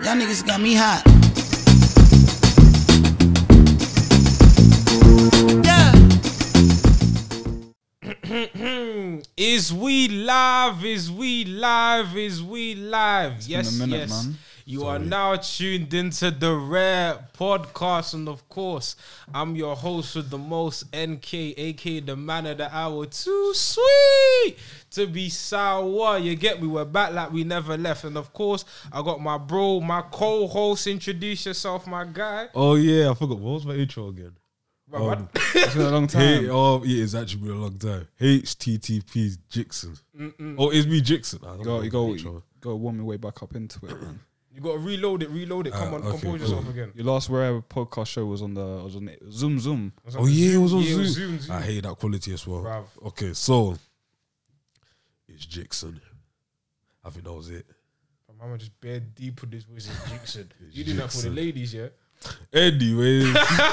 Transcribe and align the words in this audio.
Y'all 0.00 0.16
niggas 0.16 0.44
got 0.46 0.58
me 0.58 0.74
hot. 0.74 1.02
Yeah. 5.62 5.92
Is 9.36 9.72
we 9.72 10.08
live? 10.08 10.82
Is 10.84 11.10
we 11.10 11.44
live? 11.44 12.16
Is 12.16 12.42
we 12.42 12.74
live? 12.74 13.32
been 13.40 13.50
yes, 13.50 13.76
a 13.76 13.86
minute, 13.86 14.08
yes. 14.08 14.24
man. 14.24 14.34
You 14.64 14.84
are 14.86 14.98
now 14.98 15.34
tuned 15.36 15.92
into 15.92 16.30
the 16.30 16.54
Rare 16.54 17.28
Podcast, 17.36 18.14
and 18.14 18.28
of 18.28 18.48
course, 18.48 18.94
I'm 19.34 19.56
your 19.56 19.74
host 19.74 20.14
with 20.14 20.30
the 20.30 20.38
most, 20.38 20.84
NK, 20.96 21.34
aka 21.58 22.00
the 22.00 22.14
man 22.16 22.46
of 22.46 22.58
the 22.58 22.74
hour. 22.74 23.06
Too 23.06 23.52
sweet 23.54 24.56
to 24.92 25.06
be 25.08 25.28
sour. 25.30 26.18
You 26.18 26.36
get 26.36 26.62
me? 26.62 26.68
We're 26.68 26.84
back 26.84 27.12
like 27.12 27.32
we 27.32 27.42
never 27.44 27.76
left, 27.76 28.04
and 28.04 28.16
of 28.16 28.32
course, 28.32 28.64
I 28.92 29.02
got 29.02 29.20
my 29.20 29.36
bro, 29.36 29.80
my 29.80 30.02
co-host. 30.02 30.86
Introduce 30.86 31.46
yourself, 31.46 31.86
my 31.88 32.04
guy. 32.04 32.48
Oh 32.54 32.76
yeah, 32.76 33.10
I 33.10 33.14
forgot. 33.14 33.38
What 33.38 33.54
was 33.54 33.66
my 33.66 33.74
intro 33.74 34.08
again? 34.08 34.36
Bro, 34.88 35.10
Um, 35.10 35.28
It's 35.54 35.74
been 35.74 35.86
a 35.86 35.90
long 35.90 36.08
Hey, 36.08 36.42
time. 36.42 36.50
oh 36.52 36.82
yeah, 36.84 37.02
it's 37.02 37.14
actually 37.14 37.42
been 37.42 37.50
a 37.56 37.60
long 37.62 37.78
time. 37.78 38.06
HTTP 38.20 39.36
Jixon. 39.50 39.98
Oh, 40.58 40.70
it's 40.70 40.86
me 40.86 41.00
Jixon. 41.00 41.42
I 41.44 41.56
don't 41.62 41.84
You 41.84 41.90
know 41.90 42.14
go, 42.14 42.14
go, 42.16 42.42
go 42.60 42.76
warm 42.76 42.96
your 42.96 43.06
way 43.06 43.16
back 43.16 43.42
up 43.42 43.56
into 43.56 43.84
it, 43.86 44.00
man. 44.00 44.20
You 44.54 44.60
got 44.60 44.72
to 44.72 44.78
reload 44.78 45.22
it, 45.22 45.30
reload 45.30 45.66
it. 45.66 45.72
Come 45.72 45.94
Ah, 45.94 45.96
on, 45.96 46.02
okay, 46.02 46.10
compose 46.10 46.22
cool. 46.22 46.38
yourself 46.38 46.68
again. 46.68 46.92
Your 46.94 47.06
last 47.06 47.30
rare 47.30 47.60
podcast 47.62 48.08
show 48.08 48.26
was 48.26 48.42
on 48.42 48.52
the 48.54 48.64
was 48.84 48.96
on 48.96 49.10
Zoom 49.30 49.58
Zoom. 49.58 49.92
Oh 50.16 50.26
yeah, 50.26 50.56
it 50.56 50.58
was 50.58 50.74
on 50.74 50.80
Yeah, 50.80 50.86
it 50.86 50.90
Zoom. 50.90 50.98
was 51.00 51.12
Zoom, 51.14 51.38
Zoom. 51.40 51.56
I 51.56 51.60
hate 51.62 51.82
that 51.84 51.98
quality 51.98 52.32
as 52.34 52.46
well. 52.46 52.62
Bruv. 52.62 52.84
Okay, 53.06 53.32
so 53.32 53.78
it's 55.28 55.46
Jackson. 55.46 56.00
I 57.04 57.10
think 57.10 57.24
that 57.24 57.32
was 57.32 57.48
it. 57.50 57.66
My 58.28 58.44
mama 58.46 58.58
just 58.58 58.78
bare 58.80 59.00
deep 59.00 59.40
with 59.40 59.50
this 59.50 59.64
voice 59.64 59.86
is 59.88 59.96
Jixon. 60.12 60.46
You 60.70 60.84
do 60.84 60.94
that 60.94 61.10
for 61.10 61.22
the 61.22 61.28
Jixon. 61.30 61.36
ladies, 61.36 61.74
yeah? 61.74 61.88
Anyway, 62.52 63.18
you 63.20 63.32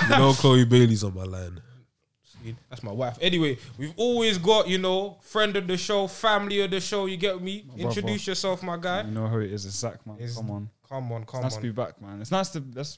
know 0.09 0.33
Chloe 0.33 0.65
Bailey's 0.65 1.03
on 1.03 1.13
my 1.13 1.23
line. 1.23 1.61
See, 2.43 2.55
That's 2.69 2.83
my 2.83 2.91
wife. 2.91 3.17
Anyway, 3.21 3.57
we've 3.77 3.93
always 3.97 4.37
got, 4.37 4.67
you 4.67 4.77
know, 4.77 5.17
friend 5.21 5.55
of 5.55 5.67
the 5.67 5.77
show, 5.77 6.07
family 6.07 6.61
of 6.61 6.71
the 6.71 6.79
show. 6.79 7.05
You 7.05 7.17
get 7.17 7.41
me? 7.41 7.61
brother. 7.63 7.81
Introduce 7.83 8.27
yourself, 8.27 8.63
my 8.63 8.77
guy. 8.77 9.03
You 9.03 9.11
know 9.11 9.27
who 9.27 9.39
it 9.39 9.51
is. 9.51 9.65
It's 9.65 9.75
Zach, 9.75 10.05
man. 10.05 10.15
It's- 10.17 10.35
Come 10.35 10.51
on. 10.51 10.69
Come 10.87 11.11
on, 11.11 11.21
It's 11.21 11.31
come 11.31 11.41
nice 11.43 11.55
to 11.55 11.61
be 11.61 11.71
back, 11.71 12.01
man. 12.01 12.19
It's 12.21 12.31
nice 12.31 12.49
to 12.49 12.63
let's 12.73 12.97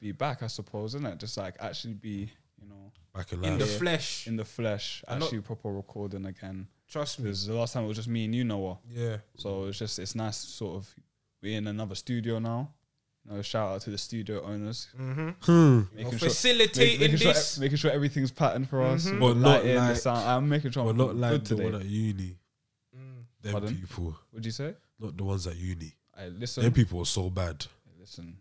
be 0.00 0.12
back, 0.12 0.42
I 0.42 0.46
suppose, 0.46 0.94
isn't 0.94 1.06
it? 1.06 1.18
Just 1.18 1.36
like 1.36 1.56
actually 1.60 1.94
be, 1.94 2.30
you 2.60 2.68
know, 2.68 2.92
Back 3.14 3.32
in 3.32 3.44
In 3.44 3.58
the 3.58 3.66
Yeah. 3.66 3.78
flesh. 3.78 4.26
in 4.28 4.36
the 4.36 4.44
flesh, 4.44 5.02
And 5.08 5.18
not- 5.20 5.26
actually 5.26 5.40
proper 5.42 5.70
recording 5.72 6.26
again. 6.26 6.68
Trust 6.88 7.18
me. 7.18 7.24
Because 7.24 7.46
the 7.46 7.54
last 7.54 7.72
time 7.72 7.84
it 7.84 7.88
was 7.88 7.96
just 7.96 8.08
me 8.08 8.24
and 8.26 8.34
you, 8.34 8.44
Noah. 8.44 8.78
Yeah. 8.88 9.16
So 9.36 9.64
it's 9.66 9.78
just 9.78 9.98
it's 9.98 10.14
nice, 10.14 10.36
sort 10.36 10.76
of. 10.76 10.94
We're 11.42 11.58
in 11.58 11.66
another 11.66 11.94
studio 11.94 12.38
now. 12.38 12.72
You 13.28 13.36
know, 13.36 13.42
shout 13.42 13.72
out 13.76 13.80
to 13.82 13.90
the 13.90 13.96
studio 13.98 14.42
owners. 14.42 14.88
Mm-hmm. 15.00 15.28
Hmm. 15.40 15.80
Making 15.96 16.18
sure, 16.18 16.28
Facilitating 16.28 17.00
make- 17.00 17.12
making, 17.12 17.16
sure, 17.16 17.32
this. 17.32 17.58
making 17.58 17.76
sure 17.78 17.90
everything's 17.90 18.30
patterned 18.30 18.68
for 18.68 18.82
us. 18.82 19.06
Mhm. 19.06 19.18
But 19.20 19.36
not 19.38 19.64
lighting, 19.64 19.74
the 19.76 19.94
sound. 19.96 20.28
I'm 20.28 20.48
making 20.48 20.72
sure 20.72 20.84
But 20.84 20.90
I'm 20.90 20.96
not 20.98 21.06
good 21.08 21.16
like 21.20 21.32
the 21.32 21.38
today. 21.56 21.64
one 21.64 21.74
at 21.76 21.86
uni. 21.86 22.36
Mm. 22.94 23.24
Them 23.40 23.52
Pardon? 23.52 23.74
people. 23.76 24.16
What'd 24.30 24.44
you 24.44 24.52
say? 24.52 24.74
Not 25.00 25.16
the 25.16 25.24
ones 25.24 25.46
at 25.46 25.56
uni. 25.56 25.94
I 26.16 26.26
listen. 26.28 26.64
Them 26.64 26.72
people 26.72 27.00
are 27.00 27.06
so 27.06 27.30
bad. 27.30 27.64
Listen, 27.98 28.36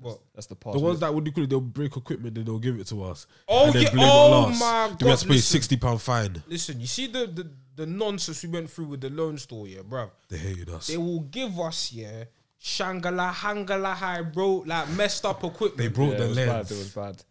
What? 0.00 0.18
that's 0.34 0.48
the 0.48 0.56
part. 0.56 0.74
The 0.76 0.82
ones 0.82 0.98
that 1.00 1.14
would 1.14 1.32
do 1.32 1.46
they'll 1.46 1.60
break 1.60 1.96
equipment, 1.96 2.34
then 2.34 2.44
they'll 2.44 2.58
give 2.58 2.78
it 2.80 2.88
to 2.88 3.04
us. 3.04 3.28
Oh, 3.48 3.66
and 3.66 3.74
then 3.74 3.82
yeah. 3.84 3.90
blame 3.92 4.04
it 4.04 4.10
on 4.10 4.32
Oh, 4.46 4.50
us. 4.50 4.58
my 4.60 4.86
Then 4.88 4.96
we 5.00 5.08
have 5.10 5.20
to 5.20 5.26
pay 5.26 5.32
Listen, 5.34 5.52
sixty 5.52 5.76
pound 5.76 6.02
fine. 6.02 6.42
listen, 6.48 6.80
you 6.80 6.88
see 6.88 7.06
the, 7.06 7.26
the, 7.28 7.50
the 7.76 7.86
nonsense 7.86 8.42
we 8.42 8.48
went 8.50 8.68
through 8.68 8.86
with 8.86 9.00
the 9.00 9.10
loan 9.10 9.38
store, 9.38 9.68
yeah, 9.68 9.82
bruv? 9.82 10.10
They 10.28 10.38
hated 10.38 10.70
us. 10.70 10.88
They 10.88 10.96
will 10.96 11.20
give 11.20 11.58
us, 11.60 11.92
yeah, 11.92 12.24
Shangala, 12.64 13.30
Hangala 13.30 13.92
High, 13.94 14.22
bro, 14.22 14.64
like 14.66 14.88
messed 14.90 15.26
up 15.26 15.44
equipment. 15.44 15.76
They 15.76 15.88
broke 15.88 16.12
yeah, 16.12 16.16
the 16.18 16.24
it 16.24 16.28
was 16.28 16.36
lens. 16.38 16.50
bad. 16.50 16.60
It 16.74 16.78
was 16.78 16.90
bad. 16.94 17.22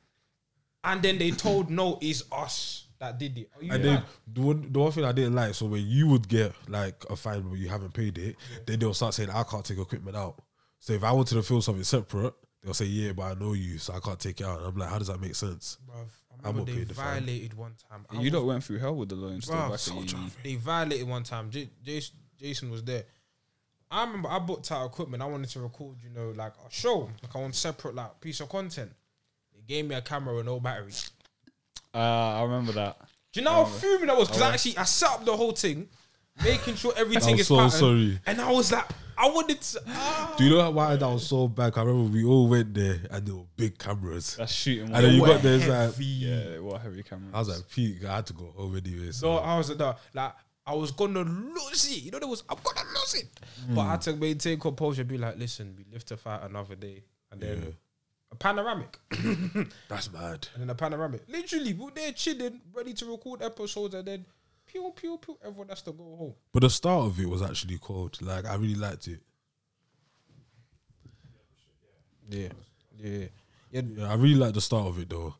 and 0.84 1.02
then 1.02 1.18
they 1.18 1.32
told 1.32 1.72
no, 1.72 1.98
it's 2.02 2.24
us 2.32 2.86
that 3.00 3.18
did 3.18 3.36
it. 3.40 3.50
You 3.60 3.72
And 3.74 3.84
mad? 3.84 3.96
then 3.98 4.04
the 4.32 4.42
one, 4.42 4.72
the 4.72 4.80
one 4.80 4.92
thing 4.92 5.06
I 5.06 5.12
didn't 5.12 5.34
like, 5.34 5.56
so 5.56 5.66
when 5.66 5.86
you 5.88 6.08
would 6.10 6.28
get 6.28 6.54
like 6.70 7.04
a 7.10 7.16
fine 7.16 7.42
but 7.42 7.58
you 7.58 7.68
haven't 7.68 7.96
paid 7.96 8.18
it, 8.20 8.36
then 8.68 8.78
they'll 8.78 8.94
start 8.94 9.16
saying 9.16 9.32
I 9.32 9.42
can't 9.42 9.66
take 9.66 9.80
equipment 9.80 10.16
out. 10.16 10.40
So 10.80 10.94
if 10.94 11.04
I 11.04 11.12
wanted 11.12 11.34
to 11.36 11.42
film 11.44 11.62
something 11.62 11.84
separate, 11.84 12.36
they'll 12.64 12.76
say 12.76 12.86
yeah, 12.86 13.14
but 13.14 13.24
I 13.24 13.34
know 13.34 13.54
you, 13.54 13.80
so 13.80 13.94
I 13.94 14.00
can't 14.02 14.20
take 14.20 14.40
it 14.40 14.46
out. 14.46 14.60
And 14.60 14.68
I'm 14.68 14.76
like, 14.78 14.90
how 14.90 15.00
does 15.00 15.08
that 15.08 15.20
make 15.20 15.34
sense? 15.34 15.80
Bruv, 15.90 15.96
I 15.96 16.48
I'm 16.48 16.56
remember 16.56 16.60
not 16.60 16.66
they 16.68 16.74
paying 16.74 16.88
the 16.88 16.94
fine. 16.94 17.06
violated 17.24 17.54
one 17.56 17.74
time. 17.90 18.06
I 18.12 18.14
you 18.16 18.22
was- 18.26 18.34
lot 18.34 18.46
went 18.46 18.64
through 18.66 18.78
hell 18.80 18.96
with 18.96 19.10
the 19.10 19.16
loan 19.16 19.42
still 19.42 19.56
Bruv, 19.56 19.70
back 19.72 19.80
so. 19.80 20.04
They 20.44 20.56
violated 20.56 21.08
one 21.08 21.24
time. 21.24 21.50
J- 21.50 21.72
Jason, 21.84 22.18
Jason 22.40 22.70
was 22.70 22.84
there. 22.84 23.06
I 23.94 24.04
remember 24.06 24.30
I 24.30 24.40
booked 24.40 24.72
out 24.72 24.86
equipment. 24.88 25.22
I 25.22 25.28
wanted 25.28 25.50
to 25.52 25.60
record, 25.62 25.98
you 26.04 26.10
know, 26.10 26.32
like 26.36 26.54
a 26.68 26.72
show, 26.72 27.10
like 27.22 27.36
I 27.36 27.40
want 27.40 27.56
separate 27.56 27.96
like 27.96 28.20
piece 28.20 28.40
of 28.40 28.50
content. 28.50 28.92
They 29.54 29.62
gave 29.68 29.86
me 29.86 29.96
a 29.96 30.02
camera 30.02 30.36
with 30.36 30.46
no 30.46 30.60
battery. 30.60 30.92
Uh, 31.94 31.98
I 31.98 32.42
remember 32.44 32.72
that. 32.74 32.98
Do 33.32 33.40
you 33.40 33.44
know 33.46 33.52
how 33.52 33.66
fuming 33.66 34.10
I 34.10 34.14
was? 34.14 34.28
Because 34.30 34.42
I 34.42 34.54
actually 34.54 34.78
I 34.78 34.84
set 34.84 35.10
up 35.10 35.26
the 35.26 35.36
whole 35.38 35.52
thing, 35.52 35.88
making 36.44 36.76
sure 36.76 36.94
everything 36.98 37.36
I'm 37.36 37.40
is 37.40 37.48
so 37.48 37.56
patterned, 37.58 37.74
sorry. 37.74 38.20
And 38.26 38.42
I 38.42 38.52
was 38.52 38.72
like, 38.72 38.86
I 39.16 39.30
wanted 39.30 39.62
to. 39.62 39.82
ah. 39.88 40.34
Do 40.38 40.44
you 40.44 40.50
know 40.58 40.72
why 40.72 40.96
that 40.96 41.08
was 41.08 41.28
so 41.28 41.48
bad? 41.48 41.78
I 41.78 41.84
remember 41.84 42.12
we 42.12 42.24
all 42.24 42.48
went 42.48 42.74
there 42.74 43.00
and 43.12 43.26
there 43.28 43.36
were 43.36 43.46
big 43.56 43.78
cameras. 43.78 44.36
That's 44.38 44.52
shooting. 44.52 44.86
And 44.94 45.06
then 45.06 45.14
you 45.14 45.24
got 45.26 45.42
there, 45.44 45.56
it's 45.56 45.68
like, 45.68 45.94
yeah, 46.00 46.58
what 46.60 46.82
heavy 46.82 47.04
camera? 47.04 47.30
I 47.34 47.40
was 47.40 47.50
like, 47.50 47.70
peak, 47.70 48.04
I 48.06 48.16
had 48.16 48.26
to 48.28 48.34
go 48.34 48.46
home 48.58 48.76
anyway. 48.76 49.08
So 49.12 49.12
So 49.12 49.38
I 49.38 49.58
was 49.58 49.70
like, 49.70 49.78
no, 49.80 49.96
like 50.16 50.34
I 50.66 50.74
was 50.76 50.92
gonna 50.92 51.22
lose 51.24 51.92
it. 51.92 52.04
You 52.04 52.12
know, 52.12 52.20
there 52.20 52.28
was 52.28 52.44
I'm 52.50 52.58
gonna 52.64 52.88
lose 52.90 53.16
it. 53.16 53.40
But 53.76 53.82
I 53.82 53.92
had 53.92 54.02
to 54.04 54.16
maintain 54.16 54.60
composure. 54.60 55.04
Be 55.04 55.18
like, 55.18 55.38
listen, 55.38 55.76
we 55.78 55.86
live 55.92 56.06
to 56.06 56.18
fight 56.18 56.42
another 56.44 56.76
day, 56.76 57.04
and 57.32 57.42
then 57.42 57.62
Yeah. 57.64 57.70
a 58.32 58.36
panoramic, 58.36 58.98
That's 59.90 60.08
bad. 60.08 60.48
And 60.54 60.62
then 60.64 60.70
a 60.70 60.76
panoramic. 60.76 61.24
Literally, 61.28 61.74
we 61.74 61.86
we're 61.86 61.92
there 61.92 62.12
chilling, 62.14 62.62
ready 62.74 62.94
to 62.94 63.06
record 63.06 63.42
episodes, 63.42 63.94
and 63.94 64.08
then 64.08 64.26
pew 64.66 64.92
pew 64.96 65.18
pew. 65.18 65.38
Everyone 65.44 65.68
has 65.70 65.82
to 65.84 65.92
go 65.92 66.04
home. 66.18 66.34
But 66.54 66.62
the 66.62 66.70
start 66.70 67.08
of 67.08 67.20
it 67.20 67.28
was 67.28 67.42
actually 67.42 67.78
cold. 67.80 68.22
Like 68.22 68.46
I 68.46 68.56
really 68.56 68.76
liked 68.76 69.08
it. 69.08 69.20
Yeah, 72.30 72.50
yeah, 72.98 73.10
yeah. 73.72 73.82
Yeah, 73.98 74.08
I 74.10 74.14
really 74.16 74.36
liked 74.36 74.54
the 74.56 74.62
start 74.62 74.88
of 74.88 74.98
it 75.00 75.10
though. 75.10 75.36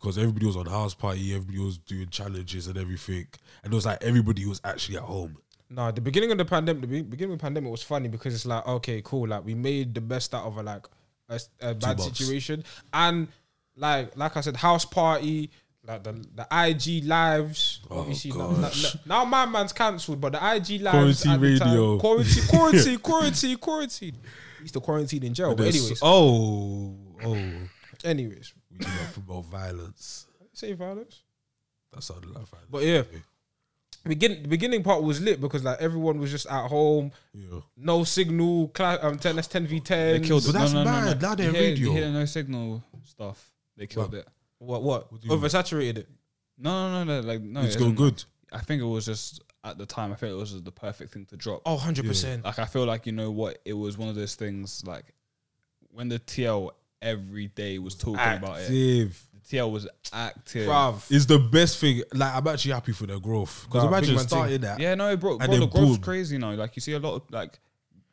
Because 0.00 0.18
everybody 0.18 0.46
was 0.46 0.56
on 0.56 0.66
house 0.66 0.94
party, 0.94 1.34
everybody 1.34 1.58
was 1.58 1.78
doing 1.78 2.08
challenges 2.08 2.66
and 2.66 2.76
everything. 2.78 3.26
And 3.64 3.72
it 3.72 3.76
was 3.76 3.86
like 3.86 4.02
everybody 4.02 4.44
was 4.46 4.60
actually 4.64 4.96
at 4.98 5.02
home. 5.04 5.36
No, 5.68 5.90
the 5.90 6.00
beginning 6.00 6.30
of 6.30 6.38
the 6.38 6.44
pandemic, 6.44 6.82
the 6.82 6.86
be- 6.86 7.02
beginning 7.02 7.32
of 7.34 7.38
the 7.38 7.42
pandemic 7.42 7.70
was 7.70 7.82
funny 7.82 8.08
because 8.08 8.34
it's 8.34 8.46
like, 8.46 8.66
okay, 8.66 9.02
cool, 9.04 9.26
like 9.28 9.44
we 9.44 9.54
made 9.54 9.94
the 9.94 10.00
best 10.00 10.34
out 10.34 10.44
of 10.44 10.56
a 10.58 10.62
like 10.62 10.86
a 11.28 11.74
bad 11.74 11.98
months. 11.98 12.04
situation, 12.04 12.62
and 12.92 13.26
like 13.76 14.16
like 14.16 14.36
I 14.36 14.40
said, 14.42 14.56
house 14.56 14.84
party, 14.84 15.50
like 15.84 16.04
the 16.04 16.12
the 16.36 16.46
IG 16.52 17.04
lives. 17.04 17.80
Oh, 17.90 17.98
obviously, 18.00 18.30
now, 18.30 18.50
now, 18.52 18.60
gosh. 18.62 18.96
now 19.06 19.24
my 19.24 19.44
man's 19.46 19.72
cancelled, 19.72 20.20
but 20.20 20.32
the 20.32 20.38
IG 20.54 20.82
lives, 20.82 21.22
Quarantine 21.24 21.32
the 21.32 21.38
radio. 21.66 21.98
quarantine, 21.98 22.42
quarantine, 22.48 22.98
quarantine, 22.98 23.56
quarantine. 23.56 24.16
He 24.58 24.62
used 24.62 24.74
to 24.74 24.80
quarantine 24.80 25.24
in 25.24 25.34
jail. 25.34 25.48
But 25.56 25.64
There's- 25.64 25.76
anyways, 25.76 25.98
oh, 26.02 26.94
oh, 27.24 27.38
anyways, 28.04 28.54
we 28.78 28.84
do 28.84 28.90
not 28.90 29.12
promote 29.14 29.44
violence. 29.46 30.26
say 30.52 30.72
violence. 30.72 31.22
That 31.92 32.02
sounded 32.02 32.30
like 32.30 32.46
violence. 32.48 32.68
But 32.70 32.82
yeah. 32.84 33.02
Begin 34.04 34.42
the 34.42 34.48
beginning 34.48 34.84
part 34.84 35.02
was 35.02 35.20
lit 35.20 35.40
because 35.40 35.64
like 35.64 35.80
everyone 35.80 36.20
was 36.20 36.30
just 36.30 36.46
at 36.46 36.68
home, 36.68 37.10
yeah. 37.34 37.58
no 37.76 38.04
signal, 38.04 38.68
cla- 38.68 39.00
um, 39.02 39.18
10, 39.18 39.34
that's 39.34 39.48
10 39.48 39.66
v 39.66 39.80
10. 39.80 40.20
They 40.22 40.26
killed 40.28 40.44
But 40.44 40.50
it. 40.50 40.52
that's 40.52 40.72
no, 40.72 40.84
no, 40.84 40.90
mad. 40.90 41.20
No, 41.20 41.28
Now 41.28 41.28
no. 41.30 41.34
they're 41.34 41.46
You 41.46 41.52
hear- 41.52 41.62
radio. 41.70 41.86
You 41.88 41.92
hear 41.92 42.04
the 42.06 42.10
no 42.20 42.24
signal 42.24 42.84
stuff. 43.04 43.50
They 43.76 43.88
killed 43.88 44.12
What? 44.12 44.18
it. 44.20 44.28
What? 44.58 44.82
What? 44.84 45.12
What 45.12 45.20
do? 45.22 45.28
Oversaturated 45.28 45.98
it. 45.98 46.08
No, 46.56 46.88
no, 46.92 47.02
no, 47.04 47.20
no. 47.20 47.26
Like 47.26 47.40
no, 47.42 47.62
it's 47.62 47.74
it 47.74 47.78
going 47.80 47.96
good. 47.96 48.22
I 48.52 48.60
think 48.60 48.80
it 48.80 48.84
was 48.86 49.06
just 49.06 49.42
at 49.64 49.76
the 49.76 49.86
time. 49.86 50.12
I 50.12 50.14
think 50.14 50.30
it 50.32 50.36
was 50.36 50.62
the 50.62 50.70
perfect 50.70 51.12
thing 51.12 51.26
to 51.26 51.36
drop. 51.36 51.62
Oh, 51.66 51.74
100 51.74 52.06
percent. 52.06 52.44
Like 52.44 52.60
I 52.60 52.64
feel 52.66 52.84
like 52.84 53.06
you 53.06 53.12
know 53.12 53.32
what 53.32 53.58
it 53.64 53.72
was 53.72 53.98
one 53.98 54.08
of 54.08 54.14
those 54.14 54.36
things 54.36 54.84
like 54.86 55.06
when 55.90 56.08
the 56.08 56.20
TL 56.20 56.70
every 57.02 57.48
day 57.48 57.78
was 57.78 57.94
talking 57.94 58.14
about 58.14 58.58
it. 58.60 58.64
Active. 58.64 59.22
The 59.50 59.56
TL 59.58 59.70
was 59.70 59.88
active. 60.12 60.68
Bruv. 60.68 61.02
It's 61.10 61.26
the 61.26 61.38
best 61.38 61.78
thing. 61.78 62.02
Like 62.12 62.34
I'm 62.34 62.46
actually 62.48 62.72
happy 62.72 62.92
for 62.92 63.06
their 63.06 63.20
growth. 63.20 63.66
Because 63.66 63.84
Bruh, 63.84 63.90
big 64.00 64.08
imagine 64.08 64.28
starting 64.28 64.60
that. 64.62 64.80
Yeah, 64.80 64.94
no, 64.94 65.16
bro, 65.16 65.36
bro 65.38 65.44
And 65.44 65.52
the 65.52 65.58
then 65.60 65.68
growth's 65.68 65.96
boom. 65.98 66.02
crazy 66.02 66.38
now. 66.38 66.52
Like 66.52 66.74
you 66.76 66.80
see 66.80 66.92
a 66.94 66.98
lot 66.98 67.14
of 67.14 67.22
like 67.30 67.58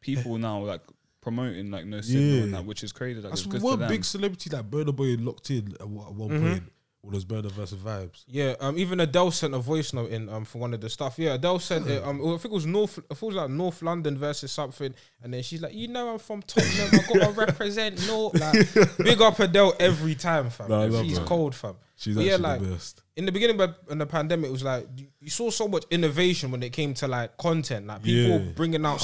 people 0.01 0.38
now 0.38 0.59
like 0.59 0.81
promoting 1.21 1.71
like 1.71 1.85
no 1.85 2.01
signal 2.01 2.44
and 2.44 2.53
that, 2.53 2.65
which 2.65 2.83
is 2.83 2.91
crazy. 2.91 3.21
Like 3.21 3.31
That's 3.31 3.41
it's 3.41 3.51
good 3.51 3.62
one 3.62 3.74
for 3.74 3.77
them. 3.80 3.89
big 3.89 4.06
celebrity 4.06 4.50
like 4.50 4.69
Burna 4.69 4.95
Boy 4.95 5.15
locked 5.18 5.50
in 5.50 5.74
at 5.79 5.88
one 5.88 6.07
at 6.07 6.13
one 6.13 6.29
Mm-hmm. 6.29 6.50
point. 6.51 6.63
All 7.05 7.11
those 7.11 7.25
burner 7.25 7.50
versus 7.50 7.77
vibes. 7.79 8.23
Yeah, 8.27 8.55
um, 8.61 8.77
even 8.77 9.01
Adele 9.01 9.31
sent 9.31 9.53
a 9.53 9.59
voice 9.59 9.91
note 9.91 10.09
in 10.11 10.29
um 10.29 10.45
for 10.45 10.59
one 10.59 10.73
of 10.73 10.79
the 10.79 10.89
stuff. 10.89 11.19
Yeah, 11.19 11.33
Adele 11.33 11.59
sent 11.59 11.85
it. 11.88 12.01
Um, 12.01 12.21
I 12.21 12.38
think 12.38 12.45
it 12.45 12.51
was 12.51 12.65
North. 12.65 12.97
I 12.97 13.13
think 13.13 13.23
it 13.23 13.25
was 13.25 13.35
like 13.35 13.50
North 13.50 13.81
London 13.81 14.17
versus 14.17 14.53
something, 14.53 14.95
and 15.21 15.33
then 15.33 15.44
she's 15.44 15.61
like, 15.61 15.73
"You 15.73 15.89
know, 15.89 16.13
I'm 16.13 16.19
from 16.19 16.41
Tottenham. 16.44 16.89
I 16.94 17.13
gotta 17.19 17.31
represent 17.45 18.07
North." 18.07 18.39
Like, 18.39 18.97
big 19.00 19.21
up 19.21 19.38
Adele 19.39 19.73
every 19.81 20.15
time, 20.15 20.50
fam. 20.50 20.69
Nah, 20.69 20.83
I 20.83 20.85
love 20.85 21.05
she's 21.05 21.17
her. 21.17 21.25
cold, 21.25 21.53
fam. 21.53 21.75
She's 21.97 22.15
But 22.15 22.21
actually 22.21 22.41
yeah, 22.41 22.47
like 22.50 22.61
the 22.61 22.67
best. 22.67 23.03
in 23.17 23.25
the 23.25 23.31
beginning 23.33 23.55
but 23.57 23.79
in 23.89 23.97
the 23.97 24.05
pandemic, 24.05 24.47
it 24.50 24.51
was 24.53 24.63
like 24.63 24.88
you, 24.97 25.07
you 25.19 25.29
saw 25.29 25.50
so 25.51 25.67
much 25.67 25.83
innovation 25.91 26.51
when 26.51 26.63
it 26.63 26.71
came 26.71 26.94
to 26.95 27.07
like 27.07 27.38
content, 27.38 27.85
like 27.88 28.01
people 28.03 28.39
Yeah. 28.45 28.51
bringing 28.55 28.85
out 28.85 29.01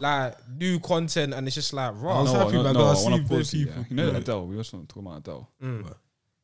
like 0.00 0.34
new 0.54 0.78
content, 0.80 1.32
and 1.32 1.46
it's 1.46 1.54
just 1.56 1.72
like 1.72 1.88
I 1.92 1.94
raw. 1.94 2.22
was 2.22 2.32
no, 2.32 2.38
happy, 2.40 2.52
no, 2.52 2.62
man, 2.62 2.74
no, 2.74 2.84
I 2.86 2.90
I 2.90 2.94
see 2.94 3.10
want 3.10 3.22
to 3.22 3.28
bare 3.28 3.38
pause 3.38 3.54
you. 3.54 3.66
people- 3.66 3.80
Yeah. 3.80 3.84
You 3.88 3.96
know 3.96 4.10
Yeah. 4.12 4.18
Adele. 4.18 4.46
We 4.46 4.56
also 4.58 4.76
talking 4.86 5.02
about 5.06 5.18
Adele. 5.20 5.48
Mm. 5.62 5.94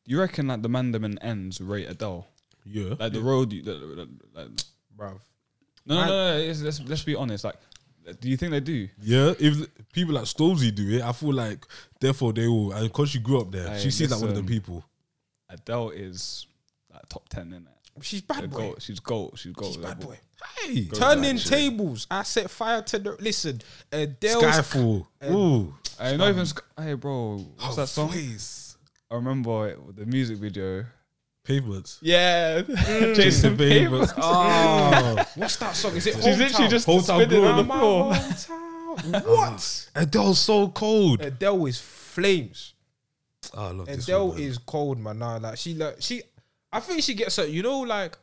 You 0.05 0.19
reckon 0.19 0.47
like 0.47 0.61
the 0.61 0.69
Mandamin 0.69 1.17
ends 1.21 1.59
rate 1.61 1.89
Adele? 1.89 2.27
Yeah. 2.65 2.95
Like 2.99 3.13
the 3.13 3.21
road, 3.21 3.53
you, 3.53 3.61
the, 3.61 3.73
the, 3.73 4.09
like, 4.33 4.47
bruv. 4.97 5.19
no, 5.85 5.95
no, 5.95 6.05
no, 6.05 6.07
no. 6.07 6.37
it's- 6.39 6.61
let's 6.61 6.79
let's 6.81 7.03
be 7.03 7.15
honest. 7.15 7.43
Like, 7.43 7.55
do 8.19 8.29
you 8.29 8.37
think 8.37 8.51
they 8.51 8.59
do? 8.59 8.87
Yeah, 9.01 9.33
if 9.39 9.67
people 9.93 10.13
like 10.15 10.25
Stormzy 10.25 10.73
do 10.73 10.87
it, 10.97 11.01
I 11.01 11.11
feel 11.11 11.33
like 11.33 11.65
therefore 11.99 12.33
they 12.33 12.47
will. 12.47 12.71
And 12.71 12.87
because 12.87 13.09
she 13.09 13.19
grew 13.19 13.41
up 13.41 13.51
there, 13.51 13.79
she 13.79 13.89
seems 13.91 14.11
like 14.11 14.19
one 14.21 14.29
of 14.29 14.35
the 14.35 14.41
listen. 14.41 14.55
people. 14.55 14.85
Adele 15.49 15.89
is 15.91 16.45
like 16.93 17.07
top 17.09 17.27
ten 17.29 17.47
in 17.53 17.63
it. 17.63 18.03
She's 18.03 18.21
bad 18.21 18.49
boy. 18.51 18.73
She's 18.79 18.99
gold. 18.99 19.39
She's 19.39 19.53
gold. 19.53 19.73
She's 19.73 19.83
bad 19.83 19.99
boy. 19.99 20.17
Hey, 20.61 20.85
Turning 20.85 21.37
tables. 21.37 22.05
I 22.11 22.23
set 22.23 22.49
fire 22.51 22.81
to 22.81 22.99
the. 22.99 23.11
Listen, 23.19 23.61
Adele's 23.91 24.43
Skyfall. 24.43 25.05
Ooh, 25.31 25.73
Hey, 25.99 26.17
not 26.17 26.29
even. 26.29 26.45
Sc- 26.45 26.63
Hey, 26.77 26.93
bro, 26.93 27.37
what's 27.59 27.75
that 27.77 27.87
song? 27.87 28.09
Voice. 28.11 28.64
I 29.11 29.15
remember 29.15 29.67
it, 29.69 29.95
the 29.95 30.05
music 30.05 30.37
video. 30.37 30.85
Pavements. 31.43 31.99
Yeah, 32.01 32.61
Mm. 32.63 33.15
Jason 33.15 33.55
Pavements. 33.55 34.13
Pavements. 34.13 34.13
Oh, 34.17 35.25
What's 35.35 35.57
that 35.57 35.75
song? 35.75 35.95
Is 35.95 36.07
it 36.07 36.15
She's 36.15 36.25
literally 36.39 36.49
Hometown? 36.49 36.69
just 36.69 36.87
Hometown 36.87 37.03
spinning 37.03 37.29
Girl. 37.29 37.47
on 37.47 37.57
the 37.67 37.73
floor. 39.13 39.21
What? 39.37 39.89
Adele's 39.95 40.39
so 40.39 40.67
cold. 40.69 41.21
Adele 41.21 41.65
is 41.67 41.79
flames. 41.79 42.73
Oh, 43.53 43.61
I 43.67 43.71
love 43.71 43.85
this 43.87 44.05
Adele 44.05 44.27
one, 44.29 44.39
is 44.39 44.57
cold, 44.57 44.97
man. 44.99 45.19
Nah, 45.19 45.37
like 45.37 45.57
she, 45.57 45.75
like 45.75 45.97
she. 45.99 46.23
I 46.73 46.79
think 46.79 47.03
she 47.03 47.13
gets 47.13 47.37
a. 47.37 47.47
You 47.47 47.61
know, 47.61 47.81
like 47.81 48.17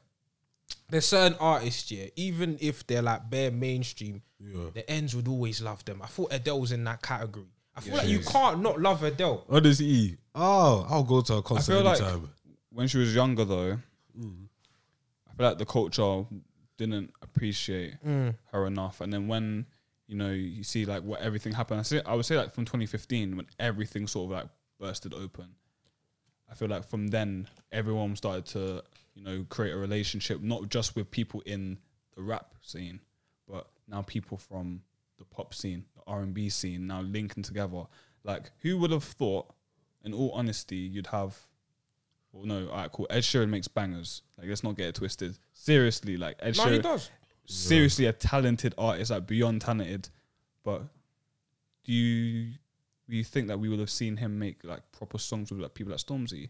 there's 0.90 1.06
certain 1.06 1.38
artists, 1.38 1.92
yeah. 1.92 2.06
Even 2.16 2.58
if 2.60 2.84
they're 2.88 3.02
like 3.02 3.30
bare 3.30 3.52
mainstream, 3.52 4.22
Yeah. 4.40 4.70
the 4.74 4.88
ends 4.90 5.14
would 5.14 5.28
always 5.28 5.62
love 5.62 5.84
them. 5.84 6.00
I 6.02 6.06
thought 6.06 6.32
Adele 6.32 6.60
was 6.60 6.72
in 6.72 6.82
that 6.84 7.02
category. 7.02 7.46
I 7.74 7.80
feel 7.80 7.92
Yeah, 7.94 7.98
like 7.98 8.06
she 8.06 8.12
you 8.12 8.18
is. 8.20 8.28
can't 8.28 8.60
not 8.60 8.80
love 8.80 9.02
Adele. 9.02 9.44
Honestly, 9.48 10.18
oh, 10.34 10.86
I'll 10.88 11.04
go 11.04 11.20
to 11.22 11.34
a 11.36 11.42
concert 11.42 11.72
feel 11.74 11.82
like- 11.84 12.00
anytime. 12.00 12.28
When 12.70 12.88
she 12.88 12.98
was 12.98 13.14
younger, 13.14 13.44
though, 13.44 13.78
Mm. 14.18 14.48
I 15.30 15.34
feel 15.34 15.46
like 15.46 15.58
the 15.58 15.66
culture 15.66 16.24
didn't 16.76 17.12
appreciate 17.22 18.02
Mm. 18.04 18.36
her 18.52 18.66
enough. 18.66 19.00
And 19.00 19.12
then 19.12 19.28
when 19.28 19.66
you 20.06 20.16
know 20.16 20.30
you 20.30 20.62
see 20.64 20.84
like 20.84 21.02
what 21.02 21.20
everything 21.20 21.52
happened, 21.52 21.80
I 21.80 21.82
say 21.82 22.02
I 22.04 22.14
would 22.14 22.26
say 22.26 22.36
like 22.36 22.52
from 22.54 22.64
2015 22.64 23.36
when 23.36 23.46
everything 23.58 24.06
sort 24.06 24.26
of 24.32 24.38
like 24.42 24.50
bursted 24.78 25.14
open. 25.14 25.54
I 26.50 26.54
feel 26.54 26.68
like 26.68 26.84
from 26.84 27.08
then 27.08 27.48
everyone 27.70 28.16
started 28.16 28.44
to 28.46 28.84
you 29.14 29.22
know 29.22 29.44
create 29.48 29.72
a 29.72 29.76
relationship 29.76 30.40
not 30.40 30.68
just 30.68 30.94
with 30.96 31.10
people 31.10 31.40
in 31.46 31.78
the 32.14 32.22
rap 32.22 32.54
scene, 32.62 33.00
but 33.48 33.70
now 33.88 34.02
people 34.02 34.36
from 34.36 34.82
the 35.18 35.24
pop 35.24 35.54
scene, 35.54 35.84
the 35.91 35.91
R 36.06 36.20
and 36.20 36.34
B 36.34 36.48
scene, 36.48 36.86
now 36.86 37.00
linking 37.02 37.42
together. 37.42 37.84
Like 38.24 38.50
who 38.60 38.78
would 38.78 38.90
have 38.90 39.04
thought, 39.04 39.52
in 40.04 40.12
all 40.14 40.30
honesty, 40.32 40.76
you'd 40.76 41.08
have. 41.08 41.36
Well, 42.32 42.46
no, 42.46 42.68
alright, 42.68 42.90
cool. 42.92 43.06
Ed 43.10 43.20
Sheeran 43.24 43.50
makes 43.50 43.68
bangers. 43.68 44.22
Like, 44.38 44.48
let's 44.48 44.62
not 44.64 44.76
get 44.76 44.86
it 44.88 44.94
twisted. 44.94 45.36
Seriously, 45.52 46.16
like 46.16 46.36
Ed 46.40 46.56
No, 46.56 46.64
Sheeran 46.64 46.72
he 46.72 46.78
does. 46.78 47.10
seriously 47.46 48.06
a 48.06 48.12
talented 48.12 48.74
artist, 48.78 49.10
like 49.10 49.26
beyond 49.26 49.60
talented. 49.60 50.08
But 50.64 50.82
do 51.84 51.92
you 51.92 52.52
do 53.10 53.16
you 53.16 53.24
think 53.24 53.48
that 53.48 53.58
we 53.60 53.68
would 53.68 53.80
have 53.80 53.90
seen 53.90 54.16
him 54.16 54.38
make 54.38 54.62
like 54.64 54.80
proper 54.92 55.18
songs 55.18 55.50
with 55.50 55.60
like 55.60 55.74
people 55.74 55.90
like 55.90 56.00
Stormzy 56.00 56.48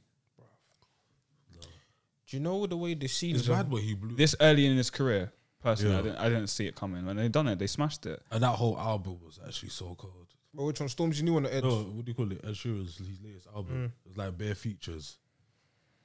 Do 2.27 2.37
you 2.37 2.41
know 2.41 2.67
the 2.67 2.77
way 2.77 2.95
the 2.95 3.07
It's 3.07 3.15
scenes? 3.15 3.49
bad 3.49 3.67
Of, 3.67 3.73
what 3.73 3.83
he 3.83 3.95
blew. 3.95 4.15
this 4.15 4.35
early 4.41 4.67
in 4.67 4.77
his 4.77 4.91
career? 4.91 5.33
Personally, 5.63 5.97
I 5.97 6.03
didn't 6.03 6.17
I 6.19 6.29
didn't 6.29 6.47
see 6.49 6.67
it 6.67 6.75
coming. 6.75 7.07
When 7.07 7.17
they 7.17 7.29
done 7.29 7.49
it, 7.49 7.59
they 7.59 7.67
smashed 7.67 8.07
it. 8.07 8.21
and 8.31 8.43
that 8.43 8.57
whole 8.57 8.79
album 8.79 9.19
was 9.25 9.39
actually 9.47 9.69
so 9.71 9.95
cold. 9.97 10.27
Bro, 10.55 10.67
which 10.67 10.81
one? 10.81 10.89
Stormzy 10.89 11.23
new 11.23 11.37
on 11.37 11.45
the 11.45 11.55
edge. 11.55 11.65
No, 11.65 11.77
what 11.77 12.05
do 12.05 12.11
you 12.11 12.15
call 12.15 12.31
it? 12.31 12.41
Ed 12.45 12.51
Sheeran's 12.51 12.99
his 12.99 13.21
latest 13.25 13.47
album. 13.55 13.75
Mm. 13.75 13.93
It's 14.07 14.17
like 14.17 14.37
bare 14.37 14.55
features. 14.55 15.19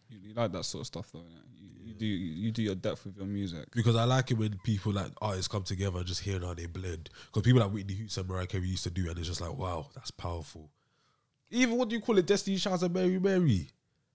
You, 0.10 0.20
you 0.24 0.34
like 0.34 0.54
that 0.54 0.64
sort 0.64 0.82
of 0.82 0.88
stuff, 0.88 1.12
though. 1.12 1.20
innit? 1.20 1.44
You, 1.60 1.70
you 1.88 1.94
do 1.94 2.06
you 2.06 2.52
do 2.52 2.62
your 2.62 2.76
depth 2.76 3.06
with 3.06 3.18
your 3.18 3.26
music. 3.26 3.66
Because 3.76 3.96
I 3.96 4.06
like 4.06 4.32
it 4.32 4.38
when 4.38 4.58
people 4.64 4.94
like 4.94 5.12
artists 5.22 5.50
come 5.50 5.64
together 5.64 5.98
and 5.98 6.06
just 6.06 6.22
hearing 6.22 6.44
how 6.44 6.54
they 6.54 6.66
blend. 6.66 7.10
Because 7.26 7.44
people 7.44 7.62
like 7.62 7.72
Whitney 7.72 7.96
Houston 7.96 8.22
and 8.22 8.30
Mariah 8.30 8.48
Carey 8.48 8.68
used 8.68 8.84
to 8.84 8.90
do, 8.90 9.10
and 9.10 9.18
it's 9.18 9.28
just 9.28 9.42
like, 9.42 9.58
wow, 9.58 9.88
that's 9.96 10.12
powerful. 10.12 10.70
Even 11.50 11.78
what 11.78 11.90
do 11.90 11.96
you 11.96 12.02
call 12.02 12.18
it? 12.18 12.26
Destiny 12.26 12.58
Childs 12.58 12.84
and 12.84 12.94
Mary 12.94 13.20
Mary. 13.20 13.70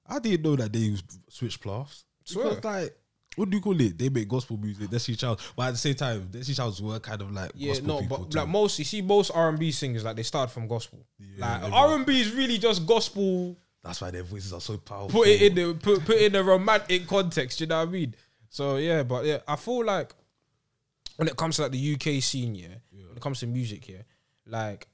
I 0.06 0.18
didn't 0.18 0.42
know 0.42 0.56
that 0.56 0.72
they 0.72 0.94
switch 1.28 1.60
paths. 1.60 2.04
Swear. 2.24 2.54
Because 2.54 2.64
like, 2.64 2.96
what 3.37 3.49
do 3.50 3.56
you 3.56 3.62
call 3.62 3.81
it? 3.81 3.96
They 3.99 4.08
make 4.08 4.29
gospel 4.29 4.56
music. 4.58 4.90
Destiny 4.90 5.17
Childs, 5.17 5.52
but 5.56 5.69
at 5.69 5.70
the 5.73 5.79
same 5.79 5.94
time, 5.94 6.29
Destiny 6.31 6.55
Childs 6.55 6.82
were 6.82 6.99
kind 7.00 7.20
of 7.23 7.32
like 7.32 7.50
Yeah, 7.55 7.69
gospel 7.73 7.87
no, 7.88 8.00
people 8.00 8.19
but 8.19 8.31
too. 8.31 8.38
like 8.38 8.49
most, 8.49 8.79
you 8.79 8.84
see, 8.84 9.00
most 9.02 9.31
R 9.34 9.49
and 9.49 9.58
B 9.58 9.70
singers 9.73 10.05
like 10.05 10.17
they 10.17 10.23
start 10.23 10.50
from 10.50 10.69
gospel. 10.69 10.99
Yeah, 11.19 11.61
like 11.62 11.73
R 11.73 11.94
and 11.96 12.05
B 12.06 12.20
is 12.20 12.32
really 12.34 12.58
just 12.58 12.87
gospel. 12.87 13.56
that's 13.82 14.00
why 14.00 14.11
their 14.11 14.23
voices 14.23 14.52
are 14.52 14.61
so 14.61 14.76
powerful. 14.79 15.20
Put 15.20 15.29
it 15.29 15.43
in 15.43 15.55
the 15.55 15.75
put 15.75 16.05
put 16.05 16.19
in 16.19 16.34
a 16.37 16.43
romantic 16.43 17.06
context. 17.06 17.61
You 17.61 17.67
know 17.69 17.79
what 17.81 17.88
I 17.88 17.90
mean? 17.93 18.14
So 18.50 18.76
yeah, 18.76 19.02
but 19.02 19.25
yeah, 19.25 19.38
I 19.49 19.56
feel 19.56 19.84
like 19.84 20.14
when 21.17 21.29
it 21.29 21.37
comes 21.37 21.56
to 21.56 21.62
like 21.62 21.73
the 21.73 21.94
UK 21.94 22.23
scene, 22.23 22.55
yeah, 22.55 22.69
when 22.90 23.17
it 23.17 23.20
comes 23.23 23.40
to 23.40 23.46
music, 23.46 23.88
yeah, 23.88 24.02
like 24.46 24.87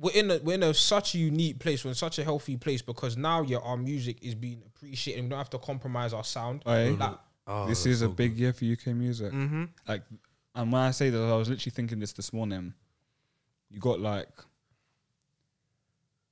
we're 0.00 0.14
in 0.14 0.30
a 0.30 0.38
we're 0.38 0.54
in 0.54 0.62
a 0.62 0.74
such 0.74 1.14
a 1.14 1.18
unique 1.18 1.58
place, 1.58 1.84
we're 1.84 1.90
in 1.90 1.94
such 1.94 2.18
a 2.18 2.24
healthy 2.24 2.56
place 2.56 2.82
because 2.82 3.16
now 3.16 3.42
yeah, 3.42 3.58
our 3.58 3.76
music 3.76 4.16
is 4.22 4.34
being 4.34 4.62
appreciated. 4.66 5.22
We 5.22 5.28
don't 5.28 5.38
have 5.38 5.50
to 5.50 5.58
compromise 5.58 6.12
our 6.12 6.24
sound. 6.24 6.62
Aye. 6.66 6.96
Like, 6.98 7.18
Oh, 7.46 7.66
this 7.66 7.78
that's 7.80 7.86
is 7.96 8.02
a 8.02 8.04
so 8.04 8.12
big 8.12 8.38
year 8.38 8.52
for 8.52 8.64
UK 8.64 8.88
music. 8.94 9.32
mm-hmm. 9.32 9.64
Like, 9.88 10.02
and 10.54 10.70
when 10.70 10.82
I 10.82 10.92
say 10.92 11.10
that, 11.10 11.18
I 11.20 11.36
was 11.36 11.48
literally 11.48 11.72
thinking 11.72 11.98
this 11.98 12.12
this 12.12 12.32
morning. 12.32 12.74
You 13.70 13.80
got 13.80 13.98
like 13.98 14.28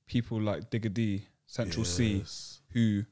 people 0.07 0.39
like 0.41 0.69
Digga 0.69 0.93
D, 0.93 1.23
Central 1.45 1.83
Cee, 1.85 2.23
who, 2.69 3.03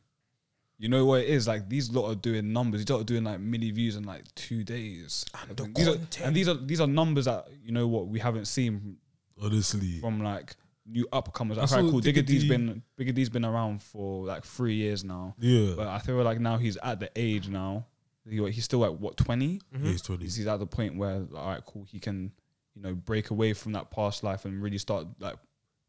you 0.78 0.90
know 0.90 1.06
what 1.06 1.22
it 1.22 1.30
is 1.30 1.48
like. 1.48 1.68
These 1.68 1.92
lot 1.92 2.10
are 2.10 2.16
doing 2.16 2.54
numbers. 2.54 2.82
These 2.82 2.90
lot 2.90 3.02
are 3.02 3.06
doing 3.06 3.24
like 3.24 3.40
milli 3.40 3.74
views 3.74 3.96
in 3.96 4.04
like 4.04 4.24
two 4.36 4.64
days. 4.64 5.26
And 5.48 5.58
the 5.58 5.72
these 5.76 5.88
are, 5.88 5.98
and 6.24 6.36
these 6.36 6.48
are 6.48 6.54
these 6.54 6.80
are 6.80 6.88
numbers 6.88 7.26
that 7.26 7.48
you 7.64 7.72
know 7.72 7.88
what 7.88 8.08
we 8.08 8.20
haven't 8.20 8.46
seen 8.46 8.98
Honestly, 9.42 10.00
from 10.00 10.22
like 10.24 10.56
new 10.86 11.06
upcomers. 11.12 11.58
Like, 11.58 11.68
saw 11.70 11.78
alright, 11.78 11.92
cool. 11.92 12.00
Digger 12.00 12.22
Digga 12.22 12.26
D's 12.26 12.42
D- 12.44 12.50
been 12.50 12.82
Digga 13.00 13.14
D's 13.14 13.30
been 13.30 13.46
around 13.46 13.82
for 13.84 14.26
like 14.26 14.44
three 14.46 14.76
years 14.76 15.04
now. 15.04 15.36
yeah, 15.40 15.74
But 15.76 15.88
I 15.88 16.00
feel 16.00 16.16
like 16.24 16.40
now 16.40 16.58
he's 16.58 16.78
at 16.78 17.00
the 17.00 17.12
age 17.16 17.48
now. 17.50 17.86
he- 18.30 18.52
He's 18.52 18.66
still 18.66 18.84
at 18.86 19.00
what 19.00 19.18
twenty? 19.18 19.62
yeah 19.74 19.80
he's 19.92 20.02
twenty. 20.02 20.24
He's, 20.24 20.36
he's 20.38 20.48
at 20.48 20.58
the 20.60 20.66
point 20.68 20.96
where 20.98 21.20
like, 21.20 21.44
all 21.44 21.50
right, 21.50 21.66
cool. 21.66 21.84
He 21.84 22.00
can 22.00 22.32
you 22.76 22.82
know 22.82 22.94
break 22.94 23.30
away 23.32 23.54
from 23.54 23.74
that 23.74 23.92
past 23.92 24.24
life 24.24 24.46
and 24.46 24.62
really 24.62 24.78
start 24.78 25.08
like 25.20 25.36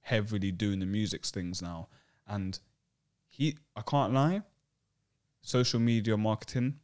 heavily 0.01 0.51
doing 0.53 0.79
the 0.81 0.87
music 0.87 1.25
things 1.25 1.61
now. 1.63 1.89
And 2.27 2.59
he, 3.27 3.57
I 3.77 3.83
can't 3.83 4.13
lie, 4.13 4.43
social 5.43 5.81
media 5.81 6.17
marketing 6.17 6.79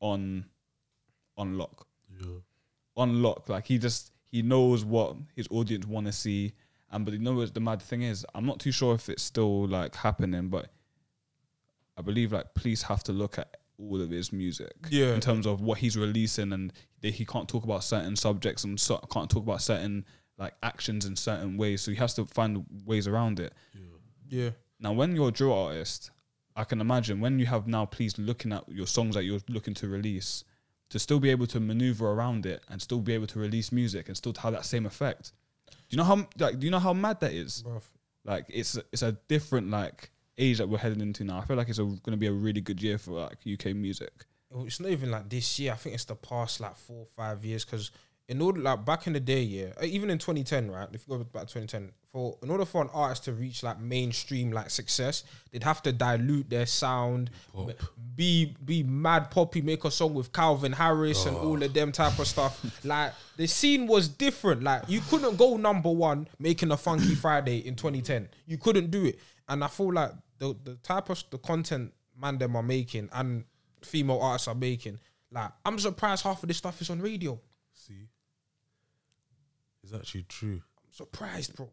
on 0.00 0.46
on 1.36 1.58
lock 1.58 1.86
Yeah. 2.20 2.38
on 2.96 3.22
lock. 3.22 3.48
Like 3.48 3.66
he 3.66 3.78
just 3.78 4.12
he 4.30 4.42
knows 4.42 4.84
what 4.84 5.16
his 5.34 5.46
audience 5.50 5.86
want 5.86 6.06
to 6.06 6.12
see, 6.12 6.52
and 6.90 7.04
but 7.04 7.14
you 7.14 7.20
know 7.20 7.34
what 7.34 7.52
the 7.54 7.60
mad 7.60 7.80
thing 7.82 8.02
is, 8.02 8.24
I'm 8.34 8.46
not 8.46 8.60
too 8.60 8.72
sure 8.72 8.94
if 8.94 9.08
it's 9.08 9.22
still 9.22 9.66
like 9.66 9.94
happening, 9.94 10.48
but 10.48 10.70
I 11.96 12.02
believe 12.02 12.32
like 12.32 12.54
police 12.54 12.82
have 12.82 13.02
to 13.04 13.12
look 13.12 13.38
at 13.38 13.56
all 13.78 14.00
of 14.00 14.10
his 14.10 14.32
music, 14.32 14.72
Yeah. 14.90 15.14
in 15.14 15.20
terms 15.20 15.46
of 15.46 15.60
what 15.60 15.78
he's 15.78 15.96
releasing, 15.96 16.52
and 16.52 16.72
that 17.02 17.14
he 17.14 17.24
can't 17.24 17.48
talk 17.48 17.64
about 17.64 17.84
certain 17.84 18.16
subjects 18.16 18.64
and 18.64 18.78
so, 18.80 18.98
can't 19.10 19.30
talk 19.30 19.42
about 19.42 19.62
certain 19.62 20.04
like 20.38 20.54
actions 20.62 21.06
in 21.06 21.16
certain 21.16 21.56
ways, 21.56 21.80
so 21.82 21.90
he 21.90 21.96
has 21.96 22.14
to 22.14 22.24
find 22.26 22.64
ways 22.84 23.06
around 23.06 23.40
it. 23.40 23.52
Yeah. 24.28 24.50
Now, 24.80 24.92
when 24.92 25.14
you're 25.16 25.28
a 25.28 25.32
drill 25.32 25.52
artist, 25.52 26.10
I 26.54 26.64
can 26.64 26.80
imagine 26.80 27.20
when 27.20 27.38
you 27.38 27.46
have 27.46 27.66
now 27.66 27.84
police 27.86 28.18
looking 28.18 28.52
at 28.52 28.68
your 28.68 28.86
songs 28.86 29.14
that 29.14 29.24
you're 29.24 29.40
looking 29.48 29.72
to 29.74 29.88
release, 29.88 30.44
to 30.90 30.98
still 30.98 31.18
be 31.18 31.30
able 31.30 31.46
to 31.48 31.60
maneuver 31.60 32.10
around 32.10 32.46
it 32.46 32.62
and 32.68 32.80
still 32.80 33.00
be 33.00 33.12
able 33.12 33.26
to 33.26 33.38
release 33.38 33.72
music 33.72 34.08
and 34.08 34.16
still 34.16 34.34
have 34.38 34.52
that 34.52 34.64
same 34.64 34.86
effect. 34.86 35.32
Do 35.68 35.76
you 35.90 35.98
know 35.98 36.04
how 36.04 36.28
like 36.38 36.58
do 36.58 36.66
you 36.66 36.70
know 36.70 36.78
how 36.78 36.92
mad 36.92 37.20
that 37.20 37.32
is? 37.32 37.62
Bruv. 37.62 37.82
Like 38.24 38.46
it's 38.48 38.78
it's 38.92 39.02
a 39.02 39.12
different 39.28 39.70
like 39.70 40.10
age 40.38 40.58
that 40.58 40.68
we're 40.68 40.78
heading 40.78 41.00
into 41.00 41.24
now. 41.24 41.38
I 41.38 41.44
feel 41.44 41.56
like 41.56 41.68
it's 41.68 41.78
going 41.78 41.98
to 42.10 42.16
be 42.16 42.26
a 42.26 42.32
really 42.32 42.60
good 42.60 42.82
year 42.82 42.98
for 42.98 43.12
like 43.12 43.38
UK 43.50 43.74
music. 43.74 44.12
it's 44.52 44.80
not 44.80 44.90
even 44.90 45.10
like 45.10 45.28
this 45.28 45.58
year. 45.58 45.72
I 45.72 45.76
think 45.76 45.94
it's 45.94 46.04
the 46.04 46.16
past 46.16 46.60
like 46.60 46.76
four 46.76 46.98
or 47.00 47.06
five 47.06 47.44
years 47.44 47.64
because 47.64 47.90
in 48.28 48.42
order 48.42 48.60
like 48.60 48.84
back 48.84 49.06
in 49.06 49.12
the 49.12 49.20
day, 49.20 49.42
yeah, 49.42 49.66
uh, 49.80 49.84
even 49.84 50.10
in 50.10 50.18
2010, 50.18 50.70
right? 50.70 50.88
If 50.92 51.04
you 51.06 51.16
go 51.16 51.22
back 51.24 51.46
to 51.46 51.54
2010, 51.54 51.92
for 52.12 52.36
in 52.42 52.50
order 52.50 52.64
for 52.64 52.82
an 52.82 52.88
artist 52.92 53.24
to 53.24 53.32
reach 53.32 53.62
like 53.62 53.78
mainstream 53.78 54.50
like 54.50 54.70
success, 54.70 55.22
they'd 55.52 55.62
have 55.62 55.80
to 55.82 55.92
dilute 55.92 56.50
their 56.50 56.66
sound, 56.66 57.30
Pop. 57.54 57.70
be 58.16 58.56
be 58.64 58.82
mad 58.82 59.30
poppy, 59.30 59.62
make 59.62 59.84
a 59.84 59.90
song 59.90 60.14
with 60.14 60.32
Calvin 60.32 60.72
Harris 60.72 61.24
and 61.26 61.36
all 61.36 61.62
of 61.62 61.72
them 61.72 61.92
type 61.92 62.18
of 62.18 62.26
stuff. 62.26 62.64
like 62.84 63.12
the 63.36 63.46
scene 63.46 63.86
was 63.86 64.08
different. 64.08 64.62
Like 64.62 64.82
you 64.88 65.00
couldn't 65.08 65.36
go 65.36 65.56
number 65.56 65.90
one 65.90 66.26
making 66.40 66.72
a 66.72 66.76
Funky 66.76 67.14
Friday 67.14 67.58
in 67.58 67.76
2010. 67.76 68.28
You 68.46 68.58
couldn't 68.58 68.90
do 68.90 69.04
it. 69.04 69.20
And 69.48 69.62
I 69.62 69.68
feel 69.68 69.92
like 69.92 70.10
the 70.38 70.56
the 70.64 70.74
type 70.76 71.10
of 71.10 71.22
the 71.30 71.38
content 71.38 71.92
man 72.20 72.38
them 72.38 72.56
are 72.56 72.62
making 72.62 73.08
and 73.12 73.44
female 73.82 74.18
artists 74.20 74.48
are 74.48 74.54
making, 74.54 74.98
like 75.30 75.52
I'm 75.64 75.78
surprised 75.78 76.24
half 76.24 76.42
of 76.42 76.48
this 76.48 76.56
stuff 76.56 76.80
is 76.80 76.90
on 76.90 77.00
radio. 77.00 77.38
See, 77.72 78.08
it's 79.92 79.94
actually 79.94 80.24
true. 80.28 80.60
I'm 80.86 80.92
surprised, 80.92 81.54
bro. 81.56 81.68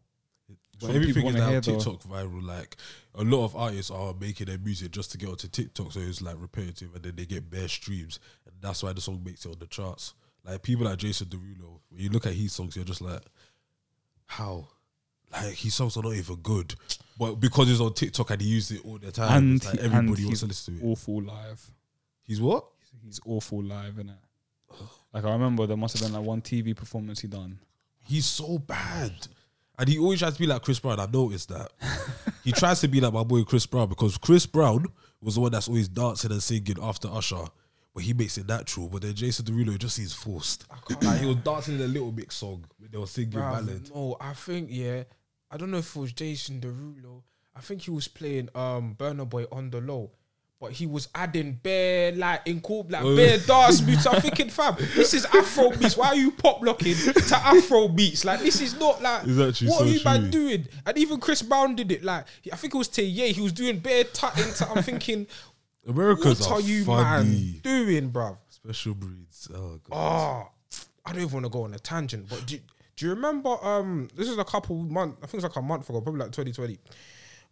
But 0.80 0.88
Some 0.88 0.96
everything 0.96 1.14
people 1.14 1.28
is 1.30 1.34
wanna 1.36 1.44
now 1.46 1.50
hear, 1.52 1.60
though. 1.60 1.74
TikTok 1.76 2.02
viral. 2.02 2.42
Like 2.44 2.76
a 3.14 3.22
lot 3.22 3.44
of 3.44 3.54
artists 3.56 3.90
are 3.90 4.12
making 4.18 4.46
their 4.46 4.58
music 4.58 4.90
just 4.90 5.12
to 5.12 5.18
get 5.18 5.28
onto 5.28 5.48
TikTok, 5.48 5.92
so 5.92 6.00
it's 6.00 6.20
like 6.20 6.36
repetitive, 6.38 6.94
and 6.94 7.02
then 7.04 7.14
they 7.16 7.26
get 7.26 7.48
bare 7.50 7.68
streams, 7.68 8.18
and 8.46 8.54
that's 8.60 8.82
why 8.82 8.92
the 8.92 9.00
song 9.00 9.22
makes 9.24 9.44
it 9.46 9.50
on 9.52 9.58
the 9.58 9.66
charts. 9.66 10.14
Like 10.44 10.62
people 10.62 10.84
like 10.84 10.98
Jason 10.98 11.28
Derulo, 11.28 11.78
when 11.90 12.00
you 12.02 12.10
look 12.10 12.26
at 12.26 12.34
his 12.34 12.52
songs, 12.52 12.76
you're 12.76 12.84
just 12.84 13.00
like, 13.00 13.22
how? 14.26 14.66
Like 15.32 15.54
his 15.54 15.74
songs 15.74 15.96
are 15.96 16.02
not 16.02 16.14
even 16.14 16.36
good, 16.36 16.74
but 17.18 17.36
because 17.36 17.70
it's 17.70 17.80
on 17.80 17.94
TikTok 17.94 18.30
and 18.30 18.40
he 18.42 18.48
uses 18.48 18.78
it 18.78 18.84
all 18.84 18.98
the 18.98 19.10
time, 19.12 19.36
and, 19.44 19.56
it's 19.56 19.66
like 19.66 19.74
he- 19.78 19.84
everybody 19.86 20.22
and 20.22 20.26
wants 20.26 20.40
to 20.40 20.46
listen 20.46 20.78
to 20.78 20.84
it. 20.84 20.90
awful 20.90 21.22
live. 21.22 21.70
He's 22.24 22.40
what? 22.40 22.64
He's 23.04 23.20
awful 23.26 23.62
live, 23.62 23.94
innit? 23.94 24.16
Like 25.12 25.24
I 25.24 25.32
remember 25.32 25.66
there 25.66 25.76
must 25.76 25.96
have 25.98 26.06
been 26.06 26.18
like 26.18 26.26
one 26.26 26.42
TV 26.42 26.74
performance 26.74 27.20
he 27.20 27.28
done. 27.28 27.58
He's 28.04 28.26
so 28.26 28.58
bad. 28.58 29.12
And 29.78 29.88
he 29.88 29.98
always 29.98 30.20
tries 30.20 30.34
to 30.34 30.38
be 30.38 30.46
like 30.46 30.62
Chris 30.62 30.78
Brown. 30.78 31.00
I 31.00 31.06
noticed 31.06 31.48
that. 31.48 31.72
he 32.44 32.52
tries 32.52 32.80
to 32.80 32.88
be 32.88 33.00
like 33.00 33.12
my 33.12 33.24
boy 33.24 33.42
Chris 33.42 33.66
Brown 33.66 33.88
because 33.88 34.16
Chris 34.18 34.46
Brown 34.46 34.86
was 35.20 35.34
the 35.34 35.40
one 35.40 35.52
that's 35.52 35.68
always 35.68 35.88
dancing 35.88 36.30
and 36.30 36.42
singing 36.42 36.76
after 36.80 37.08
Usher. 37.08 37.44
But 37.92 38.02
he 38.02 38.12
makes 38.12 38.38
it 38.38 38.46
natural. 38.46 38.88
But 38.88 39.02
then 39.02 39.14
Jason 39.14 39.46
Derulo 39.46 39.78
just 39.78 39.96
seems 39.96 40.12
forced. 40.12 40.64
Like 41.02 41.20
he 41.20 41.26
was 41.26 41.36
dancing 41.36 41.76
in 41.76 41.80
a 41.80 41.86
Little 41.86 42.12
Mix 42.12 42.36
song 42.36 42.64
when 42.78 42.90
they 42.90 42.98
were 42.98 43.06
singing 43.06 43.32
Bruv, 43.32 43.52
ballad. 43.52 43.90
No, 43.94 44.16
I 44.20 44.32
think 44.32 44.68
yeah. 44.70 45.04
I 45.50 45.56
don't 45.56 45.70
know 45.70 45.78
if 45.78 45.94
it 45.94 45.98
was 45.98 46.12
Jason 46.12 46.60
Derulo. 46.60 47.22
I 47.56 47.60
think 47.60 47.82
he 47.82 47.90
was 47.90 48.08
playing 48.08 48.48
um 48.54 48.96
Burna 48.98 49.28
Boy 49.28 49.46
on 49.50 49.70
the 49.70 49.80
low. 49.80 50.10
But 50.64 50.72
he 50.72 50.86
was 50.86 51.08
adding 51.14 51.60
bare 51.62 52.12
like 52.12 52.40
in 52.46 52.62
cool 52.62 52.86
like 52.88 53.02
bare 53.02 53.36
dance 53.36 53.82
beats. 53.82 54.06
I'm 54.06 54.18
thinking, 54.22 54.48
fam, 54.48 54.74
this 54.94 55.12
is 55.12 55.26
Afro 55.26 55.68
beats. 55.68 55.94
Why 55.94 56.06
are 56.06 56.16
you 56.16 56.30
pop 56.30 56.62
locking 56.62 56.94
to 56.94 57.36
Afro 57.36 57.86
beats? 57.86 58.24
Like 58.24 58.40
this 58.40 58.62
is 58.62 58.80
not 58.80 59.02
like 59.02 59.26
what 59.26 59.54
so 59.54 59.80
are 59.80 59.86
you 59.86 60.02
man 60.02 60.30
doing? 60.30 60.66
And 60.86 60.96
even 60.96 61.20
Chris 61.20 61.42
Brown 61.42 61.74
did 61.74 61.92
it. 61.92 62.02
Like 62.02 62.24
I 62.50 62.56
think 62.56 62.74
it 62.74 62.78
was 62.78 62.88
Tay 62.88 63.04
He 63.04 63.42
was 63.42 63.52
doing 63.52 63.78
bare 63.78 64.04
tutting. 64.04 64.54
To, 64.54 64.70
I'm 64.70 64.82
thinking, 64.82 65.26
Americans 65.86 66.40
what 66.40 66.50
are, 66.50 66.54
are 66.54 66.60
you 66.62 66.84
funny. 66.86 67.24
man 67.26 67.60
doing, 67.62 68.10
bruv? 68.10 68.38
Special 68.48 68.94
breeds. 68.94 69.50
Oh 69.54 69.78
god. 69.90 69.92
Oh, 69.92 70.78
I 71.04 71.12
don't 71.12 71.20
even 71.20 71.30
want 71.30 71.44
to 71.44 71.50
go 71.50 71.64
on 71.64 71.74
a 71.74 71.78
tangent, 71.78 72.26
but 72.30 72.46
do, 72.46 72.58
do 72.96 73.04
you 73.04 73.10
remember? 73.10 73.54
Um, 73.62 74.08
this 74.16 74.30
is 74.30 74.38
a 74.38 74.44
couple 74.44 74.76
months. 74.76 75.18
I 75.22 75.26
think 75.26 75.44
it's 75.44 75.54
like 75.54 75.62
a 75.62 75.66
month 75.66 75.90
ago, 75.90 76.00
probably 76.00 76.20
like 76.20 76.32
2020. 76.32 76.78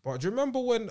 But 0.02 0.21
do 0.23 0.28
you 0.28 0.31
remember 0.31 0.61
when 0.61 0.88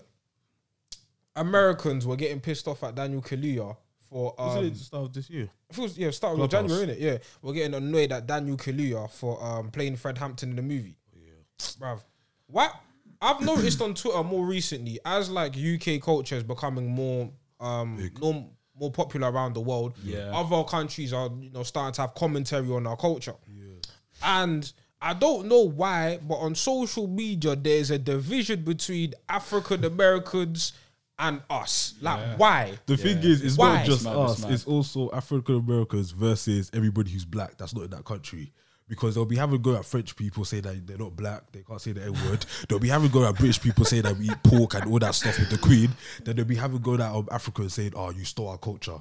Americans 1.35 2.05
were 2.05 2.15
getting 2.15 2.39
pissed 2.39 2.67
off 2.67 2.83
at 2.83 2.95
Daniel 2.95 3.21
Kaluuya 3.21 3.75
for 4.09 4.33
um, 4.39 4.65
it 4.65 4.69
the 4.73 4.79
start 4.79 5.05
of 5.05 5.13
this 5.13 5.29
year? 5.29 5.49
I 5.69 5.73
think 5.73 5.79
it 5.79 5.89
was, 5.89 5.97
yeah, 5.97 6.11
start 6.11 6.33
of 6.39 6.49
Clubhouse. 6.49 6.69
January, 6.69 6.87
innit? 6.95 6.99
Yeah, 6.99 7.17
we're 7.41 7.53
getting 7.53 7.73
annoyed 7.75 8.11
at 8.11 8.27
Daniel 8.27 8.57
Kaluuya 8.57 9.09
for 9.09 9.41
um 9.43 9.71
playing 9.71 9.95
Fred 9.95 10.17
Hampton 10.17 10.49
in 10.51 10.55
the 10.57 10.61
movie. 10.61 10.97
Yeah, 11.15 11.31
Bruv. 11.79 12.03
What 12.47 12.73
I've 13.21 13.41
noticed 13.41 13.81
on 13.81 13.93
Twitter 13.93 14.23
more 14.23 14.45
recently, 14.45 14.99
as 15.05 15.29
like 15.29 15.55
UK 15.55 16.01
culture 16.01 16.35
is 16.35 16.43
becoming 16.43 16.89
more 16.89 17.29
um 17.59 18.11
norm, 18.19 18.49
more 18.77 18.91
popular 18.91 19.31
around 19.31 19.53
the 19.53 19.61
world, 19.61 19.93
Yeah. 20.03 20.31
other 20.33 20.63
countries 20.65 21.13
are 21.13 21.29
you 21.39 21.49
know 21.51 21.63
starting 21.63 21.93
to 21.93 22.01
have 22.01 22.13
commentary 22.15 22.69
on 22.71 22.85
our 22.87 22.97
culture. 22.97 23.35
Yeah, 23.47 23.75
And 24.23 24.71
I 25.01 25.13
don't 25.13 25.47
know 25.47 25.61
why, 25.61 26.19
but 26.27 26.35
on 26.35 26.53
social 26.55 27.07
media 27.07 27.55
there's 27.55 27.89
a 27.91 27.97
division 27.97 28.63
between 28.63 29.13
African 29.29 29.85
Americans 29.85 30.73
and 31.21 31.41
us. 31.49 31.93
Like 32.01 32.37
why? 32.37 32.73
The 32.87 32.97
thing 32.97 33.19
is, 33.19 33.41
it's 33.41 33.55
Why? 33.57 33.75
not 33.77 33.85
just 33.85 33.97
It's 33.99 34.05
mad, 34.05 34.15
us. 34.17 34.31
it's 34.33 34.41
mad. 34.41 34.51
It's 34.53 34.65
also 34.67 35.09
African 35.11 35.55
Americans 35.55 36.11
versus 36.11 36.69
everybody 36.73 37.11
who's 37.11 37.23
black 37.25 37.57
that's 37.57 37.73
not 37.73 37.85
in 37.85 37.91
that 37.91 38.03
country. 38.03 38.51
Because 38.89 39.15
they'll 39.15 39.23
be 39.23 39.37
having 39.37 39.55
a 39.55 39.59
go 39.59 39.77
at 39.77 39.85
French 39.85 40.17
people 40.17 40.43
saying 40.43 40.63
that 40.63 40.85
they're 40.85 40.97
not 40.97 41.15
black, 41.15 41.49
they 41.53 41.61
can't 41.61 41.79
say 41.79 41.93
the 41.93 42.03
N 42.03 42.11
word. 42.29 42.45
they'll 42.67 42.77
be 42.79 42.89
having 42.89 43.09
a 43.09 43.13
go 43.13 43.25
at 43.25 43.35
British 43.37 43.61
people 43.61 43.85
saying 43.85 44.01
that 44.01 44.17
we 44.17 44.25
eat 44.25 44.43
pork 44.43 44.73
and 44.73 44.91
all 44.91 44.99
that 44.99 45.15
stuff 45.15 45.39
with 45.39 45.49
the 45.49 45.57
Queen. 45.57 45.89
Then 46.25 46.35
they'll 46.35 46.43
be 46.43 46.57
having 46.57 46.75
a 46.75 46.79
go 46.81 46.95
at 46.95 47.01
um, 47.01 47.25
Africans 47.31 47.73
saying, 47.75 47.93
"Oh, 47.95 48.09
you 48.09 48.25
stole 48.25 48.49
our 48.49 48.57
culture." 48.57 48.97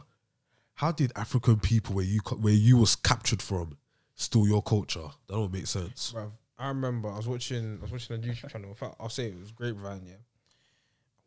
How 0.75 0.93
did 0.93 1.11
African 1.17 1.59
people, 1.59 1.97
where 1.97 2.05
you 2.05 2.21
co- 2.21 2.37
where 2.37 2.53
you 2.53 2.77
was 2.77 2.95
captured 2.95 3.43
from, 3.43 3.77
steal 4.15 4.47
your 4.47 4.63
culture? 4.63 5.09
That 5.27 5.35
don't 5.35 5.53
make 5.53 5.67
sense. 5.67 6.13
Bruv, 6.15 6.31
I 6.57 6.69
remember 6.69 7.11
I 7.11 7.17
was 7.17 7.27
watching 7.27 7.79
I 7.81 7.83
was 7.83 7.91
watching 7.91 8.15
a 8.17 8.19
YouTube 8.21 8.49
channel. 8.53 8.69
In 8.71 8.77
fact, 8.77 8.95
I'll 9.01 9.09
say 9.09 9.27
it 9.27 9.41
was 9.41 9.51
Grapevine, 9.51 10.03
yeah. 10.07 10.15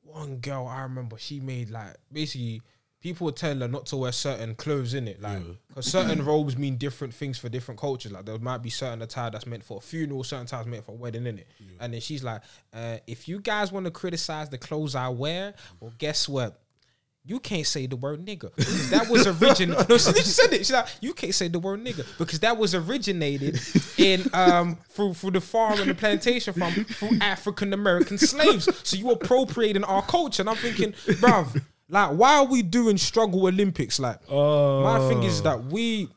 One 0.04 0.38
girl 0.38 0.68
I 0.68 0.84
remember 0.84 1.18
she 1.18 1.40
made 1.40 1.70
like 1.70 1.96
basically 2.12 2.62
people 3.04 3.26
would 3.26 3.36
tell 3.36 3.60
her 3.60 3.68
not 3.68 3.86
to 3.88 3.98
wear 3.98 4.12
certain 4.14 4.56
clothes 4.56 4.94
in 4.94 5.08
it, 5.10 5.22
like 5.22 5.42
because 5.68 5.86
certain 5.86 6.24
robes 6.26 6.58
mean 6.58 6.78
different 6.78 7.14
things 7.14 7.38
for 7.38 7.50
different 7.50 7.80
cultures. 7.80 8.14
Like 8.14 8.26
there 8.26 8.40
might 8.40 8.64
be 8.64 8.70
certain 8.70 9.02
attire 9.02 9.30
that's 9.30 9.46
meant 9.46 9.64
for 9.64 9.78
a 9.78 9.82
funeral, 9.82 10.24
certain 10.24 10.46
attire 10.46 10.64
meant 10.64 10.86
for 10.86 10.94
a 10.94 10.96
wedding, 10.96 11.28
in 11.28 11.40
it. 11.40 11.48
And 11.82 11.94
then 11.94 12.00
she's 12.00 12.24
like, 12.24 12.42
uh, 12.74 12.98
if 13.06 13.28
you 13.28 13.40
guys 13.42 13.72
want 13.72 13.86
to 13.86 13.92
criticize 13.92 14.50
the 14.50 14.58
clothes 14.58 14.96
I 14.96 15.10
wear, 15.10 15.54
well, 15.82 15.92
guess 15.98 16.30
what? 16.30 16.63
You 17.26 17.40
can't 17.40 17.66
say 17.66 17.88
the 17.88 17.96
word 17.96 18.26
nigga. 18.26 18.54
That 18.90 19.08
was 19.10 19.26
original. 19.28 19.86
no, 19.90 19.98
she, 19.98 20.12
she 20.14 20.24
said 20.24 20.52
it. 20.52 20.58
She's 20.60 20.74
like, 20.74 20.88
you 21.00 21.14
can't 21.14 21.34
say 21.34 21.48
the 21.48 21.60
word 21.60 21.84
nigga 21.84 22.06
because 22.18 22.42
that 22.42 22.58
was 22.58 22.76
originated 22.76 23.60
in 23.98 24.24
um 24.34 24.76
through 24.90 25.14
through 25.14 25.32
the 25.32 25.42
farm 25.42 25.80
and 25.80 25.90
the 25.90 25.96
plantation 25.96 26.54
from 26.54 26.72
through 26.74 27.18
African 27.22 27.72
American 27.72 28.18
slaves. 28.18 28.68
So 28.88 28.98
you 28.98 29.10
appropriating 29.12 29.86
our 29.86 30.02
culture. 30.02 30.42
And 30.42 30.50
I'm 30.50 30.58
thinking, 30.58 30.92
bruv, 30.92 31.62
like, 31.88 32.12
why 32.12 32.36
are 32.40 32.46
we 32.46 32.62
doing 32.62 32.98
struggle 32.98 33.48
Olympics? 33.48 34.00
Like, 34.00 34.20
my 34.30 35.00
thing 35.08 35.24
is 35.24 35.42
that 35.44 35.64
we 35.66 36.10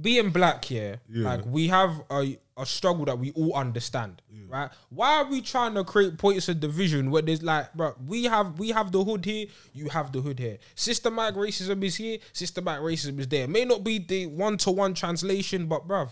being 0.00 0.30
black 0.30 0.64
here, 0.64 1.00
Yeah. 1.08 1.24
like 1.24 1.46
we 1.46 1.68
have 1.68 2.02
a, 2.10 2.38
a 2.56 2.66
struggle 2.66 3.04
that 3.06 3.18
we 3.18 3.30
all 3.32 3.54
understand, 3.54 4.22
right? 4.48 4.70
Why 4.90 5.16
are 5.18 5.24
we 5.26 5.40
trying 5.40 5.74
to 5.74 5.84
create 5.84 6.18
points 6.18 6.48
of 6.48 6.60
division 6.60 7.10
where 7.10 7.22
there's 7.22 7.42
like, 7.42 7.72
bro, 7.74 7.94
we 8.06 8.24
have 8.24 8.58
we 8.58 8.70
have 8.70 8.90
the 8.92 9.02
hood 9.04 9.24
here, 9.24 9.46
you 9.72 9.88
have 9.88 10.12
the 10.12 10.20
hood 10.20 10.38
here. 10.38 10.58
Systematic 10.74 11.36
racism 11.36 11.82
is 11.84 11.96
here, 11.96 12.18
systematic 12.32 12.82
racism 12.82 13.18
is 13.20 13.28
there. 13.28 13.46
May 13.48 13.64
not 13.64 13.84
be 13.84 13.98
the 13.98 14.26
one 14.26 14.56
to 14.58 14.70
one 14.70 14.94
translation, 14.94 15.66
but 15.66 15.86
bruv, 15.88 16.10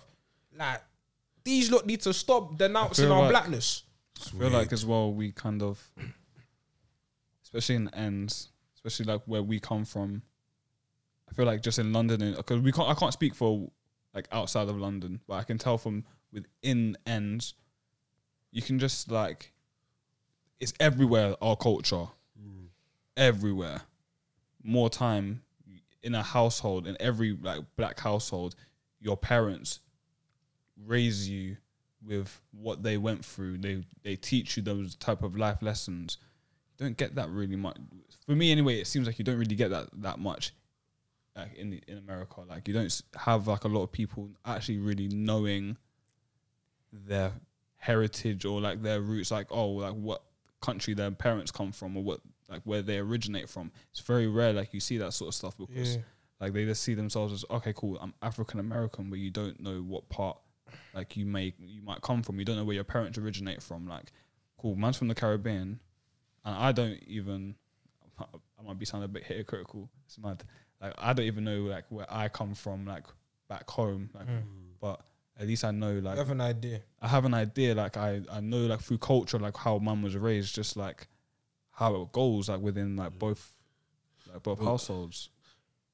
like 0.56 0.80
these 1.44 1.70
lot 1.70 1.86
need 1.86 2.00
to 2.02 2.12
stop 2.12 2.56
denouncing 2.58 3.10
our 3.10 3.22
like- 3.22 3.30
blackness. 3.30 3.82
I 4.24 4.38
feel 4.38 4.50
like 4.50 4.72
as 4.72 4.86
well 4.86 5.12
we 5.12 5.32
kind 5.32 5.62
of, 5.62 5.82
especially 7.44 7.74
in 7.76 7.84
the 7.86 7.94
ends, 7.98 8.50
especially 8.76 9.06
like 9.06 9.22
where 9.26 9.42
we 9.42 9.58
come 9.60 9.84
from. 9.84 10.22
I 11.32 11.34
feel 11.34 11.46
like 11.46 11.62
just 11.62 11.78
in 11.78 11.94
London, 11.94 12.34
because 12.36 12.60
we 12.60 12.72
can't. 12.72 12.90
I 12.90 12.94
can't 12.94 13.12
speak 13.12 13.34
for 13.34 13.70
like 14.14 14.28
outside 14.32 14.68
of 14.68 14.76
London, 14.76 15.18
but 15.26 15.34
I 15.34 15.44
can 15.44 15.56
tell 15.56 15.78
from 15.78 16.04
within 16.30 16.98
ends, 17.06 17.54
you 18.50 18.60
can 18.60 18.78
just 18.78 19.10
like, 19.10 19.50
it's 20.60 20.74
everywhere. 20.78 21.34
Our 21.40 21.56
culture, 21.56 22.06
mm. 22.38 22.66
everywhere. 23.16 23.80
More 24.62 24.90
time 24.90 25.42
in 26.02 26.14
a 26.14 26.22
household, 26.22 26.86
in 26.86 26.98
every 27.00 27.38
like 27.40 27.60
black 27.76 27.98
household, 27.98 28.54
your 29.00 29.16
parents 29.16 29.80
raise 30.84 31.26
you 31.26 31.56
with 32.06 32.42
what 32.50 32.82
they 32.82 32.98
went 32.98 33.24
through. 33.24 33.56
They 33.56 33.84
they 34.02 34.16
teach 34.16 34.58
you 34.58 34.62
those 34.62 34.96
type 34.96 35.22
of 35.22 35.34
life 35.34 35.62
lessons. 35.62 36.18
You 36.76 36.84
don't 36.84 36.96
get 36.98 37.14
that 37.14 37.30
really 37.30 37.56
much. 37.56 37.78
For 38.26 38.32
me, 38.32 38.52
anyway, 38.52 38.80
it 38.80 38.86
seems 38.86 39.06
like 39.06 39.18
you 39.18 39.24
don't 39.24 39.38
really 39.38 39.56
get 39.56 39.70
that 39.70 39.88
that 39.94 40.18
much 40.18 40.52
like 41.36 41.54
in 41.54 41.80
in 41.88 41.98
America. 41.98 42.40
Like 42.48 42.68
you 42.68 42.74
don't 42.74 43.02
have 43.16 43.46
like 43.46 43.64
a 43.64 43.68
lot 43.68 43.82
of 43.82 43.92
people 43.92 44.30
actually 44.44 44.78
really 44.78 45.08
knowing 45.08 45.76
their 46.92 47.32
heritage 47.76 48.44
or 48.44 48.60
like 48.60 48.82
their 48.82 49.00
roots. 49.00 49.30
Like 49.30 49.48
oh, 49.50 49.70
like 49.70 49.94
what 49.94 50.22
country 50.60 50.94
their 50.94 51.10
parents 51.10 51.50
come 51.50 51.72
from 51.72 51.96
or 51.96 52.02
what 52.02 52.20
like 52.48 52.62
where 52.64 52.82
they 52.82 52.98
originate 52.98 53.48
from. 53.48 53.72
It's 53.90 54.00
very 54.00 54.26
rare. 54.28 54.52
Like 54.52 54.72
you 54.74 54.80
see 54.80 54.98
that 54.98 55.12
sort 55.12 55.28
of 55.28 55.34
stuff 55.34 55.56
because 55.58 55.96
Yeah. 55.96 56.02
like 56.40 56.52
they 56.52 56.64
just 56.64 56.82
see 56.82 56.94
themselves 56.94 57.32
as 57.32 57.44
okay, 57.50 57.72
cool. 57.74 57.98
I'm 58.00 58.14
African 58.22 58.60
American, 58.60 59.10
but 59.10 59.18
you 59.18 59.30
don't 59.30 59.60
know 59.60 59.78
what 59.80 60.08
part 60.08 60.38
like 60.94 61.16
you 61.16 61.26
may 61.26 61.54
you 61.58 61.82
might 61.82 62.02
come 62.02 62.22
from. 62.22 62.38
You 62.38 62.44
don't 62.44 62.56
know 62.56 62.64
where 62.64 62.74
your 62.74 62.84
parents 62.84 63.18
originate 63.18 63.62
from. 63.62 63.86
Like, 63.88 64.12
cool, 64.58 64.76
man's 64.76 64.96
from 64.96 65.08
the 65.08 65.14
Caribbean, 65.14 65.80
and 66.44 66.54
I 66.54 66.72
don't 66.72 67.02
even. 67.06 67.54
I 68.18 68.64
might 68.64 68.78
be 68.78 68.84
sounding 68.84 69.06
a 69.06 69.12
bit 69.12 69.24
hypocritical. 69.24 69.90
It's 70.06 70.18
mad. 70.18 70.44
Like 70.82 70.94
I 70.98 71.12
don't 71.12 71.26
even 71.26 71.44
know 71.44 71.60
like 71.62 71.84
where 71.90 72.06
I 72.12 72.28
come 72.28 72.54
from. 72.54 72.84
Like 72.86 73.04
back 73.48 73.68
home. 73.70 74.10
Like, 74.14 74.26
Mm. 74.26 74.42
but 74.80 75.00
at 75.38 75.46
least 75.46 75.64
I 75.64 75.70
know 75.70 75.92
You 75.92 76.00
like 76.00 76.18
have 76.18 76.30
an 76.30 76.40
idea. 76.40 76.80
I 77.00 77.08
have 77.08 77.24
an 77.24 77.34
idea. 77.34 77.74
Like 77.74 77.96
I 77.96 78.22
I 78.30 78.40
know 78.40 78.66
like 78.66 78.80
through 78.80 78.98
culture 78.98 79.38
like 79.38 79.56
how 79.56 79.78
mum 79.78 80.02
was 80.02 80.16
raised, 80.16 80.54
just 80.54 80.76
like 80.76 81.06
how 81.70 81.94
it 82.02 82.12
goes 82.12 82.48
like 82.48 82.60
within 82.60 82.96
like 82.96 83.18
both 83.18 83.54
like 84.32 84.42
both 84.42 84.58
Well, 84.60 84.70
households. 84.70 85.30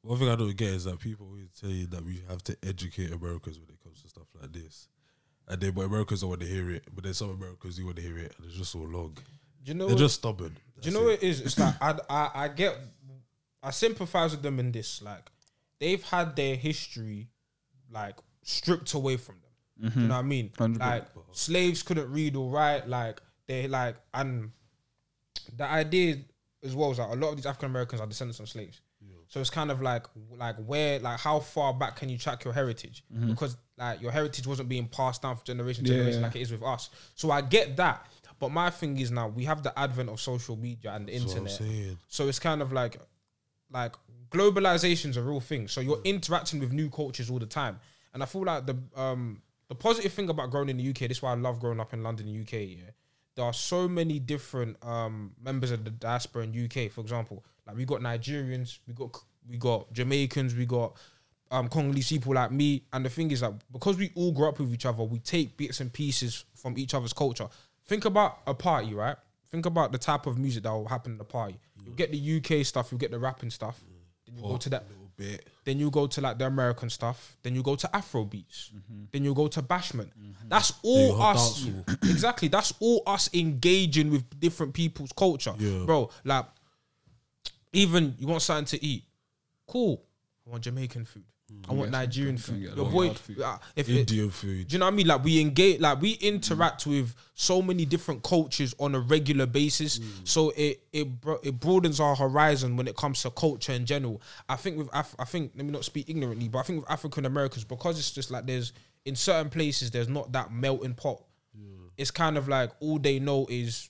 One 0.03 0.19
thing 0.19 0.29
I 0.29 0.37
don't 0.37 0.57
get 0.57 0.69
is 0.71 0.85
that 0.85 0.99
people 1.01 1.27
always 1.27 1.49
tell 1.61 1.71
you 1.71 1.87
that 1.89 2.05
we 2.05 2.23
have 2.29 2.43
to 2.45 2.57
educate 2.63 3.13
Americans 3.13 3.59
when 3.59 3.69
it 3.69 3.83
comes 3.83 4.01
to 4.03 4.09
stuff 4.09 4.27
like 4.41 4.53
this. 4.53 4.89
And 5.49 5.61
then, 5.61 5.73
but 5.73 5.83
Americans 5.83 6.21
don't 6.21 6.31
want 6.31 6.41
to 6.43 6.47
hear 6.47 6.71
it. 6.71 6.85
But 6.95 7.05
then 7.05 7.15
some 7.15 7.31
Americans 7.31 7.77
do 7.77 7.85
want 7.85 7.97
to 7.97 8.03
hear 8.03 8.19
it, 8.19 8.33
and 8.37 8.47
it's 8.47 8.57
just 8.57 8.71
so 8.73 8.79
long. 8.81 9.15
Do 9.15 9.23
you 9.65 9.75
know? 9.75 9.87
They're 9.87 9.95
what- 9.97 10.01
just 10.01 10.15
stubborn. 10.17 10.51
Do 10.51 10.55
you 10.55 10.83
That's 10.83 10.95
know 10.95 11.03
what 11.05 11.15
it. 11.15 11.23
it 11.23 11.29
is? 11.29 11.41
It's 11.41 11.59
like 11.59 11.75
I, 11.81 11.99
I 12.09 12.31
I 12.45 12.49
get 12.49 12.79
I 13.63 13.71
sympathize 13.71 14.33
with 14.33 14.43
them 14.43 14.59
in 14.61 14.73
this. 14.73 15.03
Like 15.03 15.31
they've 15.81 16.03
had 16.03 16.37
their 16.37 16.57
history 16.57 17.29
like 17.91 18.17
stripped 18.43 18.93
away 18.95 19.17
from 19.17 19.37
them. 19.37 19.45
You 19.81 19.91
mm-hmm. 19.91 20.09
know 20.09 20.15
what 20.15 20.21
I 20.21 20.23
mean? 20.23 20.51
100%. 20.51 20.79
Like 20.81 21.05
slaves 21.33 21.83
couldn't 21.83 22.11
read 22.11 22.37
or 22.37 22.51
write. 22.51 22.89
Like 22.89 23.21
they 23.47 23.69
like 23.69 23.97
and 24.15 24.51
the 25.57 25.65
idea 25.65 26.17
as 26.65 26.75
well 26.75 26.91
is 26.91 26.99
that 26.99 27.09
a 27.09 27.15
lot 27.15 27.31
of 27.31 27.37
these 27.37 27.47
African 27.47 27.71
Americans 27.71 28.01
are 28.01 28.07
descendants 28.07 28.41
of 28.41 28.49
slaves. 28.49 28.81
So 29.29 29.41
it's 29.41 29.51
kind 29.51 29.71
of 29.71 29.83
like 29.83 30.07
like 30.37 30.57
where 30.57 30.99
like 31.01 31.21
how 31.21 31.41
far 31.41 31.75
back 31.75 31.97
can 31.97 32.09
you 32.09 32.17
track 32.17 32.45
your 32.45 32.55
heritage 32.55 33.05
mm-hmm. 33.15 33.29
because 33.29 33.57
like 33.77 34.01
your 34.01 34.11
heritage 34.11 34.47
wasn't 34.47 34.71
being 34.71 34.89
passed 34.89 35.23
down 35.23 35.37
from 35.37 35.45
generation 35.45 35.85
to 35.85 35.91
Yeah, 35.91 35.99
generation 35.99 36.21
yeah. 36.21 36.27
like 36.27 36.37
it 36.37 36.41
is 36.41 36.51
with 36.51 36.63
us. 36.63 36.89
So 37.15 37.31
I 37.31 37.43
get 37.43 37.77
that, 37.77 38.07
but 38.39 38.51
my 38.51 38.71
thing 38.71 38.99
is 38.99 39.11
now 39.11 39.29
we 39.29 39.45
have 39.45 39.63
the 39.63 39.79
advent 39.79 40.09
of 40.09 40.19
social 40.19 40.57
media 40.57 40.93
and 40.93 41.07
the 41.07 41.13
That's 41.19 41.35
internet. 41.35 41.97
So 42.09 42.27
it's 42.27 42.39
kind 42.39 42.63
of 42.63 42.73
like 42.73 42.99
like 43.71 43.95
globalization's 44.31 45.17
a 45.17 45.23
real 45.23 45.41
thing. 45.41 45.69
So 45.69 45.81
you're 45.81 46.01
interacting 46.05 46.61
with 46.61 46.73
new 46.73 46.91
cultures 46.91 47.31
all 47.31 47.39
the 47.39 47.47
time. 47.47 47.81
And 48.15 48.23
I 48.23 48.27
feel 48.27 48.45
like 48.45 48.67
the 48.67 48.77
um 48.97 49.43
the 49.69 49.75
positive 49.75 50.13
thing 50.13 50.31
about 50.31 50.51
growing 50.51 50.71
in 50.71 50.79
the 50.79 50.89
UK, 50.89 51.01
this 51.01 51.19
is 51.19 51.23
why 51.23 51.33
I 51.33 51.35
love 51.35 51.61
growing 51.61 51.81
up 51.81 51.93
in 51.93 52.03
London, 52.03 52.27
UK, 52.41 52.53
yeah. 52.53 52.91
There 53.37 53.45
are 53.45 53.53
so 53.53 53.87
many 53.89 54.19
different 54.19 54.77
um 54.85 55.33
members 55.43 55.71
of 55.71 55.85
the 55.85 55.91
diaspora 55.91 56.45
in 56.45 56.65
UK, 56.65 56.91
for 56.91 57.01
example. 57.01 57.45
Like 57.67 57.77
we 57.77 57.85
got 57.85 58.01
Nigerians, 58.01 58.79
we 58.87 58.95
got 58.95 59.17
we 59.49 59.57
got 59.57 59.93
Jamaicans, 59.93 60.55
we 60.55 60.67
got 60.67 60.97
um 61.51 61.69
Congolese 61.69 62.09
people 62.09 62.35
like 62.35 62.51
me. 62.51 62.85
And 62.93 63.05
the 63.05 63.11
thing 63.11 63.31
is 63.31 63.41
that 63.41 63.53
because 63.71 63.97
we 63.97 64.11
all 64.15 64.33
grow 64.33 64.49
up 64.49 64.59
with 64.59 64.73
each 64.73 64.87
other, 64.87 65.03
we 65.03 65.19
take 65.19 65.57
bits 65.57 65.81
and 65.81 65.93
pieces 65.93 66.45
from 66.55 66.79
each 66.79 66.95
other's 66.95 67.13
culture. 67.13 67.49
Think 67.87 68.05
about 68.05 68.39
a 68.47 68.55
party, 68.55 68.93
right? 68.95 69.17
Think 69.51 69.67
about 69.67 69.93
the 69.93 69.99
type 69.99 70.27
of 70.27 70.39
music 70.39 70.63
that 70.65 70.73
will 70.73 70.89
happen 70.89 71.13
at 71.13 71.19
the 71.19 71.25
party. 71.25 71.59
You 71.85 71.93
get 71.93 72.11
the 72.13 72.37
UK 72.61 72.67
stuff, 72.67 72.93
you 72.93 72.99
get 72.99 73.11
the 73.11 73.19
rapping 73.19 73.51
stuff. 73.51 73.81
Then 74.27 74.37
you 74.37 74.43
go 74.43 74.57
to 74.59 74.69
that 74.71 74.85
little 74.91 75.11
bit. 75.17 75.49
then 75.65 75.79
you 75.79 75.91
go 75.91 76.07
to 76.07 76.21
like 76.21 76.39
the 76.39 76.47
American 76.47 76.89
stuff. 76.91 77.37
Then 77.43 77.55
you 77.55 77.63
go 77.63 77.75
to 77.77 77.97
Afro 77.97 78.25
beats. 78.25 78.71
Mm-hmm. 78.75 79.05
Then 79.11 79.25
you 79.25 79.35
go 79.35 79.49
to 79.49 79.63
bashment. 79.63 80.11
That's 80.49 80.73
all 80.83 81.21
us. 81.23 81.67
exactly. 82.03 82.49
That's 82.49 82.73
all 82.81 83.03
us 83.07 83.31
engaging 83.35 84.11
with 84.11 84.39
different 84.39 84.75
people's 84.75 85.13
culture, 85.13 85.55
Yeah. 85.59 85.85
bro. 85.87 86.11
Like, 86.25 86.45
even 87.73 88.15
you 88.19 88.27
want 88.27 88.43
something 88.43 88.79
to 88.79 88.85
eat, 88.87 89.05
cool. 89.67 90.03
I 90.47 90.51
want 90.51 90.65
Jamaican 90.65 91.05
food. 91.05 91.25
I 91.69 91.73
want 91.73 91.91
Nigerian 91.91 92.37
food. 92.37 92.61
Your 92.61 92.91
boy, 92.91 93.11
food. 93.15 93.41
uh, 93.41 93.59
if 93.75 93.89
it, 93.89 94.01
Indian 94.01 94.31
food. 94.31 94.69
do 94.69 94.75
you 94.75 94.79
know 94.79 94.87
what 94.87 94.93
I 94.93 94.97
mean? 94.97 95.07
Like 95.07 95.25
we 95.25 95.41
engage, 95.41 95.81
like 95.81 96.01
we 96.01 96.13
interact 96.13 96.87
with 96.87 97.15
so 97.35 97.63
many 97.63 97.85
different 97.87 98.23
cultures 98.23 98.75
on 98.79 98.95
a 98.95 99.01
regular 99.01 99.47
basis. 99.47 99.99
So 100.25 100.51
it 100.57 100.83
it 100.93 101.21
bro- 101.21 101.41
it 101.43 101.59
broadens 101.59 102.01
our 102.01 102.15
horizon 102.15 102.77
when 102.77 102.87
it 102.87 102.97
comes 102.97 103.23
to 103.23 103.31
culture 103.31 103.73
in 103.73 103.87
general. 103.87 104.21
I 104.49 104.57
think 104.57 104.77
with 104.77 104.89
Af- 104.93 105.17
I 105.19 105.25
think 105.25 105.53
let 105.57 105.65
me 105.65 105.73
not 105.73 105.85
speak 105.85 106.09
ignorantly, 106.11 106.49
but 106.49 106.59
I 106.59 106.63
think 106.63 106.81
with 106.83 106.91
African 106.91 107.25
Americans 107.25 107.65
because 107.65 107.99
it's 107.99 108.11
just 108.11 108.31
like 108.31 108.47
there's 108.47 108.73
in 109.07 109.17
certain 109.17 109.49
places 109.51 109.91
there's 109.91 110.09
not 110.09 110.33
that 110.33 110.53
melting 110.53 110.95
pot. 110.95 111.23
It's 111.97 112.11
kind 112.11 112.37
of 112.37 112.47
like 112.47 112.71
all 112.81 112.99
they 112.99 113.19
know 113.19 113.47
is 113.49 113.89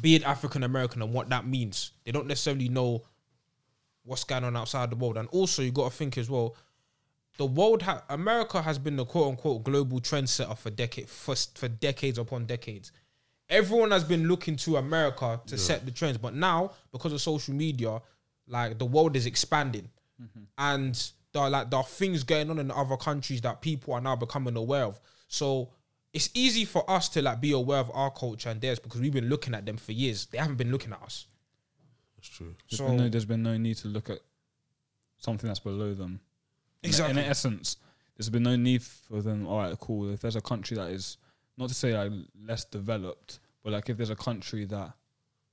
being 0.00 0.24
African 0.24 0.62
American 0.62 1.02
and 1.02 1.12
what 1.12 1.28
that 1.30 1.46
means. 1.46 1.92
They 2.04 2.12
don't 2.12 2.26
necessarily 2.26 2.68
know 2.68 3.02
what's 4.04 4.24
going 4.24 4.44
on 4.44 4.56
outside 4.56 4.90
the 4.90 4.96
world. 4.96 5.16
And 5.16 5.28
also, 5.28 5.62
you 5.62 5.72
got 5.72 5.90
to 5.90 5.96
think 5.96 6.18
as 6.18 6.30
well. 6.30 6.56
The 7.36 7.46
world, 7.46 7.82
ha- 7.82 8.04
America 8.08 8.62
has 8.62 8.78
been 8.78 8.96
the 8.96 9.04
quote 9.04 9.30
unquote 9.30 9.64
global 9.64 10.00
trendsetter 10.00 10.56
for 10.56 10.70
decade 10.70 11.08
for, 11.08 11.34
for 11.54 11.68
decades 11.68 12.18
upon 12.18 12.46
decades. 12.46 12.92
Everyone 13.48 13.90
has 13.90 14.04
been 14.04 14.28
looking 14.28 14.56
to 14.56 14.76
America 14.76 15.40
to 15.46 15.58
set 15.58 15.84
the 15.84 15.90
trends, 15.90 16.16
but 16.16 16.34
now 16.34 16.70
because 16.92 17.12
of 17.12 17.20
social 17.20 17.54
media, 17.54 18.00
like 18.46 18.78
the 18.78 18.84
world 18.84 19.16
is 19.16 19.26
expanding, 19.26 19.88
mm-hmm. 20.22 20.44
and 20.56 21.10
there 21.32 21.42
are 21.42 21.50
like 21.50 21.70
there 21.70 21.80
are 21.80 21.84
things 21.84 22.22
going 22.22 22.48
on 22.48 22.58
in 22.58 22.70
other 22.70 22.96
countries 22.96 23.40
that 23.42 23.60
people 23.60 23.92
are 23.92 24.00
now 24.00 24.16
becoming 24.16 24.56
aware 24.56 24.84
of. 24.84 24.98
So 25.28 25.70
it's 26.14 26.30
easy 26.32 26.64
for 26.64 26.88
us 26.88 27.08
to 27.10 27.22
like 27.22 27.40
be 27.40 27.52
aware 27.52 27.80
of 27.80 27.90
our 27.92 28.10
culture 28.10 28.48
and 28.48 28.60
theirs 28.60 28.78
because 28.78 29.00
we've 29.00 29.12
been 29.12 29.28
looking 29.28 29.54
at 29.54 29.66
them 29.66 29.76
for 29.76 29.92
years. 29.92 30.26
They 30.26 30.38
haven't 30.38 30.56
been 30.56 30.70
looking 30.70 30.92
at 30.92 31.02
us. 31.02 31.26
That's 32.24 32.36
true. 32.36 32.54
There's 32.70 32.78
So 32.78 32.86
been 32.86 32.96
no, 32.96 33.08
there's 33.08 33.24
been 33.26 33.42
no 33.42 33.56
need 33.58 33.76
to 33.78 33.88
look 33.88 34.08
at 34.08 34.18
something 35.18 35.46
that's 35.46 35.60
below 35.60 35.92
them. 35.94 36.20
In- 36.82 36.88
Exactly. 36.88 37.22
In, 37.22 37.28
essence, 37.28 37.76
there's 38.16 38.30
been 38.30 38.42
no 38.42 38.56
need 38.56 38.82
for 38.82 39.20
them. 39.20 39.46
All 39.46 39.58
right, 39.58 39.78
cool. 39.78 40.10
If 40.10 40.20
there's 40.20 40.36
a 40.36 40.40
country 40.40 40.76
that 40.76 40.90
is 40.90 41.18
not 41.58 41.68
to 41.68 41.74
say 41.74 41.96
like 41.96 42.12
less 42.46 42.64
developed, 42.64 43.40
but 43.62 43.72
like 43.72 43.88
if 43.90 43.96
there's 43.96 44.10
a 44.10 44.16
country 44.16 44.64
that 44.66 44.92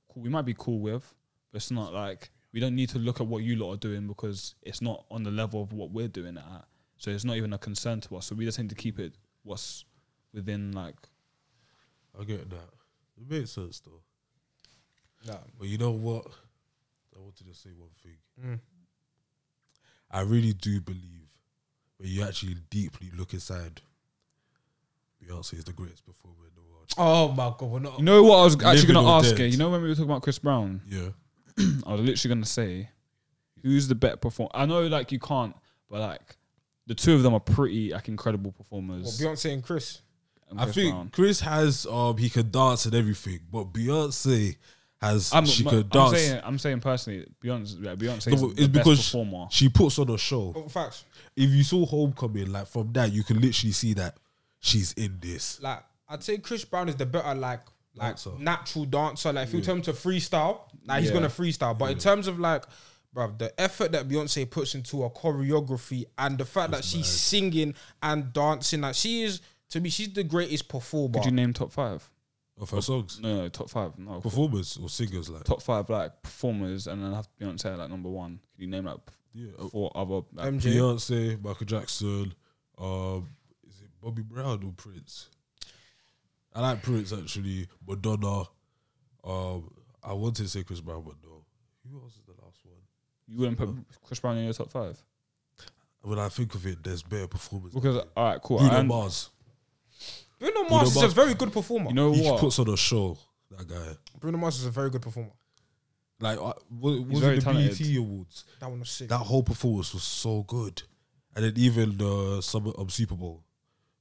cool, 0.08 0.22
we 0.22 0.30
might 0.30 0.46
be 0.46 0.54
cool 0.56 0.78
with, 0.80 1.14
but 1.50 1.56
it's 1.58 1.70
not 1.70 1.92
like 1.92 2.30
we 2.52 2.60
don't 2.60 2.74
need 2.74 2.88
to 2.90 2.98
look 2.98 3.20
at 3.20 3.26
what 3.26 3.42
you 3.42 3.56
lot 3.56 3.74
are 3.74 3.78
doing 3.78 4.06
because 4.06 4.54
it's 4.62 4.80
not 4.80 5.04
on 5.10 5.22
the 5.22 5.30
level 5.30 5.62
of 5.62 5.72
what 5.72 5.90
we're 5.90 6.08
doing 6.08 6.36
it 6.36 6.44
at. 6.54 6.64
So 6.96 7.10
it's 7.10 7.24
not 7.24 7.36
even 7.36 7.52
a 7.52 7.58
concern 7.58 8.00
to 8.02 8.16
us. 8.16 8.26
So 8.26 8.34
we 8.34 8.44
just 8.44 8.58
need 8.58 8.68
to 8.70 8.74
keep 8.74 8.98
it 8.98 9.14
what's 9.42 9.84
within 10.32 10.72
like 10.72 10.96
I 12.18 12.24
get 12.24 12.48
that. 12.50 12.68
It 13.18 13.30
makes 13.30 13.50
sense 13.52 13.80
though. 13.80 14.02
Nah. 15.26 15.38
But 15.58 15.68
you 15.68 15.78
know 15.78 15.92
what? 15.92 16.26
I 17.22 17.24
wanted 17.24 17.38
to 17.38 17.44
just 17.44 17.62
say 17.62 17.70
one 17.76 17.90
thing. 18.02 18.16
Mm. 18.44 18.58
I 20.10 20.20
really 20.22 20.52
do 20.52 20.80
believe 20.80 21.28
when 21.98 22.08
you 22.10 22.22
actually 22.24 22.56
deeply 22.68 23.10
look 23.16 23.32
inside, 23.32 23.80
Beyonce 25.22 25.54
is 25.54 25.64
the 25.64 25.72
greatest 25.72 26.04
performer 26.04 26.46
in 26.48 26.54
the 26.54 26.62
world. 26.62 26.88
Oh 26.98 27.28
my 27.32 27.54
god, 27.56 27.70
we're 27.70 27.78
not. 27.78 27.98
You 27.98 28.04
know 28.04 28.22
what 28.24 28.38
I 28.40 28.44
was 28.44 28.62
actually 28.62 28.92
gonna 28.92 29.08
ask 29.08 29.30
dead. 29.30 29.38
her? 29.38 29.46
You 29.46 29.56
know 29.56 29.70
when 29.70 29.82
we 29.82 29.88
were 29.88 29.94
talking 29.94 30.10
about 30.10 30.22
Chris 30.22 30.38
Brown, 30.38 30.80
Yeah. 30.88 31.08
I 31.86 31.92
was 31.92 32.00
literally 32.00 32.34
gonna 32.34 32.46
say, 32.46 32.88
who's 33.62 33.86
the 33.88 33.94
better 33.94 34.16
performer? 34.16 34.50
I 34.54 34.66
know 34.66 34.86
like 34.88 35.12
you 35.12 35.20
can't, 35.20 35.54
but 35.88 36.00
like 36.00 36.36
the 36.88 36.94
two 36.94 37.14
of 37.14 37.22
them 37.22 37.34
are 37.34 37.40
pretty 37.40 37.90
like 37.92 38.08
incredible 38.08 38.52
Well, 38.58 38.64
performers. 38.64 39.20
Beyonce 39.20 39.52
and 39.52 39.62
Chris. 39.62 40.02
and 40.50 40.60
I 40.60 40.64
Chris 40.64 40.74
think 40.74 40.92
Brown. 40.94 41.08
Chris 41.10 41.40
has 41.40 41.86
um 41.86 42.16
he 42.16 42.28
can 42.28 42.50
dance 42.50 42.84
and 42.84 42.94
everything, 42.96 43.40
but 43.50 43.72
Beyonce 43.72 44.56
has 45.02 45.32
I'm, 45.32 45.44
she 45.46 45.64
I'm 45.64 45.70
could 45.70 45.90
dance. 45.90 46.16
saying, 46.16 46.40
I'm 46.44 46.58
saying 46.58 46.80
personally, 46.80 47.26
Beyonce, 47.42 47.84
yeah, 47.84 47.94
Beyonce 47.94 48.28
No, 48.28 48.34
is 48.34 48.40
the 48.40 48.48
it's 48.50 48.56
best 48.60 48.72
because 48.72 48.98
performer. 49.04 49.46
she 49.50 49.68
puts 49.68 49.98
on 49.98 50.08
a 50.10 50.18
show. 50.18 50.52
Oh, 50.54 50.68
facts. 50.68 51.04
If 51.36 51.50
you 51.50 51.64
saw 51.64 51.84
Homecoming, 51.84 52.52
like 52.52 52.66
from 52.66 52.92
that, 52.92 53.12
you 53.12 53.24
can 53.24 53.40
literally 53.40 53.72
see 53.72 53.94
that 53.94 54.16
she's 54.60 54.92
in 54.92 55.18
this. 55.20 55.60
Like 55.60 55.82
I'd 56.08 56.22
say 56.22 56.38
Chris 56.38 56.64
Brown 56.64 56.88
is 56.88 56.96
the 56.96 57.06
better 57.06 57.34
like 57.34 57.60
like 57.94 58.12
Dancer. 58.16 58.30
natural 58.38 58.84
dancer. 58.86 59.32
Like 59.32 59.48
if 59.48 59.54
you 59.54 59.60
tell 59.60 59.74
him 59.74 59.82
to 59.82 59.92
freestyle, 59.92 60.60
like 60.86 61.02
he's 61.02 61.10
gonna 61.10 61.28
freestyle. 61.28 61.76
But 61.76 61.90
in 61.92 61.98
terms 61.98 62.26
of 62.26 62.38
like, 62.38 62.64
bruv, 63.14 63.38
the 63.38 63.58
effort 63.60 63.92
that 63.92 64.08
Beyonce 64.08 64.48
puts 64.48 64.74
into 64.74 65.02
her 65.02 65.10
choreography 65.10 66.04
and 66.16 66.38
the 66.38 66.44
fact 66.44 66.70
that 66.72 66.84
she's 66.84 67.06
singing 67.06 67.74
and 68.02 68.32
dancing, 68.32 68.80
like 68.82 68.94
she 68.94 69.24
is 69.24 69.40
to 69.70 69.80
me, 69.80 69.88
she's 69.88 70.12
the 70.12 70.22
greatest 70.24 70.68
performer. 70.68 71.14
Could 71.14 71.24
you 71.26 71.32
name 71.32 71.52
top 71.52 71.72
five? 71.72 72.08
Of 72.62 72.70
her 72.70 72.80
songs, 72.80 73.18
No, 73.20 73.38
no, 73.42 73.48
top 73.48 73.68
five. 73.68 73.98
No, 73.98 74.20
performers 74.20 74.78
or 74.80 74.88
singers, 74.88 75.28
like 75.28 75.42
top 75.42 75.60
five 75.60 75.90
like 75.90 76.22
performers, 76.22 76.86
and 76.86 77.02
then 77.02 77.12
I 77.12 77.16
have 77.16 77.28
Beyonce 77.40 77.72
at, 77.72 77.78
like 77.78 77.90
number 77.90 78.08
one. 78.08 78.38
Can 78.54 78.62
you 78.64 78.68
name 78.68 78.84
like 78.84 78.98
yeah, 79.34 79.50
four 79.70 79.90
other? 79.96 80.20
Like, 80.32 80.54
MJ. 80.54 80.74
Beyonce, 80.76 81.42
Michael 81.42 81.66
Jackson, 81.66 82.34
um, 82.78 83.28
is 83.68 83.80
it 83.82 83.90
Bobby 84.00 84.22
Brown 84.22 84.62
or 84.64 84.72
Prince? 84.76 85.28
I 86.54 86.60
like 86.60 86.82
Prince 86.82 87.12
actually. 87.12 87.66
Madonna. 87.86 88.44
Um, 89.24 89.68
I 90.04 90.12
wanted 90.12 90.44
to 90.44 90.48
say 90.48 90.62
Chris 90.62 90.80
Brown, 90.80 91.02
but 91.04 91.14
no. 91.24 91.44
Who 91.90 92.00
else 92.00 92.12
is 92.14 92.22
the 92.26 92.32
last 92.44 92.60
one? 92.64 92.74
you 93.26 93.38
wouldn't 93.38 93.58
put 93.58 93.70
Chris 94.04 94.20
Brown 94.20 94.36
in 94.36 94.44
your 94.44 94.52
top 94.52 94.70
five 94.70 95.02
When 96.02 96.18
I 96.18 96.28
think 96.28 96.54
of 96.54 96.64
it, 96.66 96.82
there's 96.84 97.02
better 97.02 97.26
performers. 97.26 97.72
because 97.74 97.96
all 98.16 98.24
right, 98.24 98.40
cool. 98.40 98.58
Bruno 98.58 98.76
and- 98.76 98.88
Mars. 98.88 99.30
Bruno 100.42 100.68
Mars 100.68 100.88
is 100.90 100.96
a 100.96 101.00
Mars- 101.00 101.12
very 101.12 101.34
good 101.34 101.52
performer. 101.52 101.88
you 101.90 101.94
know 101.94 102.12
He 102.12 102.22
what? 102.28 102.40
puts 102.40 102.58
on 102.58 102.68
a 102.68 102.76
show. 102.76 103.16
That 103.50 103.68
guy. 103.68 103.96
Bruno 104.18 104.38
Mars 104.38 104.58
is 104.58 104.66
a 104.66 104.70
very 104.70 104.90
good 104.90 105.02
performer. 105.02 105.30
Like, 106.20 106.38
uh, 106.38 106.52
was, 106.80 107.00
was 107.00 107.20
very 107.20 107.34
it 107.38 107.40
the 107.40 107.44
talented. 107.52 107.78
BET 107.78 107.96
Awards? 107.96 108.44
That 108.60 108.70
one 108.70 108.80
was 108.80 108.90
sick. 108.90 109.08
That 109.08 109.18
whole 109.18 109.42
performance 109.42 109.92
was 109.92 110.02
so 110.04 110.42
good. 110.44 110.82
And 111.34 111.44
then 111.44 111.52
even 111.56 111.96
the 111.96 112.40
summer 112.42 112.72
um, 112.78 112.88
Super 112.88 113.14
Bowl, 113.16 113.42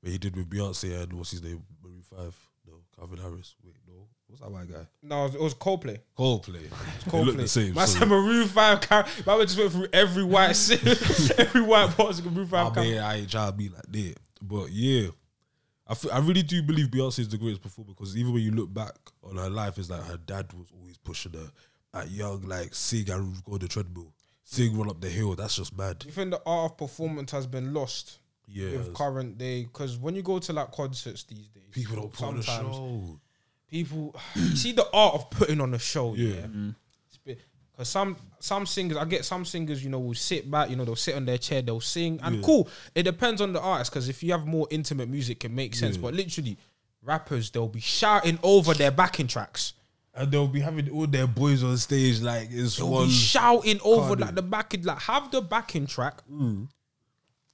where 0.02 0.12
he 0.12 0.18
did 0.18 0.36
with 0.36 0.50
Beyonce 0.50 1.02
and 1.04 1.14
what's 1.14 1.32
his 1.32 1.42
name, 1.42 1.64
Maroon 1.84 2.02
Five, 2.04 2.36
no, 2.68 2.74
Calvin 2.98 3.18
Harris. 3.20 3.56
Wait, 3.64 3.74
no, 3.88 4.08
What's 4.28 4.42
that 4.42 4.52
white 4.52 4.72
guy? 4.72 4.86
No, 5.02 5.26
it 5.26 5.40
was 5.40 5.54
Coldplay. 5.56 6.00
Coldplay. 6.18 6.62
They 6.70 7.12
Coldplay. 7.12 7.26
look 7.26 7.38
the 7.38 7.48
same. 7.48 7.74
Man 7.74 7.88
so- 7.88 8.00
said 8.00 8.08
Maroon 8.08 8.48
Five. 8.48 8.82
Car- 8.82 9.06
man 9.26 9.42
just 9.42 9.58
went 9.58 9.72
through 9.72 9.88
every 9.94 10.24
white, 10.24 10.54
si- 10.56 10.76
every 11.38 11.62
white 11.62 11.96
box 11.98 12.20
of 12.20 12.26
Maroon 12.32 12.48
I 12.48 12.50
Five. 12.50 12.74
car- 12.76 12.84
mean, 12.84 12.98
I 13.00 13.18
ain't 13.20 13.30
trying 13.32 13.52
to 13.52 13.58
be 13.58 13.70
like 13.70 13.84
that, 13.90 14.16
but 14.42 14.70
yeah, 14.72 15.08
I, 15.92 15.94
f- 15.94 16.14
I 16.14 16.20
really 16.20 16.42
do 16.44 16.64
believe 16.64 16.88
Beyonce 16.88 17.20
is 17.20 17.28
the 17.30 17.38
greatest 17.38 17.62
performer 17.62 17.92
because 17.94 18.16
even 18.16 18.32
when 18.34 18.42
you 18.44 18.52
look 18.52 18.74
back 18.74 18.96
on 19.24 19.36
her 19.36 19.50
life, 19.50 19.78
it's 19.78 19.90
like 19.90 20.04
her 20.06 20.16
dad 20.18 20.52
was 20.54 20.68
always 20.80 20.98
pushing 20.98 21.34
her 21.34 21.52
at 21.94 22.10
young, 22.10 22.44
like 22.44 22.74
sing 22.74 23.10
and 23.10 23.44
go 23.44 23.54
on 23.54 23.60
the 23.60 23.68
treadmill, 23.68 24.14
sing, 24.46 24.78
run 24.78 24.90
up 24.90 25.02
the 25.02 25.10
hill. 25.10 25.36
That's 25.36 25.58
just 25.58 25.78
mad. 25.78 26.04
You 26.06 26.12
think 26.14 26.32
the 26.32 26.42
art 26.46 26.72
of 26.72 26.78
performance 26.78 27.32
has 27.34 27.46
been 27.46 27.74
lost 27.74 28.20
Yeah, 28.48 28.78
with 28.78 28.94
current 28.94 29.38
day? 29.38 29.64
Because 29.64 29.98
when 29.98 30.16
you 30.16 30.22
go 30.22 30.40
to 30.40 30.54
like 30.54 30.72
concerts 30.72 31.24
these 31.24 31.50
days, 31.50 31.64
people 31.72 31.98
don't 31.98 32.14
put 32.14 32.24
on 32.26 32.38
the 32.38 32.44
sometimes 32.44 32.76
show. 32.78 33.20
people 33.70 34.16
you 34.36 34.56
see 34.56 34.72
the 34.72 34.88
art 34.94 35.16
of 35.16 35.30
putting 35.30 35.60
on 35.60 35.74
a 35.74 35.80
show. 35.80 36.16
Yeah. 36.16 36.36
Yeah, 36.36 36.42
mm. 36.48 36.76
Some 37.86 38.16
some 38.40 38.66
singers, 38.66 38.98
I 38.98 39.06
get 39.06 39.24
some 39.26 39.46
singers, 39.46 39.84
you 39.84 39.90
know, 39.90 40.00
will 40.00 40.14
sit 40.16 40.50
back, 40.50 40.70
you 40.70 40.76
know, 40.76 40.84
they'll 40.86 40.96
sit 40.96 41.16
on 41.16 41.26
their 41.26 41.38
chair, 41.38 41.62
they'll 41.62 41.80
sing, 41.80 42.20
and 42.24 42.38
Yeah. 42.38 42.42
cool. 42.42 42.68
It 42.96 43.04
depends 43.04 43.40
on 43.42 43.54
the 43.54 43.62
artist 43.62 43.92
because 43.92 44.10
if 44.10 44.24
you 44.24 44.32
have 44.32 44.46
more 44.48 44.68
intimate 44.72 45.10
music, 45.10 45.46
it 45.46 45.52
makes 45.52 45.80
sense. 45.80 45.96
Yeah. 45.96 46.02
But 46.02 46.14
literally, 46.16 46.58
rappers 47.04 47.50
they'll 47.52 47.68
be 47.68 47.80
shouting 47.80 48.40
over 48.44 48.74
their 48.74 48.92
backing 48.92 49.28
tracks. 49.28 49.74
And 50.14 50.30
they'll 50.32 50.48
be 50.48 50.60
having 50.60 50.90
all 50.90 51.08
their 51.08 51.26
boys 51.28 51.64
on 51.64 51.78
stage 51.78 52.20
like 52.20 52.50
it's 52.52 52.78
They'll 52.78 52.90
one. 52.90 53.08
be 53.08 53.14
shouting 53.14 53.80
over 53.84 54.08
Cardi. 54.08 54.22
like 54.24 54.36
the 54.36 54.42
backing, 54.42 54.84
like 54.84 55.00
have 55.04 55.32
the 55.32 55.42
backing 55.42 55.86
track, 55.88 56.22
Mm. 56.30 56.68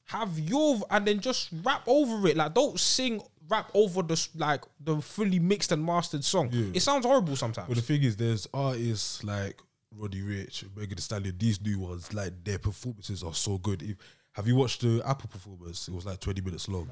have 0.06 0.40
your 0.40 0.82
and 0.90 1.06
then 1.06 1.20
just 1.20 1.50
rap 1.64 1.84
over 1.86 2.28
it. 2.28 2.38
Like 2.38 2.54
don't 2.54 2.80
sing 2.80 3.22
rap 3.50 3.70
over 3.74 4.02
the 4.02 4.28
like 4.36 4.64
the 4.80 5.02
fully 5.02 5.40
mixed 5.40 5.72
and 5.72 5.86
mastered 5.86 6.24
song. 6.24 6.50
Yeah. 6.52 6.72
It 6.74 6.82
sounds 6.82 7.06
horrible 7.06 7.36
sometimes. 7.36 7.68
But 7.68 7.76
the 7.76 7.82
thing 7.84 8.04
is, 8.04 8.16
there's 8.16 8.48
artists 8.54 9.24
like 9.24 9.62
Roddy 9.98 10.22
Ricch, 10.22 10.64
Megan 10.76 10.96
Thee 10.96 11.02
Stallion, 11.02 11.36
these 11.38 11.62
new 11.62 11.80
ones, 11.80 12.14
like 12.14 12.32
their 12.44 12.60
performances 12.60 13.24
are 13.24 13.34
so 13.34 13.58
good. 13.58 13.82
If, 13.82 13.98
have 14.34 14.48
you 14.48 14.56
watched 14.56 14.82
the 14.82 15.02
Apple 15.06 15.30
performance? 15.30 15.88
It 15.88 15.94
was 15.94 16.06
like 16.06 16.20
20 16.20 16.42
minutes 16.42 16.70
long. 16.70 16.90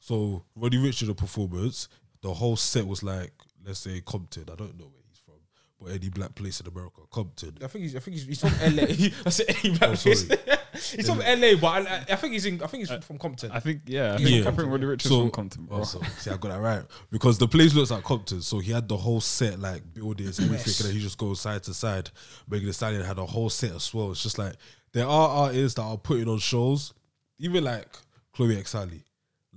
So 0.00 0.42
Roddy 0.56 0.78
Ricch 0.78 1.08
a 1.08 1.14
performance. 1.14 1.88
The 2.22 2.32
whole 2.34 2.56
set 2.56 2.86
was 2.86 3.02
like, 3.02 3.32
let's 3.64 3.78
say 3.80 4.00
Compton. 4.00 4.44
I 4.52 4.56
don't 4.56 4.76
know 4.78 4.86
where 4.86 5.02
he's 5.08 5.18
from, 5.18 5.34
but 5.80 5.92
any 5.92 6.08
black 6.10 6.34
place 6.34 6.60
in 6.60 6.66
America, 6.66 7.00
Compton. 7.10 7.56
I 7.62 7.66
think 7.68 7.84
he's. 7.84 7.96
I 7.96 8.00
think 8.00 8.16
he's, 8.16 8.26
he's 8.26 8.40
from 8.40 8.52
LA. 8.74 8.82
I 9.26 9.30
said 9.30 9.46
any 9.64 9.74
oh, 9.74 9.78
black 9.78 9.90
Oh, 9.90 9.94
sorry. 9.94 10.14
place. 10.16 10.38
he's 10.94 11.06
from 11.08 11.18
LA, 11.18 11.54
but 11.60 11.86
I, 11.86 12.04
I 12.10 12.16
think 12.16 12.32
he's 12.32 12.46
in. 12.46 12.62
I 12.62 12.66
think 12.66 12.82
he's 12.82 12.90
uh, 12.90 13.00
from 13.00 13.18
Compton. 13.18 13.50
I 13.52 13.60
think 13.60 13.82
yeah, 13.86 14.14
I 14.14 14.16
think, 14.16 14.30
Yeah. 14.30 14.40
I 14.50 14.52
think 14.54 14.70
Roddy 14.70 14.84
Ricch 14.86 15.04
is 15.04 15.10
So, 15.10 15.20
from 15.22 15.30
Compton, 15.30 15.64
bro. 15.66 15.82
see, 15.84 16.30
I 16.30 16.36
got 16.36 16.48
that 16.50 16.60
right 16.60 16.82
because 17.10 17.38
the 17.38 17.48
place 17.48 17.74
looks 17.74 17.90
like 17.90 18.04
Compton. 18.04 18.42
So 18.42 18.58
he 18.58 18.72
had 18.72 18.88
the 18.88 18.96
whole 18.96 19.20
set, 19.20 19.58
like 19.60 19.82
buildings, 19.94 20.38
everything, 20.38 20.66
Yes. 20.66 20.80
and 20.80 20.88
then 20.88 20.96
he 20.96 21.02
just 21.02 21.18
goes 21.18 21.40
side 21.40 21.62
to 21.64 21.74
side. 21.74 22.10
Megan 22.48 22.66
Thee 22.66 22.72
Stallion 22.72 23.02
had 23.04 23.18
a 23.18 23.26
whole 23.26 23.50
set 23.50 23.72
as 23.72 23.92
well. 23.94 24.10
It's 24.12 24.22
just 24.22 24.38
like 24.38 24.54
there 24.92 25.06
are 25.06 25.28
artists 25.28 25.74
that 25.76 25.82
are 25.82 25.96
putting 25.98 26.28
on 26.28 26.38
shows, 26.38 26.92
even 27.38 27.64
like 27.64 27.86
Chloe 28.32 28.58
X 28.58 28.72
Halle. 28.72 29.02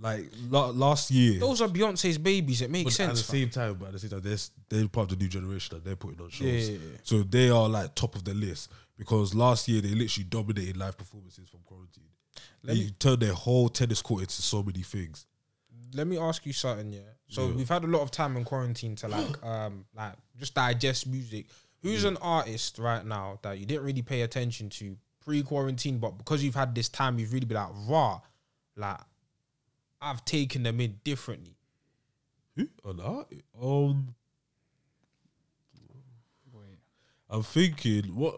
Like 0.02 0.26
la- 0.50 0.72
last 0.72 1.12
year, 1.12 1.40
Those 1.40 1.62
are 1.62 1.68
Beyonce's 1.68 2.18
babies. 2.18 2.62
It 2.64 2.72
makes 2.72 2.98
but 2.98 3.04
at 3.10 3.12
the 3.12 3.22
same 3.22 3.50
time, 3.50 3.76
but 3.76 3.88
at 3.88 3.94
the 3.94 4.00
same 4.00 4.10
time, 4.10 4.22
they're, 4.22 4.38
they're 4.68 4.88
part 4.88 5.12
of 5.12 5.18
the 5.20 5.24
new 5.24 5.30
generation 5.30 5.78
that 5.78 5.86
they're 5.86 5.96
putting 5.96 6.20
on 6.20 6.30
shows. 6.32 6.48
Yeah, 6.48 6.76
yeah, 6.76 6.80
yeah. 6.94 6.98
So 7.04 7.22
they 7.22 7.50
are 7.52 7.70
like 7.70 7.94
top 7.94 8.16
of 8.16 8.24
the 8.24 8.34
list 8.34 8.72
because 8.98 9.34
last 9.34 9.68
year 9.68 9.82
they 9.82 9.90
literally 9.90 10.26
dominated 10.26 10.78
live 10.78 10.98
performances 10.98 11.50
from 11.50 11.62
quarantine. 11.66 12.04
They 12.64 12.90
turned 13.00 13.22
their 13.22 13.34
whole 13.34 13.70
tennis 13.70 14.02
court 14.02 14.22
into 14.22 14.42
so 14.42 14.64
many 14.64 14.82
things. 14.82 15.26
Let 15.94 16.08
me 16.08 16.18
ask 16.18 16.46
you 16.46 16.54
something. 16.54 16.92
Yeah. 16.94 17.02
So 17.28 17.48
Yeah. 17.48 17.54
we've 17.56 17.70
had 17.70 17.84
a 17.84 17.88
lot 17.88 18.02
of 18.02 18.12
time 18.12 18.38
in 18.38 18.44
quarantine 18.46 18.96
to 18.98 19.08
like, 19.08 19.44
um, 19.46 19.86
like 19.96 20.14
just 20.38 20.56
digest 20.56 21.08
music. 21.08 21.48
Who's 21.82 22.06
an 22.06 22.18
artist 22.18 22.80
right 22.80 23.06
now 23.06 23.40
that 23.42 23.60
you 23.60 23.66
didn't 23.66 23.84
really 23.84 24.02
pay 24.02 24.22
attention 24.22 24.70
to 24.72 24.96
pre-quarantine, 25.20 26.00
but 26.00 26.18
because 26.18 26.44
you've 26.44 26.56
had 26.56 26.74
this 26.74 26.88
time, 26.88 27.20
you've 27.20 27.34
really 27.34 27.46
been 27.46 27.58
like, 27.58 27.72
raw, 27.88 28.22
like 28.78 29.00
I've 30.02 30.24
taken 30.24 30.64
them 30.64 30.80
in 30.80 31.00
differently. 31.04 31.58
Who? 32.56 32.68
An 32.86 33.00
art? 33.02 33.28
Um, 33.62 34.16
I'm 37.30 37.42
thinking 37.44 38.16
what? 38.16 38.36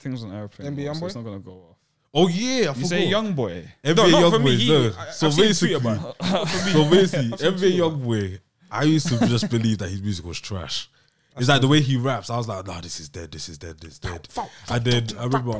Thing's 0.00 0.24
on 0.24 0.32
airplane. 0.34 0.74
NBA 0.74 0.84
bro, 0.84 0.94
so 0.94 1.00
Youngboy? 1.00 1.06
it's 1.06 1.14
not 1.14 1.24
gonna 1.24 1.38
go 1.38 1.52
off. 1.52 1.76
Oh 2.12 2.26
yeah, 2.28 2.70
I 2.70 2.74
You 2.78 2.84
say 2.86 2.96
forgot. 3.04 3.10
young 3.10 3.32
boy. 3.34 3.68
NBA 3.84 3.96
No, 3.96 4.20
not 4.20 4.30
for 4.32 4.38
Youngboy, 4.40 4.56
he- 4.56 4.68
no. 4.68 4.82
I- 4.98 5.02
I've 5.08 5.14
So 5.14 5.30
seen 5.30 5.32
a 5.32 5.34
tweet 5.34 5.48
basically, 5.48 5.74
about 5.74 6.16
so 6.48 6.90
basically, 6.90 7.28
NBA 7.28 7.76
Youngboy. 7.78 8.40
I 8.72 8.82
used 8.84 9.08
to 9.08 9.18
just 9.26 9.50
believe 9.50 9.78
that 9.78 9.88
his 9.90 10.00
music 10.02 10.24
was 10.24 10.40
trash. 10.40 10.88
It's 11.36 11.48
like 11.48 11.60
the 11.60 11.68
way 11.68 11.80
he 11.80 11.96
raps. 11.96 12.28
I 12.28 12.36
was 12.36 12.48
like, 12.48 12.66
nah, 12.66 12.80
this 12.80 12.98
is 13.00 13.08
dead. 13.08 13.30
This 13.32 13.48
is 13.48 13.56
dead. 13.56 13.78
This 13.80 13.92
is 13.94 13.98
dead. 14.00 14.28
And 14.68 14.84
then 14.84 15.06
I 15.18 15.24
remember 15.24 15.52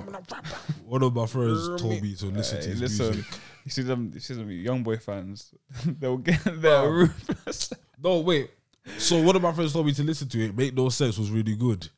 one 0.85 1.03
of 1.03 1.15
my 1.15 1.27
friends 1.27 1.81
told 1.81 2.03
me 2.03 2.15
to 2.17 2.27
listen 2.27 2.61
to 2.61 2.65
Hey, 2.67 2.71
his 2.73 2.81
listen, 2.81 3.07
music. 3.13 3.27
you 3.65 3.71
see 3.71 3.83
them, 3.83 4.11
you 4.13 4.21
see 4.21 4.35
them 4.35 4.51
young 4.51 4.83
boy 4.83 4.97
fans. 4.97 5.55
They'll 5.87 6.17
get 6.19 6.41
their 6.45 6.91
ruthless. 6.91 7.73
No, 8.03 8.19
wait. 8.21 8.51
So 8.99 9.23
one 9.23 9.37
of 9.37 9.43
my 9.43 9.53
friends 9.53 9.73
told 9.73 9.87
me 9.87 9.93
to 9.95 10.03
listen 10.03 10.29
to 10.29 10.45
it. 10.45 10.57
Make 10.57 10.75
no 10.75 10.89
sense 10.89 11.17
was 11.19 11.31
really 11.31 11.55
good. 11.57 11.89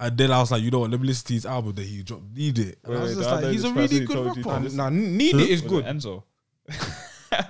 And 0.00 0.16
then 0.16 0.30
I 0.30 0.38
was 0.38 0.50
like, 0.52 0.62
you 0.62 0.70
know 0.70 0.78
what? 0.80 0.90
Let 0.90 1.00
me 1.00 1.08
listen 1.08 1.26
to 1.26 1.32
his 1.34 1.44
album 1.46 1.74
that 1.74 1.84
he 1.84 2.02
dropped. 2.04 2.30
Need 2.36 2.58
it. 2.60 2.78
And 2.84 2.96
I 2.96 3.00
was 3.02 3.10
Wait, 3.10 3.16
just 3.22 3.28
I 3.28 3.32
like, 3.34 3.42
know 3.44 3.50
he's 3.50 3.64
a 3.64 3.68
this 3.68 3.76
really 3.76 3.82
person 3.88 3.98
who 4.00 4.06
good 4.06 4.14
told 4.14 4.36
you 4.36 4.42
to 4.44 4.48
rapper. 4.48 4.62
listen- 4.64 4.76
Nah, 4.78 4.88
Need 4.90 5.34
It 5.34 5.50
is 5.50 5.62
Was 5.62 5.70
good. 5.72 5.84
Enzo. 5.86 6.22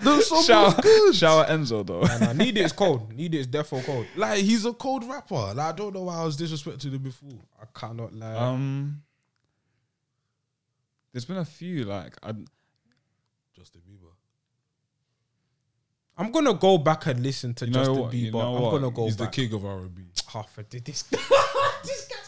The 0.03 0.21
song 0.23 0.43
Shout, 0.43 0.77
was 0.77 0.85
good. 0.85 1.15
shout 1.15 1.49
out 1.51 1.59
Enzo 1.59 1.87
though. 1.87 2.01
Nah, 2.03 2.19
nah, 2.19 2.33
Need 2.33 2.57
It 2.59 2.65
is 2.65 2.73
cold. 2.83 3.13
Need 3.13 3.35
It 3.35 3.39
is 3.41 3.47
defo 3.47 3.85
cold. 3.85 4.07
Like 4.17 4.41
he's 4.41 4.65
a 4.65 4.73
cold 4.73 5.05
rapper. 5.09 5.35
Like 5.55 5.59
I 5.59 5.73
don't 5.73 5.95
know 5.95 6.03
why 6.03 6.17
I 6.17 6.25
was 6.25 6.37
disrespecting 6.37 6.93
him 6.93 6.99
before. 7.03 7.31
I 7.61 7.67
cannot 7.79 8.13
lie. 8.15 8.35
Um, 8.35 9.03
there's 11.13 11.25
been 11.27 11.37
a 11.37 11.45
few 11.45 11.85
like 11.85 12.17
I, 12.23 12.33
Justin 13.55 13.83
Bieber. 13.89 14.11
I'm 16.17 16.33
gonna 16.33 16.55
go 16.55 16.79
back 16.79 17.07
and 17.07 17.23
listen 17.23 17.55
to 17.55 17.67
You 17.67 17.73
know 17.73 17.79
Justin 17.81 17.99
what? 18.01 18.13
Bieber. 18.13 18.19
You 18.25 18.33
know 18.33 18.57
I'm 18.57 18.63
what? 18.63 18.71
gonna 18.73 18.91
go 18.91 19.05
He's 19.05 19.17
back. 19.17 19.33
the 19.33 19.43
king 19.47 19.55
of 19.55 19.65
R 19.65 19.79
and 19.79 19.95
B. 19.95 20.03
half 20.33 20.59
a 20.59 20.63
day. 20.65 20.81
This 20.85 21.03
this 21.85 22.09
guy's 22.09 22.28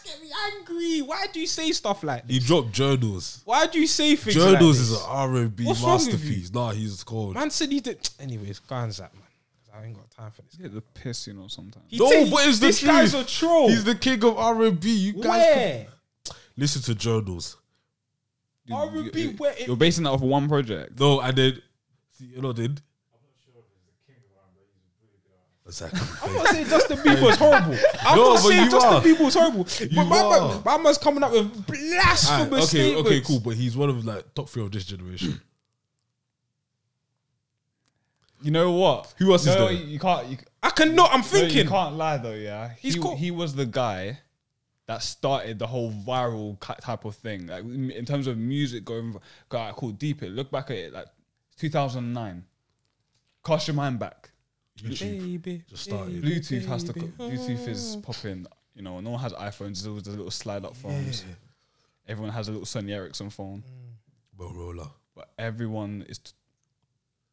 angry. 0.59 0.99
Why 1.01 1.25
do 1.31 1.39
you 1.39 1.47
say 1.47 1.71
stuff 1.71 2.03
like 2.03 2.27
this? 2.27 2.37
He 2.37 2.39
dropped 2.45 2.71
Journals. 2.71 3.41
Why 3.45 3.67
do 3.67 3.79
you 3.79 3.87
say 3.87 4.15
things 4.15 4.35
Journals 4.35 4.61
like 4.77 4.81
is 4.81 4.89
this? 4.91 4.99
an 5.03 5.05
R 5.09 5.35
and 5.37 5.55
B 5.55 5.65
What's 5.65 5.81
wrong 5.81 5.97
with 5.97 6.07
masterpiece. 6.13 6.51
Nah, 6.53 6.71
he's 6.71 7.03
cold. 7.03 7.35
Man 7.35 7.49
said 7.49 7.71
he 7.71 7.79
did. 7.79 8.09
Anyways, 8.19 8.59
go 8.59 8.75
on, 8.75 8.91
Zach, 8.91 9.13
man. 9.13 9.23
'Cause 9.23 9.73
I 9.81 9.85
ain't 9.85 9.95
got 9.95 10.09
time 10.11 10.31
for 10.31 10.41
this. 10.43 10.55
get 10.55 10.73
the 10.73 10.81
piss, 10.81 11.27
you 11.27 11.33
know. 11.33 11.47
Sometimes 11.47 11.85
He 11.89 11.97
No, 11.97 12.09
take- 12.09 12.31
but 12.31 12.47
it's 12.47 12.59
the 12.59 12.67
this 12.67 12.83
guy's 12.83 13.13
a 13.13 13.17
truth. 13.17 13.29
troll. 13.29 13.69
He's 13.69 13.83
the 13.83 13.95
king 13.95 14.23
of 14.23 14.37
R 14.37 14.63
and 14.63 14.79
B. 14.79 14.89
You 14.95 15.13
guys 15.13 15.25
Where? 15.25 15.87
can- 16.25 16.35
listen 16.57 16.81
to 16.83 16.95
Journals. 16.95 17.57
You- 18.65 18.75
R&B, 18.75 19.21
you- 19.21 19.29
where 19.37 19.53
it- 19.53 19.67
you're 19.67 19.75
basing 19.75 20.03
that 20.03 20.11
off 20.11 20.21
one 20.21 20.47
project. 20.47 20.99
No, 20.99 21.19
I 21.19 21.31
did. 21.31 21.61
see, 22.17 22.25
you 22.25 22.41
know, 22.41 22.53
then. 22.53 22.77
Exactly. 25.65 25.99
I'm 26.23 26.33
not 26.35 26.47
saying 26.47 26.67
Justin 26.67 26.97
Bieber 26.97 27.29
is 27.29 27.37
horrible. 27.37 27.77
I'm 28.01 28.17
No, 28.17 28.33
not 28.33 28.41
but 28.43 28.49
saying 28.49 28.71
Justin 28.71 28.93
are. 28.93 29.01
Bieber 29.01 29.27
is 29.27 29.33
horrible. 29.35 29.63
but 29.95 30.05
my 30.07 30.19
are. 30.19 30.47
man, 30.49 30.61
my 30.65 30.77
man's 30.77 30.97
coming 30.97 31.23
up 31.23 31.31
with 31.31 31.45
Alright, 31.45 31.67
blasphemous 31.67 32.63
okay, 32.73 32.91
statements. 32.93 33.09
okay, 33.09 33.21
cool. 33.21 33.39
But 33.39 33.55
he's 33.55 33.77
one 33.77 33.89
of 33.89 34.03
like 34.03 34.33
top 34.33 34.49
three 34.49 34.63
of 34.63 34.71
this 34.71 34.85
generation. 34.85 35.39
You 38.41 38.51
know 38.51 38.71
what? 38.71 39.13
Who 39.17 39.31
else 39.31 39.41
is 39.45 39.55
no, 39.55 39.65
there? 39.67 39.73
You 39.73 39.99
can't. 39.99 40.27
You, 40.27 40.37
I 40.63 40.71
cannot. 40.71 41.11
I'm 41.13 41.19
no, 41.19 41.25
thinking. 41.27 41.57
you 41.59 41.69
can't 41.69 41.95
lie 41.95 42.17
though. 42.17 42.33
Yeah, 42.33 42.71
He's 42.79 42.95
he, 42.95 42.99
got- 42.99 43.17
he 43.17 43.29
was 43.31 43.53
the 43.53 43.67
guy 43.67 44.19
that 44.87 45.03
started 45.03 45.59
the 45.59 45.67
whole 45.67 45.91
viral 45.91 46.57
type 46.81 47.05
of 47.05 47.15
thing. 47.15 47.45
Like 47.47 47.63
in 47.63 47.91
in 47.91 48.03
terms 48.05 48.25
of 48.25 48.37
music 48.39 48.83
going, 48.83 49.15
got 49.47 49.75
cool. 49.75 49.91
Deep 49.91 50.23
it. 50.23 50.31
Look 50.31 50.49
back 50.49 50.71
at 50.71 50.77
it. 50.77 50.93
Like 50.93 51.05
2009. 51.57 52.43
Cast 53.45 53.67
your 53.67 53.75
mind 53.75 53.99
back. 53.99 54.30
YouTube 54.81 55.41
Baby, 55.43 55.63
just 55.69 55.83
started. 55.83 56.23
Bluetooth 56.23 56.65
has 56.65 56.83
to. 56.85 56.93
baby. 56.93 57.07
Go, 57.17 57.29
Bluetooth 57.29 57.67
is 57.67 57.97
popping. 58.03 58.45
You 58.75 58.81
know, 58.83 58.99
no 58.99 59.11
one 59.11 59.19
has 59.19 59.33
iPhones. 59.33 59.57
There's 59.83 59.87
always 59.87 60.03
the 60.03 60.11
little 60.11 60.31
slide 60.31 60.65
up 60.65 60.75
phones. 60.75 61.25
Everyone 62.07 62.33
has 62.33 62.47
a 62.47 62.51
little 62.51 62.65
Sony 62.65 62.91
Ericsson 62.91 63.29
phone, 63.29 63.63
mm. 63.63 64.39
Motorola. 64.43 64.89
but 65.15 65.29
everyone 65.37 66.05
is. 66.09 66.19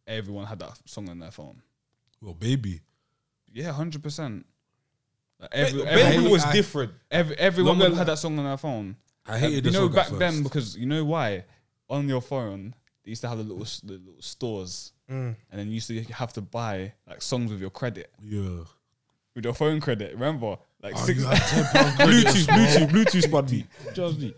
Everyone 0.06 0.46
had 0.46 0.58
that 0.60 0.72
song 0.86 1.08
on 1.10 1.18
their 1.18 1.30
phone. 1.30 1.60
Well, 2.22 2.34
baby. 2.34 2.80
Yeah, 3.52 3.72
hundred 3.72 4.02
percent. 4.02 4.46
Like 5.40 5.50
Baby 5.52 5.82
everyone, 5.84 6.30
was 6.32 6.44
I- 6.44 6.52
different. 6.52 6.92
every, 7.10 7.36
everyone 7.38 7.78
No, 7.78 7.88
would 7.88 7.96
had 7.98 8.08
that 8.08 8.18
song 8.18 8.38
on 8.38 8.44
their 8.44 8.56
phone. 8.56 8.96
I 9.26 9.38
hated 9.38 9.54
you 9.56 9.60
the 9.60 9.70
know 9.72 9.86
song 9.86 9.92
back 9.94 10.10
at 10.12 10.18
then 10.18 10.42
because 10.42 10.76
you 10.76 10.86
know 10.86 11.04
why 11.04 11.44
on 11.88 12.08
your 12.08 12.20
phone 12.22 12.74
they 13.08 13.12
used 13.12 13.22
to 13.22 13.28
have 13.28 13.38
the 13.38 13.44
little 13.44 13.64
the 13.84 13.94
little 13.94 14.20
stores, 14.20 14.92
Mm. 15.10 15.34
and 15.50 15.58
then 15.58 15.68
you 15.68 15.74
used 15.74 15.88
to 15.88 16.02
have 16.12 16.34
to 16.34 16.42
buy 16.42 16.92
like 17.08 17.22
songs 17.22 17.50
with 17.50 17.58
your 17.62 17.70
credit 17.70 18.12
yeah. 18.22 18.58
with 19.34 19.42
your 19.44 19.54
phone 19.54 19.80
credit. 19.80 20.12
Remember, 20.12 20.58
like 20.82 20.92
Oh, 20.94 21.06
six. 21.06 21.20
you 21.20 21.24
had 21.26 21.38
ten 21.48 21.64
pound 21.72 21.96
credit. 21.96 22.14
Bluetooth, 22.26 22.46
Bluetooth, 22.46 22.88
Bluetooth, 22.90 23.30
buddy. 23.30 23.66
Just 23.94 24.18
me. 24.18 24.34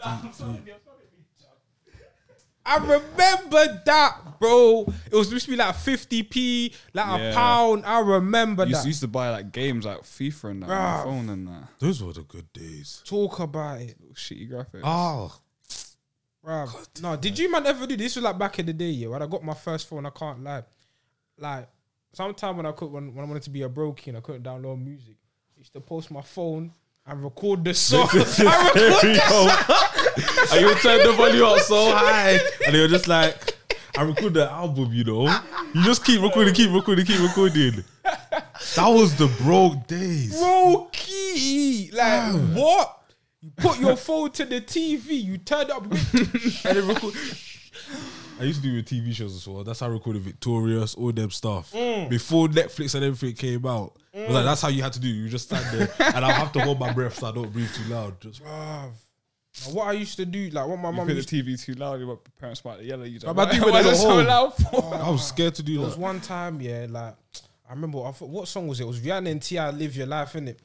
I 2.65 2.77
remember 2.77 3.83
that, 3.87 4.39
bro. 4.39 4.85
It 5.11 5.15
was 5.17 5.27
supposed 5.29 5.47
to 5.47 5.51
be 5.51 5.57
like 5.57 5.75
50p, 5.75 6.73
like 6.93 7.21
a 7.21 7.35
pound. 7.35 7.85
I 7.85 7.99
remember 8.01 8.63
You 8.65 8.69
used, 8.71 8.83
that. 8.83 8.87
used 8.87 9.01
to 9.01 9.09
buy 9.09 9.31
like 9.31 9.51
games 9.51 9.87
like 9.87 10.03
FIFA 10.03 10.51
and 10.51 10.63
that 10.63 10.69
your 10.69 11.05
phone 11.13 11.29
and 11.31 11.49
that. 11.49 11.69
Those 11.81 12.03
were 12.03 12.13
the 12.13 12.23
good 12.23 12.53
days. 12.53 13.03
Talk 13.05 13.41
about 13.41 13.81
it. 13.81 13.97
Shitty 14.15 14.49
graphics. 14.49 14.83
Oh, 14.85 15.35
Bruv. 16.45 17.03
No, 17.03 17.17
did 17.17 17.39
you 17.39 17.51
man 17.51 17.67
ever 17.67 17.87
do 17.87 17.97
this? 17.97 18.17
Was 18.17 18.25
like 18.25 18.39
back 18.39 18.59
in 18.59 18.67
the 18.67 18.73
day, 18.73 18.87
yeah. 18.91 19.09
When 19.09 19.23
I 19.23 19.27
got 19.27 19.45
my 19.45 19.55
first 19.55 19.89
phone, 19.89 20.07
I 20.07 20.11
can't 20.11 20.43
lie. 20.43 20.65
Like, 21.39 21.69
sometime 22.13 22.57
when 22.57 22.67
I 22.67 22.73
could, 22.73 22.91
when, 22.91 23.15
when 23.15 23.25
I 23.25 23.29
wanted 23.29 23.43
to 23.45 23.51
be 23.51 23.63
a 23.63 23.69
broke 23.69 24.07
and 24.07 24.17
I 24.17 24.21
couldn't 24.21 24.43
download 24.43 24.83
music, 24.83 25.17
I 25.55 25.59
used 25.59 25.73
to 25.75 25.81
post 25.81 26.11
my 26.11 26.23
phone 26.23 26.73
and 27.07 27.23
record 27.23 27.65
the 27.65 27.75
song. 27.75 28.09
I 28.13 28.17
record 28.17 29.17
that 29.17 29.29
song. 30.49 30.59
and 30.59 30.61
you 30.61 30.75
turn 30.77 31.07
the 31.07 31.13
volume 31.13 31.45
up 31.45 31.59
so 31.61 31.93
high, 31.95 32.39
and 32.67 32.77
were 32.77 32.89
just 32.89 33.09
like, 33.09 33.57
"I 33.99 34.03
record 34.03 34.35
the 34.35 34.51
album," 34.51 34.93
you 34.93 35.05
know. 35.05 35.27
You 35.75 35.85
just 35.85 36.05
keep 36.05 36.23
recording, 36.23 36.55
keep 36.55 36.73
recording, 36.73 37.05
keep 37.05 37.21
recording. 37.21 37.85
That 38.77 38.89
was 38.89 39.17
the 39.17 39.27
broke 39.43 39.87
days. 39.87 40.39
Bro, 40.39 40.89
key. 40.93 41.91
Like, 41.93 42.35
what? 42.55 43.00
You 43.63 43.69
put 43.69 43.81
your 43.81 43.97
phone 43.97 44.31
to 44.33 44.45
the 44.45 44.61
TV, 44.61 45.23
you 45.23 45.39
turn 45.39 45.63
it 45.63 45.71
up, 45.71 45.85
And 45.93 46.77
then 46.77 46.89
record. 46.89 47.15
I 48.41 48.45
used 48.45 48.63
to 48.63 48.69
do 48.69 48.75
with 48.77 48.87
TV 48.87 49.13
shows 49.15 49.37
as 49.37 49.47
well. 49.47 49.65
That's 49.65 49.81
how 49.81 49.87
I 49.87 49.91
recorded 49.91 50.23
Victorious, 50.23 50.95
all 50.95 51.13
them 51.13 51.31
stuff. 51.31 51.73
Mm. 51.73 52.09
Before 52.09 52.49
Netflix 52.49 52.95
and 52.95 53.05
everything 53.05 53.37
came 53.37 53.67
out. 53.67 53.99
It 54.15 54.27
was 54.27 54.31
like 54.35 54.43
mm. 54.43 54.45
that's 54.47 54.63
how 54.63 54.69
you 54.69 54.83
had 54.83 54.95
to 54.95 55.01
do. 55.01 55.09
You 55.09 55.29
just 55.29 55.47
stand 55.47 55.65
there, 55.79 55.91
and 56.15 56.25
I 56.25 56.33
have 56.33 56.51
to 56.53 56.61
hold 56.61 56.81
my 56.81 56.93
breath 56.93 57.19
so 57.19 57.29
I 57.29 57.33
don't 57.33 57.53
breathe 57.53 57.71
too 57.75 57.93
loud. 57.93 58.19
Just 58.21 58.43
Bruv. 58.43 58.47
Now, 58.49 58.91
What 59.73 59.89
I 59.89 59.93
used 59.93 60.17
to 60.17 60.25
do, 60.25 60.49
like 60.51 60.67
what 60.67 60.79
my 60.79 60.89
You 60.91 60.97
mum 60.97 61.07
put 61.07 61.13
the 61.13 61.17
used 61.17 61.29
to 61.29 61.43
TV 61.43 61.63
too 61.63 61.75
loud, 61.75 62.01
your 62.01 62.17
parents 62.39 62.65
might 62.65 62.83
yell 62.83 63.03
at 63.03 63.11
you. 63.11 63.19
Like, 63.19 63.37
I 63.49 63.53
do 63.53 63.61
why, 63.61 63.65
with 63.67 63.75
why 63.75 63.81
it 63.81 63.87
is 63.87 63.87
it 63.87 63.93
at 63.93 63.97
so 63.99 64.23
loud 64.23 64.51
for? 64.57 64.95
I 64.95 65.11
was 65.11 65.27
scared 65.29 65.55
to 65.57 65.63
do 65.63 65.75
There 65.75 65.85
was 65.85 65.95
that. 65.97 66.01
one 66.01 66.21
time, 66.21 66.61
yeah, 66.61 66.87
like 66.89 67.15
I 67.69 67.73
remember 67.75 68.03
I 68.05 68.13
thought, 68.13 68.31
what 68.31 68.49
song 68.49 68.69
was 68.69 68.81
it? 68.81 68.85
It 68.85 68.87
was 68.87 69.01
Rihanna 69.01 69.31
and 69.31 69.43
T.I. 69.43 69.71
"Live 69.71 69.97
Your 69.97 70.07
Life" 70.07 70.35
in 70.35 70.49
it. 70.49 70.61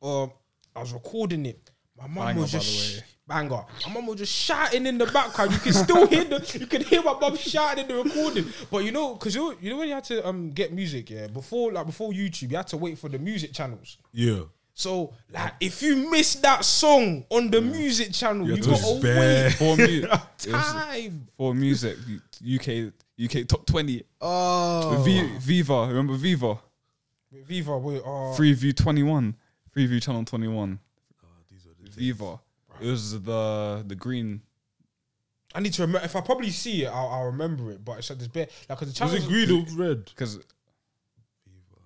Or 0.00 0.32
I 0.74 0.80
was 0.80 0.92
recording 0.92 1.46
it. 1.46 1.70
My 2.00 2.06
mum 2.06 2.26
Banger, 2.26 2.40
was 2.40 2.52
by 2.52 2.58
just 2.58 2.70
the 2.70 2.72
sh- 2.72 2.96
way. 2.98 3.04
banger. 3.28 3.64
My 3.86 3.92
mum 3.94 4.06
was 4.06 4.18
just 4.18 4.32
shouting 4.32 4.86
in 4.86 4.98
the 4.98 5.06
background. 5.06 5.52
You 5.52 5.58
can 5.58 5.72
still 5.72 6.06
hear 6.06 6.24
the, 6.24 6.58
you 6.58 6.66
can 6.66 6.82
hear 6.82 7.02
my 7.02 7.18
mum 7.20 7.36
shouting 7.36 7.84
in 7.84 7.88
the 7.96 8.02
recording. 8.02 8.46
But 8.70 8.84
you 8.84 8.92
know, 8.92 9.14
because 9.14 9.34
you, 9.34 9.56
you 9.60 9.70
know 9.70 9.76
when 9.78 9.88
you 9.88 9.94
had 9.94 10.04
to 10.04 10.26
um 10.26 10.50
get 10.50 10.72
music, 10.72 11.10
yeah, 11.10 11.26
before 11.26 11.72
like 11.72 11.86
before 11.86 12.10
YouTube, 12.12 12.50
you 12.50 12.56
had 12.56 12.66
to 12.68 12.76
wait 12.76 12.98
for 12.98 13.08
the 13.08 13.18
music 13.18 13.52
channels. 13.52 13.98
Yeah. 14.12 14.40
So 14.72 15.12
like, 15.30 15.52
if 15.60 15.82
you 15.82 16.10
missed 16.10 16.40
that 16.42 16.64
song 16.64 17.26
on 17.28 17.50
the 17.50 17.60
music 17.60 18.12
channel, 18.12 18.46
you, 18.46 18.54
had 18.54 18.62
to 18.62 18.70
got 18.70 18.78
to 18.78 18.98
spare. 18.98 19.20
wait 19.20 19.52
For 19.58 19.76
mu- 19.76 20.52
time. 20.62 21.28
for 21.36 21.54
music, 21.54 21.98
UK 22.42 22.92
UK 23.22 23.46
top 23.46 23.66
twenty. 23.66 24.04
Oh. 24.22 25.02
V- 25.04 25.36
Viva, 25.38 25.86
remember 25.88 26.14
Viva? 26.14 26.58
Viva, 27.30 27.76
wait, 27.78 27.98
uh, 28.00 28.34
Freeview 28.34 28.74
twenty 28.74 29.02
one, 29.02 29.36
Freeview 29.76 30.00
channel 30.02 30.24
twenty 30.24 30.48
one. 30.48 30.78
Viva. 32.00 32.40
It 32.80 32.86
was 32.88 33.20
the 33.22 33.84
the 33.86 33.94
green. 33.94 34.40
I 35.54 35.60
need 35.60 35.72
to 35.74 35.82
remember. 35.82 36.04
If 36.04 36.14
I 36.16 36.20
probably 36.20 36.50
see 36.50 36.84
it, 36.84 36.88
I'll, 36.88 37.08
I'll 37.08 37.26
remember 37.26 37.70
it. 37.72 37.84
But 37.84 37.98
it's 37.98 38.08
like 38.10 38.18
this 38.20 38.28
bit, 38.28 38.50
like, 38.68 38.78
cause 38.78 38.88
the 38.92 39.04
Was 39.04 39.12
channel 39.12 39.24
it 39.24 39.28
green 39.28 39.50
or 39.50 39.82
red? 39.84 40.04
Because 40.06 40.38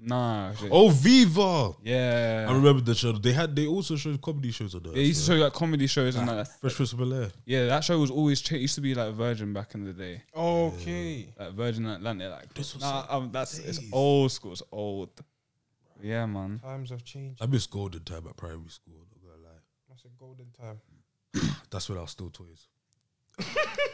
nah, 0.01 0.53
shit. 0.55 0.69
Oh, 0.71 0.91
Viva. 0.91 1.73
yeah. 1.83 2.47
I 2.49 2.53
remember 2.53 2.83
the 2.83 2.95
show. 2.95 3.13
They 3.13 3.33
had. 3.33 3.57
They 3.57 3.67
also 3.67 3.97
showed 3.97 4.21
comedy 4.21 4.51
shows 4.51 4.75
on 4.75 4.83
there. 4.83 4.93
They 4.93 5.03
used 5.05 5.25
to 5.27 5.33
show 5.33 5.39
like 5.39 5.53
comedy 5.53 5.87
shows 5.87 6.17
and 6.17 6.27
like 6.27 6.47
Fresh 6.61 6.75
Prince 6.75 6.93
of 6.93 6.99
Bel 6.99 7.15
Air. 7.15 7.31
yeah, 7.47 7.67
that 7.67 7.85
show 7.85 7.99
was 7.99 8.11
always 8.11 8.41
cha- 8.41 8.57
used 8.57 8.75
to 8.75 8.81
be 8.81 8.95
like 8.95 9.15
Virgin 9.15 9.53
back 9.53 9.75
in 9.75 9.85
the 9.85 9.93
day, 9.93 10.23
Okay. 10.37 11.29
like 11.39 11.53
Virgin 11.53 11.87
Atlantic. 11.87 12.31
Like 12.31 12.55
This 12.55 12.75
was 12.75 12.83
nah, 12.83 13.07
um, 13.09 13.31
that's 13.33 13.59
it's 13.59 13.79
days. 13.79 13.91
old 13.93 14.31
school. 14.33 14.53
It's 14.53 14.63
old. 14.71 15.11
Yeah, 16.03 16.27
man. 16.27 16.61
Times 16.63 16.91
have 16.91 17.05
changed. 17.05 17.41
I 17.43 17.47
miss 17.47 17.67
golden 17.67 18.05
time 18.05 18.27
at 18.29 18.37
primary 18.37 18.69
school. 18.69 19.07
Not 19.11 19.23
gonna 19.23 19.43
lie. 19.43 19.61
That's 19.89 20.05
a 20.05 20.09
golden 20.25 20.47
time. 20.59 20.81
That's 21.71 21.89
when 21.89 21.99
I 21.99 22.03
was 22.03 22.11
still 22.11 22.31
toys. 22.31 22.69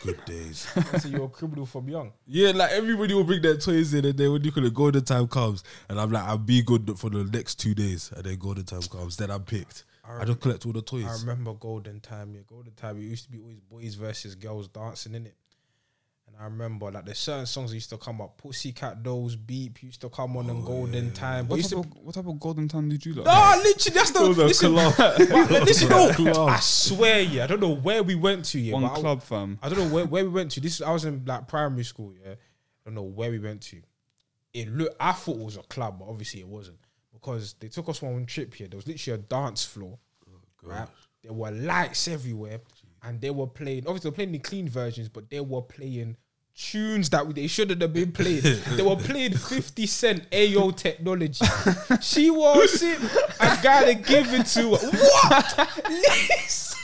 Good 0.02 0.24
days. 0.26 0.68
so 1.00 1.08
you're 1.08 1.24
a 1.24 1.28
criminal 1.28 1.66
from 1.66 1.88
young. 1.88 2.12
Yeah, 2.26 2.50
like 2.50 2.70
everybody 2.72 3.14
will 3.14 3.24
bring 3.24 3.42
their 3.42 3.56
toys 3.56 3.94
in, 3.94 4.04
and 4.04 4.16
then 4.16 4.32
when 4.32 4.44
you 4.44 4.52
call 4.52 4.64
it 4.64 4.74
golden 4.74 5.04
time 5.04 5.26
comes, 5.28 5.64
and 5.88 5.98
I'm 5.98 6.10
like, 6.10 6.24
I'll 6.24 6.38
be 6.38 6.62
good 6.62 6.98
for 6.98 7.08
the 7.10 7.24
next 7.24 7.56
two 7.56 7.74
days, 7.74 8.12
and 8.14 8.24
then 8.24 8.36
golden 8.38 8.64
time 8.64 8.82
comes, 8.82 9.16
then 9.16 9.30
I'm 9.30 9.42
picked. 9.44 9.84
I 10.04 10.24
don't 10.24 10.40
collect 10.40 10.66
all 10.66 10.72
the 10.72 10.82
toys. 10.82 11.06
I 11.06 11.20
remember 11.20 11.54
golden 11.54 12.00
time. 12.00 12.34
Yeah, 12.34 12.40
golden 12.46 12.72
time. 12.74 12.98
It 12.98 13.02
used 13.02 13.24
to 13.24 13.30
be 13.30 13.38
always 13.38 13.60
boys 13.60 13.94
versus 13.94 14.34
girls 14.34 14.68
dancing 14.68 15.14
in 15.14 15.26
it. 15.26 15.34
And 16.40 16.46
I 16.46 16.48
remember 16.48 16.90
like 16.90 17.05
there's 17.05 17.18
certain 17.18 17.44
songs 17.44 17.70
that 17.70 17.76
used 17.76 17.90
to 17.90 17.98
come 17.98 18.22
up. 18.22 18.38
Pussycat 18.38 19.03
Dolls, 19.03 19.37
Beep 19.37 19.83
used 19.83 20.00
to 20.00 20.09
come 20.09 20.38
on 20.38 20.48
in 20.48 20.64
golden 20.64 21.12
time. 21.12 21.44
But 21.44 21.50
What 21.50 21.57
used 21.59 21.70
type, 21.70 21.83
to 21.83 21.88
of, 21.88 21.96
what 22.05 22.14
type 22.14 22.26
of 22.26 22.40
golden 22.40 22.66
time 22.66 22.88
did 22.88 23.05
you 23.05 23.12
like? 23.14 23.26
No, 23.26 23.62
literally, 23.62 23.94
that's 23.94 24.11
the 24.11 24.18
Those 24.20 24.38
are 24.38 24.46
listen, 24.46 24.74
but, 24.74 24.98
like, 24.98 25.50
listen, 25.66 25.88
no, 25.90 26.46
I 26.46 26.59
swear, 26.61 27.20
yeah, 27.20 27.44
I 27.44 27.46
don't 27.46 27.61
know 27.61 27.74
where 27.74 28.03
we 28.03 28.14
went 28.14 28.46
to, 28.46 28.59
yeah, 28.59 28.72
One 28.72 28.83
but 28.85 28.92
I- 28.92 29.00
club 29.00 29.22
fam. 29.22 29.59
I 29.62 29.68
don't 29.68 29.79
know 29.79 29.94
where, 29.94 30.07
where 30.07 30.24
we 30.24 30.31
went 30.31 30.50
to. 30.53 30.61
This 30.61 30.81
I 30.81 30.90
was 30.90 31.05
in 31.05 31.24
like 31.26 31.46
primary 31.46 31.85
school. 31.85 32.14
Yeah, 32.24 32.33
I 32.33 32.37
don't 32.87 32.94
know 32.94 33.03
where 33.03 33.31
we 33.31 33.38
went 33.38 33.61
to. 33.62 33.83
It 34.55 34.74
looked. 34.74 34.96
I 34.98 35.12
thought 35.12 35.37
it 35.37 35.44
was 35.44 35.57
a 35.59 35.62
club, 35.62 35.98
but 35.98 36.09
obviously 36.09 36.40
it 36.40 36.48
wasn't 36.48 36.79
because 37.12 37.55
they 37.61 37.68
took 37.68 37.88
us 37.90 38.03
on 38.03 38.14
one 38.14 38.24
trip 38.26 38.55
here. 38.55 38.66
There 38.66 38.79
was 38.79 38.87
literally 38.88 39.20
a 39.20 39.22
dance 39.22 39.64
floor. 39.64 39.98
right, 40.62 40.88
there 41.22 41.35
were 41.35 41.50
lights 41.50 42.09
everywhere, 42.09 42.61
and 43.03 43.20
they 43.20 43.31
were 43.31 43.46
playing. 43.46 43.87
Obviously, 43.87 44.09
they 44.09 44.12
were 44.12 44.16
playing 44.16 44.33
the 44.33 44.38
clean 44.38 44.68
versions, 44.70 45.11
but 45.11 45.29
they 45.29 45.40
were 45.40 45.61
playing 45.62 46.16
tunes 46.56 47.08
that 47.10 47.34
they 47.34 47.46
shouldn't 47.46 47.80
have 47.80 47.92
been 47.92 48.12
playing. 48.12 48.42
they 48.76 48.82
were 48.82 48.96
playing 48.96 49.32
Fifty 49.36 49.86
Cent 49.86 50.28
Ayo 50.30 50.74
Technology. 50.76 51.44
she 52.00 52.30
was 52.30 52.82
it. 52.82 52.98
I 53.40 53.58
gotta 53.62 53.94
give 53.94 54.32
it 54.34 54.46
to 54.46 54.76
her. 54.76 54.90
What? 54.90 55.82
Listen. 55.88 56.76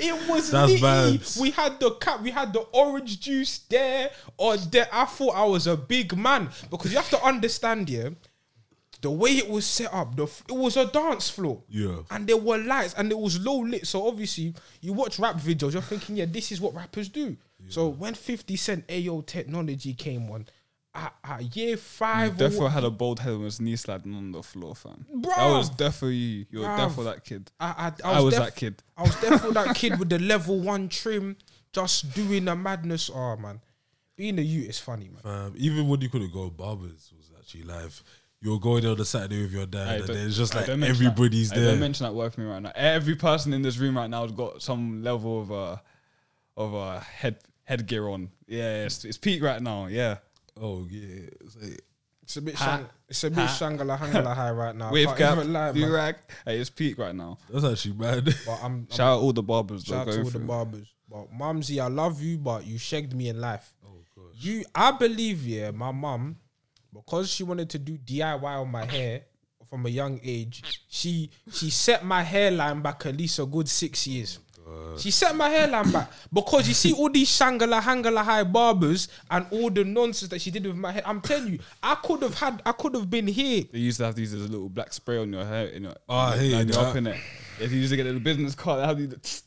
It 0.00 0.28
was 0.30 0.50
That's 0.50 0.80
bad. 0.80 1.20
We 1.38 1.50
had 1.50 1.78
the 1.78 1.90
cap, 1.96 2.22
we 2.22 2.30
had 2.30 2.54
the 2.54 2.60
orange 2.72 3.20
juice 3.20 3.58
there 3.68 4.10
or 4.38 4.56
there. 4.56 4.88
I 4.90 5.04
thought 5.04 5.34
I 5.36 5.44
was 5.44 5.66
a 5.66 5.76
big 5.76 6.16
man 6.16 6.48
because 6.70 6.90
you 6.90 6.96
have 6.96 7.10
to 7.10 7.22
understand, 7.22 7.90
yeah, 7.90 8.08
the 9.02 9.10
way 9.10 9.32
it 9.32 9.46
was 9.50 9.66
set 9.66 9.92
up. 9.92 10.16
The 10.16 10.22
f- 10.22 10.42
it 10.48 10.54
was 10.54 10.78
a 10.78 10.86
dance 10.86 11.28
floor, 11.28 11.62
Yeah. 11.68 11.98
and 12.10 12.26
there 12.26 12.38
were 12.38 12.56
lights 12.56 12.94
and 12.96 13.12
it 13.12 13.18
was 13.18 13.38
low 13.38 13.58
lit. 13.60 13.86
So 13.86 14.08
obviously, 14.08 14.54
you 14.80 14.94
watch 14.94 15.18
rap 15.18 15.36
videos, 15.36 15.74
you're 15.74 15.82
thinking, 15.82 16.16
yeah, 16.16 16.24
this 16.24 16.50
is 16.50 16.62
what 16.62 16.74
rappers 16.74 17.10
do. 17.10 17.36
So 17.68 17.88
when 17.88 18.14
Fifty 18.14 18.56
Cent 18.56 18.86
Ayo 18.88 19.24
Technology 19.26 19.94
came 19.94 20.30
on, 20.30 20.46
at, 20.94 21.14
at 21.24 21.56
year 21.56 21.76
five, 21.76 22.40
or 22.40 22.48
Defo 22.48 22.70
had 22.70 22.84
a 22.84 22.90
bald 22.90 23.20
head 23.20 23.32
and 23.32 23.42
was 23.44 23.60
knee 23.60 23.76
sliding 23.76 24.14
on 24.14 24.32
the 24.32 24.42
floor, 24.42 24.74
fam. 24.74 25.04
Bro, 25.12 25.32
That 25.36 25.50
was 25.50 25.70
defo 25.70 26.02
you. 26.08 26.46
You 26.50 26.60
were 26.60 26.66
Bruv. 26.66 26.90
defo 26.90 27.04
that 27.04 27.24
kid. 27.24 27.50
I, 27.58 27.92
I, 28.04 28.16
I 28.16 28.20
was 28.20 28.34
def- 28.34 28.44
that 28.44 28.56
kid. 28.56 28.82
I 28.96 29.02
was 29.02 29.14
definitely 29.20 29.52
that 29.52 29.74
kid 29.76 29.98
with 29.98 30.08
the 30.08 30.18
level 30.20 30.60
one 30.60 30.88
trim, 30.88 31.36
just 31.72 32.14
doing 32.14 32.44
the 32.44 32.54
madness. 32.54 33.10
Oh 33.12 33.36
man, 33.36 33.60
being 34.16 34.38
a 34.38 34.42
youth 34.42 34.68
is 34.68 34.78
funny, 34.78 35.10
man. 35.10 35.34
Um, 35.34 35.54
even 35.56 35.88
when 35.88 36.00
you 36.00 36.08
couldn't 36.08 36.32
go 36.32 36.48
barbers 36.50 37.12
was 37.16 37.30
actually 37.38 37.64
live. 37.64 38.02
You 38.40 38.50
were 38.50 38.58
going 38.58 38.82
there 38.82 38.92
on 38.92 39.00
a 39.00 39.06
Saturday 39.06 39.40
with 39.40 39.52
your 39.52 39.64
dad, 39.64 39.88
Hey, 39.88 39.98
and 40.00 40.06
then 40.06 40.26
it's 40.26 40.36
just 40.36 40.54
like 40.54 40.66
don't 40.66 40.80
that. 40.80 40.90
everybody's 40.90 41.50
Hey, 41.50 41.60
there. 41.60 41.70
Don't 41.70 41.80
mention 41.80 42.04
that 42.04 42.12
word 42.12 42.34
for 42.34 42.42
me 42.42 42.46
right 42.46 42.60
now. 42.60 42.72
Every 42.74 43.16
person 43.16 43.54
in 43.54 43.62
this 43.62 43.78
room 43.78 43.96
right 43.96 44.10
now 44.10 44.20
has 44.20 44.32
got 44.32 44.60
some 44.60 45.02
level 45.02 45.40
of 45.40 45.50
uh 45.50 45.76
of 46.56 46.74
uh 46.74 47.00
head 47.00 47.38
headgear 47.64 48.08
on. 48.08 48.30
Yeah, 48.46 48.84
it's, 48.84 49.04
it's 49.04 49.18
peak 49.18 49.42
right 49.42 49.60
now. 49.60 49.86
Yeah, 49.86 50.18
oh 50.60 50.86
yeah, 50.90 51.28
it's 51.40 51.56
like, 51.60 51.80
It's 52.22 52.36
a 52.36 52.42
bit, 52.42 52.54
Ha. 52.54 52.64
shang- 52.64 52.86
it's 53.08 53.24
a 53.24 53.30
bit 53.30 53.38
Ha. 53.46 53.56
shangala 53.58 53.98
hangala 53.98 54.34
high 54.34 54.50
right 54.50 54.74
now. 54.76 54.88
I 54.88 54.92
wave 54.96 55.06
can't 55.08 55.18
cap, 55.18 55.38
even 55.38 55.52
lie, 55.52 55.72
do-rag. 55.72 56.16
Hey, 56.44 56.58
it's 56.58 56.70
peak 56.70 56.98
right 56.98 57.14
now. 57.14 57.38
that's 57.50 57.64
actually 57.64 57.94
mad. 57.96 58.24
But 58.46 58.58
I'm, 58.62 58.72
I'm 58.72 58.88
Shout 58.90 59.00
out 59.18 59.20
all 59.20 59.32
the 59.32 59.42
barbers. 59.42 59.84
shout 59.84 60.08
out 60.08 60.12
to 60.14 60.22
all 60.22 60.30
the 60.30 60.38
barbers. 60.38 60.88
But 61.10 61.32
Mumsy, 61.32 61.80
I 61.80 61.88
love 61.88 62.22
you, 62.22 62.38
but 62.38 62.66
you 62.66 62.78
shagged 62.78 63.14
me 63.14 63.28
in 63.28 63.40
life. 63.40 63.74
oh 63.86 64.02
gosh. 64.16 64.34
You, 64.34 64.64
I 64.74 64.90
believe, 64.92 65.46
yeah, 65.46 65.70
my 65.70 65.92
mum, 65.92 66.36
because 66.92 67.30
she 67.30 67.42
wanted 67.44 67.68
to 67.70 67.78
do 67.78 67.98
DIY 67.98 68.42
on 68.42 68.70
my 68.70 68.84
hair 68.84 69.22
from 69.68 69.86
a 69.86 69.88
young 69.88 70.20
age, 70.22 70.62
she 70.88 71.30
she 71.52 71.68
set 71.70 72.04
my 72.04 72.22
hairline 72.22 72.80
back 72.80 73.04
at 73.06 73.16
least 73.16 73.38
a 73.38 73.46
good 73.46 73.68
six 73.68 74.06
years. 74.06 74.38
She 74.96 75.10
set 75.10 75.34
my 75.36 75.48
hairline 75.48 75.90
back 75.90 76.10
because 76.32 76.66
you 76.68 76.74
see 76.74 76.92
all 76.92 77.10
these 77.10 77.28
shangala 77.28 77.80
hangala 77.80 78.22
high 78.24 78.44
barbers 78.44 79.08
and 79.30 79.44
all 79.50 79.68
the 79.70 79.84
nonsense 79.84 80.30
that 80.30 80.40
she 80.40 80.50
did 80.50 80.64
with 80.66 80.76
my 80.76 80.92
hair. 80.92 81.02
I'm 81.04 81.20
telling 81.20 81.54
you, 81.54 81.58
I 81.82 81.96
could 81.96 82.22
have 82.22 82.34
had, 82.38 82.62
I 82.64 82.72
could 82.72 82.94
have 82.94 83.10
been 83.10 83.26
here. 83.26 83.64
They 83.72 83.78
used 83.80 83.98
to 83.98 84.04
have 84.06 84.14
these 84.14 84.32
as 84.32 84.42
a 84.44 84.48
little 84.48 84.68
black 84.68 84.92
spray 84.92 85.18
on 85.18 85.32
your 85.32 85.44
hair. 85.44 85.72
You 85.72 85.80
know, 85.80 85.94
Oh, 86.08 86.16
I 86.16 86.36
hate 86.38 86.52
line 86.52 86.68
you 86.68 86.74
up 86.74 86.96
in 86.96 87.06
it. 87.08 87.16
If 87.60 87.72
you 87.72 87.78
used 87.78 87.90
to 87.90 87.96
get 87.96 88.04
a 88.04 88.08
little 88.08 88.20
business 88.20 88.54
card, 88.54 88.80
they 88.80 88.86
have 88.86 88.98
these. 88.98 89.42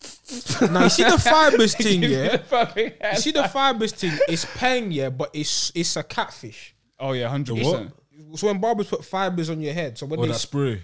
Now 0.71 0.83
you 0.83 0.89
see 0.89 1.03
the 1.03 1.17
fibers 1.19 1.75
thing, 1.75 2.03
yeah. 2.03 2.37
Fucking. 2.37 2.91
You 3.13 3.17
see 3.19 3.31
the 3.31 3.47
fibers 3.47 3.93
thing. 3.93 4.11
It's 4.27 4.45
peng, 4.57 4.91
yeah, 4.91 5.09
but 5.09 5.29
it's 5.33 5.71
it's 5.73 5.95
a 5.95 6.03
catfish. 6.03 6.75
Oh 6.99 7.13
yeah, 7.13 7.27
hundred 7.29 7.53
what? 7.59 7.63
percent. 7.63 7.93
So 8.35 8.47
when 8.47 8.59
barbers 8.59 8.87
put 8.87 9.05
fibers 9.05 9.49
on 9.49 9.61
your 9.61 9.73
head, 9.73 9.97
so 9.97 10.05
when 10.05 10.19
Oh, 10.19 10.23
they 10.23 10.29
that 10.33 10.39
spray. 10.39 10.81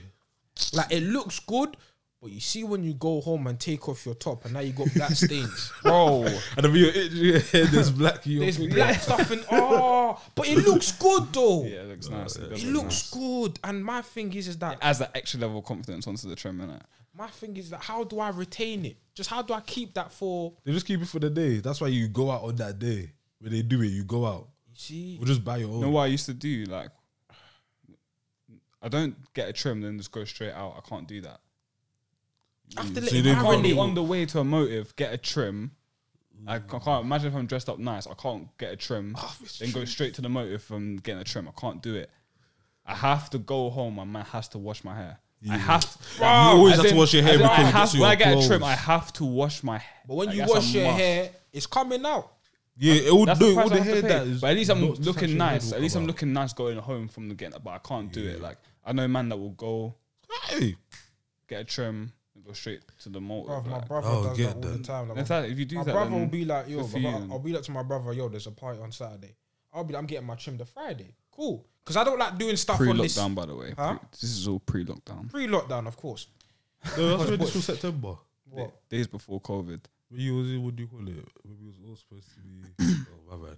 Like 0.74 0.92
it 0.92 1.04
looks 1.04 1.40
good, 1.40 1.76
But 2.24 2.32
you 2.32 2.40
see 2.40 2.64
when 2.64 2.86
you 2.86 2.94
go 2.94 3.20
home 3.20 3.48
and 3.48 3.60
take 3.60 3.90
off 3.90 4.06
your 4.06 4.16
top, 4.16 4.46
and 4.46 4.54
now 4.54 4.62
you 4.62 4.72
got 4.72 4.88
black 4.94 5.12
stains. 5.26 5.74
bro. 5.84 6.24
And 6.56 6.66
if 6.66 6.74
you're 6.74 6.92
your 7.26 7.40
head, 7.40 7.68
there's 7.74 7.92
black. 7.92 8.26
in 8.26 8.32
your 8.32 8.42
There's 8.50 8.58
black 8.66 9.02
stuff 9.02 9.30
in. 9.30 9.44
Oh, 9.52 10.22
but 10.34 10.48
it 10.48 10.60
looks 10.60 10.94
good 10.94 11.34
though. 11.34 11.66
yeah, 11.66 11.82
it 11.82 11.88
looks 11.90 12.08
nice. 12.10 12.40
Uh, 12.40 12.44
it, 12.44 12.64
It 12.64 12.68
look 12.68 12.84
looks 12.84 13.14
nice. 13.14 13.22
good. 13.22 13.60
And 13.66 13.84
my 13.84 14.02
thing 14.02 14.34
is, 14.36 14.48
is 14.48 14.58
that 14.60 14.78
Adds 14.82 15.00
that 15.00 15.12
extra 15.14 15.42
level 15.42 15.60
of 15.60 15.66
confidence 15.66 16.08
onto 16.08 16.30
the 16.30 16.36
trim, 16.38 16.60
innit? 16.60 16.80
my 17.14 17.28
thing 17.28 17.58
is 17.58 17.70
that 17.72 17.82
how 17.82 18.06
do 18.06 18.20
I 18.22 18.30
retain 18.30 18.86
it? 18.86 18.96
Just 19.14 19.30
how 19.30 19.42
do 19.42 19.54
I 19.54 19.60
keep 19.60 19.94
that 19.96 20.12
for? 20.14 20.54
They 20.64 20.72
just 20.72 20.86
keep 20.88 21.02
it 21.02 21.08
for 21.10 21.20
the 21.20 21.30
day. 21.30 21.60
That's 21.60 21.82
why 21.82 21.90
you 21.90 22.08
go 22.08 22.32
out 22.32 22.44
on 22.44 22.56
that 22.56 22.80
day. 22.80 23.12
When 23.40 23.52
they 23.52 23.64
do 23.64 23.82
it, 23.82 23.88
you 23.88 24.06
go 24.06 24.26
out. 24.26 24.48
You 24.72 24.76
see, 24.78 25.18
Or 25.22 25.26
just 25.26 25.44
buy 25.44 25.58
your 25.58 25.68
own. 25.72 25.76
You 25.76 25.82
know 25.82 25.90
what 25.92 26.04
I 26.04 26.08
used 26.08 26.26
to 26.28 26.34
do? 26.34 26.64
Like, 26.70 26.90
I 28.82 28.88
don't 28.88 29.16
get 29.34 29.50
a 29.50 29.54
trim 29.54 29.82
then 29.82 29.98
just 29.98 30.12
go 30.12 30.24
straight 30.24 30.54
out. 30.54 30.76
I 30.78 30.88
can't 30.90 31.06
do 31.08 31.20
that. 31.22 31.42
After 32.78 32.90
mm. 32.92 32.96
So 32.96 33.02
letting 33.02 33.16
you 33.18 33.24
don't 33.24 33.38
I 33.46 33.50
can't 33.52 33.64
be 33.64 33.78
on 33.78 33.96
the 33.96 34.04
way 34.04 34.26
to 34.26 34.40
a 34.40 34.44
motive, 34.44 34.96
get 34.96 35.14
a 35.14 35.18
trim. 35.18 35.72
Mm. 36.44 36.50
I 36.50 36.60
ca- 36.60 36.80
can't 36.80 37.06
imagine 37.06 37.28
if 37.28 37.36
I'm 37.36 37.46
dressed 37.46 37.70
up 37.70 37.80
nice. 37.80 38.08
I 38.08 38.14
can't 38.16 38.48
get 38.58 38.72
a 38.74 38.76
trim, 38.76 39.16
Oh, 39.18 39.36
then 39.60 39.72
go 39.72 39.86
straight 39.86 40.14
to 40.16 40.22
the 40.22 40.30
motive 40.30 40.62
from 40.64 40.98
getting 40.98 41.22
a 41.22 41.24
trim. 41.24 41.48
I 41.48 41.60
can't 41.60 41.82
do 41.82 41.96
it. 41.96 42.10
I 42.86 42.96
have 42.96 43.30
to 43.32 43.38
go 43.38 43.70
home. 43.70 43.96
My 43.96 44.04
man 44.04 44.26
has 44.26 44.48
to 44.50 44.58
wash 44.58 44.84
my 44.84 44.96
hair. 44.96 45.20
I 45.50 45.58
have. 45.58 45.82
To, 45.82 46.20
You 46.20 46.26
always 46.26 46.74
As 46.74 46.78
have 46.80 46.86
to 46.88 46.92
in- 46.92 46.98
wash 46.98 47.14
your 47.14 47.24
hair 47.24 47.34
as 47.34 47.40
in 47.42 47.44
because 47.48 47.58
I 47.58 47.62
it 47.62 47.66
have, 47.66 47.74
gets 47.84 47.94
you 47.94 48.02
when 48.02 48.10
I 48.10 48.12
your 48.14 48.18
get 48.18 48.28
a 48.28 48.32
clothes. 48.34 48.48
trim, 48.48 48.64
I 48.64 48.76
have 48.76 49.14
to 49.14 49.26
wash 49.26 49.64
my. 49.64 49.78
hair. 49.78 49.98
but 50.08 50.16
when 50.16 50.32
you 50.32 50.46
wash 50.46 50.74
your 50.74 50.86
must. 50.88 50.98
hair, 51.00 51.30
it's 51.52 51.66
coming 51.68 52.06
out. 52.06 52.32
yeah, 52.78 52.94
it 52.96 53.12
will 53.14 53.26
That's 53.26 53.40
do 53.40 53.54
the 53.54 53.62
all 53.62 53.66
I 53.68 53.70
the 53.70 53.76
have 53.76 53.86
to 53.86 53.92
hair 53.94 54.02
pay. 54.02 54.08
that 54.08 54.28
is. 54.28 54.42
But 54.42 54.50
at 54.52 54.56
least 54.58 54.72
I'm 54.72 54.80
not 54.82 54.90
touching 54.90 55.04
looking 55.06 55.22
your 55.30 55.30
head 55.30 55.38
nice. 55.54 55.66
will 55.68 55.76
At 55.76 55.82
least 55.82 55.94
come 55.96 56.04
I'm 56.04 56.04
out. 56.06 56.08
looking 56.08 56.34
nice 56.34 56.54
going 56.54 56.78
home 56.78 57.08
from 57.10 57.30
the 57.30 57.36
getting. 57.36 57.60
But 57.64 57.70
I 57.72 57.78
can't 57.80 58.12
do 58.12 58.26
it. 58.28 58.42
Like 58.42 58.58
I 58.86 58.94
know 58.94 59.04
a 59.04 59.08
man 59.08 59.30
that 59.30 59.38
will 59.38 59.50
go 59.52 59.96
Hey, 60.50 60.76
get 61.48 61.62
a 61.62 61.64
trim 61.66 61.96
and 61.98 62.12
go 62.46 62.54
straight 62.54 62.82
to 63.02 63.10
the 63.10 63.22
motive. 63.22 63.50
Bruv, 63.52 63.66
my 63.66 63.78
like. 63.78 63.88
brother 63.88 64.08
Oh, 64.12 64.24
does 64.24 64.38
get 64.38 64.48
that 64.48 64.56
all 64.56 64.62
the 64.62 64.68
that. 64.78 64.84
time. 64.86 65.10
Like, 65.10 65.18
In 65.20 65.26
fact, 65.26 65.50
if 65.50 65.60
you 65.60 65.66
do 65.66 65.76
my 65.78 65.84
that, 65.84 65.92
brother 65.94 66.10
then 66.12 66.20
will 66.20 66.28
be 66.28 66.46
like, 66.46 66.68
yo, 66.70 66.82
good 66.82 66.92
for 66.92 67.00
brother, 67.00 67.26
you. 67.26 67.32
I'll 67.32 67.40
be 67.40 67.54
like 67.54 67.64
to 67.64 67.72
my 67.72 67.84
brother, 67.84 68.14
yo, 68.14 68.30
there's 68.30 68.48
a 68.48 68.52
party 68.52 68.80
on 68.82 68.92
Saturday. 68.92 69.36
I'll 69.74 69.84
be, 69.84 69.94
like, 69.94 70.02
I'm 70.02 70.08
getting 70.08 70.28
my 70.28 70.36
trim 70.36 70.58
the 70.58 70.66
Friday. 70.66 71.16
Cool, 71.32 71.66
because 71.84 71.98
I 71.98 72.04
don't 72.04 72.20
like 72.20 72.38
doing 72.38 72.56
stuff 72.56 72.80
on 72.80 72.98
this 72.98 73.16
pre-lockdown, 73.16 73.36
by 73.36 73.46
the 73.48 73.56
way. 73.56 73.74
Huh? 73.78 73.96
Pre- 73.98 74.08
this 74.12 74.24
is 74.24 74.48
all 74.48 74.60
pre-lockdown. 74.60 75.30
pre-lockdown, 75.32 75.88
of 75.88 75.98
course. 75.98 76.28
no, 76.98 77.18
that's 77.18 77.30
already 77.30 77.46
till 77.52 77.62
September. 77.62 78.16
What? 78.50 78.88
Days 78.90 79.08
before 79.08 79.42
COVID. 79.42 79.80
When 80.10 80.22
you 80.22 80.36
was 80.36 80.50
in, 80.52 80.64
what 80.64 80.76
do 80.76 80.84
you 80.84 80.90
call 80.90 81.00
it? 81.08 81.28
When 81.44 81.58
we 81.60 81.66
was 81.68 81.76
all 81.90 81.96
supposed 81.96 82.28
to 82.36 82.40
be. 82.42 82.62
oh 83.32 83.38
my 83.38 83.48
bad. 83.48 83.58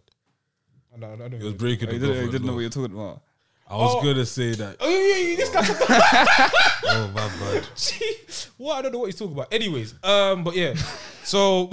I 0.95 1.00
don't, 1.00 1.13
I 1.13 1.15
don't 1.17 1.34
It 1.34 1.39
know. 1.39 1.45
was 1.48 1.54
breaking 1.56 1.89
oh, 1.89 1.91
I 1.91 1.98
the 1.98 2.00
didn't, 2.00 2.08
you 2.08 2.13
government 2.13 2.32
didn't 2.32 2.45
know 2.45 2.52
law. 2.52 2.56
what 2.56 2.62
you're 2.62 2.69
talking 2.69 2.93
about. 2.95 3.21
I 3.67 3.75
was 3.78 3.95
Oh. 3.95 4.01
gonna 4.04 4.25
say 4.25 4.54
that. 4.54 4.78
Oh 4.80 4.89
yeah, 4.89 5.15
yeah, 5.15 5.30
yeah, 5.30 5.36
this 5.38 5.49
guy. 5.49 6.49
Oh 6.88 7.08
my 7.15 7.28
bad. 7.39 7.67
what 8.58 8.75
I 8.78 8.82
don't 8.84 8.91
know 8.91 8.99
what 8.99 9.06
he's 9.08 9.15
talking 9.15 9.34
about. 9.34 9.51
Anyways, 9.54 9.95
um, 10.04 10.43
but 10.43 10.56
yeah, 10.56 10.75
so 11.23 11.69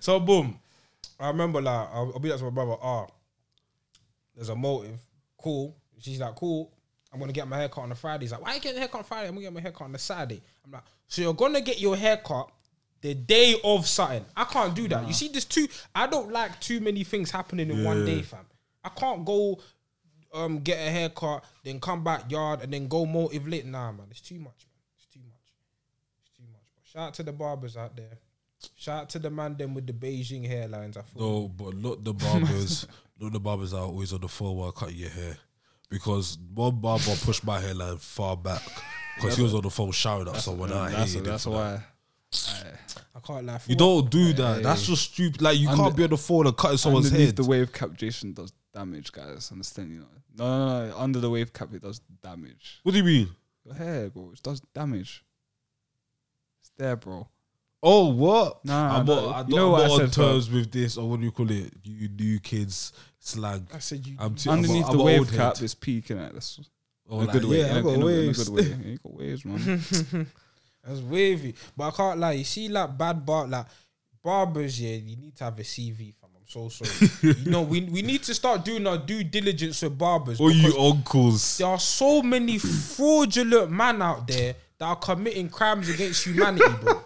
so 0.00 0.18
boom. 0.20 0.58
I 1.20 1.28
remember 1.28 1.60
like 1.60 1.88
I'll, 1.92 2.12
I'll 2.14 2.18
be 2.18 2.30
like 2.30 2.38
to 2.38 2.44
my 2.44 2.50
brother. 2.50 2.76
Ah, 2.82 3.06
there's 4.34 4.48
a 4.48 4.56
motive. 4.56 4.98
Cool. 5.36 5.76
She's 5.98 6.18
like, 6.20 6.34
cool. 6.34 6.72
I'm 7.12 7.20
gonna 7.20 7.32
get 7.32 7.46
my 7.46 7.58
haircut 7.58 7.82
on 7.84 7.90
the 7.90 7.94
Friday. 7.94 8.24
He's 8.24 8.32
like, 8.32 8.40
why 8.42 8.52
are 8.52 8.54
you 8.54 8.60
getting 8.60 8.78
a 8.78 8.80
haircut 8.80 9.00
on 9.00 9.04
Friday? 9.04 9.28
I'm 9.28 9.34
gonna 9.34 9.44
get 9.44 9.52
my 9.52 9.60
haircut 9.60 9.82
on 9.82 9.92
the 9.92 9.98
Saturday. 9.98 10.40
I'm 10.64 10.72
like, 10.72 10.82
so 11.08 11.20
you're 11.20 11.34
gonna 11.34 11.60
get 11.60 11.78
your 11.78 11.94
haircut 11.96 12.48
the 13.02 13.14
day 13.14 13.56
of 13.62 13.86
something. 13.86 14.24
I 14.36 14.44
can't 14.44 14.74
do 14.74 14.88
that. 14.88 15.06
You 15.06 15.12
see, 15.12 15.28
there's 15.28 15.44
two. 15.44 15.68
I 15.94 16.06
don't 16.06 16.32
like 16.32 16.58
too 16.60 16.80
many 16.80 17.04
things 17.04 17.30
happening 17.30 17.70
in 17.70 17.84
one 17.84 18.06
day, 18.06 18.22
fam. 18.22 18.46
I 18.82 18.88
can't 18.88 19.24
go 19.24 19.60
um 20.32 20.58
get 20.60 20.78
a 20.78 20.90
haircut, 20.90 21.44
then 21.64 21.80
come 21.80 22.02
back 22.04 22.30
yard, 22.30 22.60
and 22.62 22.72
then 22.72 22.88
go 22.88 23.04
motive 23.06 23.46
late. 23.46 23.66
Nah, 23.66 23.92
man, 23.92 24.06
it's 24.10 24.20
too 24.20 24.36
much, 24.38 24.44
man. 24.66 24.82
It's 24.96 25.06
too 25.06 25.20
much. 25.20 25.52
It's 26.22 26.36
too 26.36 26.44
much. 26.50 26.62
But 26.74 26.86
shout 26.86 27.08
out 27.08 27.14
to 27.14 27.22
the 27.22 27.32
barbers 27.32 27.76
out 27.76 27.96
there. 27.96 28.18
Shout 28.76 29.02
out 29.02 29.08
to 29.10 29.18
the 29.18 29.30
man 29.30 29.56
them 29.56 29.74
with 29.74 29.86
the 29.86 29.92
Beijing 29.92 30.48
hairlines. 30.48 30.96
I 30.96 31.02
feel. 31.02 31.22
No, 31.22 31.48
but 31.48 31.76
not 31.76 32.04
the 32.04 32.14
barbers. 32.14 32.86
not 33.20 33.32
the 33.32 33.40
barbers 33.40 33.72
are 33.74 33.82
always 33.82 34.12
on 34.12 34.20
the 34.20 34.28
phone 34.28 34.56
while 34.56 34.72
cutting 34.72 34.96
your 34.96 35.10
hair. 35.10 35.36
Because 35.88 36.38
one 36.54 36.76
barber 36.80 37.14
pushed 37.22 37.44
my 37.44 37.60
hairline 37.60 37.98
far 37.98 38.36
back 38.36 38.62
because 39.16 39.36
he 39.36 39.42
was 39.42 39.54
on 39.54 39.60
the 39.62 39.68
phone 39.70 39.90
shouting 39.90 40.28
at 40.32 40.40
someone. 40.40 40.72
I 40.72 40.90
that's 40.90 41.12
hated 41.12 41.26
that's 41.26 41.44
for 41.44 41.50
that. 41.50 41.80
why. 41.80 41.84
I 43.14 43.20
can't 43.20 43.44
laugh. 43.44 43.66
You 43.68 43.76
don't 43.76 44.10
do 44.10 44.32
that. 44.34 44.62
That's 44.62 44.86
just 44.86 45.12
stupid. 45.12 45.42
Like 45.42 45.58
you 45.58 45.68
Under- 45.68 45.82
can't 45.82 45.96
be 45.96 46.04
on 46.04 46.10
the 46.10 46.16
phone 46.16 46.46
and 46.46 46.56
cutting 46.56 46.78
someone's 46.78 47.06
Underneath 47.06 47.28
head. 47.28 47.36
the 47.36 47.44
wave 47.44 47.72
cap, 47.72 47.90
Jason 47.94 48.32
does 48.32 48.52
damage, 48.72 49.12
guys. 49.12 49.50
Understand? 49.52 49.90
You 49.90 49.98
know, 50.00 50.06
no, 50.36 50.66
no, 50.66 50.88
no. 50.88 50.98
Under 50.98 51.20
the 51.20 51.30
wave 51.30 51.52
cap, 51.52 51.68
it 51.74 51.82
does 51.82 52.00
damage. 52.22 52.80
what 52.82 52.92
do 52.92 52.98
you 52.98 53.04
mean? 53.04 53.28
Your 53.64 53.74
hair, 53.74 54.10
bro, 54.10 54.30
it 54.32 54.42
does 54.42 54.60
damage. 54.74 55.24
It's 56.60 56.70
there, 56.76 56.96
bro. 56.96 57.28
Oh, 57.84 58.08
what? 58.10 58.64
Nah, 58.64 58.98
I'm 59.00 59.06
no, 59.06 59.14
not, 59.26 59.34
I 59.34 59.38
you 59.40 59.46
don't, 59.48 59.50
know 59.56 59.66
I'm 59.66 59.72
what 59.72 59.82
not 59.88 59.90
on 59.90 59.98
said, 60.10 60.14
bro. 60.16 60.32
terms 60.32 60.50
with 60.50 60.70
this, 60.70 60.96
or 60.96 61.08
what 61.10 61.18
do 61.18 61.24
you 61.26 61.32
call 61.32 61.50
it? 61.50 61.72
You 61.82 62.08
new 62.08 62.38
kids 62.38 62.92
slang. 63.18 63.66
I 63.74 63.78
said 63.80 64.06
you. 64.06 64.16
I'm 64.20 64.34
too, 64.36 64.50
I'm 64.50 64.58
a- 64.58 64.62
Underneath 64.62 64.86
I'm 64.86 64.96
the 64.96 65.02
a 65.02 65.04
wave 65.06 65.30
cap, 65.32 65.56
head. 65.56 65.62
is 65.64 65.74
peaking 65.74 66.18
it. 66.18 66.32
That's 66.32 66.60
Oh, 67.10 67.16
in 67.18 67.22
a 67.24 67.26
like, 67.26 67.32
good 67.32 67.44
way. 67.50 67.58
yeah, 67.60 67.66
in, 67.66 67.76
I 67.76 67.78
a, 67.80 67.82
got 67.82 67.88
in, 67.88 67.94
a, 67.94 67.96
in 67.96 68.02
a 68.02 68.06
waves. 68.06 68.48
good 68.48 68.54
way. 68.56 68.62
Yeah, 68.62 68.90
you 68.92 68.98
got 68.98 69.14
waves, 69.14 69.44
man. 69.44 70.26
That's 70.84 71.00
wavy. 71.00 71.54
But 71.76 71.88
I 71.88 71.90
can't 71.90 72.20
lie. 72.20 72.32
You 72.32 72.44
see, 72.44 72.68
like 72.68 72.96
bad 72.96 73.26
bar, 73.26 73.46
like 73.48 73.66
barbers. 74.22 74.80
Yeah, 74.80 74.96
you 74.96 75.16
need 75.16 75.36
to 75.36 75.44
have 75.44 75.58
a 75.58 75.62
CV. 75.62 76.14
So 76.52 76.68
sorry. 76.68 77.10
you 77.22 77.50
know, 77.50 77.62
we 77.62 77.80
we 77.80 78.02
need 78.02 78.22
to 78.24 78.34
start 78.34 78.62
doing 78.62 78.86
our 78.86 78.98
due 78.98 79.24
diligence 79.24 79.80
with 79.80 79.96
barbers. 79.96 80.38
All 80.38 80.50
you 80.52 80.78
uncles. 80.78 81.56
there 81.56 81.66
are 81.66 81.78
so 81.78 82.20
many 82.20 82.58
fraudulent 82.58 83.70
man 83.70 84.02
out 84.02 84.26
there 84.26 84.54
that 84.76 84.84
are 84.84 84.96
committing 84.96 85.48
crimes 85.48 85.88
against 85.88 86.26
humanity, 86.26 86.68
bro. 86.82 87.00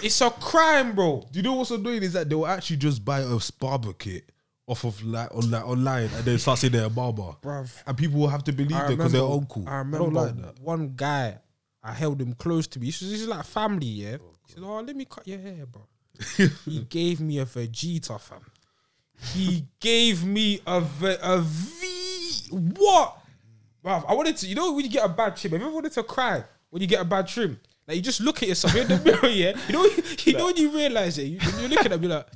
it's 0.00 0.20
a 0.20 0.30
crime, 0.30 0.94
bro. 0.94 1.26
Do 1.32 1.40
you 1.40 1.42
know 1.42 1.54
what's 1.54 1.72
annoying 1.72 2.04
is 2.04 2.12
that 2.12 2.28
they 2.28 2.36
will 2.36 2.46
actually 2.46 2.76
just 2.76 3.04
buy 3.04 3.18
a 3.18 3.38
barber 3.58 3.92
kit 3.94 4.30
off 4.68 4.84
of 4.84 5.02
like 5.02 5.34
on 5.34 5.50
like 5.50 5.66
online 5.66 6.04
and 6.14 6.24
then 6.24 6.38
start 6.38 6.60
saying 6.60 6.72
they're 6.72 6.86
a 6.86 6.90
barber, 6.90 7.34
Bruv. 7.42 7.82
and 7.84 7.96
people 7.96 8.20
will 8.20 8.28
have 8.28 8.44
to 8.44 8.52
believe 8.52 8.76
I 8.76 8.86
them 8.86 8.96
because 8.96 9.10
they're 9.10 9.22
uncle. 9.24 9.64
I 9.66 9.78
remember 9.78 10.06
like 10.06 10.36
that. 10.36 10.60
one 10.60 10.92
guy. 10.94 11.40
I 11.82 11.92
held 11.92 12.20
him 12.20 12.32
close 12.34 12.68
to 12.68 12.78
me. 12.78 12.86
This 12.86 13.02
is, 13.02 13.10
this 13.10 13.20
is 13.22 13.28
like 13.28 13.44
family, 13.44 13.86
yeah. 13.86 14.18
He 14.46 14.52
said, 14.52 14.62
"Oh, 14.64 14.80
let 14.80 14.94
me 14.94 15.04
cut 15.04 15.26
your 15.26 15.40
hair, 15.40 15.66
bro." 15.66 15.82
He 16.64 16.80
gave 16.80 17.20
me 17.20 17.38
a 17.38 17.44
Vegeta, 17.44 18.20
fam. 18.20 18.40
He 19.34 19.66
gave 19.80 20.24
me 20.24 20.60
a 20.66 20.82
a 21.22 21.40
V. 21.40 22.48
What? 22.50 23.18
Bruv, 23.84 24.04
I 24.08 24.14
wanted 24.14 24.36
to. 24.38 24.46
You 24.46 24.54
know 24.54 24.72
when 24.72 24.84
you 24.84 24.90
get 24.90 25.04
a 25.04 25.08
bad 25.08 25.36
trim. 25.36 25.52
Have 25.52 25.60
you 25.60 25.66
ever 25.66 25.74
wanted 25.74 25.92
to 25.92 26.02
cry 26.02 26.44
when 26.70 26.82
you 26.82 26.88
get 26.88 27.00
a 27.00 27.04
bad 27.04 27.28
trim? 27.28 27.58
Like 27.86 27.96
you 27.96 28.02
just 28.02 28.20
look 28.20 28.42
at 28.42 28.48
yourself 28.48 28.74
in 28.74 28.88
the 28.88 29.00
mirror, 29.00 29.28
yeah. 29.28 29.56
You 29.68 29.72
know, 29.72 29.88
you 30.24 30.32
know 30.32 30.46
when 30.46 30.56
you 30.56 30.70
realize 30.70 31.18
it. 31.18 31.24
You, 31.24 31.38
when 31.38 31.60
you're 31.60 31.70
looking 31.70 31.92
at 31.92 32.00
me 32.00 32.08
like, 32.08 32.26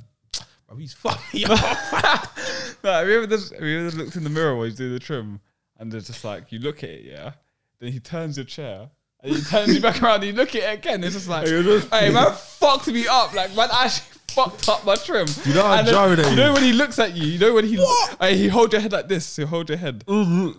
"Bruv, 0.69 0.79
he's 0.79 0.93
fucking 0.93 1.45
up." 1.49 2.27
No, 2.83 2.91
have 2.93 3.07
you 3.07 3.17
ever 3.17 3.27
just, 3.27 3.53
have 3.53 3.61
you 3.61 3.85
ever 3.85 3.95
looked 3.95 4.15
in 4.15 4.23
the 4.23 4.29
mirror 4.31 4.55
while 4.55 4.65
you 4.65 4.71
do 4.71 4.91
the 4.91 4.97
trim 4.97 5.39
and 5.77 5.93
it's 5.93 6.07
just 6.07 6.23
like 6.23 6.51
you 6.51 6.57
look 6.57 6.83
at 6.83 6.89
it, 6.89 7.05
yeah. 7.05 7.33
Then 7.79 7.91
he 7.91 7.99
turns 7.99 8.37
your 8.37 8.45
chair 8.45 8.89
and 9.23 9.35
he 9.35 9.41
turns 9.41 9.73
you 9.73 9.81
back 9.81 10.01
around 10.01 10.15
and 10.15 10.25
you 10.25 10.33
look 10.33 10.55
at 10.55 10.63
it 10.63 10.79
again. 10.79 11.03
It's 11.03 11.13
just 11.15 11.27
like, 11.27 11.47
hey 11.47 12.09
man, 12.13 12.33
fucked 12.33 12.87
me 12.87 13.07
up. 13.07 13.33
Like 13.33 13.55
man, 13.55 13.69
actually 13.71 14.05
fucked 14.29 14.67
up 14.69 14.85
my 14.85 14.95
trim. 14.95 15.27
You 15.45 15.53
know 15.53 15.63
how 15.63 15.73
And 15.79 15.87
then- 15.87 15.93
jarring 15.93 16.15
that 16.17 16.29
You 16.31 16.35
know 16.37 16.49
is? 16.49 16.53
when 16.55 16.63
he 16.63 16.73
looks 16.73 16.99
at 16.99 17.15
you. 17.15 17.23
You 17.27 17.39
know 17.39 17.53
when 17.53 17.65
he 17.65 17.85
hey, 18.19 18.37
he 18.37 18.47
hold 18.47 18.71
your 18.73 18.81
head 18.81 18.91
like 18.91 19.07
this. 19.07 19.35
He'll 19.35 19.47
hold 19.47 19.69
your 19.69 19.77
head 19.77 20.03
and 20.07 20.55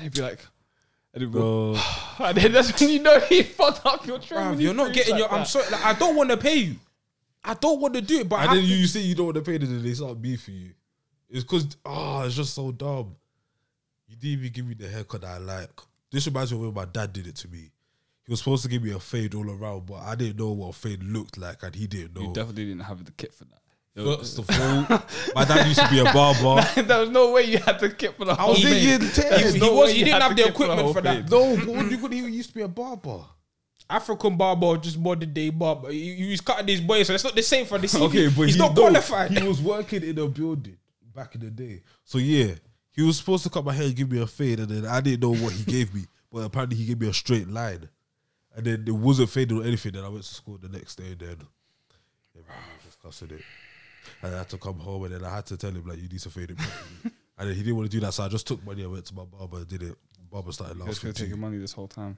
he'd 0.00 0.12
be 0.14 0.22
like, 0.22 0.40
and, 1.14 1.22
he'd 1.22 1.30
Bro, 1.30 1.76
and 2.20 2.36
then 2.38 2.52
that's 2.52 2.80
when 2.80 2.88
you 2.90 3.00
know 3.02 3.20
he 3.20 3.42
fucked 3.58 3.84
up 3.84 4.06
your 4.06 4.18
trim. 4.18 4.40
Bruv, 4.40 4.56
he 4.58 4.64
you're 4.64 4.74
not 4.74 4.92
getting 4.94 5.12
like 5.12 5.20
your. 5.20 5.30
I'm 5.30 5.40
that. 5.40 5.46
sorry. 5.48 5.70
Like, 5.70 5.84
I 5.84 5.92
don't 5.92 6.16
want 6.16 6.30
to 6.30 6.36
pay 6.38 6.56
you. 6.56 6.76
I 7.44 7.54
don't 7.54 7.80
want 7.80 7.94
to 7.94 8.00
do 8.00 8.20
it, 8.20 8.28
but 8.28 8.36
I 8.36 8.42
and 8.42 8.48
have 8.50 8.56
then 8.60 8.64
to- 8.68 8.74
you 8.74 8.86
say 8.86 9.00
you 9.00 9.14
don't 9.14 9.26
want 9.26 9.36
to 9.36 9.42
pay 9.42 9.58
them, 9.58 9.68
and 9.68 9.84
they 9.84 9.92
start 9.94 10.22
beefing 10.22 10.54
you. 10.54 10.70
It's 11.28 11.44
because 11.44 11.76
ah, 11.84 12.24
it's 12.24 12.34
just 12.36 12.54
so 12.54 12.72
dumb. 12.72 13.14
You 14.08 14.16
didn't 14.16 14.40
even 14.40 14.52
give 14.52 14.66
me 14.66 14.74
the 14.74 14.88
haircut 14.88 15.20
that 15.22 15.30
I 15.30 15.38
like. 15.38 15.70
This 16.10 16.26
reminds 16.26 16.52
me 16.52 16.58
of 16.58 16.64
when 16.64 16.74
my 16.74 16.84
dad 16.90 17.12
did 17.12 17.26
it 17.26 17.36
to 17.36 17.48
me. 17.48 17.70
He 18.24 18.32
was 18.32 18.38
supposed 18.38 18.62
to 18.62 18.68
give 18.68 18.82
me 18.82 18.92
a 18.92 19.00
fade 19.00 19.34
all 19.34 19.50
around, 19.50 19.86
but 19.86 19.96
I 19.96 20.14
didn't 20.14 20.38
know 20.38 20.52
what 20.52 20.68
a 20.68 20.72
fade 20.72 21.02
looked 21.02 21.38
like, 21.38 21.62
and 21.64 21.74
he 21.74 21.86
didn't 21.86 22.14
know. 22.14 22.28
You 22.28 22.32
definitely 22.32 22.66
didn't 22.66 22.82
have 22.84 23.04
the 23.04 23.12
kit 23.12 23.34
for 23.34 23.44
that. 23.46 23.58
First 23.94 24.38
of 24.38 24.48
all, 24.50 25.02
my 25.34 25.44
dad 25.44 25.66
used 25.66 25.80
to 25.80 25.88
be 25.90 25.98
a 25.98 26.04
barber. 26.04 26.82
there 26.82 27.00
was 27.00 27.10
no 27.10 27.32
way 27.32 27.42
you 27.42 27.58
had 27.58 27.78
the 27.78 27.90
kit 27.90 28.16
for 28.16 28.24
the 28.24 28.34
whole 28.34 28.50
was 28.50 28.62
thing. 28.62 28.72
thinking 28.98 29.08
ten. 29.10 29.30
There's 29.30 29.54
He 29.54 29.60
no 29.60 29.74
was- 29.74 29.90
way 29.90 29.98
you 29.98 30.04
didn't 30.06 30.22
had 30.22 30.22
have 30.22 30.36
the 30.36 30.42
kit 30.44 30.56
for 30.56 30.62
equipment 30.62 30.80
whole 30.80 30.92
for 30.94 31.00
that. 31.02 31.30
No, 31.30 31.56
but 31.56 32.12
you? 32.12 32.26
He 32.26 32.36
used 32.36 32.48
to 32.50 32.54
be 32.54 32.62
a 32.62 32.68
barber. 32.68 33.24
African 33.90 34.36
barber 34.38 34.66
or 34.66 34.76
just 34.78 34.98
modern 34.98 35.32
day 35.34 35.50
barber. 35.50 35.90
He, 35.90 36.14
he 36.14 36.30
was 36.30 36.40
cutting 36.40 36.68
his 36.68 36.80
boys, 36.80 37.08
so 37.08 37.12
it's 37.14 37.24
not 37.24 37.34
the 37.34 37.42
same 37.42 37.66
for 37.66 37.76
the 37.78 37.86
CV. 37.88 38.00
Okay, 38.06 38.28
but 38.28 38.42
he's 38.44 38.54
he, 38.54 38.58
not 38.60 38.74
no, 38.74 38.82
qualified. 38.82 39.36
He 39.36 39.46
was 39.46 39.60
working 39.60 40.02
in 40.02 40.18
a 40.18 40.26
building 40.26 40.78
back 41.14 41.34
in 41.34 41.42
the 41.42 41.50
day. 41.50 41.82
So 42.04 42.16
yeah, 42.16 42.54
he 42.92 43.02
was 43.02 43.18
supposed 43.18 43.42
to 43.44 43.50
cut 43.50 43.64
my 43.64 43.74
hair 43.74 43.86
and 43.86 43.96
give 43.96 44.10
me 44.10 44.22
a 44.22 44.26
fade, 44.26 44.60
and 44.60 44.68
then 44.68 44.86
I 44.86 45.00
didn't 45.02 45.20
know 45.20 45.34
what 45.44 45.52
he 45.52 45.64
gave 45.64 45.94
me, 45.94 46.06
but 46.32 46.38
apparently 46.44 46.78
he 46.78 46.86
gave 46.86 47.00
me 47.00 47.08
a 47.08 47.12
straight 47.12 47.48
line, 47.48 47.88
and 48.56 48.66
then 48.66 48.84
it 48.86 48.90
wasn't 48.94 49.30
faded 49.30 49.56
or 49.58 49.64
anything. 49.64 49.92
Then 49.92 50.04
I 50.04 50.08
went 50.08 50.24
to 50.24 50.34
school 50.34 50.58
the 50.58 50.68
next 50.68 50.96
day, 50.96 51.12
and 51.12 51.18
then 51.18 51.36
everyone 52.38 52.64
was 52.76 52.84
discussing 52.86 53.30
it, 53.38 53.42
and 54.22 54.34
I 54.34 54.38
had 54.38 54.48
to 54.50 54.58
come 54.58 54.78
home, 54.78 55.04
and 55.04 55.14
then 55.14 55.24
I 55.24 55.34
had 55.34 55.46
to 55.46 55.56
tell 55.56 55.70
him 55.70 55.86
like 55.86 55.98
you 55.98 56.08
need 56.08 56.20
to 56.20 56.30
fade 56.30 56.50
it 56.50 56.58
properly, 56.58 57.14
and 57.38 57.48
then 57.48 57.56
he 57.56 57.62
didn't 57.62 57.76
want 57.76 57.90
to 57.90 57.96
do 57.96 58.00
that, 58.04 58.14
so 58.14 58.24
I 58.24 58.28
just 58.28 58.46
took 58.46 58.64
money 58.64 58.82
and 58.82 58.92
went 58.92 59.06
to 59.06 59.14
my 59.14 59.24
barber 59.24 59.58
and 59.58 59.68
did 59.68 59.82
it. 59.82 59.96
Barber 60.30 60.52
started 60.52 60.76
He 60.76 60.82
was 60.82 60.96
laughing. 60.96 61.12
to 61.12 61.20
take 61.20 61.28
your 61.28 61.36
money 61.38 61.58
this 61.58 61.72
whole 61.72 61.88
time. 61.88 62.16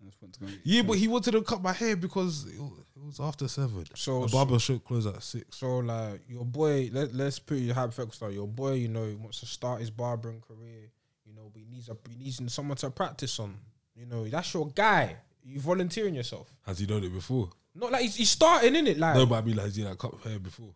I 0.00 0.06
just 0.06 0.20
went 0.22 0.32
to 0.34 0.40
go 0.40 0.46
and- 0.46 0.58
Yeah, 0.64 0.82
but 0.82 0.94
he 0.96 1.06
wanted 1.06 1.32
to 1.32 1.42
cut 1.42 1.62
my 1.62 1.72
hair 1.72 1.94
because 1.96 2.46
it 2.46 2.58
wa- 2.58 2.70
it 2.96 3.02
was 3.04 3.20
after 3.20 3.46
seven. 3.46 3.84
So, 3.94 4.22
The 4.24 4.32
barber 4.32 4.58
shop 4.58 4.82
closed 4.84 5.06
at 5.06 5.22
six. 5.22 5.58
so 5.58 5.78
like 5.78 6.22
your 6.28 6.44
boy, 6.46 6.88
let, 6.92 7.14
let's 7.14 7.38
put 7.38 7.58
your 7.58 7.74
hypothetical 7.74 8.12
start. 8.14 8.32
Your 8.32 8.48
boy, 8.48 8.72
you 8.72 8.88
know, 8.88 9.06
he 9.06 9.14
wants 9.16 9.40
to 9.40 9.46
start 9.46 9.80
his 9.80 9.90
barbering 9.90 10.40
career, 10.40 10.90
you 11.26 11.34
know, 11.34 11.50
but 11.52 11.60
he 11.60 11.66
needs 11.70 11.88
a 11.90 11.96
he 12.08 12.16
needs 12.16 12.40
someone 12.52 12.76
to 12.78 12.90
practice 12.90 13.38
on. 13.38 13.54
You 13.94 14.06
know, 14.06 14.24
that's 14.26 14.52
your 14.54 14.68
guy. 14.70 15.16
You 15.44 15.60
volunteering 15.60 16.14
yourself. 16.14 16.52
Has 16.66 16.78
he 16.78 16.86
done 16.86 17.02
it 17.04 17.12
before? 17.12 17.50
Not 17.74 17.90
like 17.92 18.02
he's, 18.02 18.16
he's 18.16 18.30
starting 18.30 18.76
in 18.76 18.86
it. 18.86 18.98
Like 18.98 19.16
no, 19.16 19.26
but 19.26 19.36
I 19.36 19.40
mean, 19.42 19.56
like, 19.56 19.66
has 19.66 19.76
he 19.76 19.84
like 19.84 19.98
cut 19.98 20.14
hair 20.24 20.38
before? 20.38 20.74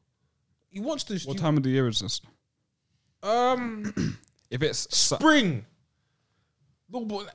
he 0.68 0.80
wants 0.80 1.04
to. 1.04 1.18
What 1.28 1.38
time 1.38 1.56
of 1.56 1.62
the 1.62 1.70
year 1.70 1.86
is 1.88 2.00
this? 2.00 2.20
Um, 3.22 3.92
If 4.50 4.62
it's 4.62 4.96
su- 4.96 5.16
spring. 5.16 5.64
No, 6.88 7.04
but 7.04 7.16
like, 7.16 7.34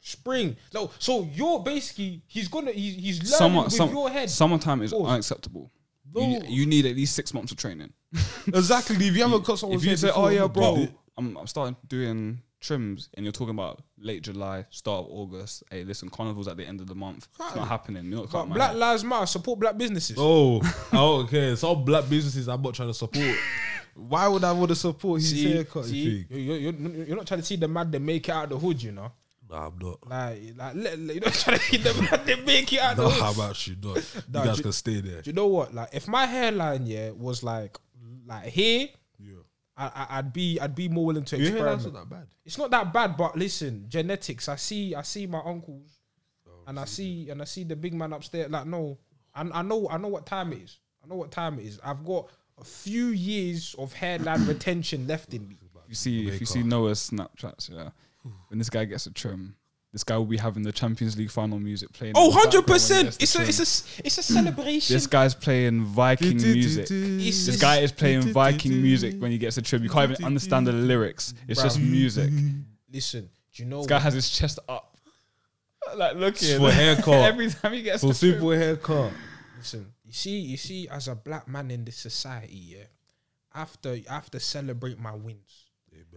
Spring. 0.00 0.54
No, 0.74 0.90
so 0.98 1.26
you're 1.32 1.60
basically 1.60 2.20
he's 2.26 2.46
gonna 2.48 2.72
he's 2.72 2.94
he's 2.94 3.18
learning 3.20 3.38
summer, 3.38 3.62
with 3.64 3.72
some, 3.72 3.88
your 3.90 4.10
head. 4.10 4.28
summertime 4.28 4.82
is 4.82 4.92
Pause. 4.92 5.08
unacceptable. 5.08 5.70
no, 6.14 6.20
You, 6.28 6.40
you 6.46 6.66
need 6.66 6.84
at 6.84 6.94
least 6.94 7.14
six 7.16 7.32
months 7.32 7.52
of 7.52 7.56
training. 7.56 7.90
exactly. 8.46 8.96
If 8.96 9.16
you 9.16 9.22
haven't 9.22 9.46
cut 9.46 9.58
someone's 9.58 9.80
if 9.80 9.84
you 9.86 9.90
hair 9.92 9.96
say, 9.96 10.06
before, 10.08 10.26
"Oh 10.26 10.28
yeah, 10.28 10.44
I'm 10.44 10.52
bro. 10.52 10.86
I'm, 11.16 11.36
I'm 11.38 11.46
starting 11.46 11.74
doing 11.88 12.42
trims," 12.64 13.08
and 13.14 13.24
you're 13.24 13.32
talking 13.32 13.54
about 13.54 13.82
late 13.98 14.22
July, 14.22 14.66
start 14.70 15.04
of 15.06 15.10
August. 15.12 15.62
Hey, 15.70 15.84
listen, 15.84 16.08
carnival's 16.08 16.48
at 16.48 16.56
the 16.56 16.64
end 16.64 16.80
of 16.80 16.86
the 16.86 16.94
month. 16.94 17.28
It's 17.38 17.54
not 17.56 17.68
happening. 17.68 18.04
You're 18.06 18.16
not 18.20 18.22
But 18.26 18.32
cutting 18.32 18.48
my 18.50 18.54
Black 18.56 18.70
hair. 18.70 18.78
Lives 18.78 19.04
Matter 19.04 19.26
support 19.26 19.60
black 19.60 19.76
businesses. 19.78 20.16
Oh, 20.18 20.60
oh, 20.92 21.20
okay. 21.22 21.54
Some 21.56 21.84
black 21.84 22.08
businesses 22.08 22.48
I'm 22.48 22.62
not 22.62 22.74
trying 22.74 22.88
to 22.88 22.94
support. 22.94 23.36
Why 23.94 24.26
would 24.26 24.42
I 24.42 24.50
want 24.52 24.70
to 24.70 24.74
support 24.74 25.20
his 25.20 25.30
See, 25.30 25.52
haircut? 25.52 25.84
see, 25.84 25.96
you 25.96 26.18
think? 26.24 26.30
you're, 26.30 26.56
you're, 26.58 26.72
you're 26.72 27.04
you're 27.06 27.16
not 27.16 27.26
trying 27.28 27.40
to 27.40 27.46
see 27.46 27.56
the 27.56 27.68
man 27.68 27.90
that 27.92 28.00
make 28.00 28.28
it 28.28 28.32
out 28.32 28.48
the 28.48 28.58
hood, 28.58 28.82
you 28.82 28.90
know. 28.92 29.12
Nah, 29.48 29.66
I'm 29.68 29.78
not. 29.78 30.08
Like, 30.08 30.40
like 30.56 30.74
let- 30.74 30.98
let- 30.98 31.14
you're 31.14 31.24
not 31.24 31.34
trying 31.34 31.58
to 31.58 31.62
see 31.64 31.76
the 31.76 31.94
man 31.94 32.20
that 32.26 32.44
make 32.44 32.72
it 32.72 32.80
out 32.80 32.96
the 32.96 33.02
Nah, 33.04 33.10
hood. 33.10 33.40
I'm 33.44 33.50
actually 33.50 33.76
not. 33.82 33.96
You 34.14 34.22
Nah, 34.32 34.44
guys 34.46 34.56
do- 34.56 34.62
can 34.64 34.72
stay 34.72 35.00
there. 35.00 35.22
Do 35.22 35.30
you 35.30 35.34
know 35.34 35.46
what? 35.46 35.72
Like, 35.74 35.90
if 35.92 36.08
my 36.08 36.26
hairline 36.26 36.86
yeah 36.86 37.10
was 37.10 37.42
like 37.44 37.78
like 38.26 38.46
here, 38.46 38.88
Yeah. 38.88 38.96
I, 39.76 39.86
I, 39.86 40.18
I'd 40.18 40.32
be 40.32 40.58
I'd 40.60 40.74
be 40.74 40.88
more 40.88 41.06
willing 41.06 41.24
to 41.24 41.36
Your 41.36 41.46
experiment. 41.48 41.80
hairline's 41.80 41.92
not 41.94 42.08
that 42.08 42.10
bad. 42.10 42.26
It's 42.44 42.58
not 42.58 42.70
that 42.70 42.92
bad, 42.92 43.16
but 43.16 43.36
listen, 43.36 43.86
genetics. 43.88 44.48
I 44.48 44.56
see, 44.56 44.94
I 44.94 45.02
see 45.02 45.26
my 45.26 45.40
uncles, 45.44 45.98
Oh, 46.46 46.50
and 46.68 46.78
I 46.78 46.84
see, 46.84 47.28
and 47.30 47.42
I 47.42 47.44
see 47.44 47.64
the 47.64 47.74
big 47.76 47.92
man 47.94 48.12
upstairs. 48.12 48.50
Like, 48.50 48.66
no, 48.66 48.98
I, 49.34 49.40
I 49.52 49.62
know, 49.62 49.88
I 49.90 49.96
know 49.98 50.08
what 50.08 50.26
time 50.26 50.52
it 50.52 50.62
is. 50.62 50.78
I 51.02 51.08
know 51.08 51.16
what 51.16 51.30
time 51.32 51.58
it 51.58 51.66
is. 51.66 51.80
I've 51.84 52.04
got 52.04 52.30
a 52.58 52.64
few 52.64 53.06
years 53.08 53.74
of 53.78 53.92
hairline 53.92 54.46
retention 54.46 55.06
left 55.06 55.34
in 55.34 55.48
me. 55.48 55.58
You 55.88 55.94
see, 55.94 56.28
if 56.28 56.40
you 56.40 56.46
see 56.46 56.62
Noah's 56.62 57.10
Snapchats, 57.10 57.70
yeah, 57.70 57.90
when 58.48 58.58
this 58.58 58.70
guy 58.70 58.84
gets 58.84 59.06
a 59.06 59.10
trim, 59.12 59.54
this 59.94 60.02
guy 60.02 60.18
will 60.18 60.24
be 60.26 60.36
having 60.36 60.64
the 60.64 60.72
Champions 60.72 61.16
League 61.16 61.30
final 61.30 61.58
music 61.60 61.92
playing. 61.92 62.14
Oh, 62.16 62.24
in 62.24 62.30
the 62.30 62.34
background 62.34 62.54
100 62.54 62.56
when 62.56 62.66
he 62.66 62.72
percent. 62.74 63.22
It's 63.22 63.36
a, 63.36 63.42
it's 63.42 63.58
a, 63.60 63.62
s- 63.62 64.00
it's 64.04 64.18
a 64.18 64.22
celebration. 64.24 64.92
This 64.94 65.06
guy's 65.06 65.34
playing 65.36 65.84
Viking 65.84 66.36
music. 66.36 66.88
It's 66.90 67.46
This 67.46 67.60
guy 67.60 67.76
is 67.78 67.92
playing 67.92 68.22
Viking 68.22 68.82
music 68.82 69.22
when 69.22 69.30
he 69.30 69.38
gets 69.38 69.56
a 69.56 69.62
trim. 69.62 69.84
You 69.84 69.88
can't 69.90 70.10
even 70.10 70.24
understand 70.24 70.66
the 70.66 70.72
lyrics. 70.72 71.32
It's 71.46 71.62
just 71.62 71.78
music. 71.78 72.28
Listen, 72.92 73.30
do 73.54 73.62
you 73.62 73.68
know? 73.68 73.78
This 73.78 73.86
guy 73.86 73.94
what? 73.94 74.02
has 74.02 74.14
his 74.14 74.30
chest 74.30 74.58
up, 74.68 74.96
like 75.96 76.16
looking 76.16 76.58
For 76.58 76.72
haircut. 76.72 77.14
every 77.30 77.48
time 77.50 77.72
he 77.72 77.82
gets 77.82 78.02
For 78.02 78.10
a 78.10 78.14
trim. 78.14 78.32
simple 78.32 78.50
haircut. 78.50 79.12
Listen, 79.56 79.86
you 80.04 80.12
see, 80.12 80.38
you 80.40 80.56
see, 80.56 80.88
as 80.88 81.06
a 81.06 81.14
black 81.14 81.46
man 81.46 81.70
in 81.70 81.84
this 81.84 81.96
society, 81.98 82.56
yeah, 82.56 82.84
after 83.54 83.90
I 83.90 84.12
have 84.14 84.30
to 84.32 84.40
celebrate 84.40 84.98
my 84.98 85.14
wins. 85.14 85.60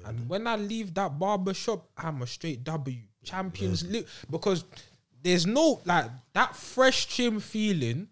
And 0.05 0.27
when 0.29 0.47
I 0.47 0.55
leave 0.55 0.93
that 0.95 1.17
barber 1.19 1.53
shop, 1.53 1.89
I'm 1.97 2.21
a 2.23 2.27
straight 2.27 2.63
W. 2.63 2.97
Champions 3.27 3.83
League. 3.87 4.07
Because 4.29 4.63
there's 5.21 5.45
no 5.45 5.81
like 5.85 6.09
that 6.33 6.55
fresh 6.55 7.05
trim 7.07 7.39
feeling 7.39 8.07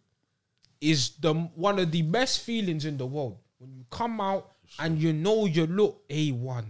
is 0.82 1.12
the 1.20 1.34
one 1.34 1.80
of 1.80 1.92
the 1.92 2.02
best 2.02 2.42
feelings 2.42 2.86
in 2.86 2.98
the 2.98 3.06
world. 3.06 3.38
When 3.60 3.74
you 3.76 3.86
come 3.90 4.20
out 4.22 4.52
and 4.80 5.02
you 5.02 5.14
know 5.14 5.46
you 5.46 5.66
look 5.68 6.08
A1. 6.10 6.66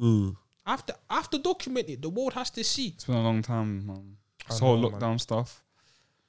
Mm. 0.00 0.36
After 0.66 0.94
after 1.08 1.38
document 1.38 1.88
it, 1.88 2.02
the 2.02 2.08
world 2.08 2.32
has 2.34 2.50
to 2.50 2.64
see. 2.64 2.88
It's 2.88 3.04
been 3.04 3.16
a 3.16 3.22
long 3.22 3.42
time. 3.42 3.90
Um, 3.90 4.16
I 4.46 4.52
this 4.52 4.58
whole 4.60 4.78
know, 4.78 4.90
lockdown 4.90 5.20
stuff. 5.20 5.62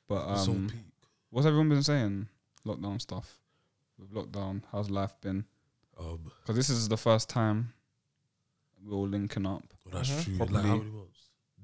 But 0.07 0.27
um, 0.27 0.37
so 0.37 0.53
peak. 0.53 0.85
what's 1.29 1.45
everyone 1.47 1.69
been 1.69 1.83
saying? 1.83 2.27
Lockdown 2.65 2.99
stuff. 3.01 3.39
With 3.97 4.11
lockdown, 4.11 4.61
how's 4.71 4.89
life 4.89 5.13
been? 5.21 5.45
Um, 5.99 6.19
Because 6.41 6.55
this 6.55 6.69
is 6.69 6.89
the 6.89 6.97
first 6.97 7.29
time 7.29 7.73
we're 8.83 8.95
all 8.97 9.07
linking 9.07 9.45
up. 9.45 9.63
well, 9.85 9.95
that's 10.01 10.09
Mhm. 10.09 10.23
true. 10.23 10.37
Probably. 10.37 10.55
Like 10.57 10.65
how 10.65 10.75
many 10.77 10.89
months? 10.89 11.10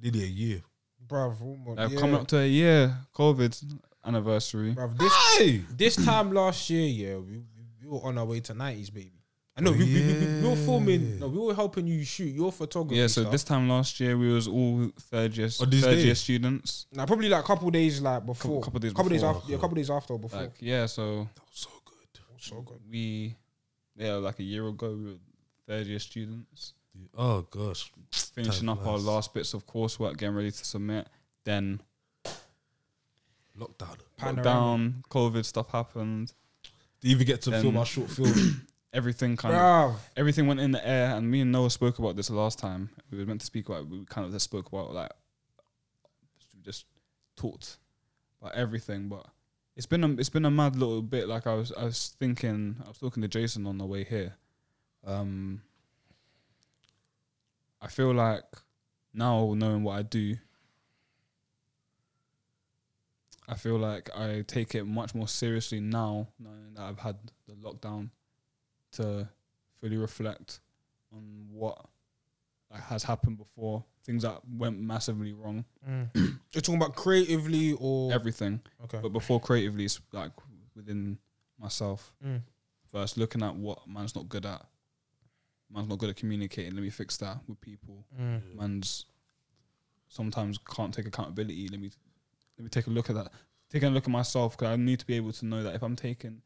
Nearly 0.02 0.24
a 0.24 0.28
year. 0.28 0.62
Bruv, 1.08 1.36
oh 1.42 1.56
my- 1.56 1.84
Like 1.84 1.92
yeah. 1.94 2.00
coming 2.00 2.16
up 2.16 2.28
to 2.28 2.40
a 2.40 2.48
year 2.48 2.96
COVID 3.16 3.80
anniversary. 4.06 4.74
Bruv, 4.76 4.98
this 4.98 5.14
Hey, 5.38 5.64
this 5.76 5.96
time 5.96 6.32
last 6.32 6.70
year, 6.70 6.88
yeah, 6.88 7.16
we, 7.18 7.38
we- 7.38 7.44
we 7.82 7.88
were 7.88 8.04
on 8.04 8.18
our 8.18 8.26
way 8.26 8.40
to 8.42 8.54
nineties, 8.54 8.90
baby. 8.90 9.12
I 9.56 9.62
know 9.62 9.72
Oh, 9.72 9.74
we, 9.74 9.86
we, 9.86 10.02
we, 10.06 10.14
we, 10.14 10.42
we 10.44 10.48
were 10.50 10.56
filming. 10.56 11.20
No, 11.20 11.30
we 11.30 11.40
were 11.40 11.56
helping 11.56 11.88
you 11.88 12.04
shoot 12.04 12.26
your 12.36 12.52
photography. 12.52 12.98
Yeah, 13.00 13.08
so 13.08 13.22
stuff. 13.22 13.32
this 13.32 13.44
time 13.44 13.68
last 13.70 14.00
year 14.00 14.16
we 14.18 14.32
was 14.32 14.48
all 14.48 14.90
third 15.00 15.36
year 15.36 15.50
On 15.62 15.70
this 15.70 15.84
third 15.84 15.96
day? 15.96 16.04
year 16.04 16.16
students. 16.16 16.86
now 16.92 17.06
probably 17.08 17.28
like 17.30 17.44
a 17.44 17.48
couple 17.48 17.70
days 17.72 18.00
like 18.02 18.24
before, 18.26 18.62
couple 18.62 18.80
days 18.80 18.94
couple 18.94 19.10
days 19.10 19.22
before. 19.22 19.36
after, 19.38 19.52
yeah, 19.52 19.58
couple 19.58 19.76
days 19.76 19.90
after 19.90 20.14
or 20.14 20.20
before. 20.20 20.42
Like 20.42 20.58
yeah, 20.60 20.86
so 20.86 21.28
that 21.34 21.42
was 21.50 21.60
so 21.60 21.70
good. 21.86 22.22
so 22.38 22.62
good. 22.62 22.80
we 22.90 23.36
yeah, 23.96 24.14
like 24.16 24.38
a 24.40 24.44
year 24.44 24.68
ago 24.68 24.92
we 24.94 25.06
were 25.06 25.18
third 25.66 25.88
year 25.88 25.98
students. 26.00 26.74
Oh 27.18 27.42
gosh. 27.42 27.92
Finishing 28.12 28.70
up 28.70 28.80
our 28.80 28.98
flies. 28.98 29.06
last 29.06 29.34
bits 29.34 29.54
of 29.54 29.66
coursework, 29.66 30.18
getting 30.18 30.36
ready 30.36 30.52
to 30.52 30.66
submit. 30.66 31.08
Then 31.44 31.82
Lockdown. 33.60 33.98
Panorama. 34.18 34.44
down, 34.44 35.04
COVID 35.10 35.44
stuff 35.46 35.72
happened. 35.72 36.34
Did 37.02 37.10
you 37.10 37.16
even 37.16 37.28
get 37.28 37.42
to 37.44 37.50
Then- 37.50 37.62
film 37.64 37.78
our 37.78 37.86
short 37.86 38.10
film? 38.12 38.68
Everything 38.94 39.36
kind 39.36 39.54
of 39.54 39.60
Bruv, 39.62 39.96
everything 40.16 40.48
went 40.48 40.60
in 40.62 40.72
the 40.72 40.88
air, 40.88 41.16
and 41.16 41.30
me 41.30 41.42
and 41.42 41.52
Noah 41.52 41.70
spoke 41.70 42.00
about 42.00 42.16
this 42.16 42.30
last 42.30 42.58
time. 42.58 42.90
We 43.12 43.18
were 43.20 43.26
meant 43.26 43.42
to 43.42 43.46
speak 43.46 43.68
about. 43.68 43.82
it, 43.82 43.90
We 43.90 44.06
kind 44.06 44.26
of 44.26 44.32
just 44.32 44.46
spoke 44.46 44.68
about 44.70 44.94
like 44.94 45.12
we 46.56 46.62
just 46.64 46.86
talked 47.36 47.78
about 48.42 48.56
everything, 48.56 49.08
but 49.10 49.26
it's 49.76 49.86
been 49.86 50.04
a, 50.04 50.10
it's 50.14 50.30
been 50.30 50.46
a 50.46 50.50
mad 50.50 50.78
little 50.78 51.02
bit. 51.02 51.28
Like 51.28 51.46
I 51.46 51.54
was 51.54 51.72
I 51.74 51.84
was 51.84 52.16
thinking, 52.18 52.78
I 52.84 52.88
was 52.88 52.98
talking 52.98 53.22
to 53.22 53.28
Jason 53.28 53.68
on 53.68 53.78
the 53.78 53.86
way 53.86 54.04
here. 54.06 54.34
Um, 55.06 55.62
I 57.82 57.88
feel 57.88 58.14
like 58.14 58.44
now 59.14 59.54
knowing 59.56 59.84
what 59.84 59.98
I 59.98 60.02
do, 60.02 60.36
I 63.48 63.56
feel 63.56 63.78
like 63.78 64.10
I 64.16 64.44
take 64.46 64.76
it 64.76 64.84
much 64.86 65.16
more 65.16 65.28
seriously 65.28 65.80
now, 65.80 66.28
knowing 66.40 66.74
that 66.76 66.84
I've 66.84 67.00
had 67.00 67.18
the 67.48 67.54
lockdown 67.54 68.10
to 68.94 69.28
fully 69.80 69.98
reflect 69.98 70.60
on 71.14 71.48
what 71.52 71.86
like, 72.72 72.84
has 72.84 73.04
happened 73.04 73.38
before, 73.38 73.84
things 74.04 74.24
that 74.24 74.42
went 74.58 74.80
massively 74.80 75.32
wrong, 75.32 75.64
you're 76.14 76.62
talking 76.62 76.76
about 76.76 76.96
creatively 76.96 77.74
or 77.80 78.12
everything. 78.12 78.60
okay. 78.84 79.00
But 79.02 79.14
before 79.14 79.40
creatively, 79.40 79.86
it's 79.86 80.00
like 80.12 80.32
within 80.76 81.18
myself. 81.60 82.14
Mm. 82.26 82.42
First, 82.92 83.18
looking 83.18 83.44
at 83.44 83.56
what 83.56 83.88
man's 83.88 84.16
not 84.16 84.30
good 84.30 84.46
at. 84.46 84.66
Man's 85.74 85.88
not 85.88 85.98
good 85.98 86.10
at 86.10 86.16
communicating. 86.16 86.74
Let 86.74 86.84
me 86.84 86.90
fix 86.90 87.18
that 87.18 87.38
with 87.48 87.60
people. 87.62 88.06
Mm. 88.20 88.56
Man's 88.56 89.06
sometimes 90.08 90.58
can't 90.58 90.94
take 90.94 91.06
accountability. 91.06 91.68
Let 91.68 91.80
me 91.80 91.92
let 92.58 92.64
me 92.64 92.70
take 92.70 92.88
a 92.88 92.90
look 92.90 93.10
at 93.10 93.16
that. 93.16 93.32
Taking 93.70 93.90
a 93.90 93.92
look 93.92 94.06
at 94.06 94.10
myself 94.10 94.58
because 94.58 94.74
I 94.74 94.76
need 94.78 95.00
to 95.00 95.06
be 95.06 95.16
able 95.16 95.34
to 95.34 95.46
know 95.46 95.64
that 95.64 95.76
if 95.76 95.84
I'm 95.84 95.96
taking 95.96 96.42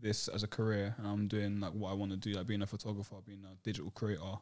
this 0.00 0.28
as 0.28 0.42
a 0.42 0.48
career 0.48 0.94
and 0.98 1.06
I'm 1.06 1.28
doing 1.28 1.60
like 1.60 1.72
what 1.72 1.90
I 1.90 1.94
want 1.94 2.10
to 2.10 2.16
do, 2.16 2.32
like 2.32 2.46
being 2.46 2.62
a 2.62 2.66
photographer, 2.66 3.16
being 3.24 3.44
a 3.44 3.54
digital 3.62 3.90
creator, 3.92 4.38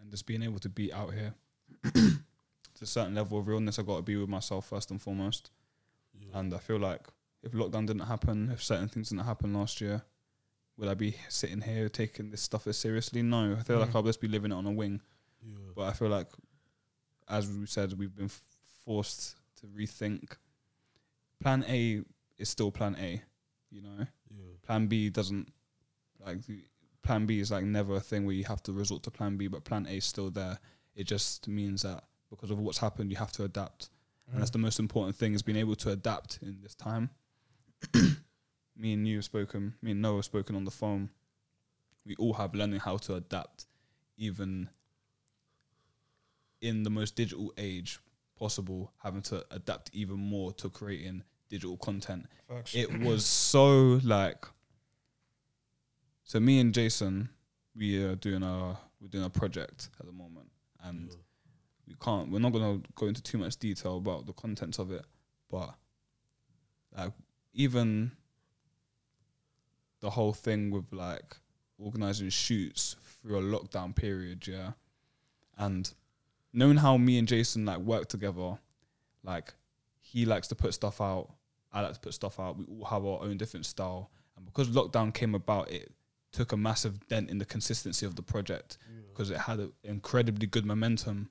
and 0.00 0.10
just 0.10 0.26
being 0.26 0.42
able 0.42 0.58
to 0.60 0.68
be 0.68 0.92
out 0.92 1.12
here 1.12 1.34
to 1.94 2.82
a 2.82 2.86
certain 2.86 3.14
level 3.14 3.38
of 3.38 3.48
realness, 3.48 3.78
I 3.78 3.82
got 3.82 3.96
to 3.96 4.02
be 4.02 4.16
with 4.16 4.28
myself 4.28 4.66
first 4.66 4.90
and 4.90 5.02
foremost. 5.02 5.50
And 6.32 6.54
I 6.54 6.58
feel 6.58 6.78
like 6.78 7.08
if 7.42 7.52
lockdown 7.52 7.86
didn't 7.86 8.06
happen, 8.06 8.50
if 8.52 8.62
certain 8.62 8.88
things 8.88 9.10
didn't 9.10 9.24
happen 9.24 9.52
last 9.52 9.80
year, 9.80 10.02
would 10.80 10.88
I 10.88 10.94
be 10.94 11.14
sitting 11.28 11.60
here 11.60 11.88
taking 11.90 12.30
this 12.30 12.40
stuff 12.40 12.66
as 12.66 12.78
seriously? 12.78 13.22
No, 13.22 13.54
I 13.58 13.62
feel 13.62 13.78
like 13.78 13.90
Mm. 13.90 13.96
I'll 13.96 14.02
just 14.02 14.20
be 14.20 14.28
living 14.28 14.50
it 14.50 14.54
on 14.54 14.66
a 14.66 14.72
wing. 14.72 15.00
Yeah. 15.46 15.54
But 15.76 15.82
I 15.82 15.92
feel 15.92 16.08
like, 16.08 16.28
as 17.28 17.46
we 17.48 17.66
said, 17.66 17.92
we've 17.98 18.14
been 18.16 18.24
f- 18.24 18.40
forced 18.84 19.36
to 19.60 19.66
rethink. 19.66 20.32
Plan 21.38 21.64
A 21.68 22.02
is 22.38 22.48
still 22.48 22.70
Plan 22.72 22.96
A, 22.98 23.22
you 23.70 23.82
know. 23.82 24.06
Yeah. 24.30 24.54
Plan 24.62 24.86
B 24.86 25.10
doesn't 25.10 25.52
like. 26.24 26.38
Plan 27.02 27.26
B 27.26 27.40
is 27.40 27.50
like 27.50 27.64
never 27.64 27.96
a 27.96 28.00
thing 28.00 28.24
where 28.26 28.34
you 28.34 28.44
have 28.44 28.62
to 28.64 28.72
resort 28.72 29.02
to 29.02 29.10
Plan 29.10 29.36
B, 29.36 29.48
but 29.48 29.64
Plan 29.64 29.86
A 29.86 29.96
is 29.98 30.04
still 30.06 30.30
there. 30.30 30.58
It 30.94 31.04
just 31.04 31.46
means 31.46 31.82
that 31.82 32.04
because 32.30 32.50
of 32.50 32.58
what's 32.58 32.78
happened, 32.78 33.10
you 33.10 33.16
have 33.18 33.32
to 33.32 33.44
adapt, 33.44 33.90
and 34.32 34.40
that's 34.40 34.50
the 34.50 34.58
most 34.58 34.78
important 34.78 35.14
thing 35.16 35.34
is 35.34 35.42
being 35.42 35.58
able 35.58 35.76
to 35.76 35.90
adapt 35.90 36.38
in 36.42 36.58
this 36.62 36.74
time. 36.74 37.10
me 38.76 38.92
and 38.94 39.06
you 39.06 39.16
have 39.16 39.24
spoken. 39.24 39.74
Me 39.82 39.92
and 39.92 40.02
Noah 40.02 40.16
have 40.16 40.24
spoken 40.24 40.56
on 40.56 40.64
the 40.64 40.70
phone. 40.70 41.10
We 42.06 42.16
all 42.16 42.32
have 42.34 42.54
learning 42.54 42.80
how 42.80 42.96
to 42.98 43.16
adapt, 43.16 43.66
even 44.16 44.70
in 46.60 46.82
the 46.82 46.90
most 46.90 47.16
digital 47.16 47.52
age 47.58 47.98
possible, 48.38 48.92
having 49.02 49.22
to 49.22 49.44
adapt 49.50 49.90
even 49.92 50.16
more 50.16 50.52
to 50.54 50.68
creating 50.70 51.22
digital 51.48 51.76
content. 51.76 52.26
Facts. 52.48 52.74
It 52.74 53.00
was 53.00 53.26
so 53.26 54.00
like. 54.02 54.46
So 56.24 56.40
me 56.40 56.60
and 56.60 56.72
Jason, 56.72 57.28
we 57.74 58.02
are 58.02 58.14
doing 58.14 58.42
a 58.42 58.78
we're 59.00 59.08
doing 59.08 59.24
a 59.24 59.30
project 59.30 59.90
at 59.98 60.06
the 60.06 60.12
moment, 60.12 60.50
and 60.84 61.10
we 61.86 61.94
can't. 62.00 62.30
We're 62.30 62.38
not 62.38 62.52
gonna 62.52 62.80
go 62.94 63.06
into 63.06 63.22
too 63.22 63.38
much 63.38 63.56
detail 63.56 63.96
about 63.96 64.26
the 64.26 64.32
contents 64.32 64.78
of 64.78 64.90
it, 64.90 65.04
but 65.50 65.74
like 66.96 67.12
even 67.52 68.12
the 70.00 70.10
whole 70.10 70.32
thing 70.32 70.70
with 70.70 70.92
like 70.92 71.36
organizing 71.78 72.30
shoots 72.30 72.96
through 73.22 73.38
a 73.38 73.42
lockdown 73.42 73.94
period, 73.94 74.46
yeah, 74.46 74.72
and 75.58 75.92
knowing 76.52 76.76
how 76.76 76.96
me 76.96 77.18
and 77.18 77.28
Jason 77.28 77.64
like 77.64 77.78
work 77.78 78.08
together, 78.08 78.58
like 79.22 79.54
he 80.00 80.24
likes 80.24 80.48
to 80.48 80.54
put 80.54 80.74
stuff 80.74 81.00
out, 81.00 81.30
I 81.72 81.82
like 81.82 81.94
to 81.94 82.00
put 82.00 82.14
stuff 82.14 82.40
out. 82.40 82.58
We 82.58 82.64
all 82.64 82.84
have 82.86 83.04
our 83.04 83.22
own 83.22 83.36
different 83.36 83.66
style, 83.66 84.10
and 84.36 84.44
because 84.44 84.68
lockdown 84.68 85.14
came 85.14 85.34
about, 85.34 85.70
it 85.70 85.92
took 86.32 86.52
a 86.52 86.56
massive 86.56 87.06
dent 87.08 87.28
in 87.30 87.38
the 87.38 87.44
consistency 87.44 88.06
of 88.06 88.14
the 88.14 88.22
project 88.22 88.78
because 89.12 89.30
it 89.30 89.36
had 89.36 89.58
an 89.58 89.72
incredibly 89.84 90.46
good 90.46 90.64
momentum, 90.64 91.28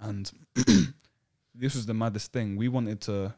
and 0.00 0.30
this 1.54 1.74
was 1.74 1.86
the 1.86 1.94
maddest 1.94 2.32
thing. 2.32 2.56
We 2.56 2.68
wanted 2.68 3.00
to 3.02 3.34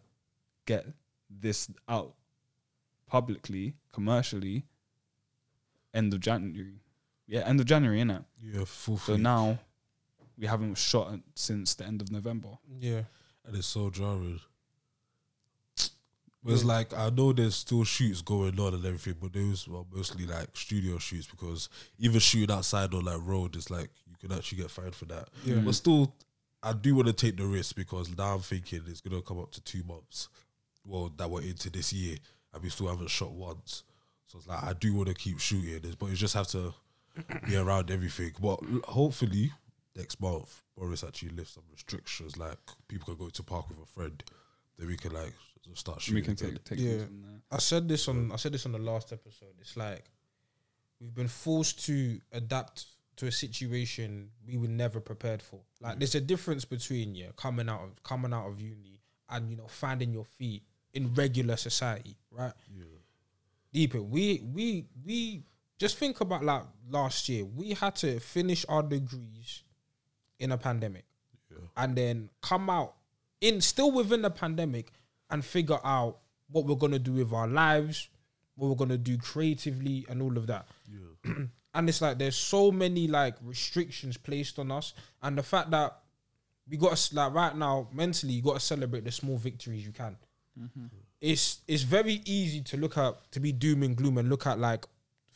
get 0.66 0.86
this 1.30 1.68
out 1.88 2.14
publicly, 3.18 3.74
commercially, 3.92 4.64
end 5.94 6.12
of 6.12 6.18
January. 6.18 6.80
Yeah, 7.28 7.42
end 7.46 7.60
of 7.60 7.66
January, 7.66 8.00
innit? 8.00 8.24
Yeah, 8.42 8.64
full 8.64 8.98
So 8.98 9.12
feet. 9.14 9.22
now 9.22 9.56
we 10.36 10.48
haven't 10.48 10.74
shot 10.76 11.20
since 11.36 11.74
the 11.76 11.84
end 11.86 12.02
of 12.02 12.10
November. 12.10 12.48
Yeah. 12.80 13.02
and 13.46 13.54
it's 13.56 13.68
so 13.68 13.88
jarring. 13.90 14.40
But 16.42 16.52
it's 16.54 16.64
like 16.64 16.92
I 16.92 17.08
know 17.10 17.32
there's 17.32 17.54
still 17.54 17.84
shoots 17.84 18.20
going 18.20 18.58
on 18.58 18.74
and 18.74 18.84
everything, 18.84 19.14
but 19.22 19.32
those 19.32 19.68
are 19.68 19.84
mostly 19.94 20.26
like 20.26 20.48
studio 20.54 20.98
shoots 20.98 21.28
because 21.28 21.68
even 21.98 22.18
shooting 22.18 22.54
outside 22.54 22.92
on 22.94 23.04
like 23.04 23.20
road 23.22 23.54
is 23.54 23.70
like 23.70 23.90
you 24.10 24.16
can 24.28 24.36
actually 24.36 24.58
get 24.58 24.70
fined 24.72 24.94
for 24.96 25.04
that. 25.06 25.28
Yeah. 25.44 25.60
But 25.64 25.74
still, 25.76 26.12
I 26.64 26.72
do 26.72 26.96
want 26.96 27.06
to 27.06 27.12
take 27.14 27.36
the 27.38 27.46
risk 27.46 27.76
because 27.76 28.14
now 28.18 28.34
I'm 28.34 28.40
thinking 28.40 28.82
it's 28.88 29.00
gonna 29.00 29.22
come 29.22 29.38
up 29.38 29.52
to 29.52 29.60
two 29.62 29.84
months. 29.84 30.28
Well, 30.84 31.10
that 31.16 31.30
we're 31.30 31.42
into 31.42 31.70
this 31.70 31.92
year 31.94 32.16
and 32.55 32.62
we 32.62 32.70
still 32.70 32.88
haven't 32.88 33.11
shot 33.11 33.32
once. 33.32 33.82
So 34.26 34.38
it's 34.38 34.46
like 34.46 34.62
I 34.62 34.72
do 34.72 34.94
want 34.94 35.09
to 35.09 35.14
keep 35.14 35.40
shooting 35.40 35.80
this, 35.80 35.94
but 35.94 36.07
you 36.07 36.16
just 36.16 36.34
have 36.34 36.48
to 36.48 36.72
be 37.46 37.57
around 37.57 37.90
everything. 37.90 38.32
But 38.40 38.61
hopefully 38.84 39.52
next 39.96 40.20
month 40.20 40.62
Boris 40.76 41.05
actually 41.05 41.30
lifts 41.30 41.55
some 41.55 41.64
restrictions, 41.72 42.36
like 42.36 42.59
people 42.88 43.14
can 43.14 43.24
go 43.24 43.30
to 43.30 43.42
park 43.42 43.68
with 43.68 43.78
a 43.78 43.86
friend. 43.86 44.22
Then 44.78 44.88
we 44.88 44.96
can 44.96 45.12
like 45.12 45.32
just 45.64 45.78
start 45.78 46.00
shooting. 46.00 46.16
we 46.16 46.22
can 46.22 46.32
again. 46.32 46.59
take 46.64 46.64
take 46.64 46.78
Yeah. 46.78 46.90
things 46.90 47.05
from 47.05 47.22
there. 47.22 47.40
I 47.50 47.59
said 47.59 47.88
this 47.88 48.09
on 48.09 48.32
I 48.32 48.36
said 48.36 48.52
this 48.52 48.66
on 48.66 48.72
the 48.72 48.78
last 48.78 49.12
episode. 49.12 49.55
It's 49.61 49.76
like 49.76 50.05
we've 51.00 51.14
been 51.14 51.28
forced 51.28 51.84
to 51.86 52.20
adapt 52.32 52.86
to 53.16 53.26
a 53.28 53.32
situation 53.32 54.30
we 54.44 54.57
were 54.57 54.68
never 54.68 55.00
prepared 55.00 55.42
for. 55.42 55.61
Like 55.80 55.96
mm. 55.96 55.98
there's 56.00 56.16
a 56.16 56.20
difference 56.20 56.64
between 56.64 57.14
yeah 57.14 57.28
coming 57.36 57.68
out 57.68 57.82
of 57.82 58.02
coming 58.02 58.32
out 58.32 58.48
of 58.48 58.61
uni 58.61 59.00
and 59.30 59.50
you 59.50 59.57
know 59.57 59.68
finding 59.68 60.12
your 60.12 60.24
feet 60.24 60.64
in 60.95 61.12
regular 61.14 61.57
society, 61.57 62.16
right? 62.30 62.53
Yeah. 62.74 62.84
Deeper. 63.72 64.01
We 64.03 64.40
we 64.55 64.86
we 65.05 65.42
just 65.78 65.99
think 65.99 66.20
about 66.20 66.45
like 66.45 66.62
last 66.88 67.28
year. 67.28 67.45
We 67.45 67.74
had 67.74 67.97
to 67.97 68.20
finish 68.20 68.64
our 68.68 68.82
degrees 68.82 69.62
in 70.38 70.53
a 70.53 70.59
pandemic, 70.59 71.05
Yeah. 71.51 71.59
and 71.76 71.97
then 71.97 72.30
come 72.40 72.70
out 72.70 72.95
in 73.40 73.61
still 73.61 73.90
within 73.92 74.22
the 74.22 74.30
pandemic 74.30 74.92
and 75.30 75.45
figure 75.45 75.78
out 75.84 76.20
what 76.49 76.64
we're 76.66 76.76
gonna 76.76 76.99
do 76.99 77.12
with 77.14 77.32
our 77.32 77.49
lives, 77.49 78.09
what 78.55 78.68
we're 78.68 78.76
gonna 78.76 78.97
do 78.99 79.18
creatively, 79.18 80.07
and 80.09 80.22
all 80.22 80.36
of 80.38 80.47
that. 80.47 80.66
Yeah. 80.88 81.34
And 81.76 81.88
it's 81.88 82.01
like 82.01 82.18
there's 82.18 82.36
so 82.36 82.70
many 82.70 83.09
like 83.09 83.34
restrictions 83.42 84.16
placed 84.16 84.61
on 84.61 84.70
us, 84.70 84.95
and 85.22 85.36
the 85.36 85.42
fact 85.42 85.72
that 85.72 85.99
we 86.70 86.76
got 86.76 86.97
to 86.97 87.14
like 87.16 87.34
right 87.34 87.57
now 87.57 87.88
mentally, 87.92 88.34
you 88.34 88.42
got 88.42 88.55
to 88.55 88.61
celebrate 88.61 89.03
the 89.05 89.11
small 89.11 89.36
victories 89.36 89.84
you 89.84 89.90
can. 89.92 90.16
Mm-hmm. 90.61 90.86
It's 91.20 91.61
it's 91.66 91.82
very 91.82 92.20
easy 92.24 92.61
to 92.62 92.76
look 92.76 92.96
at 92.98 93.14
to 93.32 93.40
be 93.40 93.52
doom 93.52 93.82
and 93.82 93.96
gloom 93.96 94.18
and 94.18 94.28
look 94.28 94.46
at 94.46 94.59
like 94.59 94.84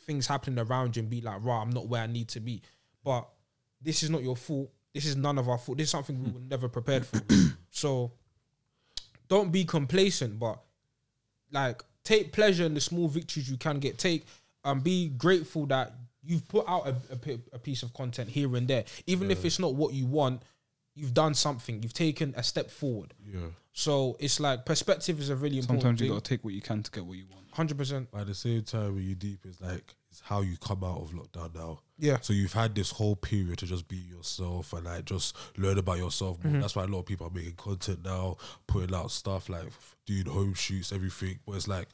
things 0.05 0.27
happening 0.27 0.59
around 0.59 0.95
you 0.95 1.01
and 1.01 1.09
be 1.09 1.21
like, 1.21 1.43
right, 1.43 1.61
I'm 1.61 1.69
not 1.69 1.87
where 1.87 2.03
I 2.03 2.07
need 2.07 2.29
to 2.29 2.39
be. 2.39 2.61
But 3.03 3.27
this 3.81 4.03
is 4.03 4.09
not 4.09 4.23
your 4.23 4.35
fault. 4.35 4.71
This 4.93 5.05
is 5.05 5.15
none 5.15 5.37
of 5.37 5.47
our 5.47 5.57
fault. 5.57 5.77
This 5.77 5.85
is 5.85 5.91
something 5.91 6.21
we 6.23 6.31
were 6.31 6.39
never 6.39 6.67
prepared 6.67 7.05
for. 7.05 7.21
so 7.69 8.11
don't 9.27 9.51
be 9.51 9.65
complacent, 9.65 10.39
but 10.39 10.59
like 11.51 11.83
take 12.03 12.31
pleasure 12.31 12.65
in 12.65 12.73
the 12.73 12.81
small 12.81 13.07
victories 13.07 13.49
you 13.49 13.57
can 13.57 13.79
get. 13.79 13.97
Take 13.97 14.25
and 14.63 14.83
be 14.83 15.09
grateful 15.09 15.65
that 15.67 15.93
you've 16.23 16.47
put 16.47 16.67
out 16.67 16.87
a, 16.87 16.95
a, 17.11 17.39
a 17.53 17.59
piece 17.59 17.83
of 17.83 17.93
content 17.93 18.29
here 18.29 18.55
and 18.55 18.67
there, 18.67 18.83
even 19.07 19.31
if 19.31 19.45
it's 19.45 19.59
not 19.59 19.75
what 19.75 19.93
you 19.93 20.05
want. 20.05 20.41
You've 20.95 21.13
done 21.13 21.33
something. 21.33 21.81
You've 21.81 21.93
taken 21.93 22.33
a 22.35 22.43
step 22.43 22.69
forward. 22.69 23.13
Yeah. 23.25 23.39
So 23.73 24.17
it's 24.19 24.39
like 24.39 24.65
perspective 24.65 25.19
is 25.19 25.29
a 25.29 25.35
really 25.35 25.57
important 25.57 25.81
Sometimes 25.83 26.01
you 26.01 26.07
thing. 26.07 26.15
gotta 26.15 26.29
take 26.29 26.43
what 26.43 26.53
you 26.53 26.61
can 26.61 26.83
to 26.83 26.91
get 26.91 27.05
what 27.05 27.17
you 27.17 27.25
want. 27.29 27.45
Hundred 27.53 27.77
percent. 27.77 28.09
But 28.11 28.21
at 28.21 28.27
the 28.27 28.35
same 28.35 28.63
time, 28.63 28.95
when 28.95 29.03
you 29.03 29.15
deep, 29.15 29.39
it's 29.45 29.61
like 29.61 29.95
it's 30.09 30.21
how 30.21 30.41
you 30.41 30.57
come 30.57 30.83
out 30.83 31.01
of 31.01 31.11
lockdown 31.11 31.55
now. 31.55 31.79
Yeah. 31.97 32.17
So 32.21 32.33
you've 32.33 32.53
had 32.53 32.75
this 32.75 32.91
whole 32.91 33.15
period 33.15 33.59
to 33.59 33.65
just 33.65 33.87
be 33.87 33.97
yourself 33.97 34.73
and 34.73 34.85
like 34.85 35.05
just 35.05 35.35
learn 35.57 35.77
about 35.77 35.97
yourself 35.97 36.43
more. 36.43 36.51
Mm-hmm. 36.51 36.61
That's 36.61 36.75
why 36.75 36.83
a 36.83 36.87
lot 36.87 36.99
of 36.99 37.05
people 37.05 37.27
are 37.27 37.33
making 37.33 37.55
content 37.55 38.03
now, 38.03 38.37
putting 38.67 38.93
out 38.93 39.11
stuff 39.11 39.49
like 39.49 39.67
doing 40.05 40.25
home 40.25 40.53
shoots, 40.53 40.91
everything. 40.91 41.39
But 41.45 41.55
it's 41.55 41.67
like 41.67 41.87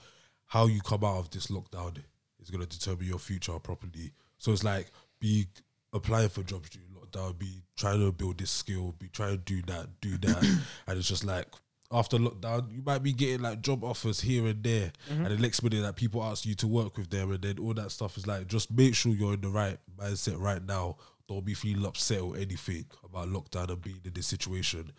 how 0.45 0.67
you 0.67 0.81
come 0.81 1.03
out 1.03 1.17
of 1.17 1.29
this 1.29 1.47
lockdown 1.47 1.97
is 2.41 2.49
gonna 2.49 2.65
determine 2.65 3.05
your 3.05 3.19
future 3.19 3.59
properly. 3.59 4.11
So 4.37 4.51
it's 4.51 4.63
like 4.63 4.87
be 5.19 5.47
applying 5.93 6.29
for 6.29 6.43
jobs 6.43 6.69
during 6.69 6.89
lockdown, 7.15 7.37
be 7.37 7.61
trying 7.77 7.99
to 7.99 8.11
build 8.11 8.37
this 8.37 8.51
skill, 8.51 8.95
be 8.99 9.07
trying 9.09 9.31
to 9.31 9.37
do 9.37 9.61
that, 9.63 9.87
do 10.01 10.17
that, 10.17 10.43
and 10.87 10.97
it's 10.97 11.07
just 11.07 11.23
like 11.23 11.47
after 11.91 12.17
lockdown, 12.17 12.71
you 12.71 12.81
might 12.83 13.03
be 13.03 13.13
getting 13.13 13.41
like 13.41 13.61
job 13.61 13.83
offers 13.83 14.21
here 14.21 14.45
and 14.47 14.63
there, 14.63 14.91
mm-hmm. 15.09 15.25
and 15.25 15.37
the 15.37 15.41
next 15.41 15.63
minute 15.63 15.81
that 15.81 15.95
people 15.95 16.23
ask 16.23 16.45
you 16.45 16.55
to 16.55 16.67
work 16.67 16.97
with 16.97 17.09
them, 17.09 17.31
and 17.31 17.41
then 17.41 17.59
all 17.59 17.73
that 17.73 17.91
stuff 17.91 18.17
is 18.17 18.27
like 18.27 18.47
just 18.47 18.71
make 18.71 18.95
sure 18.95 19.13
you're 19.13 19.33
in 19.33 19.41
the 19.41 19.49
right 19.49 19.77
mindset 19.97 20.39
right 20.39 20.63
now. 20.65 20.97
Don't 21.27 21.43
be 21.43 21.55
feeling 21.55 21.85
upset 21.85 22.21
or 22.21 22.37
anything 22.37 22.85
about 23.03 23.29
lockdown 23.29 23.69
and 23.69 23.81
being 23.81 24.01
in 24.03 24.13
this 24.13 24.27
situation. 24.27 24.91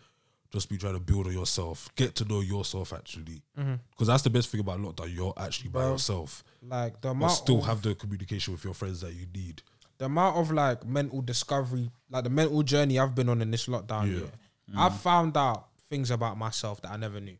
Just 0.51 0.69
be 0.69 0.77
trying 0.77 0.93
to 0.93 0.99
build 0.99 1.27
on 1.27 1.33
yourself, 1.33 1.89
get 1.95 2.15
to 2.15 2.25
know 2.25 2.39
yourself 2.39 2.93
actually, 2.93 3.43
mm-hmm. 3.57 3.75
because 3.91 4.07
that's 4.07 4.23
the 4.23 4.29
best 4.29 4.49
thing 4.49 4.61
about 4.61 4.79
lockdown. 4.79 5.13
You're 5.13 5.33
actually 5.37 5.69
by 5.69 5.81
Bro, 5.81 5.91
yourself, 5.93 6.43
Like 6.65 7.01
the 7.01 7.13
but 7.13 7.29
still 7.29 7.61
have 7.61 7.81
the 7.81 7.95
communication 7.95 8.53
with 8.53 8.63
your 8.63 8.73
friends 8.73 9.01
that 9.01 9.13
you 9.13 9.25
need. 9.33 9.61
The 9.97 10.05
amount 10.05 10.37
of 10.37 10.51
like 10.51 10.85
mental 10.85 11.21
discovery, 11.21 11.91
like 12.09 12.23
the 12.23 12.29
mental 12.29 12.63
journey 12.63 12.99
I've 12.99 13.15
been 13.15 13.29
on 13.29 13.41
in 13.41 13.51
this 13.51 13.67
lockdown. 13.67 14.13
Yeah. 14.13 14.27
Yeah, 14.73 14.85
I've 14.85 14.99
found 14.99 15.37
out 15.37 15.67
things 15.89 16.11
about 16.11 16.37
myself 16.37 16.81
that 16.81 16.91
I 16.91 16.97
never 16.97 17.19
knew. 17.19 17.37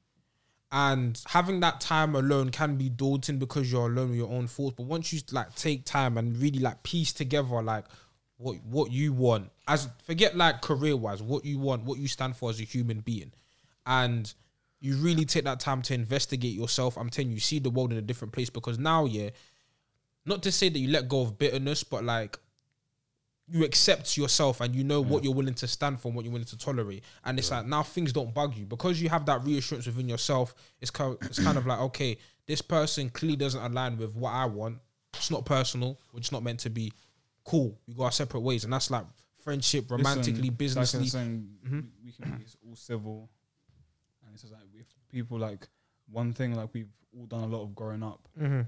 And 0.71 1.21
having 1.27 1.61
that 1.61 1.79
time 1.79 2.15
alone 2.15 2.49
can 2.49 2.75
be 2.75 2.89
daunting 2.89 3.37
because 3.37 3.71
you're 3.71 3.87
alone 3.87 4.09
with 4.09 4.17
your 4.17 4.31
own 4.31 4.47
thoughts. 4.47 4.75
But 4.75 4.85
once 4.85 5.13
you 5.13 5.21
like 5.31 5.55
take 5.55 5.85
time 5.85 6.17
and 6.17 6.37
really 6.37 6.59
like 6.59 6.83
piece 6.83 7.13
together 7.13 7.61
like 7.61 7.85
what 8.37 8.57
what 8.65 8.91
you 8.91 9.13
want, 9.13 9.49
as 9.67 9.87
forget 10.03 10.35
like 10.35 10.61
career 10.61 10.97
wise, 10.97 11.21
what 11.21 11.45
you 11.45 11.57
want, 11.59 11.83
what 11.85 11.99
you 11.99 12.07
stand 12.07 12.35
for 12.35 12.49
as 12.49 12.59
a 12.59 12.63
human 12.63 12.99
being, 12.99 13.31
and 13.85 14.33
you 14.79 14.95
really 14.97 15.25
take 15.25 15.45
that 15.45 15.59
time 15.59 15.81
to 15.83 15.93
investigate 15.93 16.53
yourself. 16.53 16.97
I'm 16.97 17.09
telling 17.09 17.29
you, 17.29 17.35
you 17.35 17.39
see 17.39 17.59
the 17.59 17.69
world 17.69 17.91
in 17.91 17.97
a 17.97 18.01
different 18.01 18.33
place 18.33 18.49
because 18.49 18.77
now, 18.77 19.05
yeah, 19.05 19.29
not 20.25 20.43
to 20.43 20.51
say 20.51 20.69
that 20.69 20.77
you 20.77 20.89
let 20.89 21.07
go 21.07 21.21
of 21.21 21.37
bitterness, 21.37 21.83
but 21.83 22.03
like 22.03 22.37
you 23.49 23.63
accept 23.63 24.17
yourself 24.17 24.59
and 24.61 24.75
you 24.75 24.83
know 24.83 24.99
what 25.01 25.23
you're 25.23 25.33
willing 25.33 25.53
to 25.53 25.67
stand 25.67 25.99
for 25.99 26.09
and 26.09 26.15
what 26.15 26.25
you're 26.25 26.31
willing 26.33 26.45
to 26.45 26.57
tolerate. 26.57 27.03
And 27.23 27.39
it's 27.39 27.49
like 27.49 27.65
now 27.65 27.81
things 27.83 28.11
don't 28.11 28.33
bug 28.33 28.55
you 28.57 28.65
because 28.65 29.01
you 29.01 29.07
have 29.09 29.25
that 29.27 29.43
reassurance 29.45 29.85
within 29.85 30.09
yourself. 30.09 30.53
It's 30.81 30.91
kind 30.91 31.13
of, 31.13 31.27
it's 31.29 31.41
kind 31.41 31.57
of 31.57 31.65
like, 31.65 31.79
okay, 31.79 32.17
this 32.45 32.61
person 32.61 33.09
clearly 33.09 33.37
doesn't 33.37 33.61
align 33.61 33.97
with 33.97 34.13
what 34.15 34.31
I 34.33 34.45
want. 34.45 34.79
It's 35.13 35.31
not 35.31 35.45
personal. 35.45 35.97
We're 36.11 36.19
just 36.19 36.33
not 36.33 36.43
meant 36.43 36.59
to 36.61 36.69
be 36.69 36.91
cool. 37.45 37.79
We 37.87 37.93
go 37.93 38.03
our 38.03 38.11
separate 38.11 38.41
ways. 38.41 38.65
And 38.65 38.73
that's 38.73 38.91
like 38.91 39.05
friendship, 39.43 39.89
romantically, 39.89 40.33
Listen, 40.33 40.43
like 40.43 40.51
I'm 40.51 40.55
businessly. 40.57 41.01
we, 42.03 42.11
can 42.11 42.37
be 42.37 42.45
all 42.67 42.75
civil, 42.75 43.29
and 44.25 44.33
it's 44.33 44.41
just 44.41 44.53
like 44.53 44.63
if 44.77 44.87
people 45.09 45.39
like 45.39 45.65
one 46.11 46.33
thing 46.33 46.53
like 46.53 46.67
we've 46.73 46.89
all 47.17 47.25
done 47.25 47.43
a 47.43 47.47
lot 47.47 47.63
of 47.63 47.73
growing 47.73 48.03
up, 48.03 48.27
Mhm. 48.37 48.67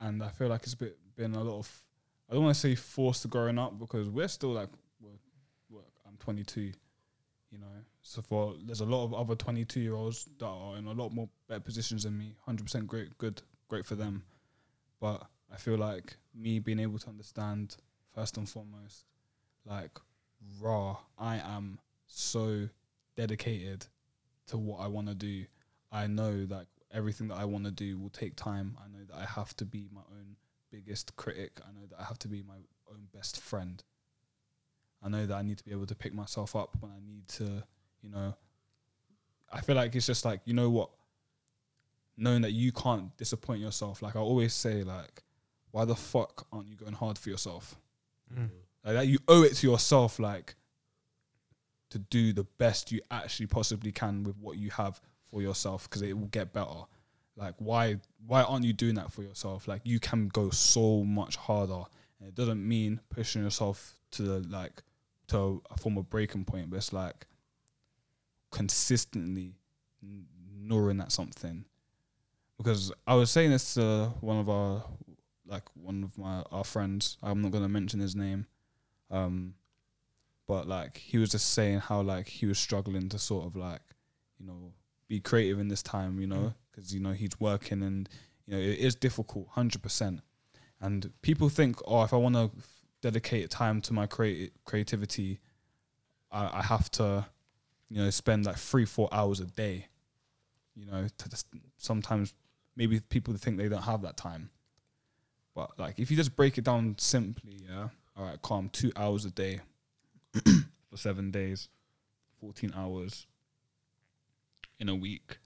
and 0.00 0.22
I 0.24 0.28
feel 0.30 0.48
like 0.48 0.64
it's 0.64 0.72
a 0.72 0.76
bit 0.76 0.98
been 1.14 1.34
a 1.36 1.42
lot 1.44 1.58
of 1.60 1.84
I 2.30 2.34
don't 2.34 2.44
want 2.44 2.54
to 2.54 2.60
say 2.60 2.74
forced 2.74 3.22
to 3.22 3.28
growing 3.28 3.58
up 3.58 3.78
because 3.78 4.08
we're 4.08 4.28
still 4.28 4.52
like 4.52 4.70
we're, 5.00 5.10
we're, 5.70 5.82
I'm 6.06 6.16
22, 6.18 6.60
you 6.60 7.58
know. 7.58 7.66
So 8.02 8.22
for 8.22 8.54
there's 8.64 8.80
a 8.80 8.86
lot 8.86 9.04
of 9.04 9.14
other 9.14 9.34
22 9.34 9.80
year 9.80 9.94
olds 9.94 10.28
that 10.38 10.46
are 10.46 10.76
in 10.76 10.86
a 10.86 10.92
lot 10.92 11.12
more 11.12 11.28
better 11.48 11.60
positions 11.60 12.04
than 12.04 12.16
me. 12.16 12.34
100% 12.48 12.86
great, 12.86 13.16
good, 13.18 13.42
great 13.68 13.84
for 13.84 13.94
them. 13.94 14.24
But 15.00 15.26
I 15.52 15.56
feel 15.56 15.76
like 15.76 16.16
me 16.34 16.58
being 16.58 16.80
able 16.80 16.98
to 16.98 17.08
understand 17.08 17.76
first 18.14 18.36
and 18.36 18.48
foremost, 18.48 19.04
like 19.66 19.98
raw, 20.60 20.96
I 21.18 21.36
am 21.36 21.78
so 22.06 22.68
dedicated 23.16 23.86
to 24.46 24.58
what 24.58 24.80
I 24.80 24.86
want 24.88 25.08
to 25.08 25.14
do, 25.14 25.44
I 25.90 26.06
know 26.06 26.46
that 26.46 26.66
everything 26.92 27.28
that 27.28 27.36
I 27.36 27.44
want 27.44 27.64
to 27.64 27.70
do 27.70 27.98
will 27.98 28.10
take 28.10 28.36
time. 28.36 28.76
I 28.78 28.88
know 28.88 29.04
that 29.08 29.16
I 29.16 29.24
have 29.24 29.56
to 29.58 29.64
be 29.64 29.88
my 29.92 30.02
own 30.10 30.36
biggest 30.72 31.14
critic. 31.16 31.60
I 31.66 31.72
know 31.72 31.86
that 31.90 32.00
I 32.00 32.04
have 32.04 32.18
to 32.20 32.28
be 32.28 32.42
my 32.42 32.56
own 32.90 33.06
best 33.14 33.40
friend. 33.40 33.82
I 35.02 35.08
know 35.08 35.26
that 35.26 35.34
I 35.34 35.42
need 35.42 35.58
to 35.58 35.64
be 35.64 35.72
able 35.72 35.86
to 35.86 35.94
pick 35.94 36.14
myself 36.14 36.56
up 36.56 36.76
when 36.80 36.90
I 36.90 36.98
need 37.04 37.28
to, 37.28 37.62
you 38.02 38.10
know. 38.10 38.34
I 39.52 39.60
feel 39.60 39.76
like 39.76 39.94
it's 39.94 40.06
just 40.06 40.24
like, 40.24 40.40
you 40.44 40.54
know 40.54 40.70
what? 40.70 40.90
Knowing 42.16 42.42
that 42.42 42.52
you 42.52 42.72
can't 42.72 43.14
disappoint 43.16 43.60
yourself. 43.60 44.00
Like 44.00 44.16
I 44.16 44.20
always 44.20 44.54
say, 44.54 44.82
like, 44.82 45.22
why 45.72 45.84
the 45.84 45.96
fuck 45.96 46.46
aren't 46.52 46.68
you 46.68 46.76
going 46.76 46.92
hard 46.92 47.18
for 47.18 47.30
yourself? 47.30 47.76
Mm. 48.32 48.50
Like 48.84 48.94
that 48.94 49.06
you 49.06 49.18
owe 49.28 49.42
it 49.42 49.54
to 49.56 49.70
yourself, 49.70 50.18
like 50.18 50.54
to 51.90 51.98
do 51.98 52.32
the 52.32 52.44
best 52.58 52.90
you 52.90 53.00
actually 53.10 53.46
possibly 53.46 53.92
can 53.92 54.24
with 54.24 54.36
what 54.38 54.56
you 54.56 54.70
have 54.70 55.00
for 55.30 55.42
yourself 55.42 55.88
because 55.88 56.00
it 56.02 56.18
will 56.18 56.28
get 56.28 56.52
better. 56.52 56.84
Like 57.36 57.54
why 57.58 57.96
why 58.26 58.42
aren't 58.42 58.64
you 58.64 58.72
doing 58.72 58.94
that 58.96 59.12
for 59.12 59.22
yourself? 59.22 59.66
Like 59.66 59.82
you 59.84 59.98
can 59.98 60.28
go 60.28 60.50
so 60.50 61.04
much 61.04 61.36
harder. 61.36 61.82
And 62.20 62.28
it 62.28 62.34
doesn't 62.34 62.66
mean 62.66 63.00
pushing 63.10 63.42
yourself 63.42 63.96
to 64.12 64.22
the 64.22 64.38
like 64.48 64.82
to 65.28 65.62
a 65.70 65.76
form 65.78 65.96
of 65.96 66.10
breaking 66.10 66.44
point, 66.44 66.70
but 66.70 66.76
it's 66.76 66.92
like 66.92 67.26
consistently 68.50 69.54
gnawing 70.54 71.00
at 71.00 71.10
something. 71.10 71.64
Because 72.58 72.92
I 73.06 73.14
was 73.14 73.30
saying 73.30 73.50
this 73.50 73.74
to 73.74 74.12
one 74.20 74.38
of 74.38 74.48
our 74.48 74.84
like 75.46 75.64
one 75.74 76.04
of 76.04 76.16
my 76.18 76.42
our 76.52 76.64
friends. 76.64 77.16
I'm 77.22 77.40
not 77.40 77.50
gonna 77.50 77.68
mention 77.68 78.00
his 78.00 78.14
name. 78.14 78.46
Um 79.10 79.54
but 80.46 80.68
like 80.68 80.98
he 80.98 81.18
was 81.18 81.30
just 81.30 81.50
saying 81.54 81.78
how 81.78 82.02
like 82.02 82.28
he 82.28 82.46
was 82.46 82.58
struggling 82.58 83.08
to 83.08 83.18
sort 83.18 83.46
of 83.46 83.56
like 83.56 83.80
you 84.38 84.46
know 84.46 84.72
be 85.08 85.20
creative 85.20 85.58
in 85.58 85.68
this 85.68 85.82
time 85.82 86.20
you 86.20 86.26
know 86.26 86.52
because 86.72 86.92
you 86.92 87.00
know 87.00 87.12
he's 87.12 87.38
working 87.38 87.82
and 87.82 88.08
you 88.46 88.54
know 88.54 88.60
it 88.60 88.78
is 88.78 88.94
difficult 88.94 89.48
100% 89.54 90.20
and 90.80 91.10
people 91.22 91.48
think 91.48 91.76
oh 91.86 92.02
if 92.02 92.12
i 92.12 92.16
want 92.16 92.34
to 92.34 92.50
dedicate 93.02 93.50
time 93.50 93.80
to 93.80 93.92
my 93.92 94.06
creati- 94.06 94.50
creativity 94.64 95.38
I, 96.32 96.58
I 96.58 96.62
have 96.62 96.90
to 96.92 97.26
you 97.90 98.02
know 98.02 98.10
spend 98.10 98.46
like 98.46 98.56
three 98.56 98.86
four 98.86 99.08
hours 99.12 99.38
a 99.40 99.44
day. 99.44 99.86
You 100.74 100.86
know 100.86 101.06
sometimes 101.76 102.34
maybe 102.74 103.00
people 103.00 103.34
think 103.34 103.58
they 103.58 103.68
don't 103.68 103.82
have 103.82 104.02
that 104.02 104.16
time. 104.16 104.50
But 105.54 105.78
like 105.78 105.98
if 105.98 106.10
you 106.10 106.16
just 106.16 106.34
break 106.34 106.56
it 106.56 106.64
down 106.64 106.96
simply 106.98 107.60
yeah 107.68 107.88
all 108.16 108.24
right 108.24 108.40
calm 108.40 108.70
two 108.70 108.90
hours 108.96 109.24
a 109.26 109.30
day 109.30 109.60
for 110.90 110.96
seven 110.96 111.30
days, 111.30 111.68
14 112.40 112.72
hours 112.74 113.26
in 114.80 114.88
a 114.88 114.94
week, 114.94 115.36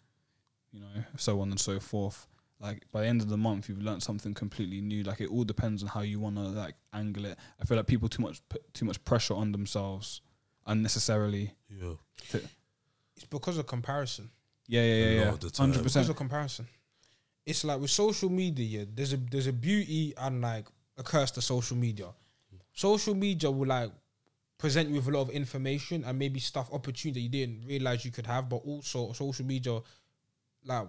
you 0.77 0.83
know, 0.83 1.05
so 1.17 1.41
on 1.41 1.51
and 1.51 1.61
so 1.61 1.81
forth. 1.81 2.27
Like 2.61 2.85
by 2.93 3.03
the 3.03 3.07
end 3.07 3.21
of 3.21 3.29
the 3.29 3.37
month, 3.37 3.69
you've 3.69 3.83
learned 3.83 4.03
something 4.03 4.35
completely 4.35 4.81
new. 4.81 5.03
Like 5.03 5.21
it 5.21 5.31
all 5.31 5.45
depends 5.45 5.83
on 5.83 5.89
how 5.89 6.01
you 6.01 6.21
want 6.21 6.37
to 6.37 6.43
like 6.43 6.75
angle 6.93 7.27
it. 7.27 7.39
I 7.61 7.65
feel 7.65 7.77
like 7.77 7.87
people 7.87 8.09
too 8.09 8.23
much 8.23 8.41
put 8.49 8.73
too 8.73 8.85
much 8.85 9.03
pressure 9.05 9.35
on 9.35 9.53
themselves 9.53 10.21
unnecessarily. 10.67 11.55
Yeah. 11.69 11.95
It's 12.33 13.25
because 13.31 13.59
of 13.59 13.67
comparison. 13.67 14.31
Yeah, 14.69 14.83
yeah, 14.83 14.95
yeah, 14.95 15.21
lot 15.21 15.27
yeah. 15.27 15.33
of 15.33 15.41
the 15.41 15.83
Because 15.83 16.09
of 16.09 16.17
comparison. 16.17 16.67
It's 17.45 17.63
like 17.65 17.81
with 17.81 17.91
social 17.91 18.29
media, 18.29 18.81
yeah, 18.81 18.85
there's 18.93 19.13
a 19.13 19.17
there's 19.17 19.47
a 19.47 19.53
beauty 19.53 20.15
and 20.19 20.41
like 20.41 20.67
a 20.99 21.03
curse 21.03 21.31
to 21.33 21.43
social 21.43 21.77
media. 21.77 22.07
Social 22.73 23.15
media 23.15 23.51
will 23.51 23.69
like 23.69 23.91
present 24.59 24.89
you 24.89 24.97
with 24.97 25.09
a 25.09 25.11
lot 25.11 25.23
of 25.23 25.31
information 25.31 26.05
and 26.05 26.19
maybe 26.19 26.41
stuff 26.41 26.73
opportunity 26.73 27.21
that 27.21 27.25
you 27.25 27.29
didn't 27.29 27.67
realize 27.67 28.05
you 28.05 28.11
could 28.11 28.27
have, 28.27 28.49
but 28.49 28.63
also 28.67 29.13
social 29.13 29.45
media 29.45 29.81
like 30.67 30.87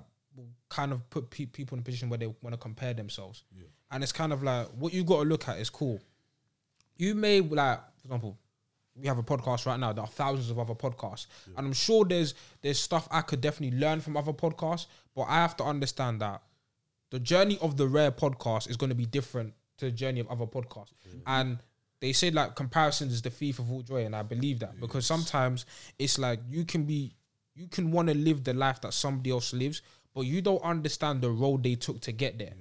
kind 0.69 0.91
of 0.91 1.09
put 1.09 1.29
pe- 1.29 1.45
people 1.45 1.75
in 1.75 1.79
a 1.81 1.83
position 1.83 2.09
where 2.09 2.19
they 2.19 2.27
want 2.27 2.51
to 2.51 2.57
compare 2.57 2.93
themselves. 2.93 3.43
And 3.91 4.03
it's 4.03 4.11
kind 4.11 4.33
of 4.33 4.43
like 4.43 4.67
what 4.77 4.93
you 4.93 5.03
got 5.03 5.23
to 5.23 5.29
look 5.29 5.47
at 5.47 5.59
is 5.59 5.69
cool. 5.69 5.99
You 6.97 7.15
may 7.15 7.41
like, 7.41 7.79
for 8.01 8.05
example, 8.07 8.37
we 8.95 9.07
have 9.07 9.17
a 9.17 9.23
podcast 9.23 9.65
right 9.65 9.79
now. 9.79 9.93
There 9.93 10.03
are 10.03 10.07
thousands 10.07 10.49
of 10.49 10.57
other 10.59 10.73
podcasts, 10.73 11.27
and 11.55 11.67
I'm 11.67 11.73
sure 11.73 12.03
there's 12.03 12.33
there's 12.61 12.79
stuff 12.79 13.07
I 13.11 13.21
could 13.21 13.41
definitely 13.41 13.77
learn 13.79 14.01
from 14.01 14.17
other 14.17 14.33
podcasts. 14.33 14.87
But 15.15 15.23
I 15.23 15.35
have 15.35 15.55
to 15.57 15.63
understand 15.63 16.21
that 16.21 16.41
the 17.11 17.19
journey 17.19 17.57
of 17.61 17.77
the 17.77 17.87
rare 17.87 18.11
podcast 18.11 18.69
is 18.69 18.75
going 18.75 18.89
to 18.89 18.95
be 18.95 19.05
different 19.05 19.53
to 19.77 19.85
the 19.85 19.91
journey 19.91 20.19
of 20.19 20.27
other 20.29 20.47
podcasts, 20.47 20.93
and 21.27 21.59
they 21.99 22.11
say 22.11 22.31
like 22.31 22.55
comparison 22.55 23.09
is 23.09 23.21
the 23.21 23.29
thief 23.29 23.59
of 23.59 23.71
all 23.71 23.83
joy, 23.83 24.05
and 24.05 24.15
I 24.15 24.23
believe 24.23 24.59
that 24.59 24.79
because 24.81 25.05
sometimes 25.05 25.65
it's 25.99 26.17
like 26.17 26.39
you 26.49 26.65
can 26.65 26.83
be 26.83 27.13
you 27.57 27.67
can 27.67 27.91
want 27.91 28.07
to 28.09 28.15
live 28.15 28.43
the 28.43 28.53
life 28.53 28.79
that 28.81 28.93
somebody 28.93 29.31
else 29.31 29.53
lives, 29.53 29.81
but 30.13 30.21
you 30.21 30.41
don't 30.41 30.61
understand 30.63 31.21
the 31.21 31.31
road 31.31 31.63
they 31.63 31.75
took 31.75 31.99
to 32.01 32.11
get 32.11 32.37
there. 32.37 32.53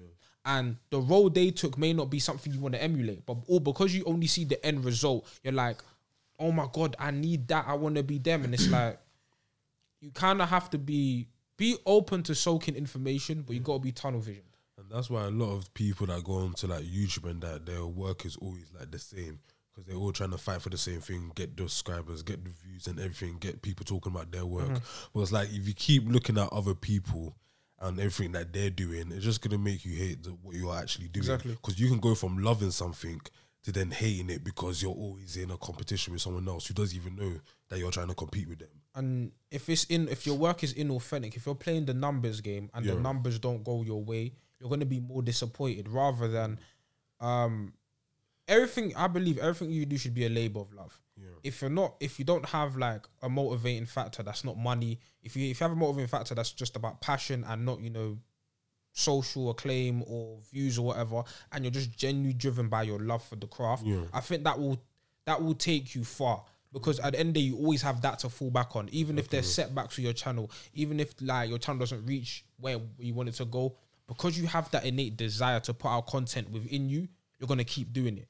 And 0.45 0.77
the 0.91 1.01
road 1.01 1.35
they 1.35 1.51
took 1.51 1.77
may 1.77 1.93
not 1.93 2.09
be 2.09 2.21
something 2.21 2.53
you 2.53 2.61
want 2.61 2.75
to 2.75 2.83
emulate, 2.83 3.27
but 3.27 3.39
all 3.49 3.61
because 3.61 3.95
you 3.95 4.05
only 4.05 4.29
see 4.29 4.45
the 4.45 4.65
end 4.65 4.85
result, 4.85 5.29
you're 5.43 5.53
like, 5.53 5.79
oh 6.39 6.53
my 6.53 6.67
god, 6.73 6.97
I 6.99 7.11
need 7.11 7.49
that. 7.49 7.67
I 7.67 7.75
want 7.75 7.97
to 7.97 8.03
be 8.03 8.19
them, 8.19 8.45
and 8.45 8.55
it's 8.55 8.69
like 8.71 8.99
you 10.01 10.11
kind 10.13 10.41
of 10.41 10.49
have 10.49 10.71
to 10.71 10.79
be 10.79 11.29
be 11.57 11.77
open 11.85 12.23
to 12.25 12.35
soaking 12.35 12.77
information, 12.77 13.43
but 13.43 13.55
you 13.55 13.61
got 13.61 13.75
to 13.75 13.81
be 13.81 13.93
tunnel 13.93 14.21
vision. 14.21 14.45
And 14.79 14.87
that's 14.91 15.09
why 15.09 15.25
a 15.25 15.31
lot 15.31 15.57
of 15.57 15.73
people 15.75 16.07
that 16.09 16.23
go 16.23 16.35
on 16.35 16.53
to 16.55 16.67
like 16.67 16.85
YouTube 16.85 17.29
and 17.31 17.41
that 17.41 17.67
their 17.67 17.85
work 17.85 18.27
is 18.27 18.37
always 18.37 18.67
like 18.79 18.91
the 18.91 18.99
same 18.99 19.41
because 19.77 19.87
they're 19.87 20.01
all 20.01 20.13
trying 20.13 20.31
to 20.31 20.39
fight 20.39 20.63
for 20.63 20.71
the 20.71 20.79
same 20.79 21.01
thing, 21.01 21.31
get 21.35 21.57
the 21.57 21.65
subscribers, 21.65 22.23
get 22.23 22.43
the 22.43 22.51
views 22.51 22.87
and 22.87 22.99
everything, 22.99 23.37
get 23.39 23.61
people 23.61 23.85
talking 23.85 24.11
about 24.11 24.33
their 24.33 24.47
work. 24.47 24.81
But 25.13 25.21
it's 25.21 25.33
like 25.33 25.49
if 25.53 25.69
you 25.69 25.75
keep 25.75 26.05
looking 26.09 26.39
at 26.39 26.51
other 26.51 26.75
people 26.75 27.37
and 27.81 27.99
everything 27.99 28.33
that 28.33 28.55
they're 28.55 28.71
doing, 28.71 29.13
it's 29.13 29.25
just 29.25 29.43
gonna 29.43 29.59
make 29.59 29.85
you 29.85 29.95
hate 29.95 30.23
the, 30.23 30.31
what 30.31 30.57
you're 30.57 30.75
actually 30.75 31.09
doing. 31.09 31.25
Exactly. 31.25 31.53
Because 31.53 31.79
you 31.79 31.89
can 31.89 32.01
go 32.01 32.15
from 32.15 32.39
loving 32.39 32.71
something 32.71 33.21
to 33.65 33.73
then 33.73 33.91
hating 33.91 34.31
it 34.31 34.45
because 34.45 34.81
you're 34.81 34.95
always 34.95 35.37
in 35.37 35.51
a 35.51 35.59
competition 35.59 36.13
with 36.13 36.23
someone 36.23 36.49
else 36.49 36.69
who 36.69 36.75
doesn't 36.75 36.97
even 36.97 37.17
know 37.17 37.33
that 37.69 37.79
you're 37.79 37.91
trying 37.91 38.09
to 38.09 38.15
compete 38.15 38.49
with 38.49 38.61
them. 38.61 38.69
And 38.95 39.33
if 39.51 39.69
it's 39.69 39.85
in, 39.85 40.09
if 40.09 40.25
your 40.25 40.39
work 40.39 40.63
is 40.63 40.73
inauthentic, 40.73 41.37
if 41.37 41.45
you're 41.45 41.55
playing 41.55 41.85
the 41.85 41.93
numbers 41.93 42.41
game 42.41 42.71
and 42.73 42.87
the 42.87 42.95
numbers 42.95 43.39
don't 43.41 43.63
go 43.65 43.83
your 43.83 44.03
way, 44.03 44.33
you're 44.59 44.69
going 44.69 44.81
to 44.81 44.87
be 44.87 45.01
more 45.01 45.21
disappointed 45.21 45.89
rather 45.89 46.29
than, 46.29 46.61
um, 47.21 47.73
everything. 48.49 48.95
I 48.97 49.07
believe 49.07 49.39
everything 49.39 49.71
you 49.71 49.87
do 49.87 49.97
should 49.97 50.15
be 50.15 50.27
a 50.27 50.31
labor 50.31 50.61
of 50.61 50.73
love. 50.73 51.01
Yeah. 51.17 51.29
If 51.43 51.61
you're 51.61 51.71
not, 51.71 51.97
if 52.01 52.19
you 52.19 52.25
don't 52.25 52.47
have 52.47 52.77
like 52.77 53.07
a 53.23 53.29
motivating 53.29 53.87
factor, 53.87 54.23
that's 54.23 54.45
not 54.45 54.59
money. 54.59 55.01
If 55.23 55.37
you 55.37 55.51
if 55.51 55.61
you 55.61 55.65
have 55.65 55.73
a 55.73 55.77
motivating 55.77 56.09
factor, 56.09 56.35
that's 56.35 56.53
just 56.53 56.77
about 56.77 57.01
passion 57.01 57.45
and 57.47 57.65
not 57.65 57.81
you 57.81 57.91
know, 57.91 58.19
social 58.93 59.51
acclaim 59.51 60.03
or 60.07 60.39
views 60.51 60.79
or 60.79 60.87
whatever, 60.87 61.23
and 61.53 61.65
you're 61.65 61.73
just 61.73 61.97
genuinely 61.97 62.35
driven 62.35 62.69
by 62.69 62.83
your 62.83 62.99
love 62.99 63.23
for 63.23 63.37
the 63.37 63.47
craft. 63.47 63.85
Yeah. 63.85 64.03
I 64.13 64.21
think 64.21 64.45
that 64.45 64.59
will 64.59 64.83
that 65.25 65.43
will 65.43 65.55
take 65.55 65.95
you 65.95 66.05
far 66.05 66.45
because 66.73 66.99
at 67.01 67.15
the 67.15 67.21
end 67.21 67.29
of 67.29 67.35
the 67.35 67.41
day, 67.41 67.47
you 67.47 67.57
always 67.57 67.83
have 67.83 68.03
that 68.03 68.19
to 68.21 68.29
fall 68.29 68.51
back 68.51 68.77
on. 68.77 68.89
Even 68.91 69.19
if 69.19 69.31
there's 69.31 69.53
setbacks 69.53 69.97
with 69.97 70.05
your 70.05 70.13
channel, 70.13 70.51
even 70.75 71.01
if 71.01 71.15
like 71.23 71.49
your 71.49 71.59
channel 71.59 71.79
doesn't 71.79 72.05
reach 72.05 72.45
where 72.59 72.79
you 72.99 73.15
want 73.15 73.29
it 73.29 73.35
to 73.37 73.45
go, 73.47 73.77
because 74.07 74.39
you 74.39 74.47
have 74.47 74.71
that 74.71 74.85
innate 74.85 75.17
desire 75.17 75.61
to 75.61 75.73
put 75.73 75.89
out 75.89 76.07
content 76.07 76.51
within 76.51 76.89
you, 76.89 77.09
you're 77.39 77.49
gonna 77.49 77.65
keep 77.65 77.93
doing 77.93 78.19
it. 78.19 78.29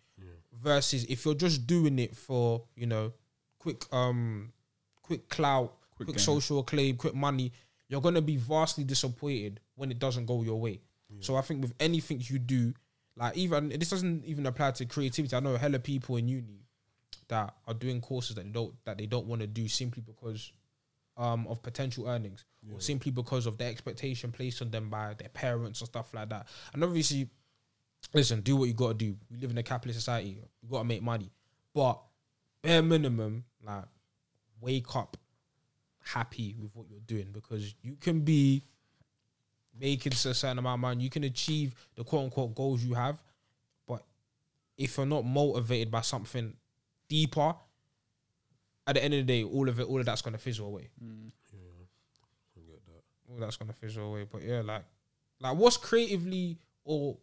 Versus 0.66 1.04
if 1.04 1.24
you're 1.24 1.34
just 1.34 1.66
doing 1.66 1.98
it 2.00 2.16
for 2.16 2.64
you 2.74 2.86
know, 2.86 3.12
quick 3.58 3.84
um, 3.92 4.52
quick 5.00 5.28
clout, 5.28 5.72
quick, 5.94 6.08
gain. 6.08 6.18
social 6.18 6.58
acclaim, 6.58 6.96
quick 6.96 7.14
money, 7.14 7.52
you're 7.88 8.00
gonna 8.00 8.20
be 8.20 8.36
vastly 8.36 8.82
disappointed 8.82 9.60
when 9.76 9.90
it 9.92 10.00
doesn't 10.00 10.26
go 10.26 10.42
your 10.42 10.60
way. 10.60 10.80
So 11.20 11.36
I 11.36 11.40
think 11.42 11.62
with 11.62 11.72
anything 11.78 12.20
you 12.20 12.40
do, 12.40 12.74
like 13.16 13.36
even 13.36 13.68
this 13.68 13.90
doesn't 13.90 14.24
even 14.24 14.44
apply 14.46 14.72
to 14.72 14.86
creativity. 14.86 15.34
I 15.36 15.40
know 15.40 15.54
a 15.54 15.58
hella 15.58 15.78
people 15.78 16.16
in 16.16 16.26
uni 16.28 16.66
that 17.28 17.54
are 17.66 17.74
doing 17.74 18.00
courses 18.00 18.34
that 18.36 18.44
they 18.44 18.50
don't 18.50 18.74
that 18.84 18.98
they 18.98 19.06
don't 19.06 19.26
want 19.26 19.40
to 19.40 19.46
do 19.46 19.68
simply 19.68 20.02
because 20.02 20.52
um 21.16 21.46
of 21.48 21.62
potential 21.62 22.08
earnings 22.08 22.44
or 22.72 22.80
simply 22.80 23.12
because 23.12 23.46
of 23.46 23.56
the 23.58 23.64
expectation 23.64 24.32
placed 24.32 24.60
on 24.60 24.70
them 24.70 24.90
by 24.90 25.14
their 25.14 25.28
parents 25.28 25.80
or 25.80 25.86
stuff 25.86 26.12
like 26.12 26.28
that. 26.28 26.46
And 26.72 26.82
obviously, 26.82 27.30
listen, 28.14 28.40
do 28.40 28.56
what 28.56 28.68
you 28.68 28.74
gotta 28.74 28.94
do. 28.94 29.16
We 29.30 29.38
live 29.38 29.50
in 29.50 29.58
a 29.58 29.62
capitalist 29.62 30.00
society. 30.00 30.38
You 30.62 30.68
gotta 30.70 30.84
make 30.84 31.02
money. 31.02 31.30
But 31.74 32.00
bare 32.62 32.82
minimum, 32.82 33.44
like 33.64 33.84
wake 34.60 34.94
up 34.96 35.16
happy 36.02 36.54
with 36.58 36.70
what 36.74 36.86
you're 36.88 37.00
doing 37.00 37.28
because 37.32 37.74
you 37.82 37.96
can 38.00 38.20
be 38.20 38.62
making 39.78 40.12
a 40.12 40.16
certain 40.16 40.58
amount 40.58 40.78
of 40.78 40.80
money, 40.80 41.02
you 41.02 41.10
can 41.10 41.24
achieve 41.24 41.74
the 41.96 42.04
quote 42.04 42.24
unquote 42.24 42.54
goals 42.54 42.82
you 42.82 42.94
have, 42.94 43.22
but 43.86 44.02
if 44.78 44.96
you're 44.96 45.06
not 45.06 45.24
motivated 45.24 45.90
by 45.90 46.00
something 46.00 46.54
deeper, 47.08 47.54
at 48.86 48.94
the 48.94 49.02
end 49.02 49.14
of 49.14 49.26
the 49.26 49.42
day, 49.42 49.42
all 49.42 49.68
of 49.68 49.80
it, 49.80 49.88
all 49.88 49.98
of 49.98 50.06
that's 50.06 50.22
gonna 50.22 50.38
fizzle 50.38 50.68
away. 50.68 50.88
Mm. 51.02 51.30
Yeah. 51.52 51.60
All 53.28 53.40
that's 53.40 53.56
gonna 53.56 53.72
fizzle 53.72 54.06
away. 54.06 54.26
But 54.30 54.42
yeah, 54.42 54.62
like, 54.62 54.84
like 55.40 55.56
what's 55.56 55.76
creatively 55.76 56.58
or 56.84 57.16